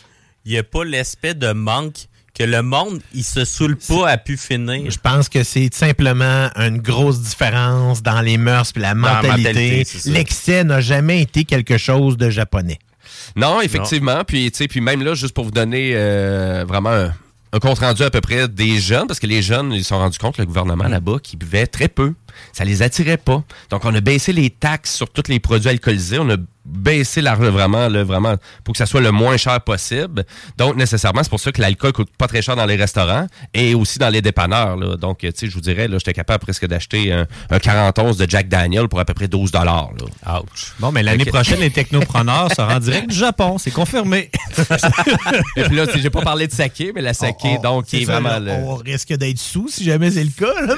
il 0.45 0.51
n'y 0.51 0.57
a 0.57 0.63
pas 0.63 0.83
l'aspect 0.83 1.33
de 1.33 1.51
manque 1.51 2.07
que 2.33 2.43
le 2.43 2.63
monde, 2.63 2.99
il 3.13 3.23
se 3.23 3.45
saoule 3.45 3.77
pas 3.77 4.09
à 4.09 4.17
pu 4.17 4.37
finir. 4.37 4.89
Je 4.89 4.97
pense 4.97 5.29
que 5.29 5.43
c'est 5.43 5.71
simplement 5.73 6.49
une 6.55 6.79
grosse 6.79 7.21
différence 7.21 8.01
dans 8.01 8.21
les 8.21 8.37
mœurs 8.37 8.71
et 8.75 8.79
la 8.79 8.95
mentalité. 8.95 9.85
L'excès 10.05 10.63
n'a 10.63 10.81
jamais 10.81 11.21
été 11.21 11.45
quelque 11.45 11.77
chose 11.77 12.17
de 12.17 12.29
japonais. 12.31 12.79
Non, 13.35 13.61
effectivement. 13.61 14.23
Puis, 14.25 14.51
tu 14.51 14.57
sais, 14.57 14.67
puis 14.67 14.81
même 14.81 15.03
là, 15.03 15.13
juste 15.13 15.33
pour 15.35 15.45
vous 15.45 15.51
donner 15.51 15.91
euh, 15.93 16.65
vraiment 16.67 16.89
un, 16.89 17.13
un 17.53 17.59
compte 17.59 17.79
rendu 17.79 18.01
à 18.01 18.09
peu 18.09 18.19
près 18.19 18.47
des 18.47 18.79
jeunes, 18.79 19.05
parce 19.07 19.19
que 19.19 19.27
les 19.27 19.43
jeunes, 19.43 19.71
ils 19.71 19.83
se 19.83 19.89
sont 19.89 19.99
rendus 19.99 20.17
compte, 20.17 20.39
le 20.39 20.45
gouvernement 20.45 20.87
là-bas, 20.87 21.17
qui 21.21 21.37
buvaient 21.37 21.67
très 21.67 21.87
peu. 21.87 22.13
Ça 22.51 22.65
les 22.65 22.81
attirait 22.81 23.17
pas. 23.17 23.43
Donc, 23.69 23.85
on 23.85 23.93
a 23.93 24.01
baissé 24.01 24.33
les 24.33 24.49
taxes 24.49 24.93
sur 24.93 25.09
tous 25.09 25.27
les 25.29 25.39
produits 25.39 25.69
alcoolisés. 25.69 26.19
On 26.19 26.29
a 26.29 26.35
baissé 26.65 27.19
la, 27.19 27.35
vraiment, 27.35 27.89
là, 27.89 28.05
vraiment, 28.05 28.35
pour 28.63 28.71
que 28.71 28.77
ça 28.77 28.85
soit 28.85 29.01
le 29.01 29.11
moins 29.11 29.35
cher 29.35 29.59
possible. 29.61 30.23
Donc, 30.57 30.77
nécessairement, 30.77 31.21
c'est 31.21 31.29
pour 31.29 31.41
ça 31.41 31.51
que 31.51 31.59
l'alcool 31.59 31.91
coûte 31.91 32.09
pas 32.17 32.27
très 32.27 32.41
cher 32.41 32.55
dans 32.55 32.65
les 32.65 32.77
restaurants 32.77 33.27
et 33.53 33.75
aussi 33.75 33.99
dans 33.99 34.07
les 34.09 34.21
dépanneurs. 34.21 34.77
Là. 34.77 34.95
Donc, 34.95 35.17
tu 35.19 35.29
sais, 35.35 35.47
je 35.47 35.53
vous 35.53 35.59
dirais, 35.61 35.89
là, 35.89 35.97
j'étais 35.97 36.13
capable 36.13 36.41
presque 36.41 36.65
d'acheter 36.65 37.11
un, 37.11 37.27
un 37.49 37.59
40 37.59 37.99
onces 37.99 38.15
de 38.17 38.29
Jack 38.29 38.47
Daniel 38.47 38.87
pour 38.87 38.99
à 39.01 39.05
peu 39.05 39.13
près 39.13 39.27
12 39.27 39.51
dollars. 39.51 39.89
Ouch. 40.25 40.73
Bon, 40.79 40.93
mais 40.93 41.03
l'année 41.03 41.25
prochaine, 41.25 41.59
les 41.59 41.69
technopreneurs 41.71 42.49
seront 42.55 42.71
en 42.75 42.79
direct 42.79 43.09
du 43.09 43.15
Japon. 43.17 43.57
C'est 43.57 43.71
confirmé. 43.71 44.31
Et 45.57 45.63
puis 45.63 45.75
là, 45.75 45.85
j'ai 45.93 46.09
pas 46.09 46.21
parlé 46.21 46.47
de 46.47 46.53
saké, 46.53 46.91
mais 46.95 47.01
la 47.01 47.13
saké, 47.13 47.57
On- 47.57 47.61
donc, 47.61 47.85
qui 47.87 47.97
c'est 47.97 48.03
est 48.03 48.05
ça, 48.05 48.19
vraiment... 48.21 48.51
On 48.65 48.75
risque 48.75 49.13
d'être 49.13 49.39
sous 49.39 49.67
si 49.67 49.83
jamais 49.83 50.11
c'est 50.11 50.23
le 50.23 50.29
cas. 50.31 50.61
là. 50.65 50.75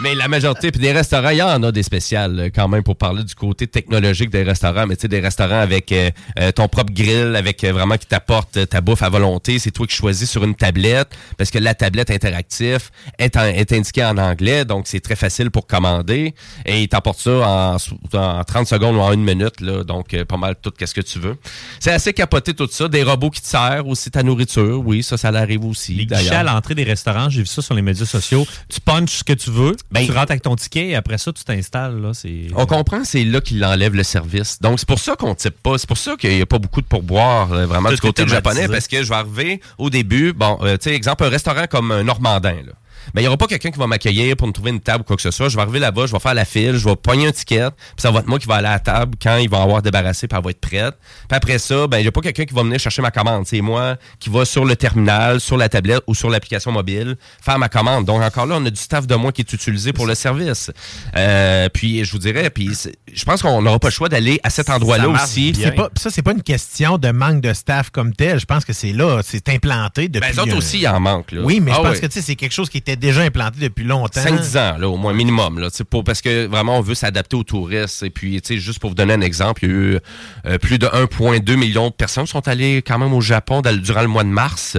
Mais 0.00 0.14
la 0.16 0.26
majorité, 0.26 0.72
puis 0.72 0.80
des 0.80 0.90
restaurants, 0.92 1.28
il 1.28 1.36
y 1.38 1.42
en 1.42 1.62
a 1.62 1.70
des 1.70 1.84
spéciales 1.84 2.38
euh, 2.40 2.50
quand 2.52 2.66
même 2.66 2.82
pour 2.82 2.96
parler 2.96 3.22
du 3.22 3.34
côté 3.36 3.68
technologique 3.68 4.28
des 4.28 4.42
restaurants, 4.42 4.86
mais 4.88 4.96
tu 4.96 5.02
sais, 5.02 5.08
des 5.08 5.20
restaurants 5.20 5.60
avec 5.60 5.92
euh, 5.92 6.10
euh, 6.40 6.50
ton 6.50 6.66
propre 6.68 6.92
grill, 6.92 7.36
avec 7.36 7.62
euh, 7.62 7.72
vraiment 7.72 7.96
qui 7.96 8.06
t'apporte 8.06 8.68
ta 8.68 8.80
bouffe 8.80 9.02
à 9.02 9.08
volonté. 9.08 9.58
C'est 9.60 9.70
toi 9.70 9.86
qui 9.86 9.94
choisis 9.94 10.28
sur 10.28 10.42
une 10.42 10.56
tablette, 10.56 11.10
parce 11.38 11.50
que 11.52 11.58
la 11.58 11.74
tablette 11.74 12.10
interactive 12.10 12.90
est, 13.20 13.36
en- 13.36 13.44
est 13.44 13.72
indiquée 13.72 14.04
en 14.04 14.18
anglais, 14.18 14.64
donc 14.64 14.88
c'est 14.88 14.98
très 15.00 15.14
facile 15.16 15.52
pour 15.52 15.66
commander. 15.68 16.34
Et 16.66 16.82
il 16.82 16.88
t'apporte 16.88 17.20
ça 17.20 17.30
en, 17.30 17.76
en 18.18 18.44
30 18.44 18.66
secondes 18.66 18.96
ou 18.96 19.00
en 19.00 19.12
une 19.12 19.24
minute, 19.24 19.60
là, 19.60 19.84
donc 19.84 20.12
euh, 20.12 20.24
pas 20.24 20.36
mal 20.36 20.56
tout 20.60 20.72
qu'est-ce 20.76 20.94
que 20.94 21.02
tu 21.02 21.20
veux. 21.20 21.36
C'est 21.78 21.92
assez 21.92 22.12
capoté 22.12 22.52
tout 22.52 22.68
ça. 22.68 22.88
Des 22.88 23.04
robots 23.04 23.30
qui 23.30 23.40
te 23.42 23.46
servent 23.46 23.86
aussi 23.88 24.10
ta 24.10 24.24
nourriture, 24.24 24.82
oui, 24.84 25.04
ça, 25.04 25.16
ça 25.16 25.30
l'arrive 25.30 25.64
aussi. 25.64 25.94
Les 25.94 26.06
guichets 26.06 26.34
à 26.34 26.42
l'entrée 26.42 26.74
des 26.74 26.84
restaurants, 26.84 27.28
j'ai 27.30 27.40
vu 27.42 27.46
ça 27.46 27.62
sur 27.62 27.74
les 27.74 27.82
médias 27.82 28.06
sociaux. 28.06 28.44
Tu 28.68 28.80
punches 28.80 29.18
ce 29.18 29.24
que 29.24 29.32
tu 29.34 29.50
veux, 29.50 29.76
Ben, 29.90 30.04
tu 30.06 30.12
rentres 30.12 30.32
avec 30.32 30.42
ton 30.42 30.56
ticket 30.56 30.88
et 30.88 30.94
après 30.96 31.18
ça, 31.18 31.32
tu 31.32 31.44
t'installes. 31.44 32.00
là. 32.00 32.14
C'est... 32.14 32.48
On 32.56 32.66
comprend, 32.66 33.04
c'est 33.04 33.24
là 33.24 33.40
qu'il 33.40 33.64
enlève 33.64 33.94
le 33.94 34.02
service. 34.02 34.60
Donc, 34.60 34.80
c'est 34.80 34.88
pour 34.88 34.98
ça 34.98 35.14
qu'on 35.14 35.30
ne 35.30 35.34
type 35.34 35.54
pas. 35.62 35.78
C'est 35.78 35.86
pour 35.88 35.98
ça 35.98 36.16
qu'il 36.16 36.34
n'y 36.34 36.42
a 36.42 36.46
pas 36.46 36.58
beaucoup 36.58 36.80
de 36.80 36.86
pourboire 36.86 37.52
euh, 37.52 37.66
vraiment 37.66 37.90
Tout 37.90 37.96
du 37.96 38.00
côté 38.00 38.26
japonais. 38.26 38.66
Parce 38.68 38.88
que 38.88 39.02
je 39.02 39.08
vais 39.08 39.14
arriver 39.14 39.60
au 39.78 39.90
début, 39.90 40.32
bon, 40.32 40.58
euh, 40.62 40.76
tu 40.76 40.90
sais, 40.90 40.94
exemple, 40.94 41.24
un 41.24 41.28
restaurant 41.28 41.66
comme 41.68 41.92
un 41.92 42.02
Normandin, 42.02 42.56
là. 42.66 42.72
Ben, 43.12 43.20
il 43.20 43.24
n'y 43.24 43.28
aura 43.28 43.36
pas 43.36 43.46
quelqu'un 43.46 43.70
qui 43.70 43.78
va 43.78 43.86
m'accueillir 43.86 44.36
pour 44.36 44.46
me 44.46 44.52
trouver 44.52 44.70
une 44.70 44.80
table 44.80 45.02
ou 45.02 45.04
quoi 45.04 45.16
que 45.16 45.22
ce 45.22 45.30
soit. 45.30 45.48
Je 45.48 45.56
vais 45.56 45.62
arriver 45.62 45.78
là-bas, 45.78 46.06
je 46.06 46.12
vais 46.12 46.18
faire 46.18 46.34
la 46.34 46.44
file, 46.44 46.76
je 46.76 46.88
vais 46.88 46.96
pogner 46.96 47.26
un 47.26 47.32
ticket, 47.32 47.68
puis 47.70 47.80
ça 47.98 48.10
va 48.10 48.20
être 48.20 48.26
moi 48.26 48.38
qui 48.38 48.46
va 48.46 48.56
aller 48.56 48.68
à 48.68 48.72
la 48.72 48.78
table 48.78 49.16
quand 49.22 49.36
ils 49.36 49.48
vont 49.50 49.62
avoir 49.62 49.82
débarrassé, 49.82 50.26
puis 50.26 50.36
elle 50.38 50.44
va 50.44 50.50
être 50.50 50.60
prête. 50.60 50.94
Puis 51.28 51.36
après 51.36 51.58
ça, 51.58 51.86
ben, 51.86 51.98
il 51.98 52.02
n'y 52.02 52.08
a 52.08 52.12
pas 52.12 52.20
quelqu'un 52.22 52.44
qui 52.44 52.54
va 52.54 52.62
venir 52.62 52.78
chercher 52.78 53.02
ma 53.02 53.10
commande. 53.10 53.46
C'est 53.46 53.60
moi 53.60 53.96
qui 54.18 54.30
va 54.30 54.44
sur 54.44 54.64
le 54.64 54.76
terminal, 54.76 55.40
sur 55.40 55.56
la 55.56 55.68
tablette 55.68 56.02
ou 56.06 56.14
sur 56.14 56.30
l'application 56.30 56.72
mobile 56.72 57.16
faire 57.42 57.58
ma 57.58 57.68
commande. 57.68 58.04
Donc, 58.04 58.22
encore 58.22 58.46
là, 58.46 58.56
on 58.58 58.64
a 58.66 58.70
du 58.70 58.80
staff 58.80 59.06
de 59.06 59.14
moi 59.14 59.32
qui 59.32 59.42
est 59.42 59.52
utilisé 59.52 59.92
pour 59.92 60.06
le 60.06 60.14
service. 60.14 60.70
Euh, 61.16 61.68
puis, 61.68 62.04
je 62.04 62.12
vous 62.12 62.18
dirais, 62.18 62.50
puis 62.50 62.70
je 63.12 63.24
pense 63.24 63.42
qu'on 63.42 63.62
n'aura 63.62 63.78
pas 63.78 63.88
le 63.88 63.92
choix 63.92 64.08
d'aller 64.08 64.40
à 64.42 64.50
cet 64.50 64.70
endroit-là 64.70 65.08
aussi. 65.08 65.52
C'est 65.54 65.72
pas, 65.72 65.90
ça, 65.96 66.10
c'est 66.10 66.22
pas 66.22 66.32
une 66.32 66.42
question 66.42 66.98
de 66.98 67.10
manque 67.10 67.40
de 67.40 67.52
staff 67.52 67.90
comme 67.90 68.14
tel. 68.14 68.38
Je 68.40 68.46
pense 68.46 68.64
que 68.64 68.72
c'est 68.72 68.92
là, 68.92 69.20
c'est 69.24 69.48
implanté 69.48 70.08
depuis. 70.08 70.20
Ben, 70.28 70.32
les 70.34 70.38
autres 70.40 70.56
aussi, 70.56 70.78
il 70.80 70.88
en 70.88 71.00
manque. 71.00 71.32
Là. 71.32 71.42
Oui, 71.42 71.60
mais 71.60 71.72
je 71.72 71.76
Ah 71.76 71.82
pense 71.82 71.94
ouais. 71.94 72.00
que 72.00 72.06
tu 72.06 72.12
sais, 72.12 72.22
c'est 72.22 72.36
quelque 72.36 72.52
chose 72.52 72.68
qui 72.70 72.78
était 72.84 72.96
déjà 72.96 73.22
implanté 73.22 73.60
depuis 73.60 73.84
longtemps. 73.84 74.20
5-10 74.20 74.58
ans, 74.58 74.78
là, 74.78 74.88
au 74.88 74.96
moins 74.96 75.14
minimum. 75.14 75.58
Là, 75.58 75.68
pour, 75.88 76.04
parce 76.04 76.20
que 76.20 76.46
vraiment, 76.46 76.78
on 76.78 76.80
veut 76.82 76.94
s'adapter 76.94 77.36
aux 77.36 77.42
touristes. 77.42 78.02
Et 78.02 78.10
puis, 78.10 78.42
juste 78.44 78.78
pour 78.78 78.90
vous 78.90 78.96
donner 78.96 79.14
un 79.14 79.20
exemple, 79.20 79.64
il 79.64 79.70
y 79.70 79.72
a 79.72 79.74
eu 79.74 79.98
euh, 80.46 80.58
plus 80.58 80.78
de 80.78 80.86
1,2 80.86 81.56
million 81.56 81.88
de 81.88 81.94
personnes 81.94 82.26
sont 82.26 82.46
allées 82.46 82.82
quand 82.86 82.98
même 82.98 83.14
au 83.14 83.20
Japon 83.20 83.62
durant 83.62 84.02
le 84.02 84.08
mois 84.08 84.24
de 84.24 84.28
mars. 84.28 84.76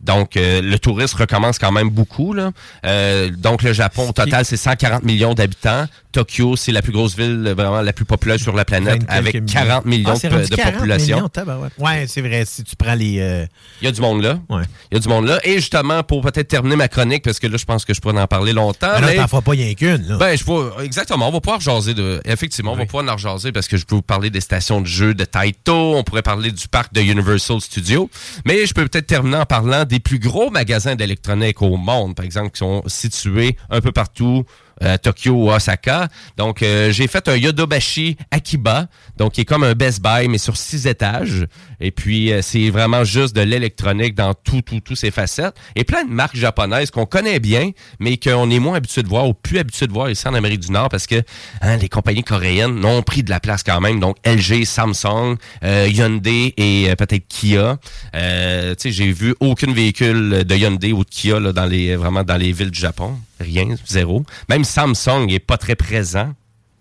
Donc, 0.00 0.36
euh, 0.36 0.60
le 0.62 0.78
tourisme 0.78 1.16
recommence 1.18 1.58
quand 1.58 1.72
même 1.72 1.90
beaucoup. 1.90 2.32
Là. 2.32 2.50
Euh, 2.84 3.30
donc, 3.30 3.62
le 3.62 3.72
Japon, 3.72 4.08
au 4.08 4.12
total, 4.12 4.44
c'est 4.44 4.56
140 4.56 5.04
millions 5.04 5.34
d'habitants. 5.34 5.86
Tokyo, 6.12 6.56
c'est 6.56 6.72
la 6.72 6.80
plus 6.80 6.92
grosse 6.92 7.16
ville, 7.16 7.52
vraiment 7.56 7.82
la 7.82 7.92
plus 7.92 8.04
populaire 8.06 8.38
sur 8.40 8.54
la 8.56 8.64
planète, 8.64 9.02
20 9.02 9.10
avec 9.14 9.32
quelques 9.32 9.50
40 9.52 9.84
millions 9.84 10.14
Ah, 10.22 10.28
de, 10.28 10.44
de 10.48 10.54
40 10.56 10.74
population. 10.74 11.16
millions, 11.16 11.68
ouais, 11.78 12.06
c'est 12.08 12.22
vrai. 12.22 12.44
Si 12.46 12.64
tu 12.64 12.74
prends 12.76 12.94
les. 12.94 13.18
euh, 13.20 13.44
Il 13.82 13.84
y 13.84 13.88
a 13.88 13.92
du 13.92 14.00
monde 14.00 14.22
là. 14.22 14.38
Il 14.50 14.94
y 14.94 14.96
a 14.96 15.00
du 15.00 15.08
monde 15.08 15.26
là. 15.26 15.38
Et 15.44 15.54
justement, 15.56 16.02
pour 16.02 16.22
peut-être 16.22 16.48
terminer 16.48 16.76
ma 16.76 16.88
chronique, 16.88 17.22
parce 17.22 17.38
que 17.38 17.46
là, 17.46 17.56
je 17.58 17.64
pense 17.66 17.84
que 17.84 17.92
je 17.92 18.00
pourrais 18.00 18.18
en 18.20 18.26
parler 18.26 18.52
longtemps. 18.54 18.86
là, 18.92 19.00
mais- 19.02 19.16
t'en 19.16 19.28
feras 19.28 19.42
pas 19.42 19.50
rien 19.50 19.74
qu'une. 19.74 20.06
là. 20.08 20.16
ben, 20.16 20.36
je 20.38 20.44
peux, 20.44 20.72
exactement. 20.82 21.28
On 21.28 21.32
va 21.32 21.40
pouvoir 21.40 21.60
jaser 21.60 21.92
de. 21.92 22.20
Effectivement, 22.24 22.72
on 22.72 22.76
va 22.76 22.86
pouvoir 22.86 23.04
en 23.08 23.12
rejaser 23.14 23.52
parce 23.52 23.68
que 23.68 23.76
je 23.76 23.84
peux 23.84 23.96
vous 23.96 24.02
parler 24.02 24.30
des 24.30 24.40
stations 24.40 24.80
de 24.80 24.86
jeux 24.86 25.12
de 25.14 25.24
Taito. 25.24 25.96
On 25.96 26.02
pourrait 26.04 26.22
parler 26.22 26.50
du 26.50 26.68
parc 26.68 26.94
de 26.94 27.00
Universal 27.02 27.60
Studios. 27.60 28.08
Mais 28.46 28.64
je 28.66 28.72
peux 28.72 28.86
peut-être 28.88 29.06
terminer 29.06 29.36
en 29.36 29.44
parlant 29.46 29.84
des 29.86 30.00
plus 30.00 30.18
gros 30.18 30.50
magasins 30.50 30.94
d'électronique 30.96 31.62
au 31.62 31.76
monde, 31.76 32.14
par 32.14 32.24
exemple, 32.24 32.50
qui 32.50 32.58
sont 32.58 32.82
situés 32.86 33.56
un 33.70 33.80
peu 33.80 33.92
partout. 33.92 34.44
À 34.80 34.98
Tokyo 34.98 35.50
Osaka. 35.50 36.08
Donc, 36.36 36.62
euh, 36.62 36.92
j'ai 36.92 37.06
fait 37.06 37.28
un 37.28 37.36
Yodobashi 37.36 38.16
Akiba, 38.30 38.86
donc 39.16 39.32
qui 39.32 39.42
est 39.42 39.44
comme 39.44 39.64
un 39.64 39.74
Best 39.74 40.02
Buy, 40.02 40.28
mais 40.28 40.38
sur 40.38 40.56
six 40.56 40.86
étages. 40.86 41.46
Et 41.80 41.90
puis, 41.90 42.32
euh, 42.32 42.42
c'est 42.42 42.70
vraiment 42.70 43.04
juste 43.04 43.34
de 43.34 43.42
l'électronique 43.42 44.14
dans 44.14 44.34
tout, 44.34 44.62
tout, 44.62 44.80
tous 44.80 44.96
ses 44.96 45.10
facettes. 45.10 45.56
Et 45.74 45.84
plein 45.84 46.04
de 46.04 46.10
marques 46.10 46.36
japonaises 46.36 46.90
qu'on 46.90 47.06
connaît 47.06 47.40
bien, 47.40 47.70
mais 48.00 48.16
qu'on 48.16 48.50
est 48.50 48.58
moins 48.58 48.76
habitué 48.76 49.02
de 49.02 49.08
voir 49.08 49.28
ou 49.28 49.34
plus 49.34 49.58
habitué 49.58 49.86
de 49.86 49.92
voir 49.92 50.10
ici 50.10 50.26
en 50.28 50.34
Amérique 50.34 50.60
du 50.60 50.72
Nord 50.72 50.88
parce 50.88 51.06
que 51.06 51.22
hein, 51.60 51.76
les 51.76 51.88
compagnies 51.88 52.24
coréennes 52.24 52.84
ont 52.84 53.02
pris 53.02 53.22
de 53.22 53.30
la 53.30 53.40
place 53.40 53.62
quand 53.62 53.80
même. 53.80 54.00
Donc, 54.00 54.16
LG, 54.24 54.64
Samsung, 54.64 55.36
euh, 55.64 55.88
Hyundai 55.88 56.54
et 56.56 56.90
euh, 56.90 56.94
peut-être 56.96 57.26
Kia. 57.28 57.78
Euh, 58.14 58.74
tu 58.74 58.82
sais, 58.82 58.92
j'ai 58.92 59.12
vu 59.12 59.34
aucun 59.40 59.72
véhicule 59.72 60.44
de 60.44 60.54
Hyundai 60.54 60.92
ou 60.92 61.04
de 61.04 61.10
Kia 61.10 61.40
là, 61.40 61.52
dans 61.52 61.66
les, 61.66 61.96
vraiment 61.96 62.22
dans 62.22 62.36
les 62.36 62.52
villes 62.52 62.70
du 62.70 62.80
Japon. 62.80 63.16
Rien, 63.38 63.74
zéro. 63.86 64.24
Même 64.48 64.64
Samsung 64.64 65.28
est 65.28 65.38
pas 65.38 65.58
très 65.58 65.76
présent 65.76 66.32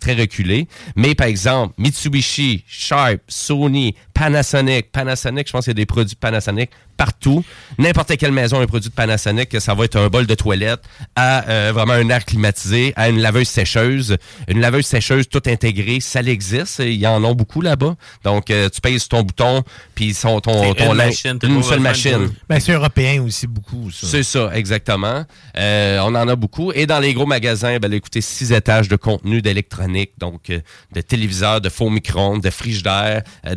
très 0.06 0.14
reculé. 0.14 0.68
Mais 0.96 1.16
par 1.16 1.28
exemple, 1.28 1.74
Mitsubishi, 1.80 2.64
Sharp, 2.68 3.22
Sony, 3.28 3.96
Panasonic, 4.16 4.94
Panasonic, 4.94 5.46
je 5.46 5.52
pense 5.52 5.66
qu'il 5.66 5.72
y 5.72 5.76
a 5.76 5.82
des 5.82 5.86
produits 5.86 6.16
Panasonic 6.16 6.72
partout. 6.96 7.44
N'importe 7.78 8.16
quelle 8.16 8.32
maison 8.32 8.60
a 8.60 8.64
un 8.64 8.66
produit 8.66 8.90
de 8.90 8.96
Panasonic, 8.96 9.50
que 9.50 9.60
ça 9.60 9.74
va 9.74 9.84
être 9.84 9.98
un 9.98 10.08
bol 10.08 10.26
de 10.26 10.36
toilette 10.36 10.82
à 11.18 11.48
euh, 11.50 11.72
vraiment 11.74 11.94
un 11.94 12.10
air 12.10 12.24
climatisé, 12.24 12.94
à 12.96 13.10
une 13.10 13.20
laveuse 13.20 13.50
sécheuse. 13.50 14.16
Une 14.48 14.62
laveuse 14.62 14.86
sécheuse 14.86 15.28
tout 15.28 15.42
intégrée, 15.48 16.00
ça 16.00 16.22
existe. 16.22 16.80
Il 16.80 16.94
y 16.94 17.06
en 17.06 17.24
a 17.26 17.34
beaucoup 17.34 17.60
là-bas. 17.60 17.96
Donc, 18.24 18.50
euh, 18.50 18.70
tu 18.70 18.80
payes 18.80 19.00
sur 19.00 19.10
ton 19.10 19.24
bouton, 19.24 19.64
puis 19.94 20.14
son, 20.14 20.40
ton, 20.40 20.64
C'est 20.64 20.76
ton 20.76 20.92
une 20.92 20.98
machine, 20.98 21.64
seule 21.64 21.80
machine. 21.82 22.30
Ben, 22.48 22.62
c'est 22.62 22.72
européen 22.72 23.22
aussi 23.22 23.48
beaucoup, 23.48 23.92
ça. 23.92 24.08
C'est 24.08 24.24
ça, 24.24 24.50
exactement. 24.54 25.26
Euh, 25.58 26.00
on 26.04 26.16
en 26.16 26.28
a 26.28 26.36
beaucoup. 26.38 26.72
Et 26.72 26.86
dans 26.86 27.00
les 27.00 27.14
gros 27.14 27.26
magasins, 27.26 27.78
ben, 27.80 27.92
écoutez, 27.92 28.22
six 28.22 28.54
étages 28.54 28.88
de 28.88 28.96
contenu 28.96 29.42
d'électronique, 29.42 30.12
donc 30.18 30.50
euh, 30.50 30.60
de 30.94 31.02
téléviseurs, 31.02 31.60
de 31.60 31.70
faux 31.70 31.90
micro-ondes, 31.90 32.42
de 32.42 32.50
frigidaires, 32.50 33.24
euh, 33.46 33.56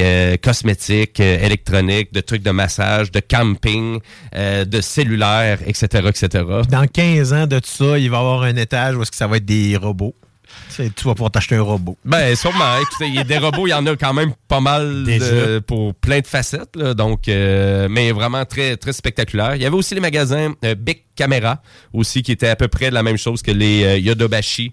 euh, 0.00 0.36
cosmétiques, 0.36 1.20
euh, 1.20 1.44
électroniques, 1.44 2.12
de 2.12 2.20
trucs 2.20 2.42
de 2.42 2.50
massage, 2.50 3.10
de 3.10 3.20
camping, 3.20 3.98
euh, 4.34 4.64
de 4.64 4.80
cellulaire, 4.80 5.58
etc., 5.66 5.86
etc. 6.08 6.44
Dans 6.70 6.86
15 6.86 7.32
ans 7.32 7.46
de 7.46 7.58
tout 7.58 7.68
ça, 7.68 7.98
il 7.98 8.10
va 8.10 8.16
y 8.16 8.20
avoir 8.20 8.42
un 8.42 8.56
étage 8.56 8.96
où 8.96 9.02
est-ce 9.02 9.10
que 9.10 9.16
ça 9.16 9.26
va 9.26 9.38
être 9.38 9.44
des 9.44 9.76
robots. 9.76 10.14
Tu 10.76 10.82
vas 11.04 11.14
pouvoir 11.14 11.30
t'acheter 11.30 11.54
un 11.56 11.62
robot. 11.62 11.96
Ben, 12.04 12.34
sûrement. 12.34 12.76
Écoutez, 12.80 13.06
il 13.08 13.14
y 13.14 13.18
a 13.18 13.24
des 13.24 13.38
robots, 13.38 13.66
il 13.66 13.70
y 13.70 13.74
en 13.74 13.86
a 13.86 13.94
quand 13.96 14.12
même 14.12 14.32
pas 14.48 14.60
mal 14.60 15.04
de- 15.04 15.58
pour 15.60 15.94
plein 15.94 16.20
de 16.20 16.26
facettes. 16.26 16.74
là. 16.74 16.94
donc, 16.94 17.28
euh, 17.28 17.86
mais 17.90 18.10
vraiment 18.12 18.44
très, 18.44 18.76
très 18.76 18.92
spectaculaire. 18.92 19.54
Il 19.56 19.62
y 19.62 19.66
avait 19.66 19.76
aussi 19.76 19.94
les 19.94 20.00
magasins 20.00 20.52
euh, 20.64 20.74
Big 20.74 21.02
Camera, 21.14 21.62
aussi, 21.92 22.22
qui 22.22 22.32
étaient 22.32 22.48
à 22.48 22.56
peu 22.56 22.66
près 22.68 22.90
la 22.90 23.02
même 23.02 23.16
chose 23.16 23.42
que 23.42 23.50
les 23.52 23.84
euh, 23.84 23.98
Yodobashi. 23.98 24.72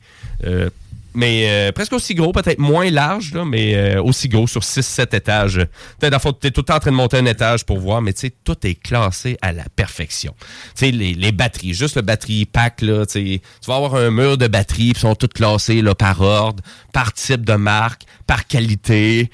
Mais 1.14 1.48
euh, 1.50 1.72
presque 1.72 1.94
aussi 1.94 2.14
gros, 2.14 2.32
peut-être 2.32 2.60
moins 2.60 2.90
large, 2.92 3.34
là, 3.34 3.44
mais 3.46 3.76
euh, 3.76 4.02
aussi 4.04 4.30
gros 4.30 4.46
sur 4.48 4.62
6-7 4.62 5.16
étages. 5.16 5.56
Peut-être, 6.00 6.22
fond, 6.22 6.32
t'es 6.32 6.52
tout 6.52 6.62
le 6.62 6.66
temps 6.66 6.76
en 6.76 6.80
train 6.80 6.92
de 6.92 6.96
monter 6.96 7.18
un 7.18 7.26
étage 7.26 7.66
pour 7.66 7.80
voir, 7.80 8.02
mais 8.02 8.14
tu 8.14 8.22
sais, 8.22 8.34
tout 8.44 8.56
est 8.68 8.76
classé 8.76 9.38
à 9.42 9.52
la 9.52 9.64
perfection. 9.76 10.36
Tu 10.40 10.86
sais, 10.86 10.92
les, 10.92 11.14
les 11.16 11.32
batteries, 11.32 11.74
juste 11.74 11.96
le 11.96 12.02
batterie 12.04 12.46
pack, 12.46 12.82
là, 12.82 13.06
tu 13.06 13.40
tu 13.40 13.68
vas 13.68 13.76
avoir 13.76 13.96
un 13.96 14.12
mur 14.12 14.38
de 14.38 14.48
batteries, 14.48 14.94
puis 14.94 15.02
sont 15.02 15.16
toutes 15.16 15.34
classées 15.34 15.82
là, 15.82 15.96
par 15.96 16.22
ordre, 16.22 16.62
par 16.94 17.14
type 17.14 17.46
de 17.46 17.54
marque, 17.54 18.04
par 18.28 18.46
qualité. 18.46 19.32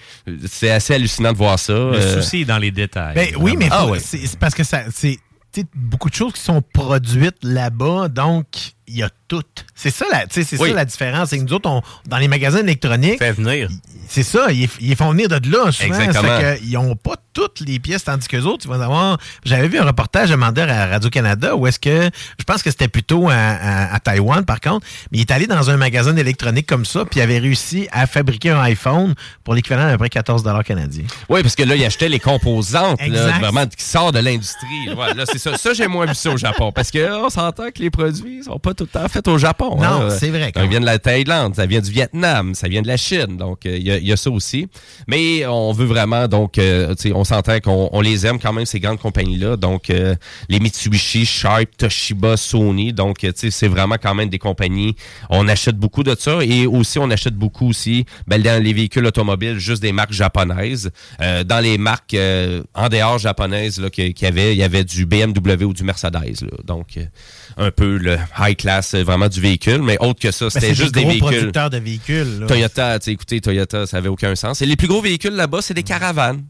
C'est 0.48 0.72
assez 0.72 0.94
hallucinant 0.94 1.34
de 1.34 1.38
voir 1.38 1.60
ça. 1.60 1.74
Le 1.74 1.96
Euh, 1.96 2.22
souci 2.22 2.42
est 2.42 2.46
dans 2.46 2.60
les 2.60 2.72
détails. 2.72 3.16
Ben, 3.16 3.30
oui, 3.40 3.56
mais 3.58 3.68
Ah 3.72 3.88
ouais. 3.88 4.00
c'est 4.00 4.38
parce 4.40 4.54
que 4.56 4.64
ça, 4.64 4.84
c'est 4.94 5.18
tu 5.52 5.64
beaucoup 5.76 6.10
de 6.10 6.16
choses 6.16 6.34
qui 6.34 6.42
sont 6.42 6.64
produites 6.74 7.38
là-bas, 7.44 8.08
donc 8.08 8.46
il 8.94 9.00
y 9.00 9.04
a 9.04 9.10
tout. 9.28 9.42
C'est 9.76 9.90
ça, 9.90 10.06
la, 10.12 10.26
c'est 10.30 10.46
Oui. 10.60 10.70
ça 10.70 10.76
la 10.76 10.86
différence. 10.86 11.30
C'est 11.30 11.38
que 11.40 11.44
nous 11.44 11.54
autres, 11.54 11.70
on- 11.70 11.82
dans 12.08 12.18
les 12.18 12.28
magasins 12.28 12.60
électroniques, 12.60 13.18
Fait 13.20 13.32
venir. 13.32 13.68
c'est 14.08 14.22
ça, 14.24 14.52
ils, 14.52 14.70
ils 14.80 14.96
font 14.96 15.10
venir 15.12 15.28
de 15.28 15.36
là 15.52 15.72
souvent. 15.72 15.88
Exactement. 16.00 16.14
Ça 16.14 16.40
fait 16.40 16.60
que 16.60 16.64
ils 16.66 16.74
n'ont 16.74 16.96
pas 16.96 17.16
toutes 17.34 17.62
les 17.62 17.80
pièces, 17.80 18.04
tandis 18.04 18.28
que 18.28 18.38
autres, 18.38 18.66
ils 18.66 18.68
vont 18.70 18.80
avoir. 18.80 19.18
J'avais 19.44 19.68
vu 19.68 19.80
un 19.80 19.86
reportage 19.86 20.32
à 20.32 20.38
Mander 20.38 20.62
à 20.62 20.86
Radio-Canada 20.86 21.56
où 21.56 21.66
est-ce 21.66 21.80
que. 21.80 22.10
Je 22.38 22.44
pense 22.44 22.62
que 22.62 22.70
c'était 22.70 22.88
plutôt 22.88 23.30
à, 23.30 23.34
à- 23.34 23.96
à 23.96 24.00
Taïwan, 24.00 24.46
par 24.46 24.62
contre. 24.62 24.86
Mais 25.12 25.18
il 25.18 25.22
est 25.22 25.32
allé 25.32 25.48
dans 25.48 25.70
un 25.72 25.78
magasin 25.78 26.14
d'électronique 26.14 26.68
comme 26.68 26.86
ça, 26.86 27.04
puis 27.06 27.20
il 27.20 27.24
avait 27.24 27.40
réussi 27.40 27.88
à 27.92 28.06
fabriquer 28.06 28.52
un 28.52 28.62
iPhone 28.62 29.16
pour 29.44 29.56
l'équivalent 29.56 29.86
d'à 29.86 29.94
peu 29.94 29.98
près 29.98 30.10
14 30.10 30.44
canadiens. 30.66 31.06
Oui, 31.30 31.42
parce 31.42 31.56
que 31.56 31.64
là, 31.64 31.76
il 31.76 31.84
achetait 31.84 32.10
les 32.10 32.20
composantes, 32.20 33.02
là, 33.02 33.32
vraiment, 33.40 33.66
qui 33.66 33.84
sortent 33.84 34.14
de 34.16 34.20
l'industrie. 34.20 34.94
Ouais, 34.96 35.14
là, 35.16 35.24
c'est 35.26 35.40
ça. 35.40 35.58
Ça, 35.58 35.74
j'ai 35.74 35.88
moins 35.88 36.06
vu 36.06 36.14
ça 36.16 36.30
au 36.30 36.38
Japon. 36.38 36.72
Parce 36.72 36.92
que 36.92 37.12
on 37.26 37.30
s'entend 37.30 37.72
que 37.72 37.80
les 37.82 37.90
produits 37.90 38.44
sont 38.44 38.60
pas 38.60 38.74
tout 38.84 38.98
le 38.98 39.02
temps 39.02 39.08
faits 39.08 39.28
au 39.28 39.38
Japon. 39.38 39.78
Non, 39.78 39.84
hein. 39.84 40.10
c'est 40.10 40.30
vrai, 40.30 40.52
Ça 40.56 40.66
vient 40.66 40.80
de 40.80 40.86
la 40.86 41.00
Thaïlande, 41.00 41.56
ça 41.56 41.66
vient 41.66 41.80
du 41.80 41.92
Vietnam, 41.92 42.54
ça 42.54 42.68
vient 42.68 42.82
de 42.82 42.88
la 42.88 42.98
Chine. 42.98 43.38
Donc, 43.38 43.66
euh, 43.66 43.78
il 43.78 43.88
y, 43.88 44.08
y 44.08 44.12
a 44.12 44.18
ça 44.18 44.30
aussi. 44.30 44.68
Mais 45.08 45.46
on 45.46 45.72
veut 45.72 45.86
vraiment, 45.86 46.28
donc, 46.28 46.58
euh, 46.58 46.94
tu 46.96 47.10
sais, 47.10 47.14
on 47.14 47.24
s'entend 47.24 47.60
qu'on 47.60 47.90
on 47.92 48.02
les 48.02 48.26
aime 48.26 48.40
quand 48.40 48.54
même, 48.54 48.66
ces 48.66 48.80
grandes 48.80 49.00
compagnies-là. 49.00 49.56
Donc, 49.56 49.90
euh, 49.90 50.16
les 50.50 50.60
Mitsubishi, 50.60 51.26
Sharp, 51.26 51.78
Toshiba, 51.78 52.38
Sony. 52.38 52.94
Donc, 52.94 53.20
tu 53.20 53.32
sais, 53.36 53.52
c'est 53.52 53.68
vraiment 53.68 53.96
quand 54.02 54.16
même 54.16 54.30
des 54.30 54.40
compagnies. 54.40 54.96
On 55.30 55.48
achète 55.48 55.78
beaucoup 55.78 56.04
de 56.04 56.16
ça. 56.18 56.40
Et 56.44 56.68
aussi, 56.68 57.00
on 57.00 57.10
achète 57.10 57.36
beaucoup 57.36 57.70
aussi, 57.70 58.06
ben, 58.28 58.42
dans 58.42 58.62
les 58.62 58.74
véhicules 58.74 59.06
automobiles, 59.06 59.60
juste 59.60 59.82
des 59.82 59.92
marques 59.92 60.14
japonaises. 60.14 60.92
Euh, 61.22 61.44
dans 61.44 61.60
les 61.60 61.78
marques 61.78 62.14
euh, 62.14 62.64
en 62.74 62.90
dehors 62.90 63.18
japonaises, 63.18 63.80
là, 63.80 63.90
qu'il 63.90 64.14
qu'il 64.14 64.26
y 64.26 64.30
avait, 64.30 64.54
il 64.54 64.58
y 64.58 64.64
avait 64.64 64.84
du 64.84 65.06
BMW 65.06 65.64
ou 65.66 65.74
du 65.74 65.84
Mercedes. 65.84 66.42
là. 66.42 66.58
Donc, 66.66 66.98
euh, 66.98 67.06
un 67.58 67.72
peu 67.72 67.98
le 67.98 68.18
high 68.40 68.56
class, 68.56 68.94
euh, 68.94 69.04
vraiment 69.04 69.28
du 69.28 69.40
véhicule. 69.42 69.82
Mais 69.82 69.98
autre 70.00 70.20
que 70.20 70.32
ça, 70.32 70.50
c'était 70.50 70.74
juste 70.74 70.94
des 70.94 71.02
des, 71.02 71.20
gros 71.20 71.30
véhicules. 71.30 71.38
producteurs 71.40 71.70
de 71.70 71.78
véhicules. 71.78 72.40
là. 72.40 72.48
Toyota, 72.48 72.98
écoutez, 73.08 73.42
Toyota, 73.42 73.86
ça 73.86 73.98
avait 73.98 74.10
aucun 74.10 74.36
sens. 74.36 74.62
Et 74.62 74.66
les 74.66 74.76
plus 74.76 74.88
gros 74.88 75.02
véhicules 75.02 75.34
là-bas, 75.34 75.62
c'est 75.62 75.74
des 75.74 75.84
caravanes. 75.84 76.44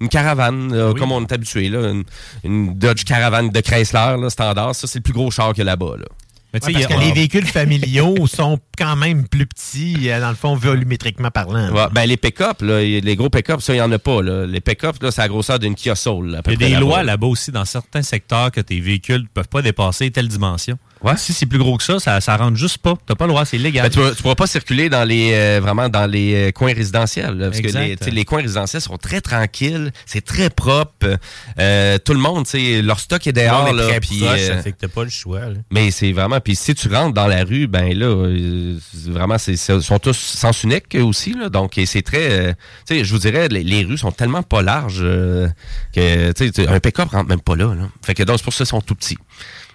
Une 0.00 0.08
caravane, 0.08 0.74
là, 0.74 0.94
comme 0.94 1.12
on 1.12 1.20
est 1.20 1.32
habitué, 1.32 1.68
là, 1.68 1.90
une, 1.90 2.04
une 2.42 2.78
Dodge 2.78 3.04
Caravane 3.04 3.50
de 3.50 3.60
Chrysler, 3.60 4.16
là, 4.18 4.30
standard. 4.30 4.74
Ça, 4.74 4.86
c'est 4.86 5.00
le 5.00 5.02
plus 5.02 5.12
gros 5.12 5.30
char 5.30 5.50
qu'il 5.50 5.58
y 5.58 5.60
a 5.62 5.64
là-bas. 5.64 5.96
Là. 5.98 6.06
Mais 6.52 6.64
Ouais, 6.64 6.72
parce 6.72 6.84
a- 6.84 6.88
que 6.88 7.00
les 7.00 7.12
véhicules 7.12 7.46
familiaux 7.46 8.26
sont 8.26 8.58
quand 8.76 8.96
même 8.96 9.28
plus 9.28 9.46
petits, 9.46 10.10
euh, 10.10 10.20
dans 10.20 10.30
le 10.30 10.34
fond, 10.34 10.56
volumétriquement 10.56 11.30
parlant. 11.30 11.70
Ouais, 11.70 11.86
ben 11.92 12.04
les 12.06 12.16
pick-up, 12.16 12.60
les 12.62 13.16
gros 13.16 13.30
pick-up, 13.30 13.60
ça, 13.60 13.72
il 13.72 13.76
n'y 13.76 13.82
en 13.82 13.92
a 13.92 13.98
pas. 13.98 14.20
Là. 14.22 14.46
Les 14.46 14.60
pick-up, 14.60 14.96
c'est 15.00 15.18
la 15.18 15.28
grosseur 15.28 15.58
d'une 15.58 15.74
Kia 15.74 15.94
Soul. 15.94 16.40
Il 16.46 16.52
y 16.52 16.54
a 16.64 16.68
des 16.68 16.74
lois 16.76 17.02
là-bas 17.02 17.26
aussi 17.28 17.52
dans 17.52 17.64
certains 17.64 18.02
secteurs 18.02 18.50
que 18.50 18.60
tes 18.60 18.80
véhicules 18.80 19.22
ne 19.22 19.26
peuvent 19.28 19.48
pas 19.48 19.62
dépasser 19.62 20.10
telle 20.10 20.28
dimension. 20.28 20.76
Ouais. 21.02 21.16
Si 21.16 21.32
c'est 21.32 21.46
plus 21.46 21.58
gros 21.58 21.76
que 21.76 21.82
ça, 21.82 21.98
ça, 21.98 22.20
ça 22.20 22.36
rentre 22.36 22.56
juste 22.56 22.78
pas. 22.78 22.94
T'as 23.06 23.14
pas 23.14 23.24
le 23.26 23.30
droit, 23.32 23.44
c'est 23.44 23.56
illégal. 23.56 23.84
Ben, 23.84 23.90
tu 23.90 23.98
ne 24.00 24.10
pourras 24.12 24.34
pas 24.34 24.46
circuler 24.46 24.88
dans 24.88 25.04
les 25.04 25.32
euh, 25.32 25.58
vraiment 25.62 25.88
dans 25.88 26.06
les 26.06 26.48
euh, 26.48 26.52
coins 26.52 26.74
résidentiels. 26.74 27.36
là, 27.38 27.46
parce 27.46 27.58
Exact. 27.58 27.80
que 27.80 27.84
les, 27.88 27.96
tu 27.96 28.04
sais, 28.04 28.10
les 28.10 28.24
coins 28.24 28.42
résidentiels 28.42 28.82
sont 28.82 28.96
très 28.98 29.20
tranquilles, 29.20 29.92
c'est 30.06 30.24
très 30.24 30.50
propre. 30.50 31.18
Euh, 31.58 31.98
tout 31.98 32.12
le 32.12 32.18
monde, 32.20 32.44
tu 32.44 32.50
sais, 32.50 32.82
leur 32.82 33.00
stock 33.00 33.26
est 33.26 33.32
dehors. 33.32 33.72
là, 33.72 33.88
très 33.88 34.00
puis, 34.00 34.18
proche, 34.20 34.38
euh, 34.40 34.56
ça 34.56 34.62
fait 34.62 34.72
que 34.72 34.78
t'as 34.78 34.88
pas 34.88 35.04
le 35.04 35.10
choix. 35.10 35.40
là. 35.40 35.54
mais 35.70 35.90
c'est 35.90 36.12
vraiment. 36.12 36.40
Puis 36.40 36.54
si 36.56 36.74
tu 36.74 36.88
rentres 36.88 37.14
dans 37.14 37.26
la 37.26 37.44
rue, 37.44 37.66
ben 37.66 37.96
là, 37.98 38.06
euh, 38.06 38.76
vraiment, 39.06 39.38
c'est, 39.38 39.56
sont 39.56 39.98
tous 39.98 40.12
sens 40.16 40.62
unique 40.64 40.96
aussi. 41.00 41.32
Là, 41.32 41.48
donc, 41.48 41.80
c'est 41.86 42.02
très. 42.02 42.30
euh, 42.30 42.52
tu 42.86 42.96
sais, 42.96 43.04
je 43.04 43.12
vous 43.12 43.20
dirais, 43.20 43.48
les, 43.48 43.62
les 43.64 43.84
rues 43.84 43.98
sont 43.98 44.12
tellement 44.12 44.42
pas 44.42 44.62
larges 44.62 45.00
euh, 45.02 45.48
que 45.94 46.32
tu 46.32 46.50
sais, 46.52 46.68
un 46.68 46.78
pick-up 46.80 47.08
rentre 47.10 47.28
même 47.28 47.40
pas 47.40 47.56
là. 47.56 47.74
là. 47.74 47.88
Fait 48.02 48.14
que 48.14 48.22
donc, 48.22 48.36
c'est 48.38 48.44
pour 48.44 48.52
ça 48.52 48.58
qu'ils 48.58 48.66
sont 48.66 48.80
tout 48.80 48.94
petits. 48.94 49.18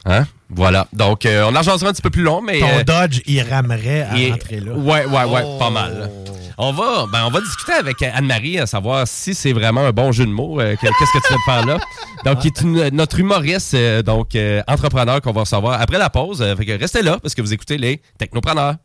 Hein? 0.06 0.26
Voilà. 0.50 0.88
Donc, 0.94 1.26
euh, 1.26 1.44
on 1.50 1.56
en 1.56 1.64
un 1.88 1.92
petit 1.92 2.02
peu 2.02 2.10
plus 2.12 2.22
long, 2.24 2.42
mais. 2.42 2.60
Ton 2.60 2.68
euh, 2.70 2.84
Dodge, 2.84 3.22
il 3.26 3.42
ramerait 3.42 4.02
à 4.04 4.18
et- 4.18 4.32
rentrer 4.32 4.60
là. 4.60 4.74
Ouais, 4.74 5.06
ouais, 5.06 5.24
ouais, 5.26 5.60
pas 5.60 5.70
mal. 5.70 6.12
On 6.58 6.72
va, 6.72 7.06
ben, 7.12 7.26
on 7.26 7.32
va 7.32 7.42
discuter 7.42 7.74
avec 7.74 8.02
Anne-Marie 8.02 8.60
à 8.60 8.66
savoir 8.66 9.06
si 9.08 9.34
c'est 9.36 9.52
vraiment 9.52 9.82
un 9.82 9.92
bon 9.92 10.12
jeu 10.14 10.26
de 10.26 10.32
mots. 10.32 10.62
euh, 10.62 10.76
que- 10.76 10.88
Qu'est-ce 10.88 11.12
que 11.12 11.28
tu 11.28 11.34
de 11.34 11.40
faire 11.46 11.66
là? 11.66 11.80
Donc, 12.24 12.40
qui 12.40 12.48
est 12.48 12.62
une- 12.62 12.90
notre 12.96 13.20
humoriste, 13.20 13.76
donc 14.04 14.36
entrepreneur 14.68 15.20
qu'on 15.22 15.32
va 15.34 15.42
recevoir 15.42 15.82
après 15.82 15.98
la 15.98 16.10
pause. 16.10 16.44
Fait 16.58 16.66
que 16.66 16.72
restez 16.80 17.02
là 17.02 17.18
parce 17.22 17.36
que 17.36 17.42
vous 17.42 17.54
écoutez 17.54 17.78
les 17.78 18.02
Technopreneurs. 18.18 18.76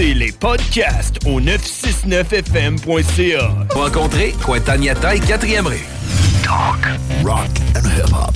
Les 0.00 0.32
podcasts 0.32 1.18
au 1.26 1.40
969fm.ca. 1.40 3.50
Rencontrez 3.70 4.34
Quentin 4.44 4.76
Niata 4.76 5.16
et 5.16 5.20
4e 5.20 5.66
rue. 5.66 5.80
Talk, 6.42 6.76
rock 7.24 7.48
and 7.74 7.86
hip 7.86 8.10
hop. 8.12 8.34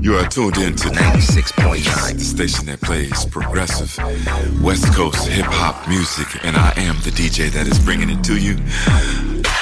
You 0.00 0.16
are 0.16 0.26
tuned 0.28 0.56
in 0.56 0.74
to 0.76 0.88
96.9, 0.88 2.16
the 2.16 2.24
station 2.24 2.64
that 2.66 2.80
plays 2.80 3.26
progressive 3.26 3.94
West 4.62 4.90
Coast 4.94 5.28
hip 5.28 5.44
hop 5.46 5.86
music, 5.86 6.28
and 6.44 6.56
I 6.56 6.72
am 6.78 6.96
the 7.04 7.10
DJ 7.10 7.50
that 7.50 7.66
is 7.66 7.78
bringing 7.78 8.08
it 8.08 8.24
to 8.24 8.38
you. 8.38 8.54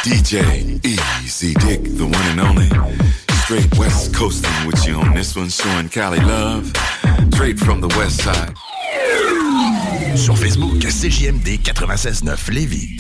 DJ 0.05 0.79
Easy 0.87 1.55
Dick, 1.55 1.83
the 1.83 2.05
one 2.05 2.15
and 2.31 2.39
only. 2.41 2.69
Straight 3.43 3.77
West 3.77 4.15
Coasting 4.15 4.67
with 4.67 4.87
you 4.87 4.95
on 4.95 5.15
this 5.15 5.35
one, 5.35 5.49
showing 5.49 5.89
Cali 5.89 6.21
love. 6.21 6.73
Straight 7.33 7.59
from 7.59 7.81
the 7.81 7.89
West 7.89 8.23
Side. 8.23 8.55
Sur 10.17 10.39
Facebook, 10.39 10.79
CJMD 10.79 11.61
96.9 11.63 12.51
Lévis. 12.51 12.97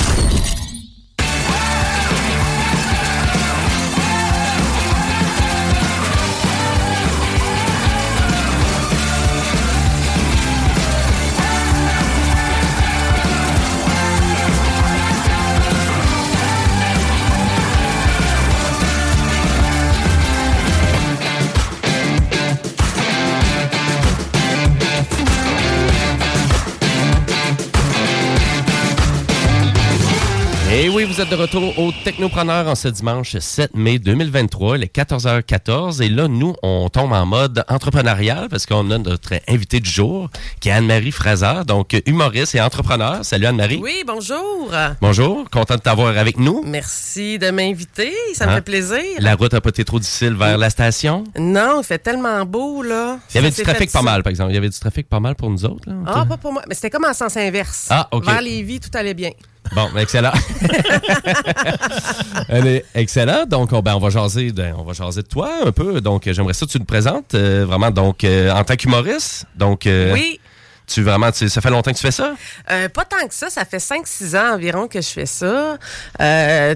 Et 30.79 30.91
oui, 30.91 31.05
vous 31.05 31.23
êtes 31.23 31.31
de 31.31 31.37
retour 31.37 31.79
au 31.79 31.91
Technopreneur 32.05 32.69
en 32.69 32.75
ce 32.75 32.89
dimanche 32.89 33.39
7 33.39 33.75
mai 33.75 33.99
2023, 33.99 34.77
les 34.77 34.89
14h14. 34.89 36.03
Et 36.03 36.11
là, 36.11 36.29
nous, 36.29 36.55
on 36.63 36.91
tombe 36.91 37.13
en 37.13 37.25
mode 37.25 37.65
entrepreneurial 37.69 38.49
parce 38.51 38.67
qu'on 38.67 38.91
a 38.91 38.99
notre 38.99 39.41
invité 39.49 39.81
du 39.81 39.89
jour, 39.89 40.29
qui 40.61 40.69
est 40.69 40.73
Anne-Marie 40.73 41.13
Fraser, 41.13 41.63
donc 41.67 41.97
humoriste 42.05 42.57
et 42.57 42.61
entrepreneur. 42.61 43.25
Salut 43.25 43.47
Anne-Marie. 43.47 43.81
Oui, 43.83 44.05
bonjour. 44.07 44.71
Bonjour, 45.01 45.49
content 45.49 45.77
de 45.77 45.81
t'avoir 45.81 46.19
avec 46.19 46.39
nous. 46.39 46.63
Merci 46.67 47.39
de 47.39 47.51
m'inviter, 47.51 48.13
ça 48.35 48.45
me 48.45 48.51
Hein? 48.51 48.55
fait 48.57 48.61
plaisir. 48.63 49.01
La 49.19 49.35
route 49.35 49.55
a 49.55 49.63
pas 49.63 49.71
été 49.71 49.83
trop 49.83 49.99
difficile 49.99 50.35
vers 50.35 50.59
la 50.59 50.69
station? 50.69 51.25
Non, 51.39 51.81
il 51.81 51.85
fait 51.87 51.99
tellement 52.01 52.45
beau, 52.45 52.83
là. 52.83 53.19
Il 53.31 53.37
y 53.37 53.39
avait 53.39 53.51
Ça 53.51 53.63
du 53.63 53.63
trafic 53.63 53.91
pas 53.91 54.01
ça. 54.01 54.05
mal, 54.05 54.23
par 54.23 54.29
exemple. 54.31 54.51
Il 54.53 54.57
y 54.57 54.59
avait 54.59 54.69
du 54.69 54.79
trafic 54.79 55.09
pas 55.09 55.21
mal 55.21 55.37
pour 55.37 55.49
nous 55.49 55.65
autres. 55.65 55.89
Là. 55.89 55.95
Ah, 56.07 56.27
pas 56.27 56.37
pour 56.37 56.53
moi. 56.53 56.61
Mais 56.69 56.75
c'était 56.75 56.91
comme 56.91 57.07
en 57.07 57.15
sens 57.15 57.35
inverse. 57.39 57.87
Ah, 57.89 58.09
OK. 58.13 58.27
Vers 58.27 58.43
Lévis, 58.43 58.81
tout 58.81 58.91
allait 58.93 59.15
bien. 59.15 59.31
Bon, 59.75 59.89
excellent. 59.99 60.33
Allez, 62.49 62.85
excellent. 62.95 63.45
Donc, 63.47 63.73
on, 63.73 63.81
ben, 63.81 63.95
on 63.95 63.99
va 63.99 64.11
jaser 64.11 64.53
de, 64.53 64.65
on 64.77 64.83
va 64.83 64.93
jaser 64.93 65.23
de 65.23 65.27
toi 65.29 65.51
un 65.67 65.73
peu. 65.73 66.01
Donc, 66.01 66.23
j'aimerais 66.31 66.55
ça 66.55 66.67
que 66.67 66.71
tu 66.71 66.79
te 66.79 66.85
présentes 66.85 67.35
euh, 67.35 67.65
vraiment 67.67 67.91
donc 67.91 68.25
euh, 68.25 68.53
en 68.53 68.65
tant 68.65 68.77
qu'humoriste. 68.77 69.47
Donc, 69.57 69.87
euh, 69.87 70.13
Oui. 70.13 70.41
Tu 70.87 71.03
vraiment, 71.03 71.33
tu- 71.33 71.49
ça 71.49 71.61
fait 71.61 71.71
longtemps 71.71 71.91
que 71.91 71.97
tu 71.97 72.03
fais 72.03 72.13
ça? 72.13 72.35
Euh, 72.71 72.89
pas 72.89 73.05
tant 73.05 73.27
que 73.27 73.35
ça, 73.35 73.51
ça 73.51 73.65
fait 73.65 73.79
5-6 73.81 74.37
ans 74.37 74.55
environ 74.55 74.87
que 74.87 75.01
je 75.01 75.09
fais 75.09 75.27
ça. 75.27 75.77
Euh, 76.21 76.75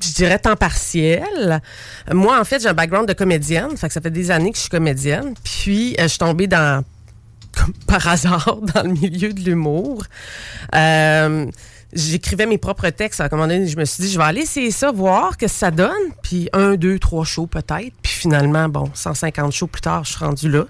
je 0.00 0.12
dirais 0.12 0.38
temps 0.38 0.54
partiel. 0.54 1.60
Moi, 2.12 2.38
en 2.40 2.44
fait, 2.44 2.62
j'ai 2.62 2.68
un 2.68 2.72
background 2.74 3.08
de 3.08 3.14
comédienne. 3.14 3.76
Fait 3.76 3.88
que 3.88 3.94
ça 3.94 4.00
fait 4.00 4.12
des 4.12 4.30
années 4.30 4.50
que 4.52 4.56
je 4.56 4.62
suis 4.62 4.70
comédienne. 4.70 5.34
Puis, 5.42 5.96
euh, 5.98 6.04
je 6.04 6.08
suis 6.08 6.18
tombée 6.18 6.46
dans, 6.46 6.84
comme 7.56 7.72
par 7.88 8.06
hasard, 8.06 8.58
dans 8.74 8.82
le 8.84 8.90
milieu 8.92 9.32
de 9.32 9.40
l'humour. 9.40 10.04
Euh, 10.76 11.46
J'écrivais 11.92 12.46
mes 12.46 12.58
propres 12.58 12.88
textes. 12.88 13.20
À 13.20 13.24
un 13.24 13.28
moment 13.32 13.46
donné, 13.46 13.66
je 13.66 13.76
me 13.76 13.84
suis 13.84 14.02
dit, 14.02 14.10
je 14.10 14.18
vais 14.18 14.24
aller 14.24 14.42
essayer 14.42 14.70
ça, 14.70 14.90
voir 14.92 15.36
que 15.36 15.46
ça 15.46 15.70
donne. 15.70 15.90
Puis, 16.22 16.48
un, 16.52 16.74
deux, 16.74 16.98
trois 16.98 17.24
shows 17.24 17.46
peut-être. 17.46 17.92
Puis, 18.02 18.12
finalement, 18.12 18.68
bon, 18.68 18.90
150 18.94 19.52
shows 19.52 19.66
plus 19.66 19.82
tard, 19.82 20.04
je 20.04 20.12
suis 20.12 20.24
rendue 20.24 20.48
là. 20.48 20.64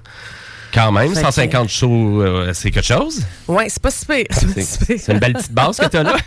Quand 0.72 0.90
même, 0.92 1.08
Fait 1.14 1.20
que- 1.20 1.26
150 1.26 1.68
shows, 1.68 2.22
euh, 2.22 2.52
c'est 2.54 2.70
quelque 2.70 2.86
chose? 2.86 3.22
Ouais, 3.46 3.68
c'est 3.68 3.82
pas 3.82 3.90
si 3.90 4.06
pire. 4.06 4.24
C'est 4.30 4.54
pas 4.54 4.60
si. 4.62 4.98
C'est 4.98 5.12
une 5.12 5.18
belle 5.18 5.34
petite 5.34 5.52
base 5.52 5.76
que 5.76 5.86
tu 5.86 5.96
as 5.98 6.02
là. 6.02 6.16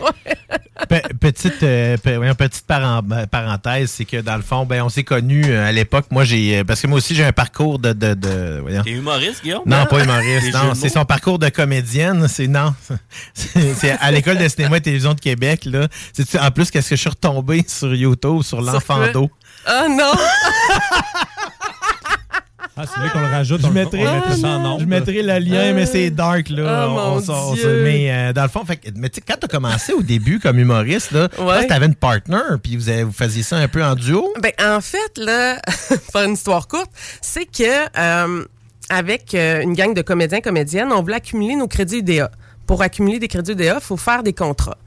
Pe- 0.89 1.13
petite, 1.19 1.63
euh, 1.63 1.95
pe- 1.97 2.33
petite 2.35 2.65
paren- 2.67 3.01
euh, 3.11 3.25
parenthèse, 3.27 3.91
c'est 3.91 4.03
que 4.03 4.17
dans 4.17 4.35
le 4.35 4.41
fond, 4.41 4.65
ben, 4.65 4.81
on 4.83 4.89
s'est 4.89 5.05
connus 5.05 5.45
euh, 5.47 5.65
à 5.65 5.71
l'époque. 5.71 6.05
Moi, 6.11 6.25
j'ai. 6.25 6.59
euh, 6.59 6.63
Parce 6.65 6.81
que 6.81 6.87
moi 6.87 6.97
aussi, 6.97 7.15
j'ai 7.15 7.23
un 7.23 7.31
parcours 7.31 7.79
de. 7.79 7.93
de, 7.93 8.13
de- 8.13 8.59
voyons. 8.61 8.83
T'es 8.83 8.91
humoriste, 8.91 9.41
Guillaume? 9.41 9.63
Non, 9.65 9.85
pas 9.85 10.03
humoriste. 10.03 10.53
Non, 10.53 10.73
c'est 10.75 10.89
son 10.89 11.05
parcours 11.05 11.39
de 11.39 11.47
comédienne. 11.49 12.27
C'est 12.27 12.47
non. 12.47 12.75
C'est 13.33 13.91
à 14.01 14.11
l'école 14.11 14.37
de 14.37 14.47
cinéma 14.49 14.77
et 14.77 14.81
télévision 14.81 15.13
de 15.13 15.19
Québec. 15.21 15.61
Là. 15.65 15.87
C'est 16.13 16.37
en 16.39 16.51
plus 16.51 16.69
qu'est-ce 16.69 16.89
que 16.89 16.95
je 16.97 17.01
suis 17.01 17.09
retombé 17.09 17.63
sur 17.67 17.95
YouTube 17.95 18.41
sur 18.43 18.61
l'enfant 18.61 18.99
d'eau? 19.13 19.31
Oh 19.67 19.87
non! 19.89 20.11
Ah, 22.77 22.83
c'est 22.85 22.99
vrai 22.99 23.09
qu'on 23.11 23.21
le 23.21 23.27
rajoute, 23.27 23.61
Je 23.61 23.65
on, 23.67 23.69
le- 23.69 23.73
mettrai, 23.75 24.05
on 24.05 24.15
mettrait 24.15 24.35
ça 24.37 24.47
en 24.49 24.59
nombre. 24.59 24.79
je 24.81 24.85
mettrai 24.85 25.21
le 25.21 25.39
lien, 25.39 25.71
mais 25.73 25.85
c'est 25.85 26.09
dark, 26.09 26.49
là. 26.49 26.89
Oh, 26.89 27.21
Dieu. 27.55 27.83
mais 27.83 28.11
euh, 28.11 28.33
dans 28.33 28.43
le 28.43 28.49
fond, 28.49 28.65
fait, 28.65 28.81
mais 28.95 29.09
tu 29.09 29.15
sais, 29.15 29.21
quand 29.25 29.37
tu 29.39 29.45
as 29.45 29.47
commencé 29.47 29.93
au 29.93 30.01
début 30.01 30.39
comme 30.39 30.59
humoriste, 30.59 31.11
là, 31.11 31.29
tu 31.29 31.73
avais 31.73 31.85
une 31.85 31.95
partner, 31.95 32.39
puis 32.61 32.75
vous, 32.75 32.89
avez- 32.89 33.03
vous 33.03 33.13
faisiez 33.13 33.43
ça 33.43 33.57
un 33.57 33.67
peu 33.69 33.83
en 33.83 33.95
duo. 33.95 34.33
Ben, 34.41 34.51
en 34.61 34.81
fait, 34.81 35.17
là, 35.17 35.55
pour 35.87 36.11
faire 36.11 36.23
une 36.25 36.33
histoire 36.33 36.67
courte, 36.67 36.91
c'est 37.21 37.45
que 37.45 37.63
euh, 37.97 38.43
avec 38.89 39.33
euh, 39.33 39.61
une 39.61 39.73
gang 39.73 39.93
de 39.93 40.01
comédiens 40.01 40.41
comédiennes, 40.41 40.91
on 40.91 41.01
voulait 41.01 41.15
accumuler 41.15 41.55
nos 41.55 41.67
crédits 41.67 41.99
UDA. 41.99 42.29
Pour 42.67 42.81
accumuler 42.81 43.19
des 43.19 43.27
crédits 43.27 43.51
UDA, 43.53 43.75
il 43.75 43.81
faut 43.81 43.95
faire 43.95 44.21
des 44.23 44.33
contrats. 44.33 44.77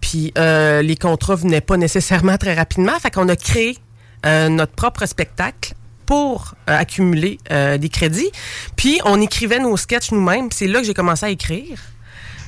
Puis 0.00 0.32
euh, 0.38 0.80
les 0.82 0.96
contrats 0.96 1.34
venaient 1.34 1.60
pas 1.62 1.76
nécessairement 1.76 2.36
très 2.36 2.54
rapidement, 2.54 2.92
fait 3.00 3.10
qu'on 3.10 3.28
a 3.28 3.36
créé 3.36 3.78
euh, 4.26 4.48
notre 4.48 4.72
propre 4.72 5.06
spectacle 5.06 5.72
pour 6.12 6.54
euh, 6.68 6.76
accumuler 6.76 7.38
euh, 7.50 7.78
des 7.78 7.88
crédits. 7.88 8.30
Puis 8.76 9.00
on 9.06 9.18
écrivait 9.18 9.58
nos 9.60 9.78
sketchs 9.78 10.10
nous-mêmes. 10.12 10.48
C'est 10.52 10.66
là 10.66 10.80
que 10.80 10.84
j'ai 10.84 10.92
commencé 10.92 11.24
à 11.24 11.30
écrire. 11.30 11.78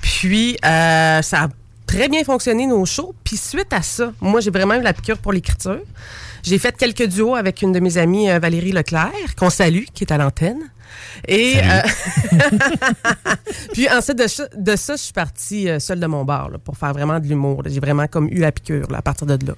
Puis 0.03 0.59
euh, 0.67 1.23
ça 1.23 1.45
a 1.45 1.49
très 1.87 2.11
bien 2.11 2.25
fonctionné 2.25 2.67
nos 2.67 2.85
shows. 2.85 3.15
Puis 3.25 3.39
suite 3.39 3.73
à 3.73 3.81
ça, 3.81 4.13
moi 4.21 4.43
j'ai 4.43 4.51
vraiment 4.51 4.75
eu 4.75 4.83
la 4.83 4.93
piqûre 4.93 5.17
pour 5.17 5.33
l'écriture. 5.33 5.81
J'ai 6.43 6.59
fait 6.59 6.77
quelques 6.77 7.07
duos 7.07 7.37
avec 7.37 7.63
une 7.63 7.73
de 7.73 7.81
mes 7.81 7.97
amies, 7.97 8.27
Valérie 8.39 8.73
Leclerc, 8.73 9.35
qu'on 9.35 9.49
salue, 9.49 9.85
qui 9.95 10.05
est 10.05 10.13
à 10.13 10.19
l'antenne. 10.19 10.61
Et 11.27 11.55
euh, 11.57 11.81
puis 13.73 13.89
ensuite 13.89 14.19
de, 14.19 14.27
ça- 14.27 14.49
de 14.55 14.77
ça, 14.77 14.97
je 14.97 15.03
suis 15.05 15.13
partie 15.15 15.69
seule 15.81 16.01
de 16.01 16.07
mon 16.07 16.27
bar 16.27 16.51
là, 16.51 16.59
pour 16.59 16.77
faire 16.77 16.93
vraiment 16.93 17.19
de 17.19 17.27
l'humour. 17.27 17.63
J'ai 17.65 17.81
vraiment 17.81 18.09
comme 18.09 18.29
eu 18.29 18.41
la 18.41 18.53
piqûre 18.53 18.91
là, 18.91 18.99
à 18.99 19.03
partir 19.03 19.27
de 19.27 19.39
là. 19.47 19.55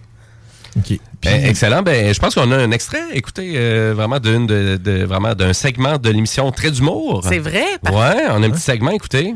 OK. 0.77 0.99
Ben, 1.23 1.45
excellent. 1.47 1.83
Ben, 1.83 2.13
je 2.15 2.19
pense 2.19 2.35
qu'on 2.35 2.51
a 2.53 2.57
un 2.57 2.71
extrait. 2.71 3.03
Écoutez, 3.13 3.55
euh, 3.57 3.95
vraiment 3.97 4.21
d'une 4.21 4.47
de, 4.47 4.77
de- 4.77 5.05
vraiment 5.05 5.35
d'un 5.35 5.53
segment 5.53 5.97
de 5.99 6.11
l'émission 6.11 6.51
Très 6.53 6.71
d'humour. 6.71 7.23
C'est 7.27 7.39
vrai? 7.39 7.65
Ouais, 7.85 8.25
on 8.31 8.43
a 8.43 8.47
un 8.47 8.51
petit 8.51 8.61
segment. 8.61 8.91
Écoutez, 8.91 9.35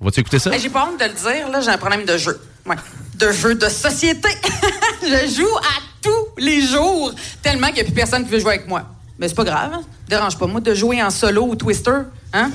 vas-tu 0.00 0.20
écouter 0.20 0.38
ça? 0.38 0.52
Hey, 0.52 0.60
j'ai 0.60 0.70
pas 0.70 0.88
honte 0.90 0.98
de 1.00 1.04
le 1.04 1.12
dire, 1.12 1.48
là, 1.50 1.60
j'ai 1.60 1.70
un 1.70 1.78
problème 1.78 2.04
de 2.04 2.18
jeu. 2.18 2.40
Ouais. 2.66 2.76
De 3.16 3.30
jeu 3.32 3.54
de 3.54 3.68
société. 3.68 4.28
je 5.02 5.34
joue 5.36 5.56
à 5.58 5.80
tous 6.02 6.28
les 6.42 6.60
jours, 6.62 7.12
tellement 7.42 7.68
qu'il 7.68 7.76
n'y 7.76 7.80
a 7.82 7.84
plus 7.84 7.94
personne 7.94 8.24
qui 8.24 8.30
veut 8.30 8.40
jouer 8.40 8.54
avec 8.54 8.68
moi. 8.68 8.82
Mais 9.18 9.28
c'est 9.28 9.34
pas 9.34 9.44
grave, 9.44 9.70
hein. 9.74 9.82
dérange 10.08 10.36
pas 10.36 10.46
moi 10.46 10.60
de 10.60 10.74
jouer 10.74 11.00
en 11.02 11.10
solo 11.10 11.44
ou 11.44 11.54
twister, 11.54 11.98
hein? 12.32 12.50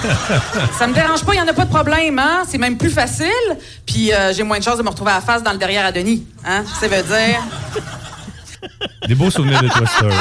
Ça 0.78 0.88
me 0.88 0.94
dérange 0.94 1.24
pas, 1.24 1.34
il 1.34 1.38
y 1.38 1.40
en 1.40 1.46
a 1.46 1.52
pas 1.52 1.64
de 1.64 1.70
problème, 1.70 2.18
hein? 2.18 2.42
C'est 2.48 2.58
même 2.58 2.76
plus 2.76 2.90
facile, 2.90 3.28
puis 3.86 4.12
euh, 4.12 4.32
j'ai 4.32 4.42
moins 4.42 4.58
de 4.58 4.64
chances 4.64 4.78
de 4.78 4.82
me 4.82 4.88
retrouver 4.88 5.12
à 5.12 5.16
la 5.16 5.20
face 5.20 5.42
dans 5.44 5.52
le 5.52 5.58
derrière 5.58 5.86
à 5.86 5.92
Denis, 5.92 6.26
hein? 6.44 6.64
Ça 6.80 6.88
veut 6.88 7.02
dire... 7.02 7.40
Des 9.06 9.14
beaux 9.14 9.30
souvenirs 9.30 9.62
de 9.62 9.68
Twister. 9.68 10.08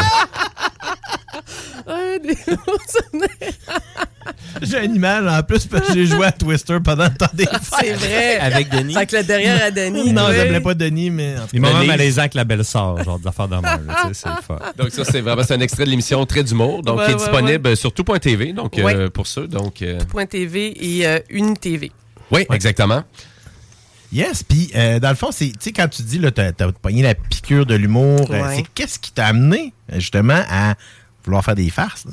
Ouais, 1.85 2.17
des 2.19 2.35
beaux 2.65 2.77
souvenirs. 2.87 3.29
J'ai 4.69 4.85
une 4.85 4.95
image 4.95 5.25
en 5.27 5.43
plus 5.43 5.65
parce 5.65 5.87
que 5.87 5.93
j'ai 5.93 6.05
joué 6.05 6.25
à 6.25 6.31
Twister 6.31 6.77
pendant 6.83 7.05
le 7.05 7.13
temps 7.15 7.25
des 7.33 7.45
fêtes. 7.45 7.61
C'est 7.79 7.93
vrai. 7.93 8.37
Avec 8.41 8.69
Denis. 8.69 8.93
Fait 8.93 9.05
que 9.05 9.15
le 9.17 9.23
derrière 9.23 9.63
à 9.63 9.71
Denis. 9.71 10.11
Non, 10.13 10.25
oui. 10.29 10.35
j'appelais 10.35 10.59
pas 10.61 10.73
Denis, 10.73 11.09
mais. 11.09 11.35
en 11.37 11.41
tout 11.47 11.49
Les 11.53 11.61
cas, 11.61 11.67
moments 11.71 11.85
malaisants 11.85 12.21
avec 12.21 12.33
la 12.33 12.43
belle-sœur, 12.43 13.03
genre 13.03 13.19
des 13.19 13.27
affaires 13.27 13.47
de 13.47 13.55
même. 13.55 13.63
là, 13.87 13.95
tu 14.03 14.07
sais, 14.09 14.13
C'est 14.13 14.29
le 14.29 14.41
fun. 14.41 14.59
Donc 14.77 14.89
ça, 14.91 15.03
c'est 15.05 15.21
vraiment 15.21 15.43
c'est 15.43 15.53
un 15.53 15.59
extrait 15.61 15.85
de 15.85 15.89
l'émission 15.89 16.25
Très 16.25 16.43
d'humour, 16.43 16.81
donc 16.83 16.97
Ouais, 16.99 17.05
qui 17.05 17.11
est 17.11 17.15
ouais, 17.15 17.19
disponible 17.19 17.77
sur 17.77 17.93
tout.tv, 17.93 18.53
donc 18.53 18.77
euh, 18.77 19.09
pour 19.09 19.27
ceux. 19.27 19.47
Donc, 19.47 19.81
euh, 19.81 19.99
Point 20.09 20.25
TV 20.25 20.73
et 20.79 21.05
euh, 21.07 21.19
une 21.29 21.57
TV. 21.57 21.91
oui, 22.31 22.45
exactement. 22.51 23.03
Yes, 24.11 24.43
puis 24.43 24.69
euh, 24.75 24.99
dans 24.99 25.09
le 25.09 25.15
fond, 25.15 25.29
c'est, 25.31 25.47
tu 25.47 25.55
sais, 25.59 25.71
quand 25.71 25.87
tu 25.87 26.03
dis, 26.03 26.19
là, 26.19 26.29
t'as, 26.29 26.51
t'as 26.51 26.71
pogné 26.71 27.01
la 27.01 27.15
piqûre 27.15 27.65
de 27.65 27.73
l'humour, 27.73 28.27
euh, 28.31 28.43
c'est 28.55 28.63
qu'est-ce 28.75 28.99
qui 28.99 29.11
t'a 29.11 29.25
amené, 29.25 29.73
justement, 29.95 30.39
à 30.49 30.75
vouloir 31.25 31.43
faire 31.43 31.55
des 31.55 31.69
farces? 31.71 32.05
là? 32.05 32.11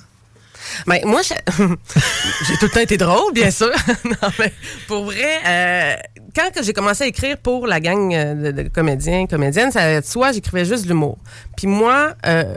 Ben, 0.87 1.01
moi, 1.05 1.21
j'ai 1.23 2.57
tout 2.57 2.67
le 2.67 2.71
temps 2.71 2.81
été 2.81 2.97
drôle, 2.97 3.33
bien 3.33 3.51
sûr. 3.51 3.71
non, 4.05 4.29
mais 4.39 4.53
pour 4.87 5.05
vrai, 5.05 5.39
euh, 5.47 5.95
quand 6.35 6.51
j'ai 6.63 6.73
commencé 6.73 7.05
à 7.05 7.07
écrire 7.07 7.37
pour 7.39 7.67
la 7.67 7.81
gang 7.81 8.15
euh, 8.15 8.53
de, 8.53 8.63
de 8.63 8.69
comédiens, 8.69 9.27
comédiennes, 9.27 9.71
ça, 9.71 10.03
soit 10.03 10.33
j'écrivais 10.33 10.65
juste 10.65 10.85
de 10.85 10.89
l'humour. 10.89 11.19
Puis 11.57 11.67
moi, 11.67 12.15
euh, 12.27 12.57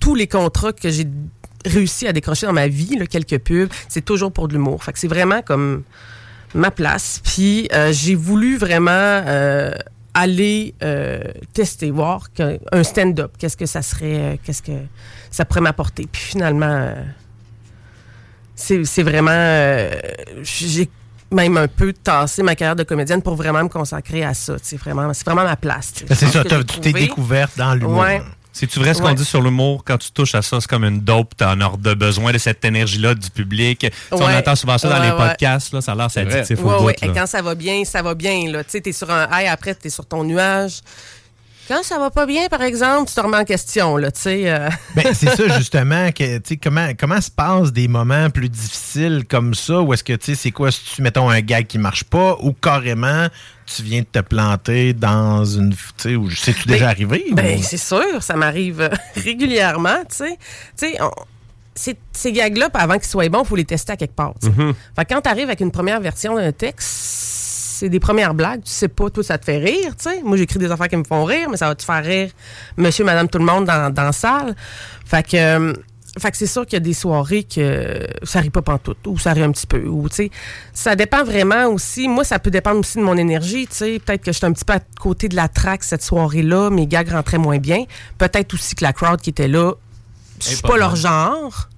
tous 0.00 0.14
les 0.14 0.26
contrats 0.26 0.72
que 0.72 0.90
j'ai 0.90 1.06
réussi 1.64 2.06
à 2.06 2.12
décrocher 2.12 2.46
dans 2.46 2.52
ma 2.52 2.68
vie, 2.68 2.96
là, 2.96 3.06
quelques 3.06 3.38
pubs, 3.38 3.70
c'est 3.88 4.04
toujours 4.04 4.32
pour 4.32 4.48
de 4.48 4.54
l'humour. 4.54 4.82
Fait 4.82 4.92
que 4.92 4.98
c'est 4.98 5.08
vraiment 5.08 5.42
comme 5.42 5.82
ma 6.54 6.70
place. 6.70 7.20
Puis 7.24 7.68
j'ai 7.90 8.14
voulu 8.14 8.56
vraiment 8.56 9.22
aller 10.14 10.74
tester, 11.52 11.90
voir 11.90 12.28
un 12.72 12.82
stand-up, 12.84 13.32
qu'est-ce 13.38 13.56
que 13.56 13.66
ça 13.66 13.82
serait, 13.82 14.38
qu'est-ce 14.44 14.62
que 14.62 14.72
ça 15.30 15.44
pourrait 15.44 15.60
m'apporter. 15.60 16.08
Puis 16.10 16.22
finalement, 16.22 16.94
c'est 18.58 18.84
c'est 18.84 19.02
vraiment... 19.02 19.30
euh, 19.32 19.90
j'ai 20.42 20.88
même 21.30 21.56
un 21.58 21.68
peu 21.68 21.92
tassé 21.92 22.42
ma 22.42 22.54
carrière 22.54 22.76
de 22.76 22.82
comédienne 22.84 23.20
pour 23.22 23.34
vraiment 23.36 23.62
me 23.62 23.68
consacrer 23.68 24.24
à 24.24 24.32
ça. 24.34 24.56
C'est 24.62 24.76
vraiment, 24.78 25.12
c'est 25.12 25.24
vraiment 25.26 25.44
ma 25.44 25.56
place. 25.56 25.92
tu. 25.94 26.04
Ben, 26.04 26.14
c'est 26.14 26.26
ça, 26.26 26.42
tu 26.44 26.80
t'es 26.80 26.92
découverte 26.92 27.56
dans 27.56 27.74
l'humour. 27.74 28.00
Ouais. 28.00 28.22
C'est-tu 28.50 28.80
vrai 28.80 28.92
ce 28.94 29.00
qu'on 29.00 29.08
Ouais. 29.08 29.14
dit 29.14 29.24
sur 29.26 29.40
l'humour? 29.40 29.84
Quand 29.84 29.98
tu 29.98 30.10
touches 30.10 30.34
à 30.34 30.42
ça, 30.42 30.60
c'est 30.60 30.66
comme 30.68 30.82
une 30.84 31.00
dope, 31.00 31.36
t'en 31.36 31.60
as 31.60 31.76
de 31.78 31.94
besoin 31.94 32.32
de 32.32 32.38
cette 32.38 32.64
énergie-là 32.64 33.14
du 33.14 33.30
public. 33.30 33.78
Tu 33.80 33.90
On 34.10 34.22
entend 34.22 34.56
souvent 34.56 34.78
ça 34.78 34.88
dans 34.88 35.00
les 35.02 35.10
ouais. 35.10 35.16
podcasts, 35.16 35.72
là, 35.74 35.80
ça 35.80 35.92
a 35.92 35.94
l'air 35.94 36.08
addictif 36.16 36.58
au 36.60 36.62
bout. 36.80 36.88
là. 36.88 36.94
Et 37.02 37.08
quand 37.12 37.26
ça 37.26 37.40
va 37.42 37.54
bien, 37.54 37.84
ça 37.84 38.02
va 38.02 38.14
bien. 38.14 38.50
Là. 38.50 38.64
Tu 38.64 38.70
sais, 38.70 38.80
t'es 38.80 38.92
sur 38.92 39.10
un 39.10 39.28
high, 39.30 39.46
après, 39.48 39.74
t'es 39.74 39.90
sur 39.90 40.06
ton 40.06 40.24
nuage. 40.24 40.80
Quand 41.68 41.82
ça 41.82 41.98
va 41.98 42.10
pas 42.10 42.24
bien, 42.24 42.48
par 42.48 42.62
exemple, 42.62 43.08
tu 43.10 43.14
te 43.14 43.20
remets 43.20 43.36
en 43.36 43.44
question. 43.44 43.98
Là, 43.98 44.10
tu 44.10 44.22
sais, 44.22 44.50
euh. 44.50 44.70
Ben, 44.94 45.12
c'est 45.12 45.28
ça, 45.36 45.58
justement, 45.58 46.10
que, 46.12 46.38
tu 46.38 46.42
sais, 46.48 46.56
comment, 46.56 46.88
comment 46.98 47.20
se 47.20 47.30
passent 47.30 47.72
des 47.72 47.88
moments 47.88 48.30
plus 48.30 48.48
difficiles 48.48 49.24
comme 49.28 49.52
ça? 49.54 49.80
Ou 49.82 49.92
est-ce 49.92 50.02
que, 50.02 50.14
tu 50.14 50.26
sais, 50.26 50.34
c'est 50.34 50.50
quoi, 50.50 50.70
si 50.72 50.80
tu, 50.94 51.02
mettons, 51.02 51.28
un 51.28 51.40
gag 51.42 51.66
qui 51.66 51.76
marche 51.76 52.04
pas, 52.04 52.38
ou 52.40 52.52
carrément, 52.54 53.26
tu 53.66 53.82
viens 53.82 54.00
de 54.00 54.06
te 54.06 54.20
planter 54.20 54.94
dans 54.94 55.44
une, 55.44 55.74
tu 55.74 55.78
sais, 55.98 56.16
ou 56.16 56.30
c'est-tu 56.30 56.66
déjà 56.68 56.86
Ben, 56.86 56.90
arrivé? 56.90 57.24
Ben, 57.32 57.58
ou- 57.58 57.62
c'est 57.62 57.76
sûr, 57.76 58.22
ça 58.22 58.34
m'arrive 58.34 58.80
euh, 58.80 58.88
régulièrement, 59.16 59.98
tu 60.08 60.16
sais. 60.16 60.38
Tu 60.78 60.88
sais, 60.92 61.02
on- 61.02 61.10
ces, 61.74 61.96
ces 62.12 62.32
gags-là, 62.32 62.70
avant 62.74 62.94
qu'ils 62.94 63.04
soient 63.04 63.28
bons, 63.28 63.42
il 63.42 63.46
faut 63.46 63.56
les 63.56 63.64
tester 63.64 63.92
à 63.92 63.96
quelque 63.96 64.14
part. 64.16 64.32
Mhm. 64.42 64.72
Fait 64.96 65.04
que 65.04 65.14
quand 65.14 65.20
tu 65.20 65.28
arrives 65.28 65.44
avec 65.44 65.60
une 65.60 65.70
première 65.70 66.00
version 66.00 66.34
d'un 66.34 66.50
texte, 66.50 66.88
c'est 67.78 67.88
des 67.88 68.00
premières 68.00 68.34
blagues. 68.34 68.62
Tu 68.64 68.70
sais 68.70 68.88
pas, 68.88 69.08
toi, 69.08 69.22
ça 69.22 69.38
te 69.38 69.44
fait 69.44 69.58
rire, 69.58 69.94
tu 69.96 70.10
sais. 70.10 70.22
Moi, 70.22 70.36
j'écris 70.36 70.58
des 70.58 70.70
affaires 70.70 70.88
qui 70.88 70.96
me 70.96 71.04
font 71.04 71.24
rire, 71.24 71.48
mais 71.48 71.56
ça 71.56 71.68
va 71.68 71.74
te 71.74 71.84
faire 71.84 72.04
rire 72.04 72.30
monsieur, 72.76 73.04
madame, 73.04 73.28
tout 73.28 73.38
le 73.38 73.44
monde 73.44 73.66
dans, 73.66 73.92
dans 73.92 74.02
la 74.02 74.12
salle. 74.12 74.56
Fait 75.04 75.22
que, 75.22 75.36
euh, 75.36 75.72
fait 76.18 76.30
que 76.32 76.36
c'est 76.36 76.46
sûr 76.46 76.66
qu'il 76.66 76.74
y 76.74 76.76
a 76.76 76.80
des 76.80 76.94
soirées 76.94 77.44
que 77.44 78.06
ça 78.24 78.40
rit 78.40 78.50
pas 78.50 78.62
pantoute, 78.62 79.06
ou 79.06 79.16
ça 79.18 79.32
rit 79.32 79.42
un 79.42 79.52
petit 79.52 79.66
peu, 79.66 79.84
ou 79.86 80.08
tu 80.08 80.16
sais. 80.16 80.30
Ça 80.72 80.96
dépend 80.96 81.22
vraiment 81.22 81.66
aussi. 81.66 82.08
Moi, 82.08 82.24
ça 82.24 82.38
peut 82.40 82.50
dépendre 82.50 82.80
aussi 82.80 82.98
de 82.98 83.02
mon 83.04 83.16
énergie, 83.16 83.68
tu 83.68 83.76
sais. 83.76 84.00
Peut-être 84.04 84.24
que 84.24 84.32
j'étais 84.32 84.46
un 84.46 84.52
petit 84.52 84.64
peu 84.64 84.72
à 84.72 84.80
côté 85.00 85.28
de 85.28 85.36
la 85.36 85.48
traque 85.48 85.84
cette 85.84 86.02
soirée-là, 86.02 86.70
mes 86.70 86.86
gags 86.86 87.10
rentraient 87.10 87.38
moins 87.38 87.58
bien. 87.58 87.84
Peut-être 88.18 88.54
aussi 88.54 88.74
que 88.74 88.84
la 88.84 88.92
crowd 88.92 89.20
qui 89.20 89.30
était 89.30 89.48
là, 89.48 89.74
je 90.40 90.46
suis 90.48 90.62
pas 90.62 90.76
leur 90.76 90.96
genre. 90.96 91.68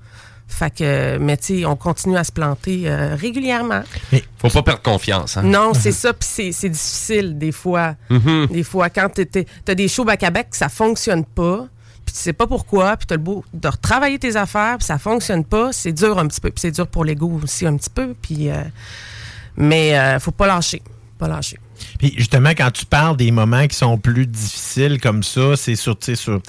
Fait 0.53 0.75
que, 0.77 1.17
mais 1.19 1.37
tu 1.37 1.61
sais, 1.61 1.65
on 1.65 1.77
continue 1.77 2.17
à 2.17 2.25
se 2.25 2.33
planter 2.33 2.83
euh, 2.85 3.15
régulièrement. 3.15 3.83
Faut 4.39 4.49
pas 4.51 4.63
perdre 4.63 4.83
confiance. 4.83 5.37
Hein? 5.37 5.43
Non, 5.45 5.73
c'est 5.75 5.93
ça, 6.03 6.13
puis 6.13 6.29
c'est- 6.31 6.53
c'est 6.53 6.69
difficile 6.69 7.39
des 7.39 7.53
fois. 7.53 7.95
Mhm. 8.11 8.49
Des 8.51 8.65
fois, 8.65 8.91
quand 8.91 9.09
tu 9.15 9.47
as 9.69 9.75
des 9.75 9.89
shows 9.89 10.05
back-à-back, 10.05 10.49
ça 10.55 10.69
fonctionne 10.69 11.25
pas, 11.25 11.67
puis 12.05 12.15
tu 12.15 12.21
sais 12.21 12.33
pas 12.33 12.47
pourquoi, 12.47 12.97
puis 12.97 13.07
tu 13.07 13.15
as 13.15 13.17
le 13.17 13.23
beau 13.23 13.45
de 13.55 13.69
retravailler 13.69 14.19
tes 14.19 14.37
affaires, 14.37 14.77
puis 14.79 14.87
ça 14.87 14.99
fonctionne 14.99 15.45
pas, 15.45 15.73
c'est 15.73 15.93
dur 15.93 16.19
un 16.19 16.27
petit 16.27 16.41
peu, 16.41 16.51
puis 16.51 16.61
c'est 16.61 16.73
dur 16.73 16.87
pour 16.89 17.05
l'ego 17.05 17.41
aussi 17.43 17.67
un 17.67 17.77
petit 17.77 17.91
peu, 17.91 18.15
puis... 18.21 18.51
euh, 18.51 18.63
mais 19.57 19.99
euh, 19.99 20.19
faut 20.21 20.31
pas 20.31 20.47
lâcher, 20.47 20.83
pas 21.19 21.29
lâcher. 21.29 21.59
Puis 21.99 22.15
justement, 22.17 22.51
quand 22.51 22.71
tu 22.71 22.87
parles 22.87 23.17
des 23.17 23.31
moments 23.31 23.67
qui 23.67 23.77
sont 23.77 23.99
plus 23.99 24.27
difficiles 24.27 25.01
comme 25.01 25.23
ça, 25.23 25.57
c'est 25.57 25.77
sur, 25.77 25.97
sur, 26.15 26.41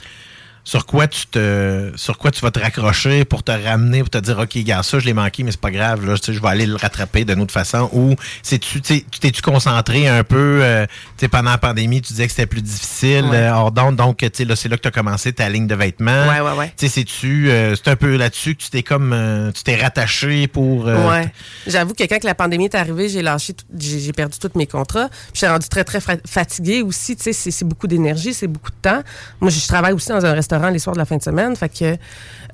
sur 0.64 0.86
quoi 0.86 1.08
tu 1.08 1.26
te 1.28 1.92
sur 1.96 2.18
quoi 2.18 2.30
tu 2.32 2.42
vas 2.42 2.52
te 2.52 2.60
raccrocher 2.60 3.26
pour 3.26 3.42
te 3.44 3.52
ramener, 3.52 4.02
pour 4.02 4.10
te 4.12 4.20
dire 4.20 4.38
OK, 4.40 4.58
gars, 4.60 4.84
ça, 4.84 5.00
je 5.00 5.06
l'ai 5.06 5.14
manqué, 5.14 5.44
mais 5.44 5.52
c'est 5.52 5.60
pas 5.60 5.72
grave, 5.72 6.06
là, 6.06 6.16
je 6.24 6.32
vais 6.40 6.48
aller 6.48 6.66
le 6.68 6.76
rattraper 6.76 7.26
d'une 7.26 7.42
autre 7.42 7.52
façon. 7.54 7.90
Ou 7.94 8.16
c'est-tu, 8.44 8.80
tu 8.82 8.96
sais, 8.96 9.06
tu 9.10 9.20
t'es-tu 9.20 9.42
concentré 9.42 10.08
un 10.08 10.24
peu, 10.24 10.60
euh, 10.62 10.86
pendant 11.32 11.52
la 11.52 11.58
pandémie, 11.58 12.02
tu 12.02 12.14
disais 12.14 12.26
que 12.28 12.32
c'était 12.34 12.46
plus 12.46 12.62
difficile, 12.62 13.26
Ouais. 13.26 13.38
euh, 13.38 13.54
hors 13.54 13.72
d'onde, 13.72 13.96
donc, 13.96 14.18
tu 14.32 14.46
là, 14.46 14.56
c'est 14.56 14.70
là 14.70 14.78
que 14.78 14.82
tu 14.84 14.88
as 14.88 14.92
commencé 14.92 15.34
ta 15.34 15.50
ligne 15.50 15.66
de 15.68 15.76
vêtements. 15.76 16.28
Ouais, 16.28 16.42
ouais, 16.42 16.58
ouais. 16.58 16.74
Tu 16.78 17.50
euh, 17.50 17.76
c'est 17.76 17.90
un 17.90 17.96
peu 17.96 18.16
là-dessus 18.16 18.56
que 18.56 18.62
tu 18.64 18.70
t'es 18.70 18.84
comme, 18.84 19.14
euh, 19.14 19.52
tu 19.52 19.64
t'es 19.64 19.76
rattaché 19.82 20.48
pour. 20.48 20.86
ouais. 20.86 21.32
J'avoue 21.66 21.94
que 21.94 22.04
quand 22.04 22.24
la 22.24 22.36
pandémie 22.36 22.66
est 22.66 22.76
arrivée, 22.76 23.10
j'ai 23.10 23.22
lâché, 23.22 23.54
j'ai 23.80 24.14
perdu 24.14 24.38
tous 24.38 24.52
mes 24.56 24.68
contrats. 24.68 25.10
Je 25.34 25.40
suis 25.40 25.48
rendue 25.48 25.68
très, 25.70 25.84
très 25.84 26.00
fatiguée 26.28 26.82
aussi. 26.84 27.16
Tu 27.16 27.24
sais, 27.24 27.34
c'est- 27.34 27.52
c'est 27.52 27.66
beaucoup 27.66 27.88
d'énergie, 27.88 28.34
c'est 28.34 28.48
beaucoup 28.48 28.70
de 28.72 28.76
temps. 28.82 29.02
Moi, 29.40 29.50
je 29.50 29.68
travaille 29.68 29.94
aussi 29.94 30.10
dans 30.10 30.24
un 30.26 30.34
restaurant 30.34 30.51
les 30.72 30.80
soirs 30.80 30.94
de 30.96 31.00
la 31.00 31.06
fin 31.06 31.18
de 31.18 31.24
semaine. 31.24 31.56
Fait 31.56 31.70
que 31.70 31.98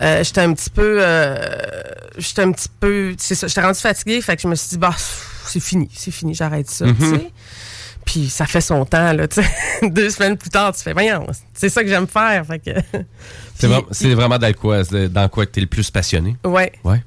euh, 0.01 0.23
j'étais 0.23 0.41
un 0.41 0.53
petit 0.53 0.69
peu... 0.69 0.97
euh, 1.01 1.37
j'étais 2.17 2.41
un 2.43 2.51
petit 2.51 2.69
peu... 2.79 3.15
C'est 3.17 3.35
ça, 3.35 3.47
j'étais 3.47 3.61
rendue 3.61 3.79
fatiguée. 3.79 4.21
Fait 4.21 4.35
que 4.35 4.41
je 4.41 4.47
me 4.47 4.55
suis 4.55 4.69
dit, 4.69 4.77
bah, 4.77 4.95
c'est 5.45 5.59
fini, 5.59 5.89
c'est 5.93 6.11
fini, 6.11 6.33
j'arrête 6.33 6.69
ça, 6.69 6.85
tu 6.85 6.91
Mhm. 6.93 7.17
sais. 7.19 7.31
Puis 8.05 8.29
ça 8.29 8.45
fait 8.45 8.61
son 8.61 8.85
temps, 8.85 9.11
là, 9.11 9.27
tu 9.27 9.41
sais. 9.41 9.49
Deux 9.89 10.09
semaines 10.09 10.37
plus 10.37 10.49
tard, 10.49 10.73
tu 10.73 10.81
fais, 10.81 10.93
voyons, 10.93 11.27
c'est 11.53 11.67
ça 11.69 11.83
que 11.83 11.89
j'aime 11.89 12.07
faire. 12.07 12.45
Fait 12.45 12.59
que... 12.59 12.71
C'est 13.59 13.67
vra- 13.67 13.85
c'est 13.91 14.13
vraiment 14.13 14.37
dans 14.37 14.53
quoi, 14.53 14.83
dans 14.83 15.27
quoi 15.29 15.45
tu 15.45 15.59
es 15.59 15.61
le 15.61 15.67
plus 15.67 15.91
passionné? 15.91 16.35
Ouais. 16.45 16.71
Ouais. 16.83 17.01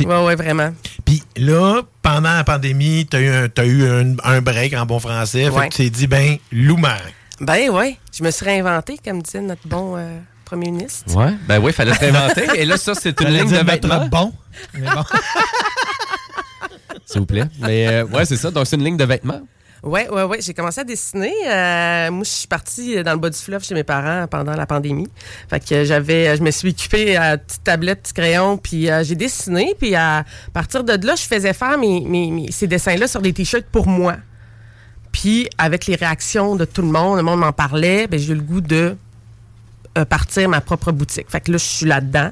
Ouais, 0.00 0.24
ouais, 0.24 0.34
vraiment. 0.34 0.72
Puis 1.04 1.22
là, 1.36 1.82
pendant 2.02 2.34
la 2.34 2.42
pandémie, 2.44 3.06
tu 3.08 3.16
as 3.16 3.20
eu, 3.20 3.28
un, 3.28 3.48
t'as 3.48 3.64
eu 3.64 3.84
un, 3.88 4.16
un 4.24 4.40
break 4.40 4.74
en 4.74 4.86
bon 4.86 4.98
français. 4.98 5.44
Fait 5.44 5.50
Ouais. 5.50 5.68
que 5.68 5.74
tu 5.74 5.84
t'es 5.84 5.90
dit, 5.90 6.06
ben, 6.08 6.36
loup 6.52 6.76
marin. 6.76 6.98
Ben 7.40 7.70
ouais, 7.70 7.96
je 8.16 8.22
me 8.24 8.30
suis 8.30 8.44
réinventée, 8.44 8.98
comme 9.04 9.22
disait 9.22 9.40
notre 9.40 9.66
bon 9.66 9.96
euh, 9.96 10.18
premier 10.44 10.70
ministre. 10.70 11.14
Ouais. 11.16 11.32
Ben 11.48 11.58
oui, 11.62 11.72
fallait 11.72 11.94
se 11.94 12.00
réinventer. 12.00 12.46
Et 12.56 12.64
là, 12.64 12.76
ça, 12.76 12.94
c'est 12.94 13.20
une 13.20 13.28
ligne 13.28 13.50
de 13.50 13.64
vêtements. 13.64 14.06
bon. 14.06 14.32
Mais 14.74 14.82
bon. 14.94 15.02
S'il 17.06 17.20
vous 17.20 17.26
plaît. 17.26 17.44
Mais 17.60 17.86
euh, 17.88 18.04
ouais, 18.06 18.24
c'est 18.24 18.36
ça. 18.36 18.50
Donc, 18.50 18.66
c'est 18.66 18.76
une 18.76 18.84
ligne 18.84 18.96
de 18.96 19.04
vêtements. 19.04 19.40
Ouais, 19.82 20.08
ouais, 20.08 20.22
ouais. 20.22 20.38
J'ai 20.40 20.54
commencé 20.54 20.80
à 20.80 20.84
dessiner. 20.84 21.32
Euh, 21.46 22.10
moi, 22.10 22.24
je 22.24 22.30
suis 22.30 22.46
partie 22.48 23.02
dans 23.02 23.12
le 23.12 23.18
bas 23.18 23.28
du 23.28 23.36
fleuve 23.38 23.62
chez 23.62 23.74
mes 23.74 23.84
parents 23.84 24.26
pendant 24.26 24.54
la 24.54 24.64
pandémie. 24.64 25.08
Fait 25.50 25.60
que 25.60 25.84
j'avais, 25.84 26.34
je 26.38 26.42
me 26.42 26.50
suis 26.50 26.70
occupée 26.70 27.16
à 27.16 27.36
petite 27.36 27.62
tablette, 27.64 28.02
petit 28.02 28.14
crayon, 28.14 28.56
puis 28.56 28.90
euh, 28.90 29.04
j'ai 29.04 29.14
dessiné. 29.14 29.74
Puis 29.78 29.94
à 29.94 30.24
partir 30.54 30.84
de 30.84 31.06
là, 31.06 31.14
je 31.16 31.24
faisais 31.24 31.52
faire 31.52 31.76
mes, 31.76 32.00
mes- 32.00 32.30
mes- 32.30 32.50
ces 32.50 32.66
dessins-là 32.66 33.06
sur 33.08 33.20
des 33.20 33.34
t-shirts 33.34 33.66
pour 33.70 33.86
moi. 33.86 34.16
Puis 35.12 35.48
avec 35.58 35.86
les 35.86 35.96
réactions 35.96 36.56
de 36.56 36.64
tout 36.64 36.80
le 36.82 36.88
monde, 36.88 37.18
le 37.18 37.22
monde 37.22 37.40
m'en 37.40 37.52
parlait, 37.52 38.06
ben 38.06 38.18
j'ai 38.18 38.32
eu 38.32 38.36
le 38.36 38.40
goût 38.42 38.62
de 38.62 38.96
euh, 39.98 40.04
partir 40.04 40.48
ma 40.48 40.60
propre 40.60 40.92
boutique. 40.92 41.26
Fait 41.30 41.40
que 41.40 41.52
là, 41.52 41.58
je 41.58 41.64
suis 41.64 41.86
là-dedans 41.86 42.30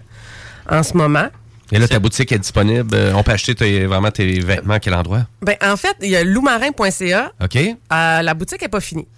en 0.70 0.82
ce 0.82 0.97
moment. 0.97 1.26
Et 1.70 1.78
là, 1.78 1.89
ta 1.89 1.98
boutique 1.98 2.30
est 2.32 2.39
disponible. 2.39 2.94
Euh, 2.94 3.12
On 3.14 3.22
peut 3.22 3.32
acheter 3.32 3.55
tes- 3.55 3.86
vraiment 3.86 4.10
tes 4.10 4.40
vêtements 4.40 4.74
à 4.74 4.80
quel 4.80 4.94
endroit? 4.94 5.22
Ben, 5.40 5.56
en 5.64 5.76
fait, 5.76 5.97
il 6.02 6.10
y 6.10 6.16
a 6.16 6.22
loumarin.ca. 6.24 7.32
OK? 7.43 7.56
Euh, 7.56 7.74
la 8.22 8.34
boutique 8.34 8.60
n'est 8.60 8.68
pas 8.68 8.80
finie. 8.80 9.09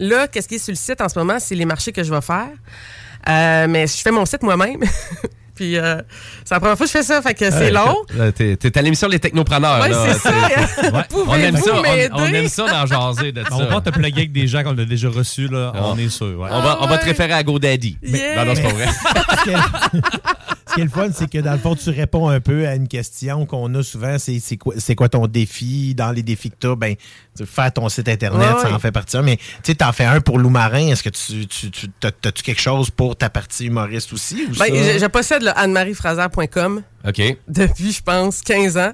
Là, 0.00 0.26
qu'est-ce 0.26 0.48
qui 0.48 0.56
est 0.56 0.58
sur 0.58 0.72
le 0.72 0.76
site 0.76 1.00
en 1.00 1.08
ce 1.08 1.18
moment? 1.18 1.38
C'est 1.38 1.54
les 1.54 1.64
marchés 1.66 1.92
que 1.92 2.02
je 2.02 2.12
vais 2.12 2.20
faire. 2.20 2.48
Euh, 3.28 3.66
mais 3.68 3.86
je 3.86 3.96
fais 3.98 4.10
mon 4.10 4.24
site 4.26 4.42
moi-même. 4.42 4.80
Puis, 5.60 5.76
euh, 5.76 6.00
c'est 6.42 6.54
la 6.54 6.60
première 6.60 6.78
fois 6.78 6.86
que 6.86 6.90
je 6.90 6.96
fais 6.96 7.04
ça, 7.04 7.20
fait 7.20 7.34
que 7.34 7.50
c'est 7.50 7.70
long. 7.70 7.94
T'es 8.34 8.78
à 8.78 8.80
l'émission 8.80 9.08
Les 9.08 9.18
Technopreneurs. 9.18 9.82
Ouais, 9.82 9.90
là. 9.90 10.06
c'est 10.14 10.18
ça. 10.18 10.32
Ouais. 10.90 11.02
On 11.26 11.34
aime 11.34 11.56
ça. 11.58 11.74
on-? 11.74 12.18
On, 12.18 12.24
aime 12.24 12.48
ça 12.48 12.66
d'en 12.66 12.86
jaser 12.86 13.32
de 13.32 13.42
ça. 13.42 13.48
On 13.52 13.66
va 13.66 13.82
te 13.82 13.90
plugger 13.90 14.20
avec 14.20 14.32
des 14.32 14.46
gens 14.46 14.62
qu'on 14.62 14.78
a 14.78 14.84
déjà 14.86 15.10
reçus, 15.10 15.48
là. 15.48 15.72
Ah. 15.74 15.80
On 15.84 15.98
est 15.98 16.08
sûr. 16.08 16.38
ouais. 16.38 16.48
On 16.50 16.62
va, 16.62 16.78
on 16.80 16.86
va 16.86 16.96
te 16.96 17.04
référer 17.04 17.34
à 17.34 17.42
GoDaddy. 17.42 17.98
Yeah. 18.02 18.36
Non, 18.36 18.46
non, 18.46 18.54
c'est 18.54 18.62
pas 18.62 18.68
vrai. 18.70 18.86
Ce 20.70 20.74
qui 20.74 20.80
est- 20.80 20.84
le 20.84 20.90
fun, 20.90 21.08
c'est 21.12 21.30
que 21.30 21.38
dans 21.38 21.52
le 21.52 21.58
fond, 21.58 21.74
tu 21.74 21.90
réponds 21.90 22.28
un 22.28 22.40
peu 22.40 22.66
à 22.66 22.74
une 22.74 22.88
question 22.88 23.44
qu'on 23.46 23.74
a 23.74 23.82
souvent, 23.82 24.16
c'est 24.18 24.38
c'est 24.40 24.56
quoi, 24.56 24.74
quoi 24.96 25.08
ton 25.08 25.26
défi? 25.26 25.94
Dans 25.94 26.12
les 26.12 26.22
défis 26.22 26.50
que 26.50 26.56
tu 26.60 26.66
as, 26.68 26.76
ben, 26.76 26.94
tu- 27.36 27.46
faire 27.46 27.72
ton 27.72 27.88
site 27.88 28.08
Internet, 28.08 28.54
Ouais, 28.56 28.62
ça 28.62 28.72
en 28.72 28.78
fait 28.78 28.92
partie. 28.92 29.16
Mais 29.22 29.36
tu 29.36 29.42
sais, 29.64 29.74
t'en 29.74 29.92
fais 29.92 30.04
un 30.04 30.20
pour 30.20 30.38
Loup 30.38 30.50
Marin. 30.50 30.88
Est-ce 30.88 31.02
que 31.02 31.08
tu, 31.10 31.46
tu, 31.46 31.70
tu 31.70 31.88
t'as- 32.00 32.12
t'as-tu 32.12 32.42
quelque 32.42 32.60
chose 32.62 32.90
pour 32.90 33.16
ta 33.16 33.28
partie 33.30 33.66
humoriste 33.66 34.12
aussi? 34.12 34.46
Ou 34.48 34.56
Ben, 34.58 34.66
ça? 34.74 34.92
je, 34.94 34.98
je 34.98 35.06
possède 35.06 35.42
le 35.42 35.50
annemariefraser.com 35.58 36.82
OK. 37.06 37.22
depuis, 37.48 37.92
je 37.92 38.02
pense, 38.02 38.40
15 38.42 38.76
ans. 38.78 38.92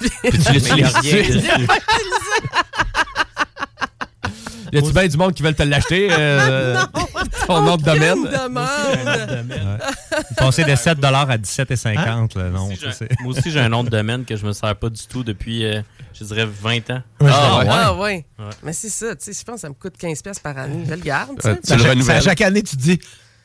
Puis 0.00 0.38
tu 0.38 0.52
l'utilises. 0.52 1.44
Y 4.74 4.78
a-tu 4.78 4.92
bien 4.92 5.06
du 5.06 5.16
monde 5.16 5.34
qui 5.34 5.42
veulent 5.42 5.54
te 5.54 5.62
l'acheter? 5.62 6.08
euh, 6.10 6.82
ton 7.46 7.62
nom 7.62 7.76
de 7.76 7.82
domaine? 7.82 8.24
Passer 10.36 10.64
de 10.64 10.74
7 10.74 11.02
à 11.04 11.36
17,50. 11.38 12.38
là, 12.38 12.50
non, 12.50 12.66
Moi 12.66 12.72
aussi, 12.72 12.78
j'ai- 12.82 12.92
c'est- 12.92 13.20
Moi 13.20 13.32
aussi, 13.36 13.50
j'ai 13.50 13.60
un 13.60 13.68
nom 13.68 13.84
de 13.84 13.90
domaine 13.90 14.24
que 14.24 14.36
je 14.36 14.46
me 14.46 14.52
sers 14.52 14.74
pas 14.76 14.88
du 14.90 15.06
tout 15.06 15.22
depuis, 15.24 15.64
euh, 15.64 15.82
je 16.18 16.24
dirais, 16.24 16.46
20 16.46 16.90
ans. 16.90 17.02
Ah, 17.20 17.58
ouais. 17.58 17.66
Ah, 17.70 17.94
ouais. 17.94 18.24
Ouais. 18.38 18.44
Mais 18.62 18.72
c'est 18.72 18.88
ça, 18.88 19.14
tu 19.16 19.24
sais, 19.24 19.32
je 19.38 19.44
pense 19.44 19.56
que 19.56 19.60
ça 19.62 19.68
me 19.68 19.74
coûte 19.74 19.94
15$ 19.98 20.22
piastres 20.22 20.42
par 20.42 20.56
année. 20.58 20.84
Je 20.88 20.94
le 20.94 21.00
garde, 21.00 21.38
tu 21.40 21.48
Euh, 21.48 21.54
sais. 21.62 22.20
chaque 22.20 22.40
année, 22.40 22.62
tu 22.62 22.76
te 22.76 22.82
dis, 22.82 22.98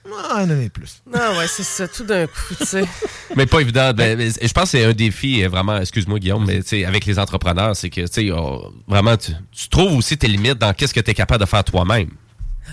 ah, 0.05 0.43
en 0.43 0.49
ai 0.49 0.69
plus. 0.69 1.01
Non, 1.05 1.37
ouais, 1.37 1.47
c'est 1.47 1.63
ça, 1.63 1.87
tout 1.87 2.03
d'un 2.03 2.25
coup, 2.27 2.55
tu 2.57 2.65
sais. 2.65 2.85
Mais 3.35 3.45
pas 3.45 3.59
évident. 3.59 3.91
Ben, 3.93 4.17
mais 4.17 4.29
je 4.29 4.53
pense 4.53 4.63
que 4.63 4.69
c'est 4.77 4.85
un 4.85 4.93
défi, 4.93 5.43
euh, 5.43 5.49
vraiment, 5.49 5.77
excuse-moi 5.77 6.19
Guillaume, 6.19 6.45
mais 6.47 6.61
tu 6.63 6.69
sais, 6.69 6.85
avec 6.85 7.05
les 7.05 7.19
entrepreneurs, 7.19 7.75
c'est 7.75 7.89
que 7.89 8.01
tu 8.01 8.07
sais, 8.11 8.31
oh, 8.31 8.73
vraiment, 8.87 9.15
tu, 9.17 9.33
tu 9.51 9.69
trouves 9.69 9.95
aussi 9.97 10.17
tes 10.17 10.27
limites 10.27 10.57
dans 10.57 10.73
qu'est-ce 10.73 10.93
que 10.93 10.99
tu 10.99 11.11
es 11.11 11.13
capable 11.13 11.41
de 11.41 11.47
faire 11.47 11.63
toi-même. 11.63 12.09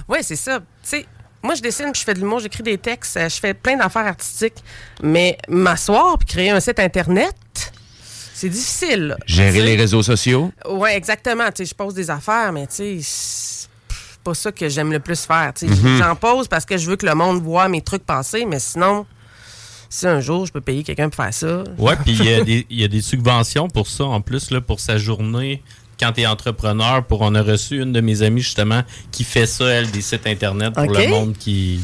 Oui, 0.08 0.18
c'est 0.22 0.36
ça. 0.36 0.60
Tu 0.60 0.64
sais, 0.82 1.06
moi, 1.42 1.54
je 1.54 1.62
dessine, 1.62 1.92
puis 1.92 2.00
je 2.00 2.04
fais 2.04 2.14
de 2.14 2.20
l'humour, 2.20 2.40
j'écris 2.40 2.62
des 2.62 2.78
textes, 2.78 3.16
euh, 3.16 3.28
je 3.28 3.36
fais 3.36 3.54
plein 3.54 3.76
d'affaires 3.76 4.06
artistiques. 4.06 4.62
Mais 5.02 5.36
m'asseoir 5.48 6.18
puis 6.18 6.26
créer 6.26 6.50
un 6.50 6.60
site 6.60 6.80
Internet, 6.80 7.34
c'est 8.34 8.48
difficile. 8.48 9.08
là. 9.08 9.16
Gérer 9.26 9.62
les 9.62 9.76
réseaux 9.76 10.02
sociaux? 10.02 10.52
Oui, 10.68 10.90
exactement. 10.90 11.46
Tu 11.46 11.64
sais, 11.64 11.70
je 11.70 11.74
pose 11.74 11.94
des 11.94 12.10
affaires, 12.10 12.52
mais 12.52 12.66
tu 12.66 12.74
sais, 12.74 12.98
c'est 13.02 13.55
pas 14.26 14.34
ça 14.34 14.50
que 14.52 14.68
j'aime 14.68 14.92
le 14.92 14.98
plus 15.00 15.20
faire. 15.24 15.52
Mhm. 15.62 15.98
J'en 15.98 16.16
pose 16.16 16.48
parce 16.48 16.64
que 16.64 16.76
je 16.76 16.88
veux 16.90 16.96
que 16.96 17.06
le 17.06 17.14
monde 17.14 17.40
voit 17.42 17.68
mes 17.68 17.80
trucs 17.80 18.04
passer, 18.04 18.44
mais 18.44 18.58
sinon, 18.58 19.06
si 19.88 20.06
un 20.06 20.20
jour 20.20 20.46
je 20.46 20.52
peux 20.52 20.60
payer 20.60 20.82
quelqu'un 20.82 21.08
pour 21.08 21.22
faire 21.24 21.32
ça. 21.32 21.62
Ouais, 21.78 21.94
puis 21.96 22.12
il 22.18 22.24
y, 22.24 22.34
a 22.34 22.42
des- 22.44 22.66
il 22.68 22.80
y 22.80 22.84
a 22.84 22.88
des 22.88 23.00
subventions 23.02 23.68
pour 23.68 23.86
ça, 23.86 24.04
en 24.04 24.20
plus, 24.20 24.50
là, 24.50 24.60
pour 24.60 24.80
sa 24.80 24.98
journée. 24.98 25.62
Quand 26.00 26.12
tu 26.12 26.22
es 26.22 26.26
entrepreneur, 26.26 27.04
pour, 27.06 27.20
on 27.22 27.34
a 27.34 27.42
reçu 27.42 27.80
une 27.80 27.92
de 27.92 28.00
mes 28.00 28.22
amies, 28.22 28.42
justement, 28.42 28.82
qui 29.12 29.22
fait 29.24 29.46
ça, 29.46 29.64
elle, 29.66 29.90
des 29.92 30.02
sites 30.02 30.26
Internet 30.26 30.74
pour 30.74 30.82
le 30.92 31.08
monde 31.10 31.34
qui... 31.38 31.80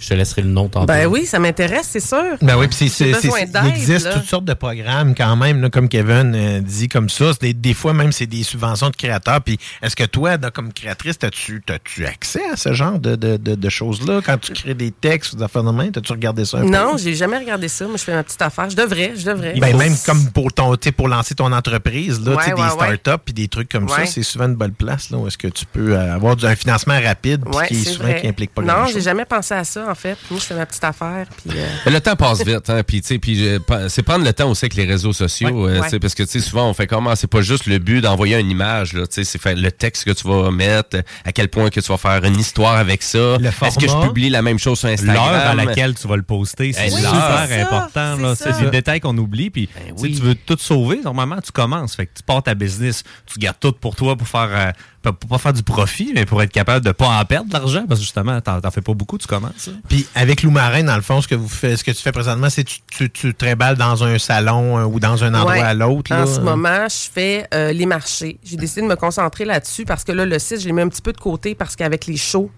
Je 0.00 0.08
te 0.08 0.14
laisserai 0.14 0.42
le 0.42 0.48
nom 0.48 0.68
tantôt. 0.68 0.86
Ben 0.86 1.06
oui, 1.06 1.26
ça 1.26 1.38
m'intéresse, 1.38 1.88
c'est 1.90 2.00
sûr. 2.00 2.22
Ben 2.40 2.56
oui, 2.56 2.66
puis 2.68 2.88
c'est- 2.88 3.10
il 3.10 3.68
existe 3.68 4.06
là. 4.06 4.14
toutes 4.14 4.24
sortes 4.24 4.46
de 4.46 4.54
programmes 4.54 5.14
quand 5.14 5.36
même, 5.36 5.60
là, 5.60 5.68
comme 5.68 5.88
Kevin 5.90 6.32
euh, 6.34 6.60
dit 6.60 6.88
comme 6.88 7.10
ça. 7.10 7.26
Des, 7.40 7.52
des 7.52 7.74
fois 7.74 7.92
même, 7.92 8.10
c'est 8.10 8.26
des 8.26 8.42
subventions 8.42 8.88
de 8.90 8.96
créateurs. 8.96 9.42
Puis 9.42 9.58
est-ce 9.82 9.94
que 9.94 10.04
toi, 10.04 10.38
là, 10.38 10.50
comme 10.50 10.72
créatrice, 10.72 11.16
as-tu 11.22 11.62
as 11.68 12.08
accès 12.08 12.42
à 12.50 12.56
ce 12.56 12.72
genre 12.72 12.98
de, 12.98 13.14
de- 13.14 13.36
de- 13.36 13.54
de 13.54 13.68
choses-là? 13.68 14.20
Quand 14.24 14.38
tu 14.40 14.52
crées 14.54 14.74
des 14.74 14.90
textes 14.90 15.34
ou 15.34 15.36
des 15.36 15.42
affaires 15.42 15.64
de 15.64 15.70
main? 15.70 15.90
As-tu 15.94 16.12
regardé 16.12 16.44
ça 16.46 16.58
un 16.58 16.62
peu? 16.62 16.70
Non, 16.70 16.96
j'ai 16.96 17.14
jamais 17.14 17.36
regardé 17.38 17.68
ça. 17.68 17.86
Moi, 17.86 17.96
je 17.98 18.04
fais 18.04 18.14
ma 18.14 18.22
petite 18.22 18.40
affaire. 18.40 18.70
Je 18.70 18.76
devrais, 18.76 19.12
je 19.16 19.26
devrais. 19.26 19.52
Ben, 19.60 19.76
même 19.76 19.94
comme 20.06 20.30
pour 20.30 20.50
ton, 20.52 20.74
tu 20.76 20.84
sais, 20.88 20.92
pour 20.92 21.08
lancer 21.08 21.34
ton 21.34 21.52
entreprise, 21.52 22.20
là, 22.24 22.32
Ouais, 22.36 22.36
ouais, 22.38 22.54
des 22.54 22.62
ouais. 22.62 22.96
startups 22.96 23.22
puis 23.24 23.34
des 23.34 23.48
trucs 23.48 23.68
comme 23.68 23.88
ça, 23.88 24.06
c'est 24.06 24.22
souvent 24.22 24.46
une 24.46 24.54
bonne 24.56 24.72
place 24.72 25.10
là, 25.10 25.18
où 25.18 25.26
est-ce 25.26 25.36
que 25.38 25.48
tu 25.48 25.66
peux 25.66 25.92
euh, 25.94 26.14
avoir 26.14 26.36
du- 26.36 26.46
un 26.46 26.56
financement 26.56 26.98
rapide 27.02 27.44
qui 27.68 27.84
souvent 27.84 28.04
vrai. 28.04 28.20
qui 28.22 28.28
implique 28.28 28.54
pas 28.54 28.62
Non, 28.62 28.86
j'ai 28.92 29.00
jamais 29.02 29.24
pensé 29.26 29.52
à 29.54 29.64
ça. 29.64 29.89
En 29.90 29.94
fait. 29.94 30.16
Moi, 30.30 30.40
c'est 30.40 30.54
ma 30.54 30.66
petite 30.66 30.84
affaire. 30.84 31.26
Puis, 31.36 31.56
euh, 31.58 31.66
Le 31.90 32.00
temps 32.00 32.16
passe 32.16 32.44
vite, 32.44 32.70
hein, 32.70 32.82
puis 32.86 33.00
tu 33.02 33.08
sais, 33.08 33.18
puis 33.18 33.46
euh, 33.46 33.88
c'est 33.88 34.02
prendre 34.02 34.24
le 34.24 34.32
temps 34.32 34.50
aussi 34.50 34.64
avec 34.64 34.74
les 34.74 34.84
réseaux 34.86 35.12
sociaux, 35.12 35.48
Ouais, 35.66 35.72
euh, 35.78 35.80
ouais. 35.80 35.98
parce 35.98 36.14
que 36.14 36.22
tu 36.22 36.28
sais 36.30 36.40
souvent 36.40 36.68
on 36.68 36.74
fait 36.74 36.86
comment, 36.86 37.14
c'est 37.16 37.26
pas 37.26 37.40
juste 37.42 37.66
le 37.66 37.78
but 37.78 38.00
d'envoyer 38.00 38.38
une 38.38 38.50
image, 38.50 38.92
là, 38.92 39.06
tu 39.06 39.14
sais, 39.14 39.24
c'est 39.24 39.40
faire 39.40 39.56
le 39.56 39.72
texte 39.72 40.04
que 40.04 40.12
tu 40.12 40.26
vas 40.28 40.50
mettre, 40.50 40.98
à 41.24 41.32
quel 41.32 41.48
point 41.48 41.68
que 41.70 41.80
tu 41.80 41.88
vas 41.88 41.98
faire 41.98 42.24
une 42.24 42.38
histoire 42.38 42.76
avec 42.76 43.02
ça, 43.02 43.36
est-ce 43.62 43.78
que 43.78 43.88
je 43.88 44.06
publie 44.06 44.30
la 44.30 44.42
même 44.42 44.58
chose 44.58 44.78
sur 44.78 44.88
Instagram, 44.88 45.16
L'heure 45.16 45.46
à 45.50 45.54
laquelle 45.54 45.94
tu 45.94 46.06
vas 46.08 46.16
le 46.16 46.22
poster, 46.22 46.72
c'est 46.72 46.86
Eh, 46.86 46.90
super 46.90 47.10
ça, 47.10 47.42
important. 47.62 48.16
là. 48.16 48.34
c'est 48.36 48.58
des 48.64 48.70
détails 48.70 49.00
qu'on 49.00 49.16
oublie. 49.18 49.50
Puis, 49.50 49.68
si 49.96 50.12
tu 50.12 50.22
veux 50.22 50.34
tout 50.34 50.56
sauver, 50.58 51.00
normalement, 51.02 51.40
tu 51.40 51.52
commences. 51.52 51.94
Fait 51.96 52.06
que 52.06 52.12
tu 52.16 52.22
pars 52.22 52.42
ta 52.42 52.54
business, 52.54 53.02
tu 53.26 53.38
gardes 53.38 53.58
tout 53.60 53.72
pour 53.72 53.96
toi 53.96 54.16
pour 54.16 54.28
faire, 54.28 54.48
euh, 54.52 54.70
pas- 55.02 55.12
pour 55.12 55.28
pas 55.30 55.38
faire 55.38 55.52
du 55.52 55.62
profit, 55.62 56.12
mais 56.14 56.26
pour 56.26 56.42
être 56.42 56.52
capable 56.52 56.84
de 56.84 56.92
pas 56.92 57.08
en 57.08 57.24
perdre 57.24 57.48
de 57.48 57.52
l'argent. 57.54 57.84
Parce 57.88 58.00
que 58.00 58.04
justement, 58.04 58.40
t'en 58.40 58.60
t'en 58.60 58.70
fais 58.70 58.80
pas 58.82 58.94
beaucoup, 58.94 59.18
tu 59.18 59.26
commences. 59.26 59.66
là. 59.68 59.72
Puis 59.88 60.06
avec 60.14 60.42
Lou 60.42 60.50
Marin, 60.50 60.84
dans 60.84 60.96
le 60.96 61.02
fond, 61.02 61.20
ce 61.22 61.28
que 61.28 61.34
vous 61.34 61.48
faites, 61.48 61.76
ce 61.78 61.84
que 61.84 61.90
tu 61.90 62.02
fais 62.02 62.12
présentement, 62.12 62.50
c'est 62.50 62.64
tu, 62.64 62.78
tu, 62.90 63.10
tu 63.10 63.34
trimbales 63.34 63.76
dans 63.76 64.04
un 64.04 64.18
salon 64.18 64.78
euh, 64.78 64.84
ou 64.84 65.00
dans 65.00 65.22
un 65.24 65.34
endroit 65.34 65.52
Ouais. 65.54 65.60
à 65.60 65.74
l'autre. 65.74 66.12
En 66.12 66.18
là. 66.20 66.26
ce 66.26 66.40
moment, 66.40 66.86
je 66.88 67.10
fais 67.12 67.46
euh, 67.54 67.72
les 67.72 67.86
marchés. 67.86 68.38
J'ai 68.44 68.56
décidé 68.56 68.82
de 68.82 68.86
me 68.86 68.96
concentrer 68.96 69.44
là-dessus 69.44 69.84
parce 69.84 70.04
que 70.04 70.12
là, 70.12 70.24
le 70.26 70.38
site, 70.38 70.60
je 70.60 70.66
l'ai 70.66 70.72
mis 70.72 70.82
un 70.82 70.88
petit 70.88 71.02
peu 71.02 71.12
de 71.12 71.18
côté 71.20 71.54
parce 71.54 71.76
qu'avec 71.76 72.06
les 72.06 72.16
shows, 72.16 72.50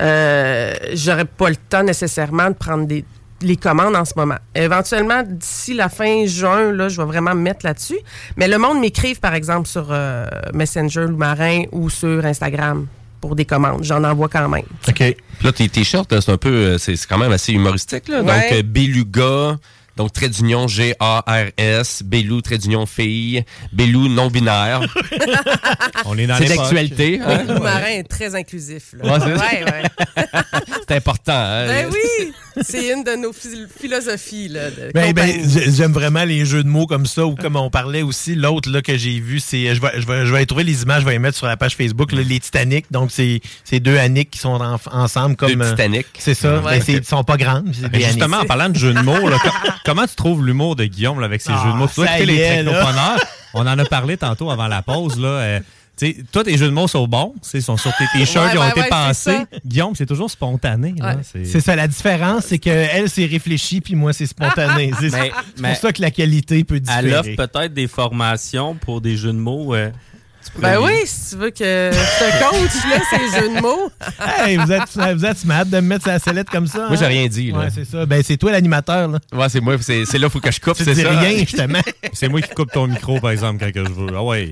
euh, 0.00 0.74
j'aurais 0.94 1.24
pas 1.24 1.48
le 1.48 1.56
temps 1.56 1.82
nécessairement 1.82 2.48
de 2.48 2.54
prendre 2.54 2.86
des 2.86 3.04
les 3.40 3.56
commandes 3.56 3.94
en 3.96 4.04
ce 4.04 4.12
moment. 4.16 4.36
Éventuellement, 4.54 5.22
d'ici 5.24 5.74
la 5.74 5.88
fin 5.88 6.26
juin, 6.26 6.72
là, 6.72 6.88
je 6.88 6.96
vais 7.00 7.06
vraiment 7.06 7.34
me 7.34 7.40
mettre 7.40 7.64
là-dessus. 7.64 7.98
Mais 8.36 8.48
le 8.48 8.58
monde 8.58 8.80
m'écrive, 8.80 9.20
par 9.20 9.34
exemple, 9.34 9.68
sur 9.68 9.88
euh, 9.90 10.26
Messenger 10.54 11.04
ou 11.04 11.16
Marin 11.16 11.62
ou 11.72 11.88
sur 11.90 12.24
Instagram 12.24 12.86
pour 13.20 13.34
des 13.36 13.44
commandes. 13.44 13.82
J'en 13.84 14.02
envoie 14.04 14.28
quand 14.28 14.48
même. 14.48 14.64
OK. 14.88 14.94
Puis 14.96 15.16
là, 15.44 15.52
tes 15.52 15.68
t-shirts, 15.68 16.20
c'est 16.20 16.32
un 16.32 16.36
peu, 16.36 16.48
euh, 16.48 16.78
c'est 16.78 16.94
quand 17.08 17.18
même 17.18 17.32
assez 17.32 17.52
humoristique, 17.52 18.08
là. 18.08 18.18
Donc, 18.22 18.28
Ouais. 18.30 18.58
euh, 18.58 18.62
Beluga, 18.64 19.56
donc 19.98 20.12
trait 20.12 20.28
d'union 20.30 20.66
G-A-R-S, 20.68 22.02
Belou, 22.04 22.40
trait 22.40 22.56
d'union 22.58 22.86
fille, 22.86 23.44
Belou 23.72 24.08
non-binaire. 24.08 24.80
On 26.06 26.16
est 26.16 26.26
dans 26.26 26.36
C'est 26.38 26.56
d'actualité, 26.56 27.20
hein? 27.20 27.44
Le 27.46 27.58
marin 27.60 27.86
est 27.88 28.08
très 28.08 28.34
inclusif. 28.34 28.94
Là. 28.94 29.12
Ouais, 29.18 29.20
c'est- 29.20 29.34
ouais, 29.34 29.64
ouais. 29.64 30.24
C'est 30.88 30.96
important, 30.96 31.32
hein? 31.34 31.66
Ben 31.66 31.86
oui, 31.92 32.32
c'est 32.62 32.92
une 32.94 33.04
de 33.04 33.14
nos 33.16 33.32
phil- 33.34 33.68
philosophies. 33.78 34.48
Là, 34.48 34.70
de 34.70 34.90
Ben, 34.94 35.12
ben, 35.12 35.30
j'aime 35.70 35.92
vraiment 35.92 36.24
les 36.24 36.46
jeux 36.46 36.62
de 36.62 36.68
mots 36.68 36.86
comme 36.86 37.04
ça, 37.04 37.26
ou 37.26 37.34
comme 37.34 37.56
on 37.56 37.68
parlait 37.68 38.00
aussi, 38.00 38.34
l'autre 38.34 38.70
là, 38.70 38.80
que 38.80 38.96
j'ai 38.96 39.20
vu, 39.20 39.38
c'est. 39.38 39.74
Je 39.74 39.80
vais, 39.82 40.00
je, 40.00 40.06
vais, 40.06 40.24
je 40.24 40.32
vais 40.32 40.46
trouver 40.46 40.64
les 40.64 40.82
images, 40.82 41.02
je 41.02 41.06
vais 41.06 41.12
les 41.12 41.18
mettre 41.18 41.36
sur 41.36 41.46
la 41.46 41.58
page 41.58 41.76
Facebook, 41.76 42.12
là, 42.12 42.22
les 42.22 42.40
Titanic. 42.40 42.86
Donc, 42.90 43.10
c'est 43.12 43.40
c'est 43.64 43.80
deux 43.80 43.98
Annick 43.98 44.30
qui 44.30 44.38
sont 44.38 44.48
en- 44.62 44.78
ensemble 44.92 45.36
comme. 45.36 45.52
Deux 45.52 45.60
euh, 45.60 45.70
Titanic. 45.72 46.06
C'est 46.18 46.32
ça. 46.34 46.60
Ouais. 46.60 46.78
Ben, 46.78 46.82
c'est- 46.84 46.92
ils 46.94 47.04
sont 47.04 47.22
pas 47.24 47.36
grandes. 47.36 47.68
des 47.68 48.00
justement, 48.00 48.38
en 48.38 48.44
parlant 48.46 48.70
de 48.70 48.78
jeux 48.78 48.94
de 48.94 49.00
mots, 49.02 49.28
là, 49.28 49.36
co- 49.42 49.70
comment 49.88 50.06
tu 50.06 50.14
trouves 50.14 50.44
l'humour 50.44 50.76
de 50.76 50.84
Guillaume 50.84 51.20
là, 51.20 51.26
avec 51.26 51.40
ses 51.40 51.52
Ah, 51.52 51.62
jeux 51.64 51.72
de 51.72 51.76
mots? 51.76 51.86
Tu 51.92 52.00
écouter 52.02 52.22
y 52.22 52.26
les 52.26 52.36
est, 52.36 52.56
technopreneurs. 52.56 53.20
On 53.54 53.60
en 53.66 53.78
a 53.78 53.84
parlé 53.84 54.16
tantôt 54.16 54.50
avant 54.50 54.68
la 54.68 54.82
pause. 54.82 55.18
Là, 55.18 55.28
euh, 55.28 55.60
tu 55.98 56.06
sais, 56.06 56.16
toi, 56.30 56.44
tes 56.44 56.56
jeux 56.56 56.66
de 56.66 56.72
mots 56.72 56.86
sont 56.86 57.08
bons. 57.08 57.34
tu 57.42 57.56
Ils 57.56 57.62
sont 57.62 57.76
sur 57.76 57.90
tes 57.96 58.04
t-shirts, 58.12 58.46
Ouais, 58.46 58.52
ils 58.54 58.58
ont 58.58 58.62
ouais, 58.62 58.70
été 58.70 58.80
ouais, 58.82 58.88
pensés. 58.88 59.38
Guillaume, 59.66 59.94
c'est 59.96 60.06
toujours 60.06 60.30
spontané. 60.30 60.94
c'est- 61.44 61.60
ça, 61.60 61.74
la 61.74 61.88
différence, 61.88 62.44
c'est 62.44 62.58
qu'elle, 62.58 63.08
c'est 63.10 63.24
réfléchi, 63.26 63.80
puis 63.80 63.94
moi, 63.96 64.12
c'est 64.12 64.26
spontané. 64.26 64.92
C'est 65.00 65.32
pour 65.62 65.76
ça 65.76 65.92
que 65.92 66.00
la 66.02 66.10
qualité 66.12 66.62
peut 66.62 66.78
différer. 66.78 67.08
Elle 67.08 67.14
offre 67.14 67.34
peut-être 67.48 67.74
des 67.74 67.88
formations 67.88 68.74
pour 68.76 69.00
des 69.00 69.16
jeux 69.16 69.32
de 69.32 69.38
mots. 69.38 69.74
euh, 69.74 69.90
tu 69.90 70.07
Ben 70.58 70.78
oui, 70.82 70.92
si 71.04 71.30
tu 71.30 71.36
veux 71.36 71.50
que 71.50 71.90
je 71.92 72.18
te 72.18 72.44
coach, 72.44 72.90
là, 72.90 73.00
ces 73.10 73.40
jeux 73.40 73.54
de 73.56 73.60
mots. 73.60 73.90
Hey, 74.20 74.56
vous 74.56 74.72
êtes, 74.72 75.16
vous 75.16 75.24
êtes 75.24 75.38
smart 75.38 75.64
de 75.64 75.76
me 75.76 75.82
mettre 75.82 76.04
sur 76.04 76.12
la 76.12 76.18
sellette 76.18 76.50
comme 76.50 76.66
ça. 76.66 76.88
Moi, 76.88 76.96
j'ai 76.96 77.04
hein? 77.04 77.08
rien 77.08 77.26
dit, 77.28 77.50
là. 77.50 77.58
Ouais, 77.58 77.68
c'est 77.74 77.84
ça. 77.84 78.06
Ben, 78.06 78.22
c'est 78.24 78.36
toi 78.36 78.52
l'animateur, 78.52 79.08
là. 79.08 79.18
Ouais, 79.32 79.48
c'est 79.48 79.60
moi, 79.60 79.76
c'est 79.80 80.04
c'est 80.04 80.18
là, 80.18 80.28
faut 80.28 80.40
que 80.40 80.50
je 80.50 80.60
coupe, 80.60 80.76
c'est 80.76 80.94
ça. 80.94 81.10
rien, 81.10 81.38
justement. 81.38 81.80
C'est 82.12 82.28
moi 82.28 82.40
qui 82.40 82.52
coupe 82.54 82.72
ton 82.72 82.86
micro, 82.86 83.20
par 83.20 83.30
exemple, 83.30 83.64
quand 83.64 83.72
que 83.72 83.84
je 83.84 83.92
veux. 83.92 84.08
Ah 84.16 84.22
ouais. 84.22 84.48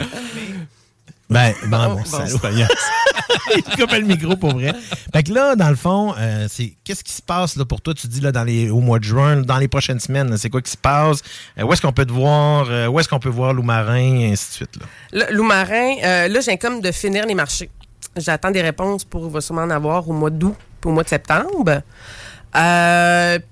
Ben, 1.30 1.52
bon, 1.66 1.76
Oh, 1.76 1.88
bon, 1.88 1.94
bon, 1.96 2.04
salaud. 2.04 2.38
Il 3.56 3.62
coupe 3.62 3.92
le 3.92 4.00
micro 4.02 4.36
pour 4.36 4.52
vrai. 4.52 4.72
Fait 5.12 5.22
que 5.22 5.32
là, 5.32 5.56
dans 5.56 5.68
le 5.68 5.76
fond, 5.76 6.14
euh, 6.18 6.46
c'est 6.48 6.74
qu'est-ce 6.84 7.02
qui 7.02 7.12
se 7.12 7.22
passe 7.22 7.56
là, 7.56 7.64
pour 7.64 7.80
toi? 7.80 7.94
Tu 7.94 8.06
dis 8.06 8.20
là, 8.20 8.32
dans 8.32 8.44
les, 8.44 8.70
au 8.70 8.80
mois 8.80 8.98
de 8.98 9.04
juin, 9.04 9.36
dans 9.38 9.58
les 9.58 9.68
prochaines 9.68 10.00
semaines, 10.00 10.36
c'est 10.36 10.50
quoi 10.50 10.62
qui 10.62 10.70
se 10.70 10.76
passe? 10.76 11.22
Euh, 11.58 11.64
où 11.64 11.72
est-ce 11.72 11.82
qu'on 11.82 11.92
peut 11.92 12.06
te 12.06 12.12
voir? 12.12 12.66
Euh, 12.70 12.86
où 12.86 13.00
est-ce 13.00 13.08
qu'on 13.08 13.18
peut 13.18 13.28
voir 13.28 13.54
Lou 13.54 13.62
Marin? 13.62 14.18
Et 14.18 14.32
ainsi 14.32 14.50
de 14.50 14.54
suite. 14.54 14.76
Là? 14.76 14.86
Là, 15.12 15.30
Lou 15.30 15.42
Marin, 15.42 15.96
là, 16.28 16.40
j'ai 16.40 16.58
comme 16.58 16.80
de 16.80 16.92
finir 16.92 17.26
les 17.26 17.34
marchés. 17.34 17.70
J'attends 18.16 18.50
des 18.50 18.62
réponses 18.62 19.04
pour, 19.04 19.28
va 19.28 19.40
sûrement 19.40 19.62
en 19.62 19.70
avoir 19.70 20.08
au 20.08 20.12
mois 20.12 20.30
d'août 20.30 20.56
puis 20.80 20.90
au 20.90 20.92
mois 20.92 21.02
de 21.02 21.08
septembre. 21.08 21.82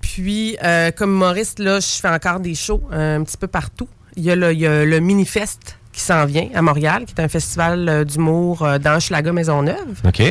Puis, 0.01 0.57
comme 0.95 1.11
humoriste, 1.11 1.59
là, 1.59 1.79
je 1.79 1.99
fais 2.01 2.09
encore 2.09 2.39
des 2.39 2.55
shows 2.55 2.83
un 2.91 3.23
petit 3.23 3.37
peu 3.37 3.47
partout. 3.47 3.87
Il 4.15 4.23
y 4.23 4.31
a 4.31 4.35
le, 4.35 4.53
il 4.53 4.59
y 4.59 4.67
a 4.67 4.85
le 4.85 4.99
Minifest 5.01 5.77
qui 5.95 6.01
s'en 6.01 6.25
vient 6.25 6.49
à 6.53 6.61
Montréal, 6.61 7.05
qui 7.05 7.13
est 7.17 7.21
un 7.23 7.27
festival 7.29 7.87
euh, 7.87 8.03
d'humour 8.03 8.61
euh, 8.63 8.77
dans 8.77 8.99
Schlaga 8.99 9.31
Maisonneuve. 9.31 10.01
OK. 10.05 10.21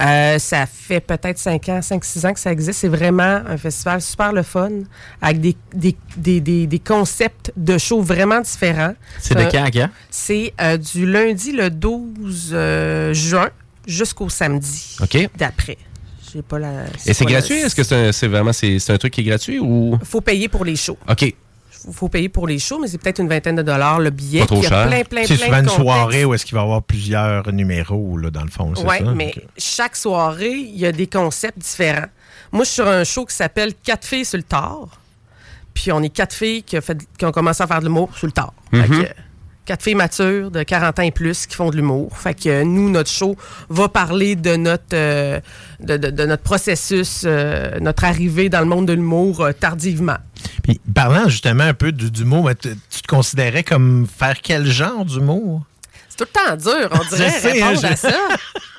Euh, 0.00 0.38
ça 0.40 0.66
fait 0.66 0.98
peut-être 1.00 1.38
5 1.38 1.68
ans, 1.68 1.78
5-6 1.78 2.26
ans 2.26 2.32
que 2.34 2.40
ça 2.40 2.50
existe. 2.50 2.80
C'est 2.80 2.88
vraiment 2.88 3.40
un 3.48 3.56
festival 3.56 4.02
super 4.02 4.32
le 4.32 4.42
fun, 4.42 4.70
avec 5.22 5.40
des, 5.40 5.56
des, 5.72 5.96
des, 6.16 6.40
des, 6.40 6.66
des 6.66 6.78
concepts 6.80 7.52
de 7.56 7.78
shows 7.78 8.02
vraiment 8.02 8.40
différents. 8.40 8.94
C'est 9.20 9.36
de 9.36 9.44
quand 9.50 9.64
à 9.64 9.70
quand? 9.70 9.88
C'est 10.10 10.52
euh, 10.60 10.76
du 10.76 11.06
lundi 11.06 11.52
le 11.52 11.70
12 11.70 12.50
euh, 12.52 13.14
juin 13.14 13.50
jusqu'au 13.86 14.28
samedi 14.28 14.96
OK. 15.00 15.28
d'après. 15.36 15.78
Pas 16.48 16.58
la. 16.58 16.70
Et 17.06 17.14
c'est 17.14 17.24
la- 17.26 17.30
gratuit? 17.30 17.54
Est-ce 17.54 17.76
que 17.76 17.84
c'est 17.84 18.10
c'est 18.10 18.26
vraiment 18.26 18.52
c'est 18.52 18.90
un 18.90 18.98
truc 18.98 19.12
qui 19.12 19.20
est 19.20 19.24
gratuit 19.24 19.60
ou? 19.60 19.96
Faut 20.02 20.20
payer 20.20 20.48
pour 20.48 20.64
les 20.64 20.74
shows. 20.74 20.98
OK. 21.08 21.32
Faut, 21.84 21.92
faut 21.92 22.08
payer 22.08 22.28
pour 22.28 22.46
les 22.46 22.58
shows, 22.58 22.78
mais 22.80 22.88
c'est 22.88 22.98
peut-être 22.98 23.20
une 23.20 23.28
vingtaine 23.28 23.56
de 23.56 23.62
dollars 23.62 24.00
le 24.00 24.10
billet. 24.10 24.40
Pas 24.40 24.46
trop 24.46 24.56
puis 24.60 24.66
il 24.66 24.70
y 24.70 24.74
a 24.74 24.80
cher. 24.82 24.88
plein, 24.88 25.04
plein, 25.04 25.22
C'est 25.26 25.36
plein 25.36 25.44
souvent 25.46 25.58
de 25.58 25.62
une 25.64 25.68
soirée 25.68 26.24
où 26.24 26.34
est-ce 26.34 26.44
qu'il 26.46 26.54
va 26.54 26.60
y 26.60 26.64
avoir 26.64 26.82
plusieurs 26.82 27.52
numéros, 27.52 28.16
là, 28.18 28.30
dans 28.30 28.42
le 28.42 28.50
fond, 28.50 28.72
c'est 28.74 28.82
Oui, 28.86 28.98
ça? 28.98 29.12
mais 29.14 29.34
chaque 29.58 29.96
soirée, 29.96 30.52
il 30.52 30.78
y 30.78 30.86
a 30.86 30.92
des 30.92 31.06
concepts 31.06 31.58
différents. 31.58 32.06
Moi, 32.52 32.64
je 32.64 32.68
suis 32.70 32.74
sur 32.76 32.88
un 32.88 33.04
show 33.04 33.24
qui 33.24 33.34
s'appelle 33.34 33.72
Quatre 33.82 34.06
filles 34.06 34.24
sur 34.24 34.36
le 34.38 34.44
tard. 34.44 35.00
Puis 35.74 35.90
on 35.90 36.00
est 36.02 36.08
quatre 36.08 36.34
filles 36.34 36.62
qui, 36.62 36.76
a 36.76 36.80
fait- 36.80 36.98
qui 37.18 37.24
ont 37.26 37.32
commencé 37.32 37.62
à 37.62 37.66
faire 37.66 37.80
de 37.80 37.86
l'humour 37.86 38.10
sur 38.16 38.26
le 38.26 38.32
tard. 38.32 38.52
Fait 38.70 38.86
Mhm. 38.88 39.06
Quatre 39.64 39.82
filles 39.82 39.94
matures 39.94 40.50
de 40.50 40.62
40 40.62 40.98
ans 40.98 41.02
et 41.02 41.10
plus 41.10 41.46
qui 41.46 41.54
font 41.56 41.70
de 41.70 41.76
l'humour. 41.76 42.16
Fait 42.18 42.34
que 42.34 42.48
euh, 42.48 42.64
nous, 42.64 42.90
notre 42.90 43.10
show 43.10 43.36
va 43.68 43.88
parler 43.88 44.36
de 44.36 44.56
notre, 44.56 44.82
euh, 44.94 45.40
de, 45.80 45.96
de- 45.96 46.10
de 46.10 46.26
notre 46.26 46.42
processus, 46.42 47.22
euh, 47.24 47.78
notre 47.80 48.04
arrivée 48.04 48.48
dans 48.48 48.60
le 48.60 48.66
monde 48.66 48.86
de 48.86 48.92
l'humour 48.92 49.48
tardivement. 49.58 50.18
Puis, 50.62 50.80
parlant 50.94 51.28
justement 51.28 51.64
un 51.64 51.74
peu 51.74 51.92
d'humour, 51.92 52.50
tu 52.60 52.76
tu 52.90 53.02
te 53.02 53.06
considérais 53.08 53.62
comme 53.62 54.06
faire 54.06 54.36
quel 54.42 54.66
genre 54.66 55.04
d'humour? 55.04 55.62
C'est 56.08 56.24
tout 56.24 56.30
le 56.32 56.56
temps 56.56 56.56
dur, 56.56 56.88
on 56.92 57.04
dirait, 57.16 57.30
Je 57.34 57.40
sais, 57.40 57.52
répondre 57.52 57.84
hein, 57.84 57.88
à 57.88 57.90
je- 57.92 57.96
ça. 57.96 58.08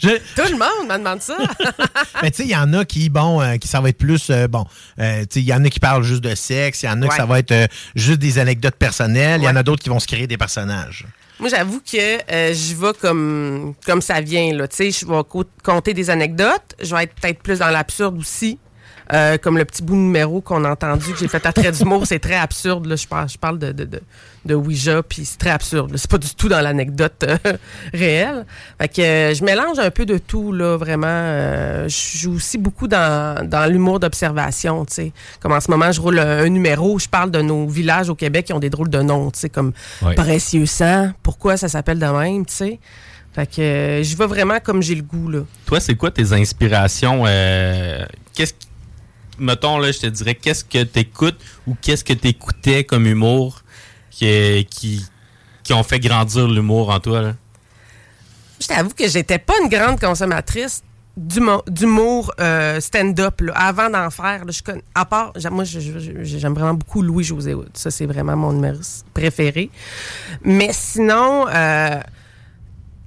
Je- 0.00 0.08
Tout 0.36 0.50
le 0.50 0.58
monde 0.58 0.88
me 0.88 0.98
demande 0.98 1.20
ça. 1.22 1.36
Mais 2.22 2.30
tu 2.30 2.38
sais, 2.38 2.42
il 2.44 2.50
y 2.50 2.56
en 2.56 2.72
a 2.74 2.84
qui, 2.84 3.08
bon, 3.08 3.40
euh, 3.40 3.56
qui 3.56 3.68
ça 3.68 3.80
va 3.80 3.88
être 3.88 3.98
plus, 3.98 4.28
euh, 4.30 4.46
bon, 4.48 4.64
euh, 5.00 5.20
tu 5.22 5.26
sais, 5.30 5.40
il 5.40 5.46
y 5.46 5.54
en 5.54 5.64
a 5.64 5.68
qui 5.70 5.80
parlent 5.80 6.02
juste 6.02 6.22
de 6.22 6.34
sexe, 6.34 6.82
il 6.82 6.86
y 6.86 6.88
en 6.88 7.00
a 7.02 7.06
Ouais. 7.06 7.16
ça 7.16 7.26
va 7.26 7.38
être 7.38 7.54
juste 7.94 8.18
des 8.18 8.38
anecdotes 8.38 8.76
personnelles, 8.76 9.40
il 9.40 9.44
y 9.44 9.48
en 9.48 9.56
a 9.56 9.62
d'autres 9.62 9.82
qui 9.82 9.88
vont 9.90 10.00
se 10.00 10.06
créer 10.06 10.26
des 10.26 10.36
personnages. 10.38 11.06
Moi, 11.40 11.48
j'avoue 11.48 11.80
que 11.80 12.52
j'y 12.52 12.74
vais 12.74 12.92
comme, 13.00 13.74
comme 13.84 14.00
ça 14.00 14.20
vient. 14.20 14.52
Là. 14.54 14.68
Tu 14.68 14.76
sais, 14.76 14.90
Je 14.92 15.04
vais 15.04 15.20
co- 15.28 15.44
compter 15.64 15.92
des 15.92 16.08
anecdotes. 16.08 16.76
Je 16.80 16.94
vais 16.94 17.02
être 17.04 17.14
peut-être 17.14 17.42
plus 17.42 17.58
dans 17.58 17.70
l'absurde 17.70 18.16
aussi. 18.18 18.58
Euh, 19.12 19.36
comme 19.36 19.58
le 19.58 19.64
petit 19.66 19.82
bout 19.82 19.94
de 19.94 19.98
numéro 20.00 20.40
qu'on 20.40 20.64
a 20.64 20.70
entendu, 20.70 21.12
que 21.12 21.18
j'ai 21.18 21.28
fait 21.28 21.44
à 21.44 21.52
trait 21.52 21.72
d'humour, 21.72 22.06
c'est 22.06 22.18
très 22.18 22.36
absurde. 22.36 22.86
Là. 22.86 22.96
Je, 22.96 23.06
parle, 23.06 23.28
je 23.28 23.36
parle 23.36 23.58
de, 23.58 23.72
de, 23.72 23.84
de, 23.84 24.00
de 24.46 24.54
Ouija, 24.54 25.02
puis 25.02 25.24
c'est 25.26 25.36
très 25.36 25.50
absurde. 25.50 25.92
C'est 25.96 26.10
pas 26.10 26.16
du 26.18 26.34
tout 26.34 26.48
dans 26.48 26.60
l'anecdote 26.62 27.22
euh, 27.24 27.36
réelle. 27.92 28.46
Fait 28.80 28.88
que 28.88 29.02
euh, 29.02 29.34
je 29.34 29.44
mélange 29.44 29.78
un 29.78 29.90
peu 29.90 30.06
de 30.06 30.16
tout, 30.16 30.52
là, 30.52 30.76
vraiment. 30.78 31.86
Je 31.86 32.18
joue 32.18 32.34
aussi 32.36 32.56
beaucoup 32.56 32.88
dans, 32.88 33.46
dans 33.46 33.70
l'humour 33.70 34.00
d'observation, 34.00 34.84
tu 34.86 34.94
sais. 34.94 35.12
Comme 35.40 35.52
en 35.52 35.60
ce 35.60 35.70
moment, 35.70 35.92
je 35.92 36.00
roule 36.00 36.18
un, 36.18 36.38
un 36.44 36.48
numéro, 36.48 36.98
je 36.98 37.08
parle 37.08 37.30
de 37.30 37.42
nos 37.42 37.66
villages 37.68 38.08
au 38.08 38.14
Québec 38.14 38.46
qui 38.46 38.52
ont 38.54 38.58
des 38.60 38.70
drôles 38.70 38.90
de 38.90 39.02
noms, 39.02 39.30
tu 39.30 39.40
sais, 39.40 39.48
comme. 39.50 39.72
Précieux 40.16 40.66
sang, 40.66 41.10
pourquoi 41.22 41.56
ça 41.56 41.68
s'appelle 41.68 41.98
de 41.98 42.06
même, 42.06 42.46
tu 42.46 42.54
sais. 42.54 42.78
Fait 43.34 43.46
que 43.46 43.60
euh, 43.60 44.02
je 44.02 44.16
vais 44.16 44.26
vraiment 44.26 44.60
comme 44.60 44.80
j'ai 44.82 44.94
le 44.94 45.02
goût, 45.02 45.28
là. 45.28 45.40
Toi, 45.66 45.80
c'est 45.80 45.94
quoi 45.96 46.10
tes 46.10 46.32
inspirations? 46.32 47.24
euh, 47.26 48.04
qu'est-ce 48.32 48.52
Mettons, 49.38 49.78
là, 49.78 49.90
je 49.92 49.98
te 50.00 50.06
dirais, 50.06 50.34
qu'est-ce 50.34 50.64
que 50.64 50.82
t'écoutes 50.84 51.38
ou 51.66 51.76
qu'est-ce 51.80 52.04
que 52.04 52.12
t'écoutais 52.12 52.84
comme 52.84 53.06
humour 53.06 53.62
qui, 54.10 54.66
qui, 54.70 55.04
qui 55.62 55.72
ont 55.72 55.82
fait 55.82 55.98
grandir 56.00 56.46
l'humour 56.48 56.90
en 56.90 57.00
toi? 57.00 57.32
Je 58.60 58.66
t'avoue 58.66 58.90
que 58.90 59.08
j'étais 59.08 59.38
pas 59.38 59.54
une 59.62 59.68
grande 59.68 59.98
consommatrice 60.00 60.82
d'humo- 61.16 61.62
d'humour 61.68 62.32
euh, 62.40 62.80
stand-up 62.80 63.42
avant 63.54 63.90
d'en 63.90 64.10
faire. 64.10 64.44
là, 64.44 64.52
je 64.52 64.62
connais- 64.62 64.84
à 64.94 65.04
part, 65.04 65.32
moi, 65.50 65.64
j'aime 65.64 66.54
vraiment 66.54 66.74
beaucoup 66.74 67.02
Louis-José 67.02 67.54
Hood. 67.54 67.70
Ça, 67.74 67.90
c'est 67.90 68.06
vraiment 68.06 68.36
mon 68.36 68.52
humoriste 68.52 69.04
préféré. 69.12 69.70
Mais 70.42 70.70
sinon, 70.72 71.46
euh, 71.48 72.00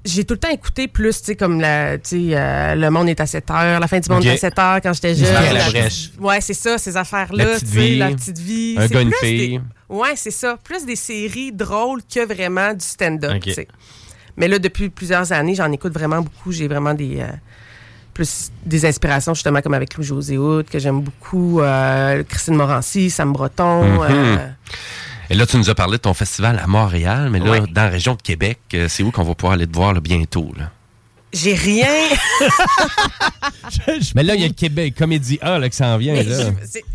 j'ai 0.07 0.23
tout 0.25 0.34
le 0.34 0.39
temps 0.39 0.49
écouté 0.49 0.88
plus, 0.88 1.19
tu 1.19 1.25
sais, 1.25 1.35
comme 1.35 1.59
la, 1.61 1.97
tu 1.97 2.29
sais, 2.29 2.35
euh, 2.38 2.75
Le 2.75 2.89
Monde 2.89 3.09
est 3.09 3.19
à 3.19 3.25
7 3.25 3.49
heures, 3.51 3.79
La 3.79 3.88
fin 3.88 3.99
du 3.99 4.09
monde 4.09 4.25
est 4.25 4.31
à 4.31 4.38
7 4.38 4.57
heures 4.59 4.79
quand 4.81 4.93
j'étais 4.93 5.13
jeune. 5.15 5.34
La- 5.34 5.53
Labrèche. 5.53 6.11
Ouais, 6.19 6.41
c'est 6.41 6.53
ça, 6.53 6.77
ces 6.77 6.95
affaires-là. 6.97 7.43
La 7.45 7.51
petite 7.55 7.67
tu 7.69 7.73
sais, 7.75 7.79
vie. 7.81 7.97
La 7.97 8.07
petite 8.11 8.38
vie. 8.39 8.75
Un 8.77 8.88
gars, 8.88 9.01
une 9.01 9.09
des- 9.09 9.15
fille. 9.15 9.61
Ouais, 9.89 10.13
c'est 10.15 10.31
ça. 10.31 10.57
Plus 10.63 10.85
des 10.85 10.95
séries 10.95 11.51
drôles 11.51 12.01
que 12.03 12.25
vraiment 12.25 12.73
du 12.73 12.84
stand-up, 12.85 13.34
Ok. 13.35 13.41
tu 13.43 13.53
sais. 13.53 13.67
Mais 14.35 14.47
là, 14.47 14.59
depuis 14.59 14.89
plusieurs 14.89 15.31
années, 15.31 15.55
j'en 15.55 15.71
écoute 15.71 15.93
vraiment 15.93 16.21
beaucoup. 16.21 16.51
J'ai 16.51 16.67
vraiment 16.67 16.93
des. 16.93 17.19
euh, 17.19 17.27
plus 18.13 18.51
des 18.65 18.84
inspirations, 18.85 19.35
justement, 19.35 19.61
comme 19.61 19.75
avec 19.75 19.95
Louis-José 19.95 20.38
Hood, 20.39 20.67
que 20.69 20.79
j'aime 20.79 21.01
beaucoup. 21.01 21.61
euh, 21.61 22.23
Christine 22.27 22.55
Morancy, 22.55 23.09
Sam 23.11 23.31
Breton. 23.31 23.84
Mhm. 23.84 23.99
euh, 24.09 24.38
Et 25.30 25.36
là, 25.36 25.45
tu 25.45 25.58
nous 25.58 25.70
as 25.70 25.76
parlé 25.76 25.98
de 25.98 26.02
ton 26.02 26.14
festival 26.14 26.60
à 26.64 26.68
Montréal, 26.68 27.30
mais 27.32 27.40
là, 27.40 27.52
Ouais. 27.52 27.60
dans 27.72 27.84
la 27.84 27.90
région 27.90 28.16
de 28.16 28.22
Québec, 28.22 28.60
euh, 28.74 28.88
c'est 28.88 29.04
où 29.04 29.12
qu'on 29.12 29.24
va 29.24 29.36
pouvoir 29.36 29.54
aller 29.54 29.68
te 29.68 29.76
voir 29.76 29.94
là, 29.94 29.99
bientôt? 29.99 30.52
Là? 30.58 30.72
J'ai 31.34 31.54
rien. 31.54 31.88
mais 34.16 34.24
là, 34.24 34.36
il 34.36 34.41
y 34.41 34.45
a 34.45 34.48
le 34.48 34.54
Québec 34.54 34.95
Comédie 34.98 35.38
A 35.41 35.60
là, 35.60 35.70
qui 35.70 35.76
s'en 35.78 35.98
vient. 35.98 36.16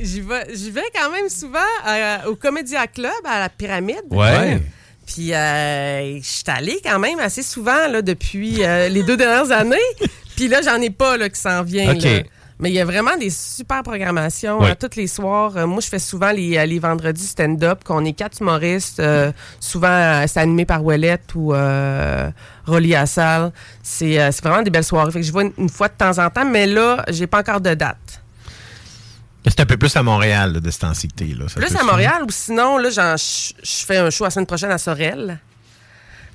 J'y- 0.01 0.21
vais, 0.21 0.45
vais 0.71 0.83
quand 0.95 1.11
même 1.11 1.29
souvent 1.29 1.59
euh, 1.87 2.17
au 2.27 2.35
Comédia 2.37 2.87
Club, 2.87 3.13
à 3.25 3.41
la 3.41 3.49
Pyramide. 3.49 4.03
Ouais. 4.11 4.61
Puis 5.07 5.35
euh, 5.35 6.19
je 6.19 6.25
suis 6.27 6.45
allée 6.47 6.81
quand 6.83 6.99
même 6.99 7.19
assez 7.19 7.43
souvent 7.43 7.89
là, 7.89 8.01
depuis 8.03 8.65
euh, 8.65 8.89
les 8.89 9.03
deux 9.03 9.17
dernières 9.17 9.51
années. 9.51 9.77
Puis 10.37 10.49
là, 10.49 10.61
j'en 10.63 10.81
ai 10.81 10.91
pas 10.91 11.17
là, 11.17 11.29
qui 11.29 11.41
s'en 11.41 11.63
vient. 11.63 11.93
OK. 11.95 12.03
là. 12.03 12.23
Mais 12.63 12.71
il 12.71 12.75
y 12.75 12.81
a 12.81 12.85
vraiment 12.85 13.17
des 13.19 13.29
super 13.29 13.83
programmations 13.83 14.61
Ouais. 14.61 14.71
hein, 14.71 14.77
tous 14.79 14.97
les 14.97 15.09
soirs. 15.09 15.57
Euh, 15.57 15.67
moi, 15.67 15.81
je 15.81 15.89
fais 15.89 15.99
souvent 15.99 16.31
les, 16.31 16.57
euh, 16.57 16.65
les 16.65 16.79
vendredis 16.79 17.27
stand-up, 17.27 17.83
qu'on 17.85 18.05
est 18.05 18.13
quatre 18.13 18.41
humoristes. 18.41 19.01
euh, 19.01 19.33
souvent, 19.59 19.89
euh, 19.89 20.25
c'est 20.29 20.39
animé 20.39 20.65
par 20.65 20.83
Ouellette 20.85 21.35
ou 21.35 21.53
euh, 21.53 22.31
Rolly 22.65 22.95
Assal. 22.95 23.53
C'est 23.83 24.19
euh, 24.21 24.31
c'est 24.31 24.45
vraiment 24.45 24.63
des 24.63 24.71
belles 24.71 24.85
soirées. 24.85 25.11
Fait 25.11 25.21
que 25.21 25.27
je 25.27 25.33
vois 25.33 25.43
une, 25.43 25.53
une 25.59 25.69
fois 25.69 25.89
de 25.89 25.95
temps 25.95 26.17
en 26.25 26.31
temps, 26.31 26.45
mais 26.45 26.67
là, 26.69 27.05
j'ai 27.09 27.27
pas 27.27 27.41
encore 27.41 27.61
de 27.61 27.75
date. 27.75 27.99
C'est 29.45 29.59
un 29.59 29.67
peu 29.67 29.77
plus 29.77 29.97
à 29.97 30.05
Montréal, 30.05 30.53
là, 30.53 30.61
de 30.61 30.71
ce 30.71 30.79
temps-ci 30.79 31.09
que 31.09 31.15
t'es, 31.17 31.25
Plus 31.57 31.77
à 31.77 31.83
Montréal 31.83 32.23
ou 32.23 32.31
sinon, 32.31 32.79
là, 32.79 32.91
je 32.91 33.53
fais 33.65 33.97
un 33.97 34.09
show 34.09 34.23
la 34.23 34.31
semaine 34.31 34.47
prochaine 34.47 34.71
à 34.71 34.79
Sorel. 34.79 35.41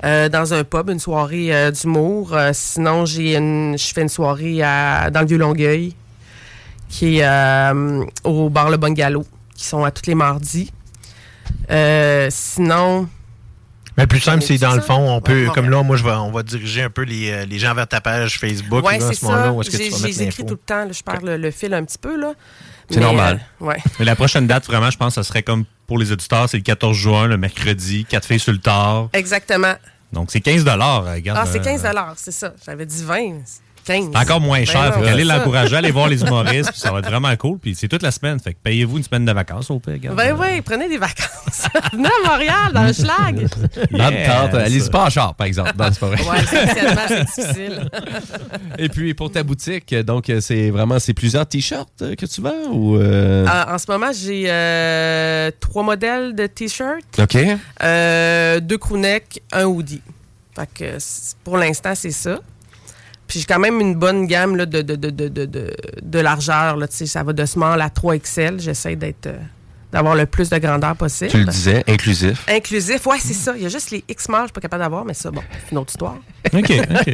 euh, 0.04 0.28
dans 0.30 0.54
un 0.54 0.64
pub, 0.66 0.90
une 0.90 1.00
soirée 1.00 1.56
euh, 1.56 1.72
d'humour. 1.72 2.34
Euh, 2.36 2.52
sinon, 2.54 3.06
j'ai 3.06 3.36
une, 3.38 3.78
je 3.78 3.94
fais 3.94 4.02
une 4.02 4.10
soirée 4.10 4.62
à- 4.62 5.10
dans 5.10 5.22
le 5.22 5.26
Vieux-Longueuil, 5.26 5.96
qui 6.90 7.20
est 7.20 7.26
euh, 7.26 8.04
au 8.24 8.50
bar 8.50 8.70
Le 8.70 8.78
Bungalow, 8.78 9.26
qui 9.56 9.66
sont 9.66 9.84
à 9.84 9.92
tous 9.92 10.08
les 10.08 10.16
mardis. 10.16 10.72
Euh, 11.70 12.28
sinon, 12.32 13.08
Mais 13.98 14.04
le 14.04 14.08
plus 14.08 14.20
simple, 14.20 14.44
c'est 14.44 14.56
est 14.56 14.58
dans 14.58 14.76
le 14.76 14.82
fond, 14.82 15.10
on 15.16 15.22
peut, 15.22 15.48
Ouais, 15.48 15.54
comme 15.54 15.70
là, 15.70 15.84
moi, 15.84 15.96
je 15.98 16.04
vais, 16.04 16.12
on 16.12 16.32
va 16.32 16.44
diriger 16.44 16.84
un 16.84 16.90
peu 16.90 17.04
les, 17.04 17.32
euh, 17.32 17.46
les 17.46 17.60
gens 17.60 17.74
vers 17.74 17.88
ta 17.88 18.02
page 18.02 18.40
Facebook. 18.40 18.86
à 18.86 19.00
c'est 19.00 19.14
ce 19.16 19.26
moment-là, 19.26 19.54
ça. 19.64 20.08
J'ai 20.10 20.24
écrit 20.24 20.46
tout 20.46 20.54
le 20.54 20.58
temps. 20.58 20.86
là, 20.86 20.92
je 20.92 21.04
perds 21.04 21.22
le, 21.22 21.38
le 21.38 21.52
fil 21.52 21.74
un 21.74 21.84
petit 21.84 21.98
peu. 21.98 22.20
là. 22.20 22.34
C'est 22.90 23.00
normal. 23.00 23.42
euh, 23.62 23.66
ouais. 23.66 23.78
Mais 24.00 24.06
la 24.06 24.16
prochaine 24.16 24.48
date, 24.48 24.66
vraiment, 24.66 24.90
je 24.90 24.98
pense 24.98 25.16
que 25.16 25.22
ce 25.22 25.28
serait 25.28 25.44
comme 25.44 25.66
pour 25.88 25.98
les 25.98 26.12
auditeurs, 26.12 26.48
c'est 26.50 26.58
le 26.58 26.64
14 26.64 26.96
juin, 26.96 27.28
le 27.28 27.38
mercredi, 27.38 28.06
4 28.06 28.26
filles 28.26 28.40
sur 28.40 28.54
le 28.54 28.60
tard. 28.60 29.10
Exactement. 29.14 29.74
Donc, 30.14 30.32
c'est 30.32 30.40
15 30.42 30.64
regarde. 30.66 31.40
Ah, 31.42 31.46
c'est 31.46 31.60
euh, 31.60 31.64
15 31.64 31.86
c'est 32.16 32.32
ça. 32.32 32.54
J'avais 32.66 32.86
dit 32.86 33.04
20. 33.04 33.40
15. 33.88 34.10
Encore 34.16 34.42
moins 34.42 34.60
Ben 34.60 34.66
cher. 34.66 34.98
non, 34.98 35.04
qu'allez 35.06 35.24
c'est 35.24 35.30
ça. 35.30 35.38
l'encourager, 35.38 35.76
allez 35.78 35.92
voir 35.92 36.08
les 36.10 36.22
humoristes, 36.26 36.72
puis 36.72 36.80
ça 36.80 36.92
va 36.92 37.00
être 37.00 37.08
vraiment 37.10 37.36
cool. 37.38 37.58
Puis 37.60 37.74
c'est 37.76 37.88
toute 37.88 38.04
la 38.04 38.12
semaine. 38.12 38.40
Fait 38.40 38.54
que 38.54 38.60
payez-vous 38.64 38.98
une 38.98 39.04
semaine 39.04 39.26
de 39.26 39.32
vacances 39.32 39.72
au 39.72 39.80
pire. 39.80 40.14
Ben 40.14 40.36
oui, 40.40 40.62
prenez 40.62 40.88
des 40.90 40.98
vacances. 40.98 41.68
Venez 41.94 42.08
à 42.10 42.30
Montréal, 42.30 42.72
dans 42.74 42.84
le 42.84 42.94
schlag. 42.94 43.48
Dans 43.92 44.10
le 44.10 44.14
Yes. 44.18 44.54
allez-y 44.54 44.90
pas 44.90 45.06
en 45.06 45.10
char, 45.10 45.36
par 45.36 45.48
exemple. 45.48 45.72
Non, 45.78 45.86
c'est 45.92 46.00
pas 46.00 46.08
vrai. 46.08 46.22
Ouais, 46.22 46.44
c'est 46.48 47.26
difficile. 47.42 47.90
Et 48.78 48.90
puis, 48.90 49.14
pour 49.14 49.32
ta 49.32 49.44
boutique, 49.44 49.96
donc, 49.96 50.32
c'est 50.42 50.70
vraiment, 50.70 51.00
c'est 51.00 51.14
plusieurs 51.14 51.46
t-shirts 51.48 51.90
euh, 52.02 52.16
que 52.16 52.26
tu 52.26 52.42
vends 52.42 52.72
ou. 52.72 52.98
euh, 52.98 53.46
Ah, 53.48 53.74
en 53.74 53.78
ce 53.78 53.90
moment, 53.90 54.12
j'ai 54.14 54.46
euh, 54.48 55.50
trois 55.60 55.84
modèles 55.84 56.36
de 56.36 56.48
T-shirts, 56.48 57.20
OK. 57.20 57.38
euh, 57.84 58.60
deux 58.60 58.78
crewnecks, 58.78 59.42
un 59.52 59.66
hoodie. 59.66 60.02
Fait 60.56 60.68
que 60.74 60.98
pour 61.44 61.58
l'instant, 61.58 61.94
c'est 61.96 62.12
ça. 62.12 62.40
Puis 63.28 63.40
j'ai 63.40 63.46
quand 63.46 63.60
même 63.60 63.80
une 63.82 63.96
bonne 63.96 64.26
gamme 64.26 64.56
là, 64.56 64.66
de, 64.66 64.82
de, 64.82 64.96
de, 64.96 65.28
de, 66.02 66.20
largeur. 66.20 66.78
Là, 66.78 66.88
ça 66.90 67.24
va 67.24 67.34
de 67.34 67.46
small 67.46 67.82
à 67.82 67.90
3XL. 67.90 68.60
J'essaie 68.60 68.96
d'être, 68.96 69.28
euh, 69.28 69.40
d'avoir 69.92 70.16
le 70.16 70.26
plus 70.26 70.50
de 70.50 70.58
grandeur 70.58 70.96
possible. 70.96 71.32
Tu 71.32 71.38
le 71.38 71.46
disais, 71.46 71.84
inclusif. 71.88 72.44
Inclusif, 72.50 73.06
ouais, 73.08 73.18
c'est 73.20 73.34
ça. 73.34 73.54
Il 73.56 73.64
y 73.64 73.66
a 73.66 73.70
juste 73.70 73.92
les 73.92 74.04
X-Mall, 74.10 74.42
je 74.42 74.46
suis 74.48 74.54
pas 74.54 74.62
capable 74.62 74.84
d'avoir, 74.84 75.06
mais 75.06 75.14
ça, 75.14 75.32
bon, 75.32 75.42
c'est 75.66 75.72
une 75.72 75.78
autre 75.78 75.92
histoire. 75.92 76.16
OK, 76.54 76.72
OK. 76.72 77.14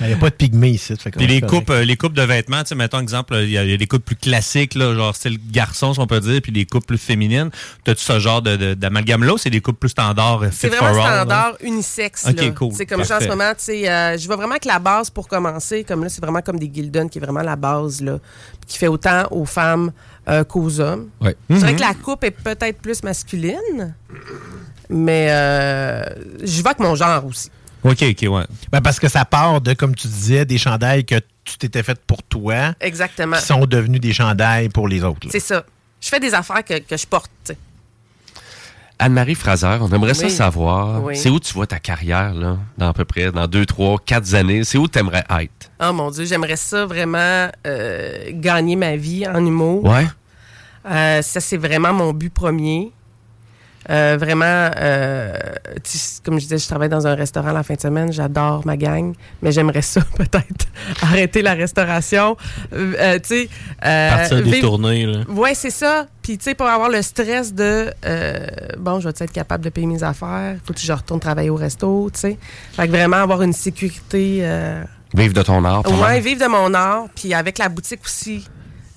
Il 0.00 0.06
n'y 0.06 0.12
a 0.12 0.16
pas 0.16 0.30
de 0.30 0.34
pygmée 0.34 0.70
ici. 0.70 0.94
Puis 1.16 1.26
les 1.26 1.40
coupes, 1.40 1.70
euh, 1.70 1.84
les 1.84 1.96
coupes 1.96 2.12
de 2.14 2.22
vêtements, 2.22 2.62
tu 2.62 2.68
sais, 2.68 2.74
mettons 2.74 3.00
exemple, 3.00 3.34
il 3.42 3.50
y, 3.50 3.58
a 3.58 3.64
il 3.64 3.70
y 3.70 3.74
a 3.74 3.76
des 3.76 3.86
coupes 3.86 4.04
plus 4.04 4.16
classiques, 4.16 4.74
là, 4.74 4.94
genre 4.94 5.14
style 5.14 5.38
garçon, 5.50 5.92
si 5.94 6.00
on 6.00 6.06
peut 6.06 6.20
dire, 6.20 6.40
puis 6.42 6.52
des 6.52 6.64
coupes 6.66 6.86
plus 6.86 6.98
féminines. 6.98 7.50
T'as-tu 7.84 8.02
ce 8.04 8.18
genre 8.18 8.40
de- 8.42 8.56
de- 8.56 8.74
d'amalgame-là 8.74 9.34
ou 9.34 9.38
c'est 9.38 9.50
des 9.50 9.60
coupes 9.60 9.78
plus 9.80 9.88
standards, 9.90 10.42
euh, 10.44 10.48
C'est 10.52 10.68
vraiment 10.68 10.92
for 10.94 11.04
all, 11.04 11.10
là? 11.10 11.16
standard, 11.22 11.52
unisexe. 11.62 12.26
Ok, 12.28 12.36
là. 12.40 12.50
cool. 12.50 12.72
C'est 12.74 12.86
comme 12.86 13.04
ça 13.04 13.18
en 13.18 13.20
ce 13.20 13.28
moment, 13.28 13.50
tu 13.50 13.64
sais, 13.64 13.90
euh, 13.90 14.16
je 14.18 14.28
vais 14.28 14.36
vraiment 14.36 14.52
avec 14.52 14.64
la 14.66 14.78
base 14.78 15.10
pour 15.10 15.28
commencer. 15.28 15.84
Comme 15.84 16.02
là, 16.04 16.08
c'est 16.10 16.20
vraiment 16.22 16.42
comme 16.42 16.58
des 16.58 16.70
Gildan 16.72 17.08
qui 17.08 17.18
est 17.18 17.22
vraiment 17.22 17.42
la 17.42 17.56
base, 17.56 18.00
là, 18.02 18.18
qui 18.66 18.78
fait 18.78 18.88
autant 18.88 19.24
aux 19.30 19.44
femmes 19.46 19.92
euh, 20.28 20.44
qu'aux 20.44 20.80
hommes. 20.80 21.08
Ouais. 21.20 21.36
C'est 21.48 21.56
vrai 21.58 21.72
Mhm. 21.72 21.76
que 21.76 21.82
la 21.82 21.94
coupe 21.94 22.24
est 22.24 22.30
peut-être 22.30 22.80
plus 22.80 23.02
masculine, 23.02 23.94
mais 24.88 25.28
euh, 25.30 26.04
je 26.42 26.62
vais 26.62 26.66
avec 26.68 26.78
mon 26.80 26.94
genre 26.94 27.24
aussi. 27.26 27.50
OK, 27.84 28.02
OK, 28.02 28.28
ouais. 28.28 28.44
Ben, 28.72 28.80
parce 28.80 28.98
que 28.98 29.08
ça 29.08 29.24
part 29.24 29.60
de, 29.60 29.72
comme 29.74 29.94
tu 29.94 30.08
disais, 30.08 30.44
des 30.44 30.58
chandails 30.58 31.04
que 31.04 31.16
tu 31.44 31.56
t'étais 31.58 31.82
fait 31.84 31.98
pour 32.06 32.22
toi, 32.24 32.74
Exactement. 32.80 33.36
qui 33.36 33.42
sont 33.44 33.64
devenus 33.66 34.00
des 34.00 34.12
chandails 34.12 34.68
pour 34.68 34.88
les 34.88 35.04
autres. 35.04 35.28
C'est 35.30 35.38
ça. 35.40 35.64
Je 36.00 36.08
fais 36.08 36.18
des 36.20 36.34
affaires 36.34 36.64
que, 36.64 36.78
que 36.80 36.96
je 36.96 37.06
porte. 37.06 37.30
tu 37.44 37.52
sais. 37.52 37.58
Anne-Marie 38.98 39.34
Fraser, 39.34 39.76
on 39.80 39.88
aimerait 39.90 40.14
ça 40.14 40.28
savoir. 40.28 41.02
Oui. 41.02 41.16
C'est 41.16 41.28
où 41.28 41.38
tu 41.38 41.52
vois 41.52 41.66
ta 41.66 41.78
carrière, 41.78 42.32
là, 42.34 42.56
dans 42.78 42.88
à 42.88 42.92
peu 42.94 43.04
près, 43.04 43.30
dans 43.30 43.46
deux, 43.46 43.66
trois, 43.66 43.98
quatre 43.98 44.34
années? 44.34 44.64
C'est 44.64 44.78
où 44.78 44.88
tu 44.88 44.98
aimerais 44.98 45.24
être? 45.38 45.70
Oh 45.82 45.92
mon 45.92 46.10
Dieu, 46.10 46.24
j'aimerais 46.24 46.56
ça 46.56 46.86
vraiment 46.86 47.50
euh, 47.66 48.30
gagner 48.30 48.76
ma 48.76 48.96
vie 48.96 49.26
en 49.26 49.44
humour. 49.44 49.84
Ouais. 49.84 50.06
Euh, 50.90 51.20
ça, 51.20 51.40
c'est 51.40 51.58
vraiment 51.58 51.92
mon 51.92 52.12
but 52.12 52.32
premier. 52.32 52.92
Euh, 53.88 54.16
vraiment, 54.18 54.70
euh, 54.76 55.32
comme 56.24 56.34
je 56.38 56.44
disais, 56.44 56.58
je 56.58 56.66
travaille 56.66 56.88
dans 56.88 57.06
un 57.06 57.14
restaurant 57.14 57.52
la 57.52 57.62
fin 57.62 57.74
de 57.74 57.80
semaine. 57.80 58.12
J'adore 58.12 58.66
ma 58.66 58.76
gang, 58.76 59.14
mais 59.42 59.52
j'aimerais 59.52 59.82
ça 59.82 60.00
peut-être 60.16 60.66
arrêter 61.02 61.42
la 61.42 61.54
restauration. 61.54 62.36
Euh, 62.72 63.18
tu 63.20 63.28
sais, 63.28 63.48
euh, 63.84 64.10
Partir 64.16 64.36
des 64.38 64.42
vivre- 64.42 64.60
tournées, 64.68 65.06
là. 65.06 65.20
Ouais, 65.28 65.54
c'est 65.54 65.70
ça. 65.70 66.06
Puis, 66.22 66.36
tu 66.38 66.44
sais, 66.44 66.54
pour 66.54 66.66
avoir 66.66 66.88
le 66.88 67.00
stress 67.02 67.54
de, 67.54 67.92
euh, 68.04 68.46
bon, 68.78 68.98
je 68.98 69.08
vais 69.08 69.14
être 69.16 69.32
capable 69.32 69.62
de 69.64 69.70
payer 69.70 69.86
mes 69.86 70.02
affaires? 70.02 70.56
Faut 70.64 70.72
que 70.72 70.80
je 70.80 70.92
retourne 70.92 71.20
travailler 71.20 71.50
au 71.50 71.54
resto, 71.56 72.10
tu 72.12 72.18
sais. 72.20 72.38
Fait 72.72 72.86
que 72.86 72.92
vraiment 72.92 73.18
avoir 73.18 73.42
une 73.42 73.52
sécurité. 73.52 74.38
euh, 74.42 74.82
Vivre 75.14 75.32
de 75.34 75.42
ton 75.42 75.64
art. 75.64 75.84
mal. 76.00 76.20
vivre 76.20 76.40
de 76.44 76.48
mon 76.50 76.74
art. 76.74 77.04
Puis 77.14 77.32
avec 77.32 77.58
la 77.58 77.68
boutique 77.68 78.00
aussi. 78.04 78.46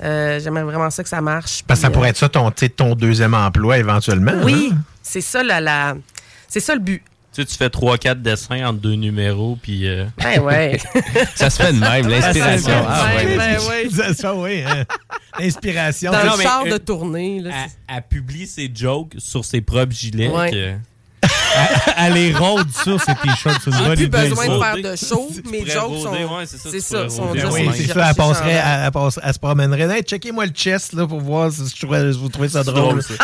Euh, 0.02 0.40
J'aimerais 0.40 0.64
vraiment 0.64 0.90
ça 0.90 1.04
que 1.04 1.10
ça 1.10 1.22
marche. 1.22 1.64
Parce 1.68 1.80
que 1.80 1.86
ça 1.88 1.92
pourrait 1.92 2.10
être 2.10 2.18
ça 2.18 2.30
ton, 2.30 2.50
ton 2.52 2.96
deuxième 2.96 3.34
emploi 3.34 3.78
éventuellement. 3.78 4.34
oui, 4.44 4.70
hein? 4.74 4.78
c'est 5.04 5.22
ça 5.22 5.44
la, 5.44 5.60
la- 5.60 5.96
c'est 6.48 6.60
ça 6.62 6.74
le 6.74 6.80
but. 6.82 7.04
Tu 7.32 7.42
sais, 7.44 7.46
tu 7.46 7.56
fais 7.56 7.68
3-4 7.68 8.22
dessins 8.24 8.66
entre 8.66 8.80
deux 8.80 8.96
numéros, 8.96 9.56
puis... 9.62 9.88
euh, 9.88 10.06
Ben 10.18 10.40
ouais. 10.42 10.80
ça 11.36 11.52
se 11.52 11.62
fait 11.62 11.72
de 11.74 11.80
même, 11.80 12.08
l'inspiration. 12.08 12.32
Ça 12.34 12.58
se 12.62 12.66
fait 12.66 12.72
de 12.72 12.88
Ah, 12.88 13.16
ouais. 13.16 13.26
même, 13.26 13.38
ben 13.38 13.60
ouais. 13.70 13.90
Ça, 13.92 14.14
ça, 14.16 14.36
oui. 14.36 14.64
hein. 14.68 14.84
L'inspiration. 15.40 16.12
Dans 16.12 16.24
le 16.36 16.42
char 16.42 16.64
euh, 16.66 16.72
de 16.72 16.78
tournée. 16.78 17.40
Là, 17.40 17.52
Elle, 17.90 17.96
elle 17.98 18.02
publie 18.10 18.48
ses 18.48 18.72
jokes 18.74 19.14
sur 19.20 19.46
ses 19.46 19.62
propres 19.62 19.94
gilets. 19.94 20.28
Ouais. 20.30 20.50
que- 20.52 20.74
Elle 21.98 22.14
les 22.14 22.34
rôde 22.36 22.68
sur 22.72 23.00
ces 23.02 23.14
t-shirts, 23.16 23.62
c'est 23.64 23.72
une 23.72 23.78
J'ai 23.78 23.84
bonne 23.84 23.96
plus 23.96 24.06
idée. 24.06 24.18
besoin 24.30 24.48
de 24.48 24.60
faire 24.64 24.92
de 24.92 24.96
show. 24.96 25.30
Mes 25.52 25.66
jokes 25.66 25.84
rôder, 25.84 26.24
sont. 26.28 26.36
ouais, 26.36 26.46
c'est 26.46 26.58
ça, 26.58 26.70
c'est 26.72 26.80
ça. 26.80 26.98
Elle, 27.00 28.16
passerait, 28.16 28.52
elle, 28.52 28.82
elle 28.86 28.92
passe- 28.92 29.20
elle 29.24 29.34
se 29.34 29.40
promènerait. 29.40 29.98
Hey, 29.98 30.04
checkez-moi 30.04 30.46
le 30.46 30.52
chest 30.52 30.94
là, 30.94 31.06
pour 31.08 31.20
voir 31.22 31.52
si 31.52 31.62
je 31.80 32.18
vous 32.18 32.30
trouvez 32.30 32.50
ça 32.50 32.64
drôle. 32.64 33.00
drôle, 33.00 33.04
ça. 33.04 33.14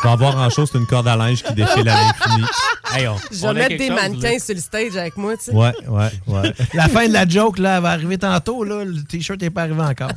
Tu 0.00 0.08
vas 0.08 0.12
avoir 0.14 0.36
en 0.36 0.50
chose, 0.50 0.68
c'est 0.70 0.76
une 0.76 0.86
corde 0.86 1.08
à 1.08 1.16
linge 1.16 1.42
qui 1.42 1.54
défile 1.54 1.88
à 1.88 1.94
l'infini. 1.94 2.44
Hey, 2.92 3.08
on- 3.08 3.16
Je 3.32 3.40
vais 3.46 3.54
mettre 3.54 3.76
des 3.78 3.86
chose, 3.88 3.96
mannequins 3.96 4.32
là. 4.32 4.38
sur 4.38 4.54
le 4.54 4.60
stage 4.60 4.96
avec 4.98 5.16
moi, 5.16 5.34
tu 5.38 5.44
sais. 5.44 5.52
Ouais, 5.52 5.72
ouais, 5.88 6.10
ouais. 6.26 6.52
La 6.74 6.88
fin 6.88 7.08
de 7.08 7.12
la 7.12 7.26
joke, 7.26 7.58
là, 7.58 7.76
elle 7.76 7.82
va 7.82 7.90
arriver 7.90 8.18
tantôt. 8.18 8.64
Là, 8.64 8.84
le 8.84 9.02
t-shirt 9.02 9.40
n'est 9.40 9.48
pas 9.50 9.62
arrivé 9.62 9.80
encore. 9.80 10.10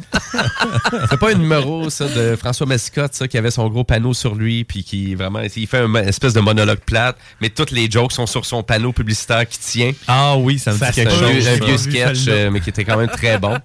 C'est 1.09 1.17
pas 1.19 1.31
un 1.31 1.35
numéro, 1.35 1.89
ça, 1.89 2.05
de 2.07 2.35
François 2.35 2.65
Mascotte, 2.67 3.13
ça, 3.13 3.27
qui 3.29 3.37
avait 3.37 3.51
son 3.51 3.69
gros 3.69 3.85
panneau 3.85 4.13
sur 4.13 4.35
lui, 4.35 4.65
puis 4.65 4.83
qui 4.83 5.15
vraiment, 5.15 5.39
il 5.55 5.67
fait 5.67 5.77
un 5.79 5.87
mo- 5.87 5.99
espèce 5.99 6.33
de 6.33 6.41
monologue 6.41 6.79
plate, 6.97 7.17
mais 7.41 7.49
toutes 7.49 7.71
les 7.71 7.89
jokes 7.89 8.11
sont 8.11 8.25
sur 8.27 8.45
son 8.45 8.63
panneau 8.63 8.91
publicitaire 8.91 9.47
qui 9.47 9.59
tient. 9.59 9.91
Ah 10.07 10.35
oui, 10.37 10.57
ça 10.59 10.73
me 10.73 10.77
Ça 10.77 10.87
dit 10.87 10.93
C'est 10.95 11.03
quelque 11.05 11.15
un 11.15 11.19
chose. 11.19 11.31
vieux, 11.31 11.47
un 11.51 11.57
ça. 11.57 11.65
vieux 11.65 11.77
sketch, 11.77 12.25
euh, 12.27 12.49
mais 12.51 12.59
qui 12.59 12.69
était 12.69 12.85
quand 12.85 12.97
même 12.97 13.09
très 13.09 13.37
bon. 13.37 13.55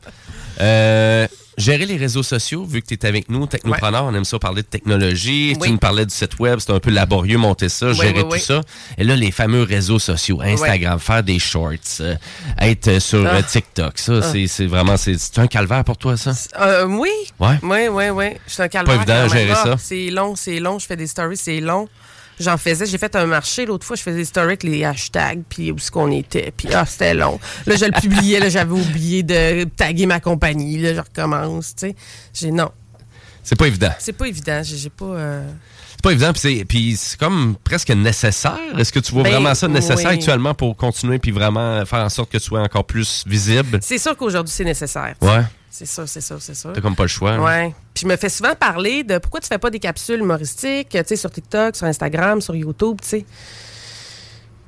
Euh, 0.61 1.27
Gérer 1.59 1.85
les 1.85 1.99
réseaux 1.99 2.23
sociaux, 2.23 2.65
vu 2.65 2.81
que 2.81 2.87
tu 2.87 2.95
es 2.95 3.05
avec 3.07 3.29
nous, 3.29 3.47
Technopreneur, 3.47 4.05
on 4.05 4.15
aime 4.15 4.25
ça 4.25 4.39
parler 4.39 4.63
de 4.63 4.67
technologie. 4.67 5.53
Oui. 5.61 5.67
Tu 5.67 5.71
nous 5.73 5.79
parlais 5.79 6.07
du 6.07 6.15
site 6.15 6.39
web, 6.39 6.59
c'est 6.61 6.73
un 6.73 6.81
peu 6.81 6.91
laborieux 6.91 7.37
monter 7.37 7.69
ça, 7.69 7.89
Oui, 7.89 7.95
gérer 7.95 8.13
oui, 8.15 8.21
tout 8.23 8.29
oui. 8.33 8.41
ça. 8.41 8.63
Et 8.97 9.05
là, 9.05 9.15
les 9.17 9.31
fameux 9.31 9.63
réseaux 9.63 9.99
sociaux, 9.99 10.41
Instagram, 10.41 10.99
faire 10.99 11.23
des 11.23 11.39
shorts, 11.39 11.73
euh, 12.01 12.15
être 12.59 13.01
sur 13.01 13.27
Ah. 13.27 13.43
TikTok, 13.43 13.99
ça, 13.99 14.21
Ah. 14.23 14.29
c'est 14.33 14.47
c'est 14.47 14.65
vraiment, 14.67 14.97
c'est 14.97 15.19
c'est 15.19 15.39
un 15.41 15.47
calvaire 15.47 15.85
pour 15.85 15.99
toi, 15.99 16.17
ça? 16.17 16.33
Euh, 16.59 16.87
oui. 16.87 17.11
Ouais. 17.39 17.59
Oui, 17.63 17.89
oui, 17.91 18.05
oui. 18.09 18.27
Je 18.47 18.53
suis 18.55 18.63
un 18.63 18.69
calvaire. 18.69 18.95
évident 18.97 19.15
à 19.15 19.29
gérer 19.29 19.53
Ah, 19.53 19.63
ça. 19.63 19.77
C'est 19.79 20.09
long, 20.09 20.35
c'est 20.35 20.59
long. 20.59 20.79
Je 20.79 20.87
fais 20.87 20.97
des 20.97 21.07
stories, 21.07 21.37
c'est 21.37 21.61
long. 21.61 21.87
J'en 22.41 22.57
faisais. 22.57 22.87
J'ai 22.87 22.99
fait 22.99 23.15
un 23.15 23.27
marché 23.27 23.67
l'autre 23.67 23.87
fois. 23.87 23.95
Je 23.97 24.03
faisais 24.03 24.39
avec 24.39 24.63
les 24.63 24.85
hashtags, 24.85 25.43
puis 25.49 25.71
où 25.71 25.77
est-ce 25.77 25.91
qu'on 25.91 26.11
était. 26.11 26.53
Puis 26.57 26.69
ah, 26.75 26.85
c'était 26.87 27.15
long. 27.15 27.39
Là, 27.67 27.77
je 27.77 27.85
le 27.85 27.93
publiais. 28.01 28.41
Là, 28.41 28.49
j'avais 28.49 28.73
oublié 28.73 29.23
de 29.23 29.65
taguer 29.65 30.07
ma 30.07 30.19
compagnie. 30.21 30.79
Là, 30.79 30.95
je 30.95 31.01
recommence. 31.01 31.75
Tu 31.77 31.89
sais, 31.89 31.97
j'ai 32.35 32.51
non. 32.51 32.71
C'est 33.43 33.57
pas 33.57 33.67
évident. 33.67 33.93
C'est 33.99 34.13
pas 34.13 34.27
évident. 34.29 34.61
J'ai 34.65 34.91
pas. 34.91 35.05
euh, 35.05 35.49
C'est 35.91 36.03
pas 36.03 36.13
évident, 36.13 36.33
puis 36.33 36.41
c'est- 36.41 36.65
puis 36.65 36.97
c'est 36.97 37.19
comme 37.21 37.55
presque 37.63 37.91
nécessaire. 37.91 38.59
Est-ce 38.77 38.93
que 38.93 38.99
tu 38.99 39.13
vois 39.13 39.23
Ben, 39.23 39.33
vraiment 39.35 39.55
ça 39.55 39.69
nécessaire 39.69 40.11
oui. 40.11 40.15
actuellement 40.17 40.53
pour 40.55 40.77
continuer 40.77 41.19
puis 41.21 41.31
vraiment 41.31 41.85
faire 41.87 42.01
en 42.01 42.09
sorte 42.09 42.31
que 42.33 42.39
tu 42.39 42.45
sois 42.45 42.61
encore 42.61 42.85
plus 42.85 43.23
visible? 43.27 43.79
C'est 43.83 43.99
sûr 43.99 44.17
qu'aujourd'hui, 44.17 44.53
c'est 44.53 44.65
nécessaire. 44.65 45.15
tu 45.21 45.27
sais. 45.29 45.33
Ouais. 45.33 45.43
C'est 45.71 45.87
sûr, 45.87 46.05
c'est 46.09 46.21
sûr, 46.21 46.37
c'est 46.41 46.55
sûr. 46.57 46.73
T'as 46.73 46.81
comme 46.81 46.97
pas 46.97 47.05
le 47.05 47.09
choix. 47.09 47.33
hein. 47.33 47.71
Puis 47.95 48.03
je 48.03 48.07
me 48.07 48.17
fais 48.17 48.29
souvent 48.29 48.55
parler 48.55 49.05
de 49.05 49.19
pourquoi 49.19 49.41
tu 49.41 49.49
fais 49.49 49.59
pas 49.59 49.71
des 49.71 49.79
capsules 49.79 50.21
humoristiques, 50.21 50.91
tu 50.91 50.99
sais, 51.05 51.17
sur 51.17 51.31
TikTok, 51.31 51.77
sur 51.77 51.87
Instagram, 51.87 52.41
sur 52.41 52.55
YouTube, 52.55 52.99
tu 53.03 53.09
sais. 53.09 53.27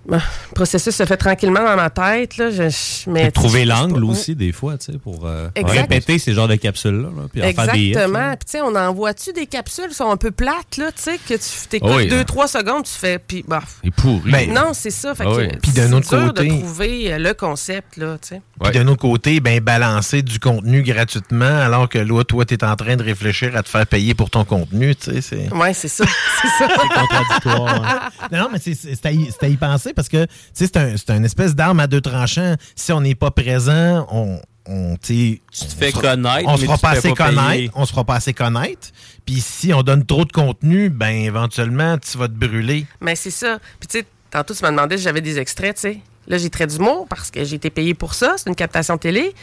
Le 0.07 0.19
processus 0.55 0.95
se 0.95 1.05
fait 1.05 1.17
tranquillement 1.17 1.65
dans 1.65 1.77
ma 1.77 1.89
tête, 1.91 2.37
là. 2.37 2.51
Je, 2.51 2.69
je- 2.69 3.11
mais, 3.11 3.31
trouver 3.31 3.65
l'angle 3.65 4.05
aussi, 4.05 4.35
des 4.37 4.53
fois, 4.53 4.77
tu 4.77 4.93
sais, 4.93 4.99
pour 4.99 5.27
euh, 5.27 5.49
répéter 5.57 6.19
ces 6.19 6.35
genres 6.35 6.47
de 6.49 6.57
capsules-là. 6.57 7.09
là, 7.09 7.23
puis 7.33 7.43
en 7.43 7.53
faire 7.53 7.73
des 7.73 7.79
hits, 7.81 7.93
là. 7.95 8.01
Exactement. 8.05 8.31
Puis, 8.37 8.45
tu 8.45 8.51
sais, 8.53 8.61
on 8.61 8.75
envoie-tu 8.77 9.33
des 9.33 9.47
capsules 9.47 9.89
qui 9.89 9.95
sont 9.95 10.11
un 10.11 10.17
peu 10.19 10.31
plates, 10.31 10.77
là, 10.77 10.93
tu 10.93 11.03
sais, 11.03 11.19
que 11.19 11.35
tu 11.35 11.69
t'écoutes 11.71 11.91
Oh 11.91 11.97
oui, 11.97 12.09
deux, 12.09 12.21
hein. 12.21 12.25
trois 12.25 12.49
secondes, 12.49 12.85
tu 12.85 12.93
fais, 12.93 13.19
puis, 13.19 13.45
bah. 13.49 13.63
Est 13.83 13.91
pourri. 13.91 14.31
Ben, 14.31 14.53
non, 14.53 14.73
c'est 14.75 14.91
ça. 14.91 15.15
Fait 15.15 15.25
Ah 15.27 15.33
oui. 15.33 15.49
Puis 15.63 15.73
d'un 15.73 15.89
c'est 15.89 15.95
autre 15.95 16.27
côté- 16.33 16.49
de 16.49 16.49
trouver 16.61 17.13
euh, 17.15 17.19
le 17.19 17.33
concept, 17.35 17.97
là, 17.97 18.19
tu 18.21 18.29
sais. 18.29 18.43
Puis 18.63 18.73
d'un 18.73 18.87
autre 18.89 19.01
côté, 19.01 19.41
ben, 19.41 19.59
balancer 19.61 20.21
du 20.23 20.39
contenu 20.39 20.83
gratuitement 20.83 21.45
alors 21.47 21.89
que 21.89 21.99
là, 21.99 22.23
toi, 22.25 22.45
tu 22.45 22.55
es 22.55 22.65
en 22.65 22.77
train 22.77 22.97
de 22.97 23.03
réfléchir 23.03 23.57
à 23.57 23.63
te 23.63 23.69
faire 23.71 23.87
payer 23.87 24.15
pour 24.15 24.29
ton 24.31 24.45
contenu, 24.45 24.95
tu 24.95 25.11
sais. 25.13 25.21
c'est- 25.23 25.53
Ouais, 25.55 25.73
c'est 25.73 25.89
ça. 25.89 26.05
c'est 26.43 26.49
ça. 26.59 26.69
contradictoire. 26.69 28.11
non, 28.31 28.39
non, 28.39 28.49
mais 28.53 28.59
c'est 28.61 29.07
à 29.07 29.49
y 29.49 29.57
penser 29.57 29.93
parce 29.95 30.09
que 30.09 30.27
c'est 30.53 30.77
un, 30.77 30.97
c'est 30.97 31.11
un 31.11 31.23
espèce 31.23 31.55
d'arme 31.55 31.81
à 31.81 31.87
deux 31.87 32.01
tranchants. 32.01 32.57
Si 32.77 32.93
on 32.93 33.01
n'est 33.01 33.15
pas 33.15 33.31
présent, 33.31 34.07
on. 34.11 34.41
on 34.67 34.97
tu 34.97 35.41
te 35.51 35.65
fais 35.79 35.93
connaître, 35.93 36.49
On 36.49 36.57
se 36.57 36.65
fera 36.65 36.79
pas 36.79 36.91
assez 36.91 37.13
connaître. 37.13 37.73
On 37.75 37.85
se 37.85 37.91
fera 37.91 38.05
pas 38.05 38.17
assez 38.17 38.35
connaître. 38.35 38.89
Puis 39.25 39.41
si 39.41 39.73
on 39.73 39.83
donne 39.83 40.05
trop 40.05 40.25
de 40.25 40.33
contenu, 40.33 40.91
ben 40.91 41.15
éventuellement, 41.15 41.99
tu 41.99 42.19
vas 42.19 42.29
te 42.29 42.35
brûler. 42.35 42.87
Mais 43.01 43.17
c'est 43.17 43.31
ça. 43.31 43.59
Puis 43.81 43.89
tu 43.89 43.99
sais, 43.99 44.07
tantôt, 44.31 44.55
tu 44.55 44.63
m'as 44.63 44.71
demandé 44.71 44.99
si 44.99 45.05
j'avais 45.05 45.21
des 45.21 45.39
extraits, 45.39 45.77
tu 45.77 45.81
sais. 45.83 45.99
Là, 46.27 46.39
j'ai 46.39 46.51
trait 46.51 46.67
d'humour 46.67 47.07
parce 47.09 47.31
que 47.31 47.45
j'ai 47.45 47.57
été 47.57 47.71
payé 47.71 47.95
pour 47.95 48.15
ça. 48.15 48.35
C'est 48.37 48.49
une 48.49 48.57
captation 48.57 48.97
télé. 48.97 49.35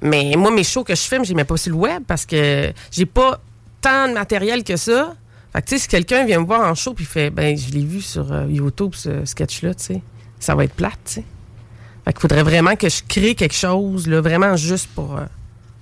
Mais 0.00 0.34
moi, 0.36 0.50
mes 0.50 0.64
shows 0.64 0.84
que 0.84 0.94
je 0.94 1.02
filme, 1.02 1.24
je 1.24 1.30
les 1.30 1.34
mets 1.34 1.44
pas 1.44 1.56
sur 1.56 1.72
le 1.72 1.78
web 1.78 2.02
parce 2.06 2.26
que 2.26 2.72
j'ai 2.90 3.06
pas 3.06 3.40
tant 3.80 4.08
de 4.08 4.14
matériel 4.14 4.64
que 4.64 4.76
ça. 4.76 5.14
Fait 5.54 5.62
que, 5.62 5.68
tu 5.68 5.76
sais, 5.76 5.82
si 5.82 5.88
quelqu'un 5.88 6.24
vient 6.24 6.40
me 6.40 6.46
voir 6.46 6.68
en 6.68 6.74
show 6.74 6.94
puis 6.94 7.04
fait, 7.04 7.30
ben, 7.30 7.56
je 7.56 7.70
l'ai 7.72 7.84
vu 7.84 8.00
sur 8.00 8.32
euh, 8.32 8.46
YouTube, 8.48 8.92
ce 8.94 9.24
sketch-là, 9.24 9.74
tu 9.74 9.84
sais, 9.84 10.02
ça 10.40 10.56
va 10.56 10.64
être 10.64 10.74
plate, 10.74 10.98
tu 11.04 11.12
sais. 11.12 11.24
Fait 12.04 12.12
qu'il 12.12 12.20
faudrait 12.20 12.42
vraiment 12.42 12.74
que 12.74 12.88
je 12.88 13.02
crée 13.06 13.36
quelque 13.36 13.54
chose, 13.54 14.08
là, 14.08 14.20
vraiment 14.20 14.56
juste 14.56 14.88
pour, 14.94 15.16
euh, 15.16 15.24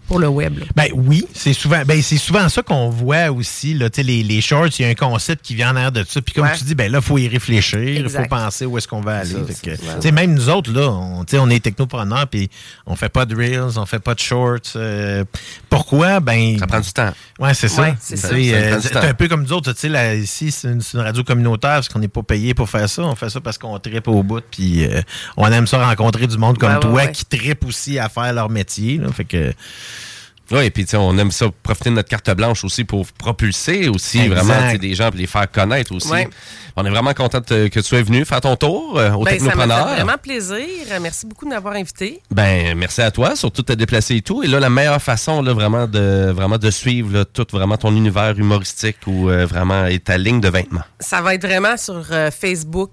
pour 0.08 0.18
le 0.18 0.28
web, 0.28 0.58
là. 0.58 0.66
Ben 0.76 0.88
oui, 0.94 1.24
c'est 1.34 1.52
souvent, 1.54 1.82
ben 1.86 2.02
c'est 2.02 2.18
souvent 2.18 2.48
ça 2.48 2.62
qu'on 2.62 2.90
voit 2.90 3.30
aussi. 3.30 3.72
Là, 3.74 3.88
Tu 3.88 3.96
sais, 3.96 4.02
les, 4.02 4.22
les 4.22 4.40
shorts, 4.40 4.68
il 4.78 4.82
y 4.82 4.84
a 4.84 4.88
un 4.88 4.94
concept 4.94 5.42
qui 5.44 5.54
vient 5.54 5.70
en 5.72 5.76
arrière 5.76 5.92
de 5.92 6.04
ça. 6.06 6.20
Puis 6.20 6.34
comme 6.34 6.44
Ouais. 6.44 6.56
tu 6.58 6.64
dis, 6.64 6.74
ben 6.74 6.90
là, 6.92 6.98
il 6.98 7.04
faut 7.04 7.16
y 7.18 7.28
réfléchir, 7.28 7.78
il 7.80 8.08
faut 8.10 8.24
penser 8.28 8.66
où 8.66 8.76
est-ce 8.76 8.86
qu'on 8.88 9.00
va 9.00 9.18
aller. 9.18 9.30
Ça, 9.30 9.38
Fait 9.70 9.76
que, 10.00 10.08
même 10.10 10.34
nous 10.34 10.48
autres, 10.50 10.70
là, 10.72 10.88
on, 10.90 11.24
tu 11.24 11.32
sais, 11.32 11.38
on 11.38 11.48
est 11.48 11.60
technopreneurs, 11.62 12.26
puis 12.26 12.50
on 12.86 12.94
fait 12.96 13.08
pas 13.08 13.24
de 13.24 13.34
reels, 13.34 13.78
on 13.78 13.86
fait 13.86 13.98
pas 14.00 14.14
de 14.14 14.20
shorts. 14.20 14.58
euh, 14.76 15.24
pourquoi? 15.70 16.20
Ben, 16.20 16.58
Ça 16.58 16.66
prend 16.66 16.80
du 16.80 16.92
temps. 16.92 17.12
Ouais, 17.38 17.54
c'est 17.54 17.68
ça. 17.68 17.82
Ouais, 17.82 17.94
ça. 18.00 18.28
euh, 18.34 18.80
C'est 18.82 18.96
un 18.96 19.14
peu 19.14 19.28
comme 19.28 19.42
nous 19.44 19.52
autres. 19.52 19.72
Tu 19.72 19.80
sais, 19.80 19.88
là, 19.88 20.14
ici, 20.14 20.50
c'est 20.50 20.68
une, 20.68 20.82
radio 21.00 21.24
communautaire 21.24 21.70
parce 21.76 21.88
qu'on 21.88 21.98
n'est 22.00 22.08
pas 22.08 22.22
payé 22.22 22.52
pour 22.54 22.68
faire 22.68 22.88
ça. 22.88 23.02
On 23.02 23.14
fait 23.14 23.30
ça 23.30 23.40
parce 23.40 23.56
qu'on 23.58 23.78
tripe 23.78 24.08
au 24.08 24.22
bout. 24.22 24.42
Puis 24.50 24.84
euh, 24.84 25.00
on 25.36 25.50
aime 25.50 25.66
ça 25.66 25.84
rencontrer 25.86 26.26
du 26.26 26.36
monde 26.38 26.58
comme 26.58 26.68
Ouais, 26.70 26.74
ouais, 26.76 26.80
toi 26.80 26.92
ouais. 26.92 27.12
qui 27.12 27.24
tripe 27.24 27.64
aussi 27.64 27.98
à 27.98 28.08
faire 28.08 28.32
leur 28.32 28.50
métier. 28.50 28.98
là. 28.98 29.08
Fait 29.12 29.24
que. 29.24 29.52
Oui, 30.52 30.68
puis 30.70 30.84
tu 30.84 30.90
sais, 30.90 30.96
on 30.98 31.16
aime 31.18 31.30
ça, 31.30 31.46
profiter 31.62 31.90
de 31.90 31.94
notre 31.94 32.08
carte 32.10 32.30
blanche 32.30 32.62
aussi 32.64 32.84
pour 32.84 33.06
propulser 33.06 33.88
aussi 33.88 34.20
Exact. 34.20 34.34
vraiment 34.42 34.74
des 34.78 34.94
gens 34.94 35.10
puis 35.10 35.20
les 35.20 35.26
faire 35.26 35.50
connaître 35.50 35.94
aussi. 35.94 36.10
Ouais. 36.10 36.28
On 36.76 36.84
est 36.84 36.90
vraiment 36.90 37.12
content 37.14 37.40
que 37.40 37.68
tu 37.68 37.82
sois 37.82 38.02
venu 38.02 38.24
faire 38.24 38.40
ton 38.40 38.56
tour 38.56 38.98
euh, 38.98 39.10
au 39.12 39.24
Ben, 39.24 39.38
ça 39.38 39.44
m'a 39.46 39.50
Technopreneur. 39.52 39.88
fait 39.88 39.94
vraiment 39.96 40.18
plaisir. 40.22 40.66
Merci 41.00 41.26
beaucoup 41.26 41.44
de 41.44 41.50
m'avoir 41.50 41.74
invité. 41.74 42.20
Ben, 42.30 42.76
merci 42.76 43.00
à 43.02 43.10
toi, 43.10 43.34
surtout 43.36 43.62
de 43.62 43.66
te 43.66 43.72
déplacer 43.72 44.16
et 44.16 44.22
tout. 44.22 44.42
Et 44.42 44.46
là, 44.46 44.60
la 44.60 44.70
meilleure 44.70 45.00
façon, 45.02 45.42
là, 45.42 45.52
vraiment 45.52 45.86
de, 45.86 46.30
vraiment 46.34 46.58
de 46.58 46.70
suivre 46.70 47.12
là, 47.12 47.24
tout 47.24 47.46
vraiment 47.50 47.76
ton 47.76 47.94
univers 47.94 48.38
humoristique 48.38 48.96
ou 49.06 49.28
euh, 49.30 49.46
vraiment 49.46 49.86
est 49.86 50.04
ta 50.04 50.16
ligne 50.18 50.40
de 50.40 50.48
vêtements. 50.48 50.82
Ça 51.00 51.20
va 51.22 51.34
être 51.34 51.46
vraiment 51.46 51.76
sur 51.76 52.04
euh, 52.10 52.30
Facebook 52.30 52.90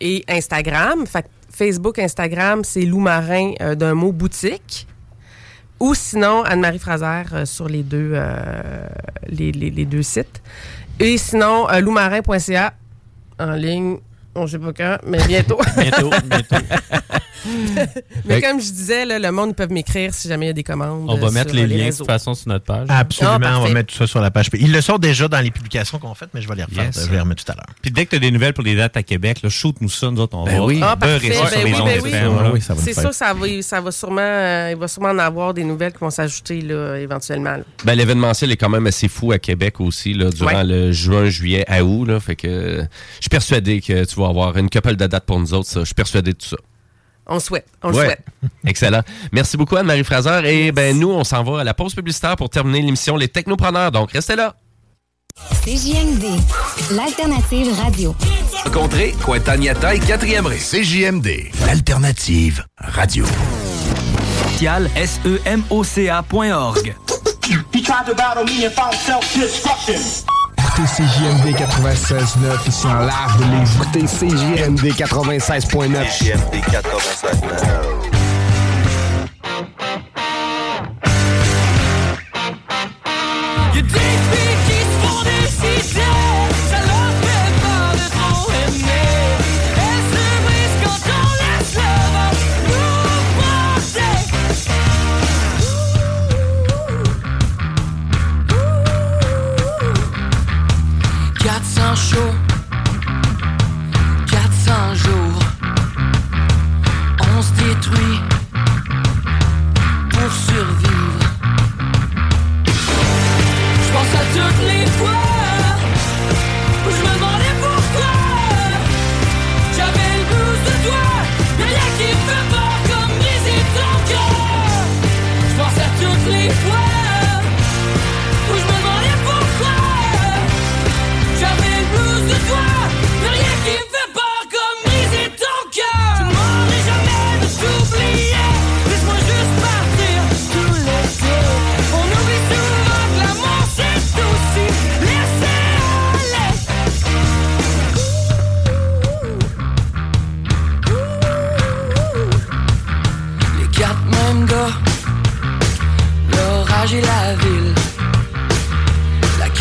et 0.00 0.24
Instagram. 0.28 1.06
Fait 1.06 1.26
Facebook, 1.54 1.98
Instagram, 1.98 2.62
c'est 2.64 2.82
Lou 2.82 2.98
Marin 3.00 3.52
d'un 3.76 3.92
mot 3.92 4.10
boutique. 4.12 4.86
Ou 5.82 5.94
sinon, 5.94 6.44
Anne-Marie 6.44 6.78
Fraser 6.78 7.24
euh, 7.34 7.44
sur 7.44 7.66
les 7.68 7.82
deux, 7.82 8.12
euh, 8.14 8.86
les, 9.26 9.50
les- 9.50 9.70
les 9.70 9.84
deux 9.84 10.02
sites. 10.04 10.40
Et 11.00 11.18
sinon, 11.18 11.68
euh, 11.68 11.80
loumarin.ca 11.80 12.72
en 13.40 13.52
ligne. 13.52 13.96
On 14.36 14.42
ne 14.42 14.46
sait 14.46 14.58
pas 14.60 14.72
quand, 14.72 14.96
mais 15.06 15.18
bientôt. 15.26 15.58
Bientôt, 15.76 16.10
bientôt. 16.24 16.56
mais 18.24 18.40
comme 18.40 18.60
je 18.60 18.70
disais, 18.70 19.04
là, 19.04 19.18
le 19.18 19.32
monde, 19.32 19.54
peuvent 19.56 19.70
m'écrire 19.72 20.14
si 20.14 20.28
jamais 20.28 20.46
il 20.46 20.48
y 20.48 20.50
a 20.50 20.54
des 20.54 20.62
commandes. 20.62 21.04
On 21.08 21.16
va 21.16 21.28
euh, 21.28 21.30
mettre 21.30 21.50
sur, 21.50 21.58
les 21.58 21.66
liens 21.66 21.90
de 21.90 21.96
toute 21.96 22.06
façon 22.06 22.34
sur 22.34 22.48
notre 22.48 22.64
page. 22.64 22.86
Absolument, 22.88 23.38
Ah, 23.44 23.58
on 23.60 23.64
va 23.64 23.70
mettre 23.72 23.92
tout 23.92 23.98
ça 23.98 24.06
sur 24.06 24.20
la 24.20 24.30
page. 24.30 24.46
Ils 24.54 24.72
le 24.72 24.80
sortent 24.80 25.02
déjà 25.02 25.28
dans 25.28 25.40
les 25.40 25.50
publications 25.50 25.98
qu'on 25.98 26.14
fait, 26.14 26.26
mais 26.34 26.40
je 26.42 26.48
vais 26.48 26.54
les 26.54 26.64
refaire. 26.64 26.84
Yes. 26.84 27.00
Je 27.04 27.06
vais 27.06 27.14
les 27.16 27.20
remettre 27.20 27.44
tout 27.44 27.52
à 27.52 27.54
l'heure. 27.54 27.66
Puis 27.82 27.90
dès 27.90 28.04
que 28.04 28.10
tu 28.10 28.16
as 28.16 28.18
des 28.20 28.30
nouvelles 28.30 28.52
pour 28.54 28.64
les 28.64 28.76
dates 28.76 28.96
à 28.96 29.02
Québec, 29.02 29.38
là, 29.42 29.48
shoot-nous 29.48 29.88
ça, 29.88 30.10
nous 30.10 30.20
autres, 30.20 30.36
on 30.36 30.44
Ben 30.44 30.58
va 30.58 30.64
oui. 30.64 30.80
Ah, 30.82 30.96
beurrer 30.96 31.28
parfait. 31.30 31.32
ça 31.34 31.46
sur 31.48 31.58
Ben 31.58 31.64
les 31.66 31.72
oui, 32.00 32.10
ben 32.10 32.28
oui. 32.28 32.50
Oui, 32.54 32.60
va 32.60 32.74
C'est 32.76 32.94
sûr, 32.98 33.12
ça 33.14 33.34
va, 33.34 33.46
ça 33.62 33.80
va 33.80 33.90
sûrement, 33.90 34.20
euh, 34.22 34.68
il 34.72 34.76
va 34.76 34.88
sûrement 34.88 35.10
en 35.10 35.18
avoir 35.18 35.54
des 35.54 35.64
nouvelles 35.64 35.92
qui 35.92 35.98
vont 36.00 36.10
s'ajouter 36.10 36.60
là, 36.60 36.96
éventuellement. 36.96 37.56
là. 37.56 37.62
Ben, 37.84 37.94
l'événementiel 37.94 38.50
est 38.52 38.56
quand 38.56 38.68
même 38.68 38.86
assez 38.86 39.08
fou 39.08 39.32
à 39.32 39.38
Québec 39.38 39.80
aussi, 39.80 40.14
là, 40.14 40.30
durant 40.30 40.52
Ouais. 40.52 40.64
le 40.64 40.92
juin, 40.92 41.26
juillet, 41.28 41.64
à 41.68 41.82
août. 41.84 42.04
Là, 42.04 42.20
fait 42.20 42.36
que 42.36 42.46
euh, 42.48 42.82
je 43.16 43.22
suis 43.22 43.28
persuadé 43.30 43.80
que 43.80 44.04
tu 44.04 44.16
vas 44.20 44.28
avoir 44.28 44.56
une 44.56 44.68
couple 44.70 44.96
de 44.96 45.06
dates 45.06 45.24
pour 45.24 45.38
nous 45.38 45.54
autres. 45.54 45.68
ça. 45.68 45.80
Je 45.80 45.86
suis 45.86 45.94
persuadé 45.94 46.32
de 46.32 46.36
tout 46.38 46.48
ça. 46.48 46.56
On 47.26 47.34
le 47.34 47.40
souhaite. 47.40 47.66
On 47.82 47.88
le 47.90 47.96
Ouais. 47.96 48.04
souhaite. 48.06 48.24
Excellent. 48.66 49.02
Merci 49.32 49.56
beaucoup, 49.56 49.76
Anne-Marie 49.76 50.04
Fraser. 50.04 50.40
Et 50.44 50.72
ben, 50.72 50.98
nous, 50.98 51.10
on 51.10 51.24
s'en 51.24 51.42
va 51.44 51.60
à 51.60 51.64
la 51.64 51.74
pause 51.74 51.94
publicitaire 51.94 52.36
pour 52.36 52.50
terminer 52.50 52.82
l'émission 52.82 53.16
Les 53.16 53.28
Technopreneurs. 53.28 53.92
Donc, 53.92 54.12
restez 54.12 54.36
là. 54.36 54.54
CJMD, 55.64 56.24
l'alternative 56.90 57.72
radio. 57.80 58.14
Rencontrez 58.64 59.14
Cointagnata 59.24 59.94
et 59.94 59.98
4e 59.98 60.46
ré. 60.46 60.58
CJMD, 60.58 61.50
l'alternative 61.66 62.64
radio. 62.76 63.24
semoca.org. 65.68 66.94
Écoutez 70.74 71.04
CJMD 71.04 71.54
96.9 71.54 72.66
ici 72.66 72.86
en 72.86 73.00
live 73.00 73.36
de 73.38 73.44
Lévis. 73.44 73.76
Écoutez 73.76 74.06
CJMD 74.06 74.86
96.9. 74.96 75.68
CJMD 75.68 76.54
96.9. 76.64 77.92
Il 83.74 83.80
y 83.80 84.51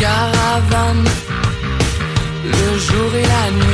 caravane, 0.01 1.05
le 2.43 2.79
jour 2.79 3.15
et 3.15 3.27
la 3.33 3.51
nuit. 3.51 3.70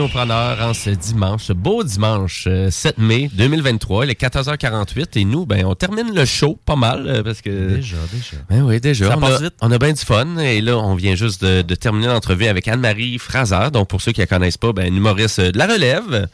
Au 0.00 0.06
Technopreneur 0.06 0.58
en 0.62 0.72
ce 0.72 0.90
dimanche, 0.90 1.44
ce 1.44 1.52
beau 1.52 1.84
dimanche 1.84 2.44
euh, 2.46 2.70
7 2.70 2.96
mai 2.96 3.28
2023. 3.34 4.06
Il 4.06 4.10
est 4.10 4.20
14h48 4.20 5.18
et 5.18 5.24
nous, 5.26 5.44
ben, 5.44 5.66
on 5.66 5.74
termine 5.74 6.14
le 6.14 6.24
show 6.24 6.58
pas 6.64 6.76
mal 6.76 7.06
euh, 7.06 7.22
parce 7.22 7.42
que... 7.42 7.74
Déjà, 7.74 7.96
déjà. 8.10 8.36
Ben 8.48 8.62
oui, 8.62 8.80
déjà. 8.80 9.08
Ça 9.08 9.18
on, 9.18 9.20
passe 9.20 9.40
a, 9.40 9.42
vite. 9.42 9.54
on 9.60 9.70
a 9.70 9.78
bien 9.78 9.92
du 9.92 10.00
fun. 10.00 10.38
Et 10.38 10.62
là, 10.62 10.78
on 10.78 10.94
vient 10.94 11.14
juste 11.16 11.44
de, 11.44 11.60
de 11.60 11.74
terminer 11.74 12.06
l'entrevue 12.06 12.46
avec 12.46 12.66
Anne-Marie 12.66 13.18
Fraser. 13.18 13.70
Donc, 13.72 13.88
pour 13.88 14.00
ceux 14.00 14.12
qui 14.12 14.20
la 14.20 14.26
connaissent 14.26 14.56
pas, 14.56 14.72
ben, 14.72 14.86
une 14.86 14.96
humoriste 14.96 15.38
euh, 15.38 15.52
de 15.52 15.58
la 15.58 15.66
relève. 15.66 16.28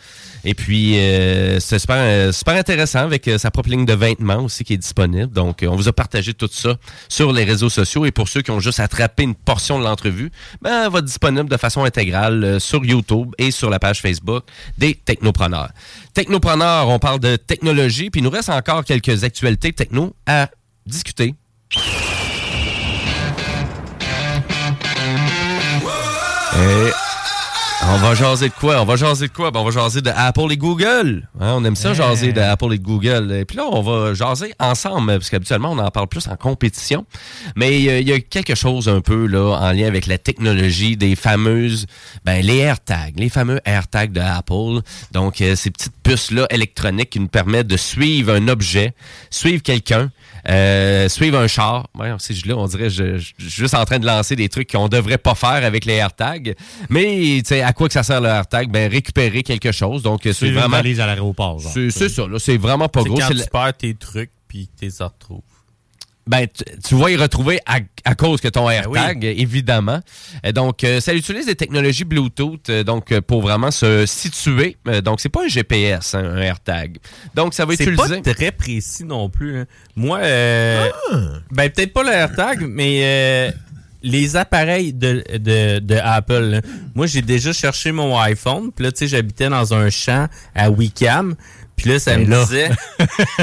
Et 0.48 0.54
puis, 0.54 0.96
euh, 0.96 1.58
c'est 1.58 1.80
super, 1.80 1.96
euh, 1.98 2.30
super 2.30 2.54
intéressant 2.54 3.00
avec 3.00 3.26
euh, 3.26 3.36
sa 3.36 3.50
propre 3.50 3.68
ligne 3.68 3.84
de 3.84 3.94
vêtements 3.94 4.44
aussi 4.44 4.62
qui 4.62 4.74
est 4.74 4.78
disponible. 4.78 5.32
Donc, 5.32 5.64
euh, 5.64 5.66
on 5.66 5.74
vous 5.74 5.88
a 5.88 5.92
partagé 5.92 6.34
tout 6.34 6.48
ça 6.48 6.76
sur 7.08 7.32
les 7.32 7.42
réseaux 7.42 7.68
sociaux. 7.68 8.06
Et 8.06 8.12
pour 8.12 8.28
ceux 8.28 8.42
qui 8.42 8.52
ont 8.52 8.60
juste 8.60 8.78
attrapé 8.78 9.24
une 9.24 9.34
portion 9.34 9.76
de 9.76 9.82
l'entrevue, 9.82 10.30
ben, 10.62 10.84
elle 10.84 10.92
va 10.92 11.00
être 11.00 11.04
disponible 11.04 11.48
de 11.48 11.56
façon 11.56 11.82
intégrale 11.82 12.60
sur 12.60 12.84
YouTube 12.84 13.34
et 13.38 13.50
sur 13.50 13.70
la 13.70 13.80
page 13.80 14.00
Facebook 14.00 14.44
des 14.78 14.94
Technopreneurs. 14.94 15.70
Technopreneurs, 16.14 16.90
on 16.90 17.00
parle 17.00 17.18
de 17.18 17.34
technologie. 17.34 18.10
Puis, 18.10 18.20
il 18.20 18.24
nous 18.24 18.30
reste 18.30 18.48
encore 18.48 18.84
quelques 18.84 19.24
actualités 19.24 19.72
techno 19.72 20.14
à 20.26 20.48
discuter. 20.86 21.34
On 27.88 27.98
va 27.98 28.14
jaser 28.14 28.48
de 28.48 28.54
quoi? 28.54 28.80
On 28.82 28.84
va 28.84 28.96
jaser 28.96 29.28
de 29.28 29.32
quoi? 29.32 29.50
Ben, 29.50 29.60
on 29.60 29.64
va 29.64 29.70
jaser 29.70 30.00
de 30.02 30.10
Apple 30.10 30.50
et 30.50 30.56
Google. 30.56 31.28
Hein, 31.40 31.54
on 31.56 31.64
aime 31.64 31.76
ça, 31.76 31.94
jaser 31.94 32.32
de 32.32 32.40
Apple 32.40 32.72
et 32.72 32.78
de 32.78 32.84
Google. 32.84 33.32
Et 33.32 33.44
puis 33.44 33.56
là, 33.56 33.64
on 33.70 33.80
va 33.80 34.12
jaser 34.12 34.52
ensemble, 34.58 35.12
parce 35.12 35.30
qu'habituellement, 35.30 35.70
on 35.72 35.78
en 35.78 35.90
parle 35.90 36.08
plus 36.08 36.26
en 36.28 36.36
compétition. 36.36 37.06
Mais 37.54 37.76
il 37.78 37.82
y 37.84 37.90
a- 37.90 37.98
il 38.00 38.08
y, 38.08 38.12
a 38.12 38.20
quelque 38.20 38.54
chose 38.54 38.88
un 38.88 39.00
peu 39.00 39.26
là 39.26 39.56
en 39.60 39.72
lien 39.72 39.86
avec 39.86 40.06
la 40.06 40.18
technologie 40.18 40.96
des 40.96 41.14
fameuses, 41.16 41.86
ben, 42.24 42.44
les 42.44 42.56
AirTags, 42.58 43.18
les 43.18 43.28
fameux 43.28 43.60
AirTags 43.64 44.12
de 44.12 44.20
Apple. 44.20 44.80
Donc, 45.12 45.40
euh, 45.40 45.54
ces 45.56 45.70
petites 45.70 45.94
puces-là 46.02 46.46
électroniques 46.50 47.10
qui 47.10 47.20
nous 47.20 47.28
permettent 47.28 47.68
de 47.68 47.76
suivre 47.76 48.34
un 48.34 48.48
objet, 48.48 48.94
suivre 49.30 49.62
quelqu'un, 49.62 50.10
euh, 50.48 51.08
suivre 51.08 51.38
un 51.38 51.46
char. 51.46 51.88
Ouais, 51.98 52.10
si 52.18 52.34
je 52.34 52.46
là, 52.48 52.56
on 52.56 52.66
dirait 52.66 52.90
je, 52.90 53.18
je, 53.18 53.32
je 53.38 53.48
suis 53.48 53.62
juste 53.62 53.74
en 53.74 53.84
train 53.84 53.98
de 53.98 54.06
lancer 54.06 54.36
des 54.36 54.48
trucs 54.48 54.70
qu'on 54.70 54.88
devrait 54.88 55.18
pas 55.18 55.34
faire 55.34 55.64
avec 55.64 55.84
les 55.84 55.94
AirTags. 55.94 56.54
Mais 56.88 57.38
tu 57.38 57.42
sais, 57.46 57.62
à 57.62 57.72
quoi 57.72 57.88
que 57.88 57.94
ça 57.94 58.02
sert 58.02 58.20
le 58.20 58.28
AirTag? 58.28 58.70
Ben 58.70 58.90
récupérer 58.90 59.42
quelque 59.42 59.72
chose. 59.72 60.02
Donc 60.02 60.20
c'est 60.22 60.32
Suivre 60.32 60.52
une 60.54 60.58
vraiment 60.60 60.76
valise 60.76 61.00
à 61.00 61.06
l'aéroport, 61.06 61.58
genre. 61.58 61.72
C'est 61.72 62.08
ça. 62.08 62.26
là, 62.26 62.38
C'est 62.38 62.56
vraiment 62.56 62.88
pas 62.88 63.02
gros. 63.02 63.16
quand 63.18 63.28
tu 63.28 63.42
perds 63.50 63.76
tes 63.76 63.94
trucs 63.94 64.30
puis 64.48 64.68
tu 64.78 64.86
les 64.86 64.92
retrouves. 65.04 65.42
Ben, 66.28 66.46
tu, 66.48 66.64
tu 66.82 66.94
vas 66.96 67.10
y 67.10 67.16
retrouver 67.16 67.60
à, 67.66 67.78
à 68.04 68.14
cause 68.16 68.40
que 68.40 68.48
Ben 68.48 68.52
ton 68.52 68.68
AirTag, 68.68 69.24
évidemment. 69.24 70.00
Euh, 70.44 70.50
donc, 70.52 70.82
euh, 70.82 71.00
ça 71.00 71.14
utilise 71.14 71.46
des 71.46 71.54
technologies 71.54 72.04
Bluetooth, 72.04 72.68
euh, 72.68 72.82
donc 72.82 73.12
euh, 73.12 73.20
pour 73.20 73.42
vraiment 73.42 73.70
se 73.70 74.06
situer. 74.06 74.76
Euh, 74.88 75.00
donc, 75.00 75.20
c'est 75.20 75.28
pas 75.28 75.44
un 75.44 75.48
GPS, 75.48 76.14
hein, 76.14 76.24
un 76.24 76.38
AirTag. 76.38 76.98
Donc, 77.34 77.54
ça 77.54 77.64
va 77.64 77.76
C'est 77.76 77.84
utiliser. 77.84 78.20
pas 78.22 78.34
très 78.34 78.50
précis 78.50 79.04
non 79.04 79.28
plus. 79.30 79.58
hein. 79.60 79.66
Moi, 79.94 80.18
euh, 80.18 80.88
ben 81.52 81.70
peut-être 81.70 81.92
pas 81.92 82.02
le 82.02 82.10
AirTag, 82.10 82.66
mais 82.68 83.00
euh, 83.04 83.50
les 84.02 84.36
appareils 84.36 84.92
de, 84.92 85.22
de, 85.38 85.78
de 85.78 85.94
Apple. 86.02 86.40
là. 86.40 86.60
Moi, 86.94 87.06
j'ai 87.06 87.22
déjà 87.22 87.52
cherché 87.52 87.92
mon 87.92 88.18
iPhone. 88.18 88.72
Puis 88.72 88.84
là, 88.84 88.90
tu 88.92 88.98
sais, 88.98 89.06
j'habitais 89.08 89.48
dans 89.48 89.74
un 89.74 89.90
champ 89.90 90.26
à 90.54 90.70
Wicam. 90.70 91.34
Puis 91.76 91.90
là, 91.90 91.98
ça 91.98 92.16
me 92.16 92.24
là. 92.26 92.44
disait... 92.44 92.70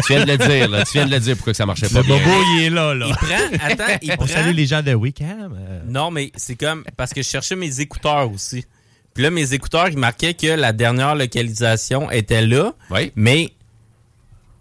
tu 0.06 0.14
viens 0.14 0.26
de 0.26 0.32
le 0.32 0.38
dire, 0.38 0.68
là. 0.70 0.84
Tu 0.86 0.94
viens 0.94 1.06
de 1.06 1.12
le 1.12 1.20
dire 1.20 1.36
pourquoi 1.36 1.54
que 1.54 1.58
ça 1.58 1.66
marchait 1.66 1.88
pas 1.90 2.00
Le 2.00 2.04
bien. 2.06 2.18
bobo, 2.18 2.32
il 2.58 2.64
est 2.64 2.70
là, 2.72 2.94
là. 2.96 3.06
Il 3.10 3.16
prend... 3.16 3.66
Attends, 3.68 3.98
il 4.02 4.12
On 4.14 4.16
prend... 4.16 4.28
salue 4.28 4.56
les 4.56 4.66
gens 4.66 4.82
de 4.82 4.94
Wicam. 4.94 5.56
euh. 5.58 5.82
Non, 5.88 6.10
mais 6.12 6.32
c'est 6.36 6.56
comme 6.56 6.84
parce 6.98 7.14
que 7.14 7.22
je 7.22 7.28
cherchais 7.28 7.56
mes 7.56 7.80
écouteurs 7.80 8.32
aussi. 8.32 8.66
Puis 9.14 9.24
là, 9.24 9.30
mes 9.30 9.54
écouteurs, 9.54 9.88
ils 9.90 9.98
marquaient 9.98 10.34
que 10.34 10.48
la 10.48 10.74
dernière 10.74 11.14
localisation 11.16 12.10
était 12.10 12.42
là. 12.46 12.74
Mais 13.16 13.52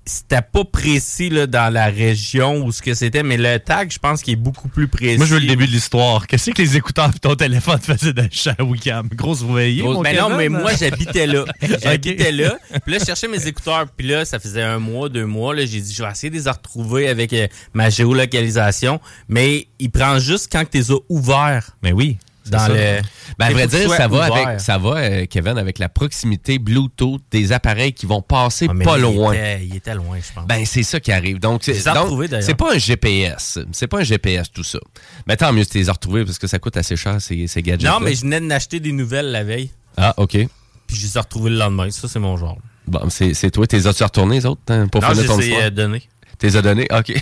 c'était 0.05 0.43
pas 0.43 0.65
précis 0.65 1.31
là, 1.31 1.47
dans 1.47 1.73
la 1.73 1.87
région 1.87 2.65
où 2.65 2.73
ce 2.73 2.83
que 2.83 2.95
c'était. 2.95 3.23
Mais 3.23 3.37
le 3.37 3.59
tag, 3.59 3.93
je 3.93 3.99
pense 3.99 4.23
qu'il 4.23 4.33
est 4.33 4.37
beaucoup 4.37 4.69
plus 4.69 4.89
précis. 4.89 5.17
Moi, 5.17 5.27
je 5.27 5.35
veux 5.35 5.41
le 5.41 5.47
début 5.47 5.67
de 5.67 5.73
l'histoire. 5.73 6.27
Qu'est-ce 6.27 6.51
que 6.51 6.61
les 6.61 6.77
écouteurs 6.77 7.11
et 7.15 7.19
ton 7.19 7.35
téléphone 7.35 7.79
faisaient 7.81 8.13
d'un 8.13 8.29
chat 8.31 8.55
à 8.59 8.65
Wicam? 8.65 9.09
Grosse 9.15 9.43
veillée, 9.45 9.83
mon 9.83 10.01
mais 10.01 10.15
non, 10.15 10.27
Kevin? 10.27 10.37
mais 10.39 10.49
moi, 10.49 10.73
j'habitais 10.79 11.27
là. 11.27 11.45
J'habitais 11.83 12.33
là. 12.33 12.59
Puis 12.85 12.93
là, 12.93 12.99
je 12.99 13.05
cherchais 13.05 13.29
mes 13.29 13.47
écouteurs. 13.47 13.87
Puis 13.97 14.09
là, 14.09 14.25
ça 14.25 14.39
faisait 14.41 14.63
un 14.63 14.79
mois, 14.79 15.09
deux 15.09 15.27
mois. 15.27 15.55
J'ai 15.57 15.81
dit, 15.81 15.95
je 15.95 16.03
vais 16.03 16.11
essayer 16.11 16.31
de 16.31 16.37
les 16.37 16.51
retrouver 16.51 17.09
avec 17.09 17.33
euh, 17.33 17.47
ma 17.75 17.89
géolocalisation. 17.89 19.01
Mais 19.29 19.69
il 19.79 19.91
prend 19.91 20.19
juste 20.19 20.51
quand 20.51 20.65
tu 20.69 20.79
les 20.79 20.91
as 20.91 20.99
ouverts. 21.09 21.77
Mais 21.83 21.93
oui. 21.93 22.19
Dans 22.51 22.69
le. 22.69 23.01
Ben, 23.39 23.47
à 23.47 23.51
vrai 23.53 23.67
dire, 23.67 23.91
ça 23.93 24.09
va, 24.09 24.27
ouvert. 24.31 24.47
avec, 24.49 24.61
ça 24.61 24.79
va 24.79 24.97
euh, 24.97 25.27
Kevin, 25.27 25.59
avec 25.59 25.79
la 25.79 25.89
proximité 25.89 26.59
Bluetooth 26.59 27.21
des 27.31 27.53
appareils 27.53 27.93
qui 27.93 28.07
vont 28.07 28.21
passer 28.23 28.67
Ah, 28.69 28.75
pas 28.85 28.99
loin. 28.99 29.33
était- 29.33 29.65
il 29.65 29.77
était 29.77 29.95
loin, 29.95 30.19
je 30.19 30.33
pense. 30.35 30.47
Ben, 30.47 30.65
c'est 30.67 30.83
ça 30.83 31.01
qui 31.01 31.13
arrive. 31.13 31.39
Donc, 31.39 31.63
c'est 31.65 31.73
retrouvés, 31.89 32.29
pas 32.55 32.75
un 32.75 32.79
GPS. 32.79 33.59
C'est 33.73 33.87
pas 33.87 34.01
un 34.01 34.05
GPS, 34.05 34.51
tout 34.53 34.65
ça. 34.65 34.79
Mais 35.27 35.37
tant 35.37 35.53
mieux 35.53 35.65
si 35.65 35.71
tu 35.71 35.79
les 35.79 35.89
as 35.89 35.93
retrouvés 35.93 36.25
parce 36.25 36.39
que 36.39 36.47
ça 36.47 36.59
coûte 36.59 36.77
assez 36.77 36.97
cher, 36.97 37.21
ces, 37.21 37.47
ces 37.47 37.63
gadgets. 37.63 37.89
Non, 37.89 38.01
mais 38.01 38.15
je 38.15 38.23
venais 38.23 38.41
de 38.41 38.47
des 38.81 38.93
nouvelles 38.93 39.31
la 39.31 39.45
veille. 39.45 39.71
Ah, 39.97 40.15
OK. 40.17 40.33
Puis 40.33 40.97
je 40.97 41.07
les 41.07 41.17
ai 41.17 41.21
retrouvées 41.21 41.51
le 41.51 41.57
lendemain. 41.57 41.91
Ça, 41.91 42.09
c'est 42.09 42.19
mon 42.19 42.37
genre. 42.37 42.59
Bon, 42.87 43.09
c'est 43.09 43.51
toi. 43.51 43.67
T'es 43.67 43.87
as-tu 43.87 44.03
retourné, 44.03 44.37
les 44.37 44.47
autres, 44.47 44.61
hein, 44.69 44.89
pour 44.89 45.01
non, 45.03 45.11
finir 45.11 45.27
ton 45.27 45.41
histoire? 45.41 45.63
euh, 45.63 45.71
donnés. 45.71 46.03
T'es 46.43 46.57
as 46.57 46.63
donné? 46.63 46.89
OK. 46.91 47.15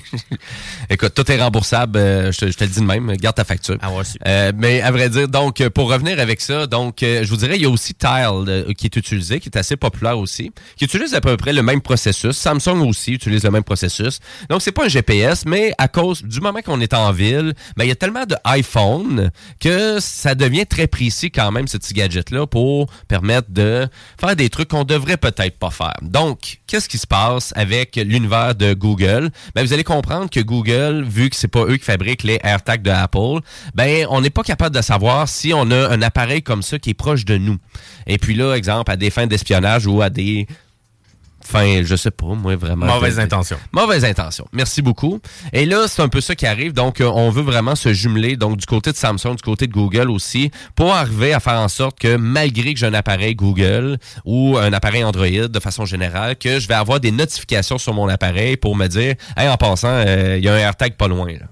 Écoute, 0.89 1.13
tout 1.13 1.31
est 1.31 1.39
remboursable. 1.39 1.99
euh, 1.99 2.33
je, 2.33 2.39
te, 2.39 2.51
je 2.51 2.57
te 2.57 2.65
le 2.65 2.71
dis 2.71 2.81
de 2.81 2.87
même. 2.87 3.15
Garde 3.19 3.37
ta 3.37 3.45
facture. 3.45 3.77
Ah 3.83 3.93
ouais. 3.93 4.03
Euh, 4.27 4.51
mais 4.57 4.81
à 4.81 4.91
vrai 4.91 5.11
dire, 5.11 5.29
donc, 5.29 5.61
euh, 5.61 5.69
pour 5.69 5.93
revenir 5.93 6.19
avec 6.19 6.41
ça, 6.41 6.67
donc, 6.67 7.03
euh, 7.03 7.23
je 7.23 7.29
vous 7.29 7.37
dirais, 7.37 7.57
il 7.57 7.61
y 7.61 7.67
a 7.67 7.69
aussi 7.69 7.93
Tile 7.93 8.65
qui 8.79 8.87
est 8.87 8.97
utilisé, 8.97 9.39
qui 9.39 9.51
est 9.51 9.59
assez 9.59 9.77
populaire 9.77 10.19
aussi, 10.19 10.53
qui 10.79 10.87
utilise 10.87 11.13
à 11.13 11.21
peu 11.21 11.37
près 11.37 11.53
le 11.53 11.63
même 11.63 11.83
processus. 11.83 12.35
Samsung 12.35 12.81
aussi 12.89 13.13
utilise 13.13 13.45
le 13.45 13.51
même 13.51 13.63
processus. 13.63 14.21
Donc, 14.49 14.63
c'est 14.63 14.73
pas 14.73 14.87
un 14.87 14.89
GPS, 14.89 15.45
mais 15.45 15.75
à 15.77 15.89
cause 15.89 16.23
du 16.23 16.41
moment 16.41 16.63
qu'on 16.63 16.81
est 16.81 16.95
en 16.95 17.13
ville, 17.13 17.53
ben, 17.77 17.85
il 17.85 17.89
y 17.89 17.93
a 17.93 17.97
tellement 17.97 18.25
de 18.25 18.37
iPhone 18.45 19.31
que 19.61 19.99
ça 20.01 20.35
devient 20.35 20.65
très 20.65 20.87
précis 20.87 21.31
quand 21.31 21.53
même, 21.53 21.69
ce 21.69 21.77
petit 21.77 21.93
gadget-là, 21.93 22.47
pour 22.47 22.91
permettre 23.07 23.51
de 23.51 23.87
faire 24.19 24.35
des 24.35 24.49
trucs 24.49 24.69
qu'on 24.69 24.85
devrait 24.85 25.19
peut-être 25.19 25.59
pas 25.59 25.71
faire. 25.71 25.99
Donc, 26.01 26.61
qu'est-ce 26.67 26.89
qui 26.89 26.97
se 26.97 27.07
passe 27.07 27.53
avec 27.55 27.97
l'univers 27.97 28.55
de 28.55 28.73
Google? 28.73 29.10
Ben, 29.55 29.65
vous 29.65 29.73
allez 29.73 29.85
comprendre 29.85 30.31
que 30.31 30.41
Google, 30.41 31.05
vu 31.05 31.31
que 31.31 31.37
c'est 31.37 31.49
pas 31.49 31.65
eux 31.65 31.77
qui 31.77 31.85
fabriquent 31.85 32.23
les 32.23 32.39
AirTags 32.43 32.83
de 32.83 32.91
Apple, 32.91 33.41
ben, 33.75 34.07
on 34.11 34.21
n'est 34.21 34.31
pas 34.31 34.43
capable 34.43 34.75
de 34.75 34.83
savoir 34.83 35.29
si 35.29 35.53
on 35.55 35.71
a 35.71 35.89
un 35.89 36.03
appareil 36.03 36.43
comme 36.43 36.63
ça 36.63 36.79
qui 36.79 36.91
est 36.91 36.95
proche 36.95 37.25
de 37.25 37.37
nous. 37.37 37.57
Et 38.07 38.19
puis 38.19 38.35
là, 38.35 38.55
exemple, 38.55 38.91
à 38.91 38.97
des 38.97 39.11
fins 39.11 39.27
d'espionnage 39.27 39.87
ou 39.87 40.03
à 40.03 40.11
des 40.11 40.47
Enfin, 41.53 41.83
je 41.85 41.97
sais 41.97 42.13
pas, 42.13 42.27
moi 42.27 42.55
vraiment. 42.55 42.87
Mauvaise 42.87 43.19
intention. 43.19 43.57
Mauvaise 43.73 44.05
intention. 44.05 44.47
Merci 44.53 44.83
beaucoup. 44.83 45.19
Et 45.53 45.67
là, 45.67 45.87
c'est 45.89 46.01
un 46.01 46.09
peu 46.09 46.21
ça 46.21 46.37
qui 46.37 46.47
arrive. 46.47 46.73
Donc, 46.73 47.01
euh, 47.01 47.11
on 47.13 47.31
veut 47.31 47.43
vraiment 47.43 47.75
se 47.75 47.93
jumeler, 47.93 48.37
donc 48.37 48.57
du 48.57 48.67
côté 48.67 48.93
de 48.93 48.97
Samsung, 48.97 49.35
du 49.35 49.43
côté 49.43 49.67
de 49.67 49.73
Google 49.73 50.11
aussi, 50.11 50.53
pour 50.77 50.95
arriver 50.95 51.33
à 51.33 51.41
faire 51.41 51.59
en 51.59 51.67
sorte 51.67 51.99
que 51.99 52.17
malgré 52.17 52.73
que 52.73 52.79
j'ai 52.79 52.87
un 52.87 52.95
appareil 52.95 53.35
Google 53.35 53.99
ou 54.25 54.59
un 54.59 54.73
appareil 54.73 55.03
Android 55.03 55.49
de 55.49 55.61
façon 55.61 55.85
générale, 55.85 56.37
que 56.37 56.61
je 56.61 56.69
vais 56.69 56.75
avoir 56.75 57.01
des 57.01 57.11
notifications 57.11 57.79
sur 57.79 57.95
mon 57.95 58.09
appareil 58.09 58.57
pour 58.57 58.77
me 58.77 58.87
dire, 58.87 59.17
hey, 59.37 59.49
en 59.49 59.57
passant, 59.57 59.89
euh, 59.89 60.37
il 60.39 60.45
y 60.45 60.49
a 60.49 60.55
un 60.55 60.59
AirTag 60.59 60.95
pas 60.95 61.09
loin. 61.09 61.33
Là. 61.33 61.47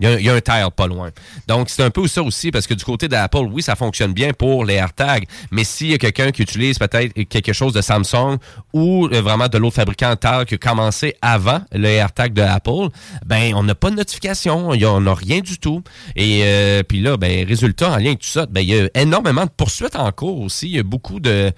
Il 0.00 0.08
y, 0.08 0.12
a, 0.12 0.18
il 0.18 0.26
y 0.26 0.28
a 0.28 0.34
un 0.34 0.40
tile 0.40 0.66
pas 0.76 0.86
loin. 0.88 1.10
Donc, 1.46 1.70
c'est 1.70 1.82
un 1.82 1.90
peu 1.90 2.08
ça 2.08 2.22
aussi, 2.22 2.50
parce 2.50 2.66
que 2.66 2.74
du 2.74 2.84
côté 2.84 3.06
d'Apple, 3.06 3.46
oui, 3.50 3.62
ça 3.62 3.76
fonctionne 3.76 4.12
bien 4.12 4.32
pour 4.32 4.64
les 4.64 4.74
AirTags, 4.74 5.26
mais 5.52 5.62
s'il 5.64 5.88
y 5.88 5.94
a 5.94 5.98
quelqu'un 5.98 6.32
qui 6.32 6.42
utilise 6.42 6.78
peut-être 6.78 7.12
quelque 7.28 7.52
chose 7.52 7.72
de 7.72 7.80
Samsung 7.80 8.38
ou 8.72 9.06
euh, 9.06 9.20
vraiment 9.22 9.46
de 9.48 9.56
l'autre 9.58 9.76
fabricant 9.76 10.16
tile 10.16 10.44
qui 10.48 10.54
a 10.54 10.58
commencé 10.58 11.14
avant 11.22 11.60
le 11.72 11.86
AirTag 11.86 12.32
de 12.32 12.42
Apple, 12.42 12.88
ben, 13.24 13.54
on 13.54 13.62
n'a 13.62 13.74
pas 13.76 13.90
de 13.90 13.96
notification, 13.96 14.74
il 14.74 14.80
y 14.80 14.84
a- 14.84 14.90
on 14.92 15.00
n'a 15.02 15.14
rien 15.14 15.40
du 15.40 15.58
tout. 15.58 15.82
Et 16.16 16.40
euh, 16.44 16.82
puis 16.82 17.00
là, 17.00 17.16
ben, 17.16 17.46
résultat, 17.46 17.92
en 17.92 17.96
lien 17.98 18.06
avec 18.06 18.18
tout 18.20 18.26
ça, 18.28 18.46
ben, 18.46 18.60
il 18.62 18.68
y 18.74 18.78
a 18.80 18.88
énormément 18.96 19.44
de 19.44 19.50
poursuites 19.56 19.96
en 19.96 20.10
cours 20.12 20.40
aussi. 20.40 20.66
Il 20.66 20.76
y 20.76 20.78
a 20.78 20.82
beaucoup 20.82 21.20
de... 21.20 21.30
de- 21.30 21.52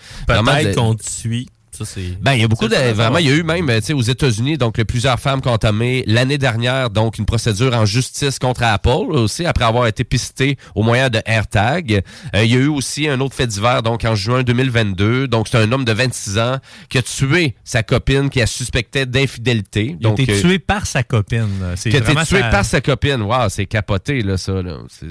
Peut-être 0.62 0.76
qu'on 0.76 0.94
te 0.94 1.08
suit. 1.08 1.48
Ça, 1.84 2.00
ben, 2.20 2.32
il 2.34 2.40
y 2.40 2.44
a 2.44 2.48
beaucoup 2.48 2.68
de. 2.68 2.74
Vraiment, 2.92 3.18
il 3.18 3.26
y 3.26 3.30
a 3.30 3.34
eu 3.34 3.42
même, 3.42 3.68
euh, 3.70 3.80
tu 3.80 3.86
sais, 3.86 3.92
aux 3.92 4.00
États-Unis, 4.02 4.58
donc, 4.58 4.82
plusieurs 4.84 5.18
femmes 5.20 5.40
qui 5.40 5.48
ont 5.48 5.52
entamé 5.52 6.02
l'année 6.06 6.38
dernière, 6.38 6.90
donc, 6.90 7.18
une 7.18 7.26
procédure 7.26 7.74
en 7.74 7.84
justice 7.84 8.38
contre 8.38 8.62
Apple 8.62 8.88
aussi, 9.10 9.44
après 9.46 9.64
avoir 9.64 9.86
été 9.86 10.04
pistées 10.04 10.56
au 10.74 10.82
moyen 10.82 11.10
de 11.10 11.20
AirTag. 11.26 12.02
Euh, 12.34 12.44
il 12.44 12.50
y 12.52 12.54
a 12.56 12.58
eu 12.58 12.66
aussi 12.68 13.08
un 13.08 13.20
autre 13.20 13.34
fait 13.34 13.46
divers, 13.46 13.82
donc, 13.82 14.04
en 14.04 14.14
juin 14.14 14.42
2022. 14.42 15.28
Donc, 15.28 15.48
c'est 15.48 15.58
un 15.58 15.70
homme 15.72 15.84
de 15.84 15.92
26 15.92 16.38
ans 16.38 16.56
qui 16.88 16.98
a 16.98 17.02
tué 17.02 17.54
sa 17.64 17.82
copine 17.82 18.30
qui 18.30 18.40
a 18.40 18.46
suspecté 18.46 19.06
d'infidélité. 19.06 19.96
Il 20.00 20.06
a 20.06 20.10
été 20.22 20.32
euh, 20.32 20.40
tué 20.40 20.58
par 20.58 20.86
sa 20.86 21.02
copine. 21.02 21.48
qui 21.90 21.96
a 21.96 22.00
été 22.00 22.14
tué 22.24 22.40
sa- 22.40 22.50
par 22.50 22.64
sa 22.64 22.80
copine. 22.80 23.22
Wow, 23.22 23.48
c'est 23.48 23.66
capoté, 23.66 24.22
là, 24.22 24.36
ça, 24.36 24.62
là. 24.62 24.78
C'est- 24.88 25.06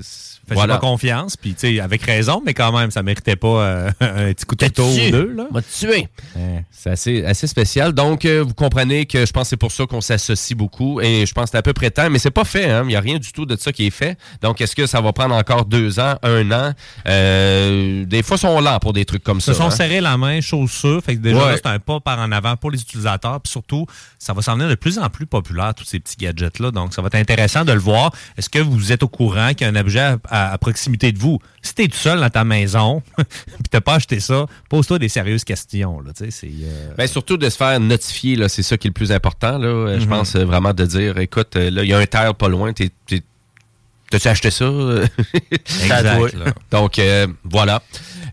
voilà. 0.54 0.76
pas 0.76 0.80
confiance, 0.82 1.38
puis 1.38 1.56
tu 1.56 1.62
sais, 1.76 1.80
avec 1.80 2.04
raison, 2.04 2.40
mais 2.46 2.54
quand 2.54 2.72
même, 2.78 2.92
ça 2.92 3.02
méritait 3.02 3.36
pas 3.36 3.48
euh, 3.64 3.90
un 4.00 4.32
petit 4.34 4.46
coup 4.46 4.56
de 4.56 4.64
couteau 4.66 4.86
ou 4.88 5.12
deux. 5.12 5.34
Là. 5.36 5.48
M'a 5.52 5.62
tué. 5.64 6.08
C'est 6.72 6.90
assez, 6.92 7.26
assez 7.26 7.48
spécial. 7.48 7.94
Donc, 7.94 8.26
euh, 8.26 8.44
vous 8.44 8.54
comprenez 8.54 9.06
que 9.06 9.26
je 9.26 9.32
pense 9.32 9.44
que 9.44 9.50
c'est 9.50 9.58
pour 9.58 9.72
ça 9.72 9.86
qu'on 9.86 10.02
s'associe 10.02 10.58
beaucoup. 10.58 11.02
Et 11.02 11.26
je 11.26 11.34
pense 11.34 11.46
que 11.46 11.50
c'est 11.52 11.58
à 11.58 11.62
peu 11.62 11.74
près 11.74 11.92
temps. 11.92 12.10
Mais 12.10 12.20
c'est 12.20 12.32
pas 12.32 12.44
fait. 12.46 12.70
hein. 12.70 12.82
Il 12.84 12.88
n'y 12.90 12.96
a 12.96 13.00
rien 13.00 13.18
du 13.20 13.32
tout 13.32 13.46
de 13.46 13.56
ça 13.56 13.72
qui 13.72 13.88
est 13.88 13.92
fait. 13.92 14.18
Donc, 14.42 14.62
est-ce 14.62 14.76
que 14.76 14.86
ça 14.86 15.02
va 15.02 15.14
prendre 15.14 15.36
encore 15.36 15.66
deux 15.66 16.00
ans, 16.00 16.16
un 16.24 16.52
an? 16.52 16.74
Euh, 17.08 18.06
des 18.06 18.24
fois, 18.24 18.38
ils 18.38 18.42
sont 18.42 18.60
lents 18.62 18.80
pour 18.80 18.94
des 18.94 19.06
trucs 19.06 19.24
comme 19.24 19.38
Ils 19.38 19.42
ça. 19.42 19.54
se 19.54 19.58
sont 19.58 19.66
hein. 19.68 19.72
serrés 19.72 20.02
la 20.02 20.18
main, 20.18 20.42
chose 20.42 20.72
sûre. 20.72 21.02
Fait 21.04 21.16
que 21.16 21.22
déjà, 21.22 21.38
Ouais. 21.38 21.52
là, 21.52 21.58
c'est 21.58 21.68
un 21.70 21.80
pas 21.80 22.00
par 22.00 22.20
en 22.20 22.32
avant 22.32 22.56
pour 22.58 22.72
les 22.72 22.82
utilisateurs. 22.82 23.40
Puis 23.42 23.52
surtout, 23.52 23.86
ça 24.20 24.34
va 24.34 24.42
s'en 24.42 24.54
venir 24.56 24.70
de 24.70 24.76
plus 24.76 25.00
en 25.00 25.10
plus 25.10 25.26
populaire, 25.26 25.74
tous 25.74 25.86
ces 25.86 26.00
petits 26.00 26.18
gadgets-là. 26.18 26.72
Donc, 26.72 26.94
ça 26.94 27.02
va 27.02 27.08
être 27.08 27.16
intéressant 27.16 27.66
de 27.66 27.72
le 27.74 27.80
voir. 27.80 28.12
Est-ce 28.38 28.50
que 28.50 28.60
vous 28.60 28.92
êtes 28.92 29.04
au 29.04 29.08
courant 29.08 29.50
qu'il 29.50 29.62
y 29.62 29.70
a 29.70 29.74
un 29.74 29.76
objet 29.76 30.00
à, 30.00 30.18
à- 30.30 30.52
à 30.54 30.58
proximité 30.58 31.12
de 31.12 31.20
vous? 31.20 31.40
Si 31.62 31.74
t'es 31.74 31.88
tout 31.88 31.98
seul 31.98 32.20
dans 32.20 32.30
ta 32.30 32.44
maison, 32.44 33.02
puis 33.18 33.26
t'as 33.72 33.82
pas 33.82 33.96
acheté 33.96 34.20
ça, 34.20 34.46
pose-toi 34.70 35.00
des 35.00 35.10
sérieuses 35.10 35.44
questions. 35.44 36.00
Là, 36.02 36.12
c'est, 36.46 36.66
euh, 36.66 36.94
Ben, 36.98 37.08
surtout 37.08 37.38
de 37.38 37.50
se 37.50 37.58
faire 37.58 37.80
notifier, 37.80 38.36
là, 38.36 38.50
c'est 38.50 38.64
ça 38.64 38.78
qui 38.78 38.88
est 38.88 38.90
le 38.90 38.94
plus 38.94 39.12
important. 39.12 39.58
Là. 39.58 39.68
Euh, 39.68 40.00
Je 40.00 40.04
Mhm. 40.06 40.10
pense 40.10 40.36
euh, 40.36 40.46
vraiment 40.46 40.74
de 40.74 40.86
dire, 40.86 41.18
écoute, 41.18 41.56
là, 41.56 41.84
il 41.84 41.90
y 41.90 41.94
a 41.94 41.98
un 41.98 42.06
terre 42.06 42.36
pas 42.36 42.48
loin, 42.50 42.74
t'es, 42.74 42.90
t'es- 43.08 43.22
T'as-tu 44.12 44.28
acheté 44.28 44.52
ça? 44.52 44.66
Exact, 45.84 46.34
là. 46.36 46.46
Donc, 46.70 47.00
euh, 47.00 47.26
voilà. 47.44 47.82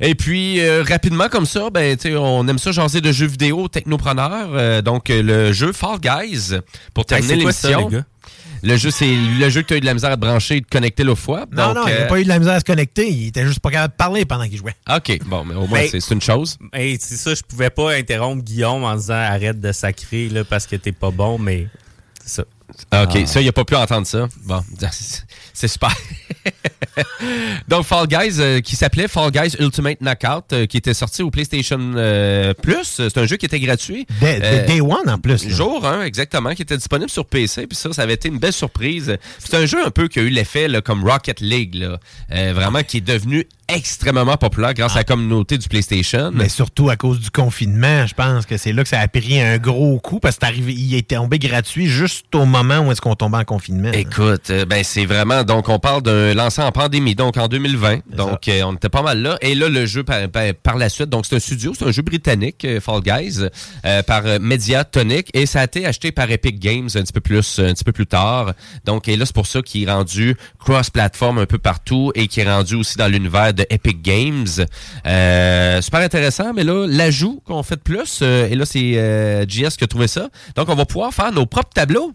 Et 0.00 0.14
puis, 0.14 0.60
euh, 0.60 0.82
rapidement 0.86 1.28
comme 1.30 1.46
ça, 1.46 1.70
ben, 1.70 1.96
on 2.18 2.46
aime 2.46 2.58
ça 2.58 2.72
jaser 2.72 3.00
de 3.00 3.10
jeux 3.10 3.26
vidéo 3.26 3.68
technopreneur. 3.68 4.50
Euh, 4.52 4.82
donc, 4.82 5.04
le 5.08 5.50
jeu 5.52 5.72
Fall 5.72 5.98
Guys, 5.98 6.58
pour 6.92 7.06
terminer 7.06 7.36
l'émission. 7.36 7.88
Le 8.62 8.76
jeu, 8.76 8.90
c'est 8.90 9.06
le 9.12 9.48
jeu 9.50 9.62
que 9.62 9.66
tu 9.68 9.74
as 9.74 9.76
eu 9.78 9.80
de 9.80 9.86
la 9.86 9.94
misère 9.94 10.10
à 10.10 10.16
te 10.16 10.20
brancher 10.20 10.56
et 10.56 10.60
de 10.60 10.66
connecter 10.66 11.02
l'autre 11.04 11.20
fois. 11.20 11.46
Non, 11.52 11.68
Donc, 11.68 11.76
non, 11.76 11.82
il 11.88 11.94
n'a 11.94 12.00
euh, 12.02 12.08
pas 12.08 12.20
eu 12.20 12.24
de 12.24 12.28
la 12.28 12.38
misère 12.38 12.54
à 12.54 12.60
se 12.60 12.64
connecter. 12.64 13.10
Il 13.10 13.28
était 13.28 13.44
juste 13.46 13.60
pas 13.60 13.70
capable 13.70 13.92
de 13.92 13.96
parler 13.96 14.24
pendant 14.24 14.48
qu'il 14.48 14.58
jouait. 14.58 14.74
OK, 14.88 15.18
bon, 15.26 15.44
mais 15.44 15.54
au 15.54 15.66
moins, 15.66 15.80
c'est 15.90 16.10
une 16.14 16.20
chose. 16.20 16.56
Hey, 16.72 16.96
c'est 17.00 17.16
ça, 17.16 17.34
je 17.34 17.42
pouvais 17.42 17.70
pas 17.70 17.92
interrompre 17.94 18.42
Guillaume 18.42 18.84
en 18.84 18.94
disant 18.96 19.14
arrête 19.14 19.60
de 19.60 19.72
sacrer 19.72 20.28
là, 20.28 20.44
parce 20.44 20.66
que 20.66 20.76
t'es 20.76 20.92
pas 20.92 21.10
bon, 21.10 21.38
mais 21.38 21.66
c'est 22.24 22.36
ça. 22.36 22.44
Ah, 22.90 23.02
OK, 23.04 23.16
Ah. 23.22 23.26
ça, 23.26 23.40
il 23.40 23.48
a 23.48 23.52
pas 23.52 23.64
pu 23.64 23.74
entendre 23.74 24.06
ça. 24.06 24.28
Bon, 24.44 24.62
c'est 25.52 25.68
super. 25.68 25.94
Donc, 27.68 27.84
Fall 27.84 28.06
Guys, 28.06 28.36
euh, 28.38 28.60
qui 28.60 28.76
s'appelait 28.76 29.08
Fall 29.08 29.30
Guys 29.30 29.56
Ultimate 29.58 30.00
Knockout, 30.00 30.52
euh, 30.52 30.66
qui 30.66 30.76
était 30.76 30.94
sorti 30.94 31.22
au 31.22 31.30
PlayStation 31.30 31.78
euh, 31.96 32.52
Plus. 32.54 32.84
C'est 33.08 33.18
un 33.18 33.26
jeu 33.26 33.36
qui 33.36 33.46
était 33.46 33.60
gratuit. 33.60 34.06
Day- 34.20 34.64
Day 34.66 34.80
One 34.80 35.08
en 35.08 35.18
plus. 35.18 35.44
là. 35.44 35.54
Jour 35.54 35.86
1, 35.86 36.02
exactement, 36.04 36.54
qui 36.54 36.62
était 36.62 36.76
disponible 36.76 37.10
sur 37.10 37.24
PC. 37.26 37.66
Puis 37.66 37.76
ça, 37.76 37.92
ça 37.92 38.02
avait 38.02 38.14
été 38.14 38.28
une 38.28 38.38
belle 38.38 38.52
surprise. 38.52 39.16
C'est 39.38 39.54
un 39.54 39.66
jeu 39.66 39.84
un 39.86 39.90
peu 39.90 40.08
qui 40.08 40.18
a 40.18 40.22
eu 40.22 40.28
l'effet 40.30 40.68
comme 40.84 41.04
Rocket 41.08 41.40
League, 41.40 41.74
là. 41.76 41.98
Vraiment 42.52 42.82
qui 42.82 42.98
est 42.98 43.02
devenu 43.02 43.46
extrêmement 43.68 44.36
populaire 44.36 44.74
grâce 44.74 44.92
à 44.92 44.98
la 44.98 45.04
communauté 45.04 45.56
du 45.56 45.68
PlayStation. 45.68 46.30
Mais 46.34 46.48
surtout 46.50 46.90
à 46.90 46.96
cause 46.96 47.20
du 47.20 47.30
confinement, 47.30 48.06
je 48.06 48.12
pense 48.14 48.44
que 48.44 48.56
c'est 48.58 48.72
là 48.72 48.82
que 48.82 48.88
ça 48.88 49.00
a 49.00 49.08
pris 49.08 49.40
un 49.40 49.56
gros 49.58 49.98
coup 49.98 50.20
parce 50.20 50.36
que 50.36 50.40
c'est 50.42 50.48
arrivé, 50.48 50.74
il 50.74 50.94
est 50.94 51.08
tombé 51.08 51.38
gratuit 51.38 51.86
juste 51.86 52.34
au 52.34 52.44
moment 52.44 52.80
où 52.80 52.92
est-ce 52.92 53.00
qu'on 53.00 53.14
tombait 53.14 53.38
en 53.38 53.44
confinement. 53.44 53.92
Écoute, 53.92 54.52
ben 54.68 54.84
c'est 54.84 55.06
vraiment 55.06 55.41
donc 55.44 55.68
on 55.68 55.78
parle 55.78 56.02
d'un 56.02 56.34
lancé 56.34 56.62
en 56.62 56.72
pandémie 56.72 57.14
donc 57.14 57.36
en 57.36 57.48
2020. 57.48 58.00
Donc 58.16 58.48
euh, 58.48 58.62
on 58.64 58.74
était 58.74 58.88
pas 58.88 59.02
mal 59.02 59.20
là 59.22 59.38
et 59.40 59.54
là 59.54 59.68
le 59.68 59.86
jeu 59.86 60.02
par, 60.04 60.28
par- 60.28 60.54
par 60.62 60.76
la 60.76 60.88
suite 60.88 61.08
donc 61.08 61.26
c'est 61.26 61.36
un 61.36 61.40
studio, 61.40 61.72
c'est 61.78 61.84
un 61.86 61.90
jeu 61.92 62.02
britannique 62.02 62.64
euh, 62.64 62.80
Fall 62.80 63.00
Guys 63.02 63.40
euh, 63.84 64.02
par 64.02 64.22
euh, 64.26 64.38
Mediatonic 64.40 65.28
et 65.34 65.46
ça 65.46 65.60
a 65.60 65.64
été 65.64 65.86
acheté 65.86 66.12
par 66.12 66.30
Epic 66.30 66.58
Games 66.58 66.88
un 66.94 67.02
petit 67.02 67.12
peu 67.12 67.20
plus 67.20 67.58
un 67.58 67.72
petit 67.74 67.84
peu 67.84 67.92
plus 67.92 68.06
tard. 68.06 68.52
Donc 68.84 69.08
et 69.08 69.16
là 69.16 69.26
c'est 69.26 69.34
pour 69.34 69.46
ça 69.46 69.62
qu'il 69.62 69.88
est 69.88 69.92
rendu 69.92 70.36
cross-platform 70.58 71.38
un 71.38 71.46
peu 71.46 71.58
partout 71.58 72.12
et 72.14 72.28
qui 72.28 72.40
est 72.40 72.50
rendu 72.50 72.74
aussi 72.76 72.96
dans 72.98 73.08
l'univers 73.08 73.52
de 73.54 73.66
Epic 73.70 74.02
Games. 74.02 74.46
Euh, 75.06 75.80
super 75.82 76.00
intéressant 76.00 76.52
mais 76.54 76.64
là 76.64 76.86
l'ajout 76.86 77.42
qu'on 77.46 77.62
fait 77.62 77.76
de 77.76 77.80
plus 77.82 78.20
euh, 78.22 78.48
et 78.48 78.54
là 78.54 78.64
c'est 78.64 78.96
euh, 78.96 79.44
JS 79.48 79.76
qui 79.76 79.84
a 79.84 79.86
trouvé 79.86 80.08
ça. 80.08 80.28
Donc 80.56 80.68
on 80.68 80.74
va 80.74 80.84
pouvoir 80.84 81.12
faire 81.12 81.32
nos 81.32 81.46
propres 81.46 81.70
tableaux. 81.74 82.12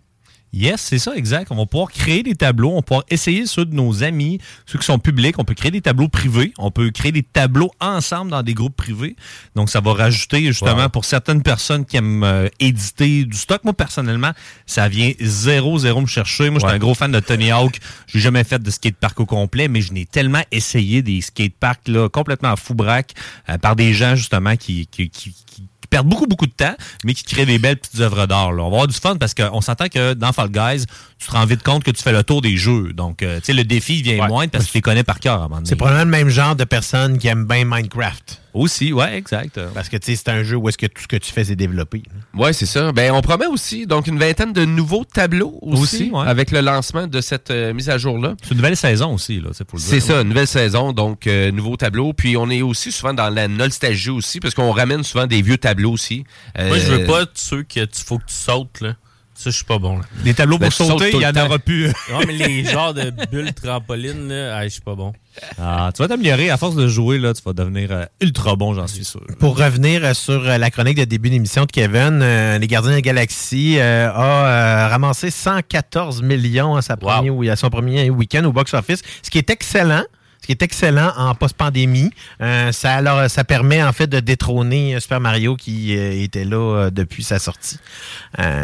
Yes, 0.59 0.81
c'est 0.81 0.97
ça, 0.97 1.15
exact. 1.15 1.51
On 1.51 1.55
va 1.55 1.65
pouvoir 1.67 1.91
créer 1.91 2.23
des 2.23 2.33
tableaux, 2.33 2.71
on 2.71 2.75
va 2.77 2.81
pouvoir 2.81 3.03
essayer 3.11 3.45
ceux 3.45 3.63
de 3.65 3.75
nos 3.75 4.03
amis, 4.03 4.39
ceux 4.65 4.79
qui 4.79 4.85
sont 4.85 4.97
publics. 4.97 5.37
On 5.37 5.43
peut 5.43 5.53
créer 5.53 5.69
des 5.69 5.81
tableaux 5.81 6.07
privés, 6.07 6.51
on 6.57 6.71
peut 6.71 6.89
créer 6.89 7.11
des 7.11 7.21
tableaux 7.21 7.71
ensemble 7.79 8.31
dans 8.31 8.41
des 8.41 8.55
groupes 8.55 8.75
privés. 8.75 9.15
Donc, 9.55 9.69
ça 9.69 9.81
va 9.81 9.93
rajouter 9.93 10.41
justement 10.47 10.83
Wow. 10.83 10.89
pour 10.89 11.05
certaines 11.05 11.43
personnes 11.43 11.85
qui 11.85 11.97
aiment 11.97 12.23
euh, 12.23 12.47
éditer 12.59 13.25
du 13.25 13.37
stock. 13.37 13.63
Moi, 13.63 13.73
personnellement, 13.73 14.31
ça 14.65 14.87
vient 14.87 15.11
zéro, 15.19 15.77
zéro 15.77 16.01
me 16.01 16.07
chercher. 16.07 16.49
Moi, 16.49 16.59
je 16.59 16.65
suis 16.65 16.75
un 16.75 16.79
gros 16.79 16.95
fan 16.95 17.11
de 17.11 17.19
Tony 17.19 17.51
Hawk. 17.51 17.79
J'ai 18.07 18.19
jamais 18.19 18.43
fait 18.43 18.61
de 18.61 18.71
skatepark 18.71 19.19
au 19.19 19.25
complet, 19.27 19.67
mais 19.67 19.81
je 19.81 19.93
n'ai 19.93 20.05
tellement 20.07 20.41
essayé 20.51 21.01
des 21.03 21.21
skateparks 21.21 21.87
là, 21.87 22.09
complètement 22.09 22.49
à 22.51 22.55
fou 22.55 22.73
braque 22.73 23.11
euh, 23.49 23.57
par 23.59 23.75
des 23.75 23.93
gens 23.93 24.15
justement 24.15 24.55
qui, 24.55 24.87
qui, 24.87 25.09
qui- 25.09 25.35
qui- 25.45 25.67
qui 25.87 25.89
perdent 25.89 26.07
beaucoup, 26.07 26.27
beaucoup 26.27 26.47
de 26.47 26.51
temps, 26.51 26.75
mais 27.05 27.13
qui 27.13 27.23
créent 27.23 27.45
des 27.45 27.59
belles 27.59 27.77
petites 27.77 27.99
œuvres 28.01 28.25
d'art. 28.25 28.51
là. 28.51 28.63
On 28.63 28.69
va 28.69 28.75
avoir 28.75 28.87
du 28.87 28.95
fun 28.95 29.15
parce 29.15 29.33
qu'on 29.33 29.61
s'entend 29.61 29.87
que 29.87 30.13
dans 30.13 30.33
Fall 30.33 30.49
Guys, 30.49 30.85
tu 31.17 31.27
te 31.27 31.31
rends 31.31 31.45
vite 31.45 31.63
compte 31.63 31.83
que 31.83 31.91
tu 31.91 32.03
fais 32.03 32.11
le 32.11 32.23
tour 32.23 32.41
des 32.41 32.57
jeux. 32.57 32.93
Donc, 32.93 33.23
euh, 33.23 33.39
tu 33.39 33.45
sais, 33.45 33.53
le 33.53 33.63
défi 33.63 34.01
vient 34.01 34.27
moins 34.27 34.47
parce 34.47 34.65
que 34.65 34.71
tu 34.71 34.77
les 34.77 34.81
connais 34.81 35.03
par 35.03 35.19
cœur 35.19 35.35
à 35.35 35.37
un 35.37 35.41
moment 35.43 35.55
donné. 35.57 35.69
C'est 35.69 35.75
probablement 35.75 36.05
le 36.05 36.11
même 36.11 36.29
genre 36.29 36.55
de 36.55 36.65
personnes 36.65 37.17
qui 37.17 37.27
aiment 37.27 37.45
bien 37.45 37.63
Minecraft. 37.65 38.41
Aussi, 38.57 38.91
ouais, 38.93 39.15
exact. 39.17 39.59
Parce 39.73 39.87
que 39.89 39.97
c'est 40.01 40.29
un 40.29 40.43
jeu 40.43 40.55
où 40.57 40.67
est-ce 40.69 40.77
que 40.77 40.87
tout 40.87 41.01
ce 41.01 41.07
que 41.07 41.15
tu 41.17 41.31
fais, 41.31 41.43
c'est 41.43 41.55
développé. 41.55 42.03
Ouais, 42.33 42.53
c'est 42.53 42.65
ça. 42.65 42.91
Ben, 42.91 43.11
on 43.11 43.21
promet 43.21 43.45
aussi 43.45 43.85
donc 43.85 44.07
une 44.07 44.17
vingtaine 44.19 44.53
de 44.53 44.65
nouveaux 44.65 45.05
tableaux 45.05 45.59
aussi, 45.61 45.81
Aussi, 45.81 46.11
ouais. 46.11 46.27
avec 46.27 46.51
le 46.51 46.61
lancement 46.61 47.07
de 47.07 47.21
cette 47.21 47.51
euh, 47.51 47.73
mise 47.73 47.89
à 47.89 47.97
jour-là. 47.97 48.35
C'est 48.41 48.51
une 48.51 48.57
nouvelle 48.57 48.77
saison 48.77 49.13
aussi, 49.13 49.39
là, 49.39 49.49
c'est 49.53 49.63
pour 49.65 49.77
le. 49.77 49.83
C'est 49.83 49.99
ça, 49.99 50.23
nouvelle 50.23 50.47
saison, 50.47 50.91
donc 50.93 51.27
euh, 51.27 51.51
nouveau 51.51 51.77
tableau. 51.77 52.13
Puis 52.13 52.35
on 52.37 52.49
est 52.49 52.61
aussi 52.61 52.91
souvent 52.91 53.13
dans 53.13 53.29
la 53.29 53.47
nostalgie 53.47 54.09
aussi, 54.09 54.39
parce 54.39 54.53
qu'on 54.53 54.71
ramène 54.71 55.03
souvent 55.03 55.27
des 55.27 55.41
vieux 55.41 55.57
tableaux 55.57 55.91
aussi. 55.91 56.23
Moi, 56.57 56.77
je 56.79 56.91
veux 56.91 57.01
Euh, 57.03 57.05
pas 57.07 57.25
ceux 57.35 57.63
que 57.63 57.85
tu 57.85 58.03
faut 58.03 58.17
que 58.17 58.25
tu 58.25 58.33
sautes, 58.35 58.81
là. 58.81 58.95
Ça, 59.35 59.51
je 59.51 59.55
suis 59.57 59.65
pas 59.65 59.77
bon, 59.77 59.97
là. 59.99 60.03
Des 60.23 60.33
tableaux 60.33 60.57
Ben, 60.57 60.65
pour 60.71 60.73
sauter, 60.87 61.11
il 61.13 61.17
y 61.17 61.19
le 61.19 61.27
en 61.27 61.45
aura 61.45 61.59
plus. 61.59 61.85
Non, 62.11 62.21
mais 62.25 62.33
les 62.33 62.63
genres 62.65 62.95
de 62.95 63.11
bulles 63.31 63.53
trampoline, 63.53 64.29
là, 64.29 64.63
je 64.63 64.69
suis 64.69 64.81
pas 64.81 64.95
bon. 64.95 65.13
Ah, 65.59 65.91
tu 65.95 66.01
vas 66.01 66.07
t'améliorer. 66.07 66.49
À 66.49 66.57
force 66.57 66.75
de 66.75 66.87
jouer, 66.87 67.17
là, 67.17 67.33
tu 67.33 67.41
vas 67.43 67.53
devenir 67.53 67.91
euh, 67.91 68.05
ultra 68.21 68.55
bon, 68.55 68.73
j'en 68.73 68.87
suis 68.87 69.03
sûr. 69.03 69.21
Pour 69.39 69.57
revenir 69.57 70.03
euh, 70.03 70.13
sur 70.13 70.47
euh, 70.47 70.57
la 70.57 70.69
chronique 70.69 70.97
de 70.97 71.05
début 71.05 71.29
d'émission 71.29 71.65
de 71.65 71.71
Kevin, 71.71 72.19
euh, 72.21 72.57
les 72.59 72.67
Gardiens 72.67 72.91
de 72.91 72.95
la 72.95 73.01
Galaxie 73.01 73.77
euh, 73.79 74.09
a 74.13 74.87
ramassé 74.87 75.31
114 75.31 76.21
millions 76.21 76.75
à, 76.75 76.81
sa 76.81 76.95
premier, 76.95 77.49
à 77.49 77.55
son 77.55 77.69
premier 77.69 78.09
week-end 78.09 78.43
au 78.45 78.51
box-office, 78.51 79.01
ce 79.23 79.29
qui 79.29 79.37
est 79.39 79.49
excellent. 79.49 80.03
Qui 80.47 80.53
est 80.53 80.61
excellent 80.61 81.11
en 81.17 81.35
post-pandémie. 81.35 82.09
Euh, 82.41 82.71
ça, 82.71 82.93
alors, 82.93 83.29
ça 83.29 83.43
permet 83.43 83.83
en 83.83 83.91
fait 83.91 84.07
de 84.07 84.21
détrôner 84.21 84.95
euh, 84.95 85.01
Super 85.01 85.19
Mario 85.19 85.57
qui 85.57 85.93
euh, 85.97 86.23
était 86.23 86.45
là 86.45 86.89
depuis 86.89 87.21
sa 87.23 87.37
sortie. 87.37 87.77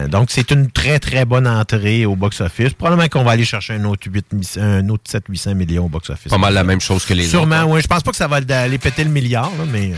Donc, 0.10 0.30
c'est 0.32 0.52
une 0.52 0.72
très, 0.72 1.00
très 1.00 1.26
bonne 1.26 1.46
entrée 1.46 2.06
au 2.06 2.16
box-office. 2.16 2.74
Probablement 2.74 3.10
qu'on 3.10 3.24
va 3.26 3.32
aller 3.32 3.44
chercher 3.44 3.74
un 3.74 3.84
autre, 3.84 4.08
8, 4.10 4.58
un 4.62 4.88
autre 4.88 5.04
700-800 5.12 5.56
millions 5.56 5.86
au 5.86 5.90
box-office. 5.90 6.30
Pas 6.32 6.38
mal 6.38 6.54
la 6.54 6.64
même 6.64 6.80
chose 6.80 7.04
que 7.06 7.14
les 7.14 7.28
Sûrement, 7.28 7.64
autres. 7.64 7.72
oui. 7.74 7.82
Je 7.82 7.88
pense 7.88 8.02
pas 8.04 8.12
que 8.12 8.18
ça 8.18 8.28
va 8.30 8.38
aller 8.38 8.78
péter 8.78 9.04
le 9.04 9.10
milliard, 9.10 9.52
là, 9.58 9.66
mais... 9.70 9.92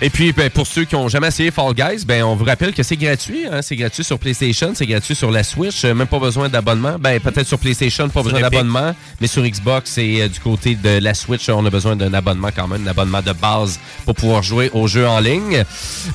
Et 0.00 0.08
puis, 0.08 0.32
ben, 0.32 0.48
pour 0.48 0.66
ceux 0.66 0.84
qui 0.84 0.94
ont 0.96 1.08
jamais 1.08 1.28
essayé 1.28 1.50
Fall 1.50 1.74
Guys, 1.74 2.04
ben, 2.06 2.22
on 2.22 2.34
vous 2.36 2.44
rappelle 2.44 2.72
que 2.72 2.82
c'est 2.82 2.96
gratuit. 2.96 3.46
hein. 3.50 3.60
C'est 3.60 3.76
gratuit 3.76 4.04
sur 4.04 4.18
PlayStation, 4.18 4.72
c'est 4.74 4.86
gratuit 4.86 5.14
sur 5.14 5.30
la 5.30 5.42
Switch. 5.42 5.84
Même 5.84 6.06
pas 6.06 6.18
besoin 6.18 6.48
d'abonnement. 6.48 6.96
Ben, 6.98 7.20
peut-être 7.20 7.46
sur 7.46 7.58
PlayStation, 7.58 8.08
pas 8.08 8.22
besoin 8.22 8.40
d'abonnement. 8.40 8.94
Mais 9.20 9.26
sur 9.26 9.42
Xbox 9.42 9.98
et 9.98 10.22
euh, 10.22 10.28
du 10.28 10.38
côté 10.40 10.76
de 10.76 10.98
la 10.98 11.09
Switch, 11.14 11.48
on 11.48 11.64
a 11.66 11.70
besoin 11.70 11.96
d'un 11.96 12.12
abonnement 12.14 12.48
quand 12.54 12.66
même, 12.68 12.84
un 12.86 12.90
abonnement 12.90 13.22
de 13.22 13.32
base 13.32 13.78
pour 14.04 14.14
pouvoir 14.14 14.42
jouer 14.42 14.70
aux 14.72 14.86
jeux 14.86 15.06
en 15.06 15.20
ligne. 15.20 15.64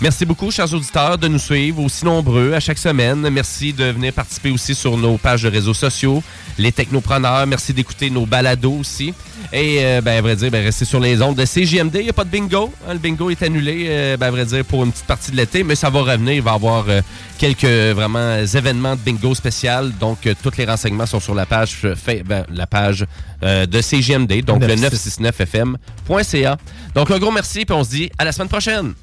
Merci 0.02 0.26
beaucoup, 0.26 0.52
chers 0.52 0.74
auditeurs, 0.74 1.18
de 1.18 1.28
nous 1.28 1.40
suivre 1.40 1.82
aussi 1.84 2.06
nombreux 2.06 2.54
à 2.54 2.60
chaque 2.60 2.78
semaine. 2.78 3.28
Merci 3.30 3.74
de 3.74 3.86
venir 3.86 4.14
participer 4.14 4.52
aussi 4.52 4.76
sur 4.76 4.98
nos 4.98 5.18
pages 5.18 5.44
de 5.44 5.50
réseaux 5.50 5.74
sociaux, 5.74 6.22
les 6.58 6.72
technopreneurs. 6.72 7.46
Merci 7.48 7.74
d'écouter 7.74 8.10
nos 8.10 8.26
balados 8.26 8.78
aussi. 8.80 9.14
Et, 9.54 9.78
euh, 9.82 10.02
ben, 10.02 10.18
à 10.18 10.22
vrai 10.22 10.36
dire, 10.36 10.50
ben, 10.52 10.64
restez 10.64 10.86
sur 10.86 11.00
les 11.00 11.22
ondes 11.22 11.36
de 11.36 11.46
CJMD. 11.46 11.96
Il 11.96 12.04
n'y 12.04 12.10
a 12.10 12.14
pas 12.14 12.24
de 12.24 12.30
bingo. 12.30 12.74
hein. 12.88 12.94
le 12.94 13.00
bingo 13.00 13.30
est 13.30 13.42
annulé, 13.44 13.86
euh, 13.88 14.18
ben, 14.18 14.28
à 14.28 14.32
vrai 14.32 14.46
dire, 14.46 14.66
pour 14.66 14.84
une 14.84 14.92
petite 14.92 15.06
partie 15.06 15.32
de 15.32 15.38
l'été, 15.38 15.64
mais 15.64 15.76
ça 15.76 15.90
va 15.90 16.02
revenir. 16.02 16.34
Il 16.34 16.42
va 16.42 16.52
y 16.52 16.56
avoir 16.56 16.86
euh, 16.90 17.02
quelques 17.38 17.66
vraiment 17.96 18.38
événements 18.38 18.96
de 18.96 19.02
bingo 19.02 19.36
spécial. 19.36 19.92
Donc, 20.00 20.26
euh, 20.26 20.34
tous 20.42 20.58
les 20.58 20.66
renseignements 20.66 21.06
sont 21.06 21.20
sur 21.20 21.36
la 21.36 21.46
page, 21.46 21.78
fait- 21.96 22.24
ben, 22.24 22.46
la 22.50 22.66
page 22.68 23.06
euh, 23.46 23.66
de 23.66 23.80
CJMD, 23.80 24.44
donc 24.44 24.62
le 24.62 24.76
969fm.ca. 24.76 26.58
Donc, 26.94 27.12
un 27.12 27.20
gros 27.20 27.32
merci, 27.32 27.66
puis 27.66 27.76
on 27.76 27.84
se 27.84 27.90
dit 27.90 28.10
à 28.18 28.26
la 28.26 28.32
semaine 28.32 28.50
prochaine. 28.50 28.94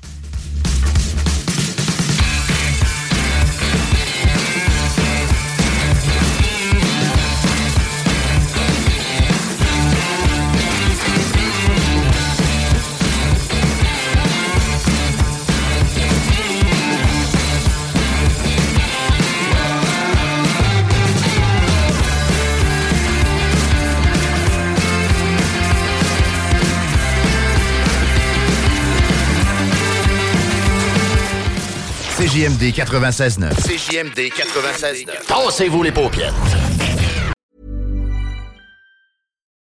CJMD 32.32 32.72
96.9. 32.72 33.52
CJMD 33.56 34.18
96.9. 34.32 35.26
Tassez-vous 35.26 35.82
les 35.82 35.92
paupières. 35.92 36.32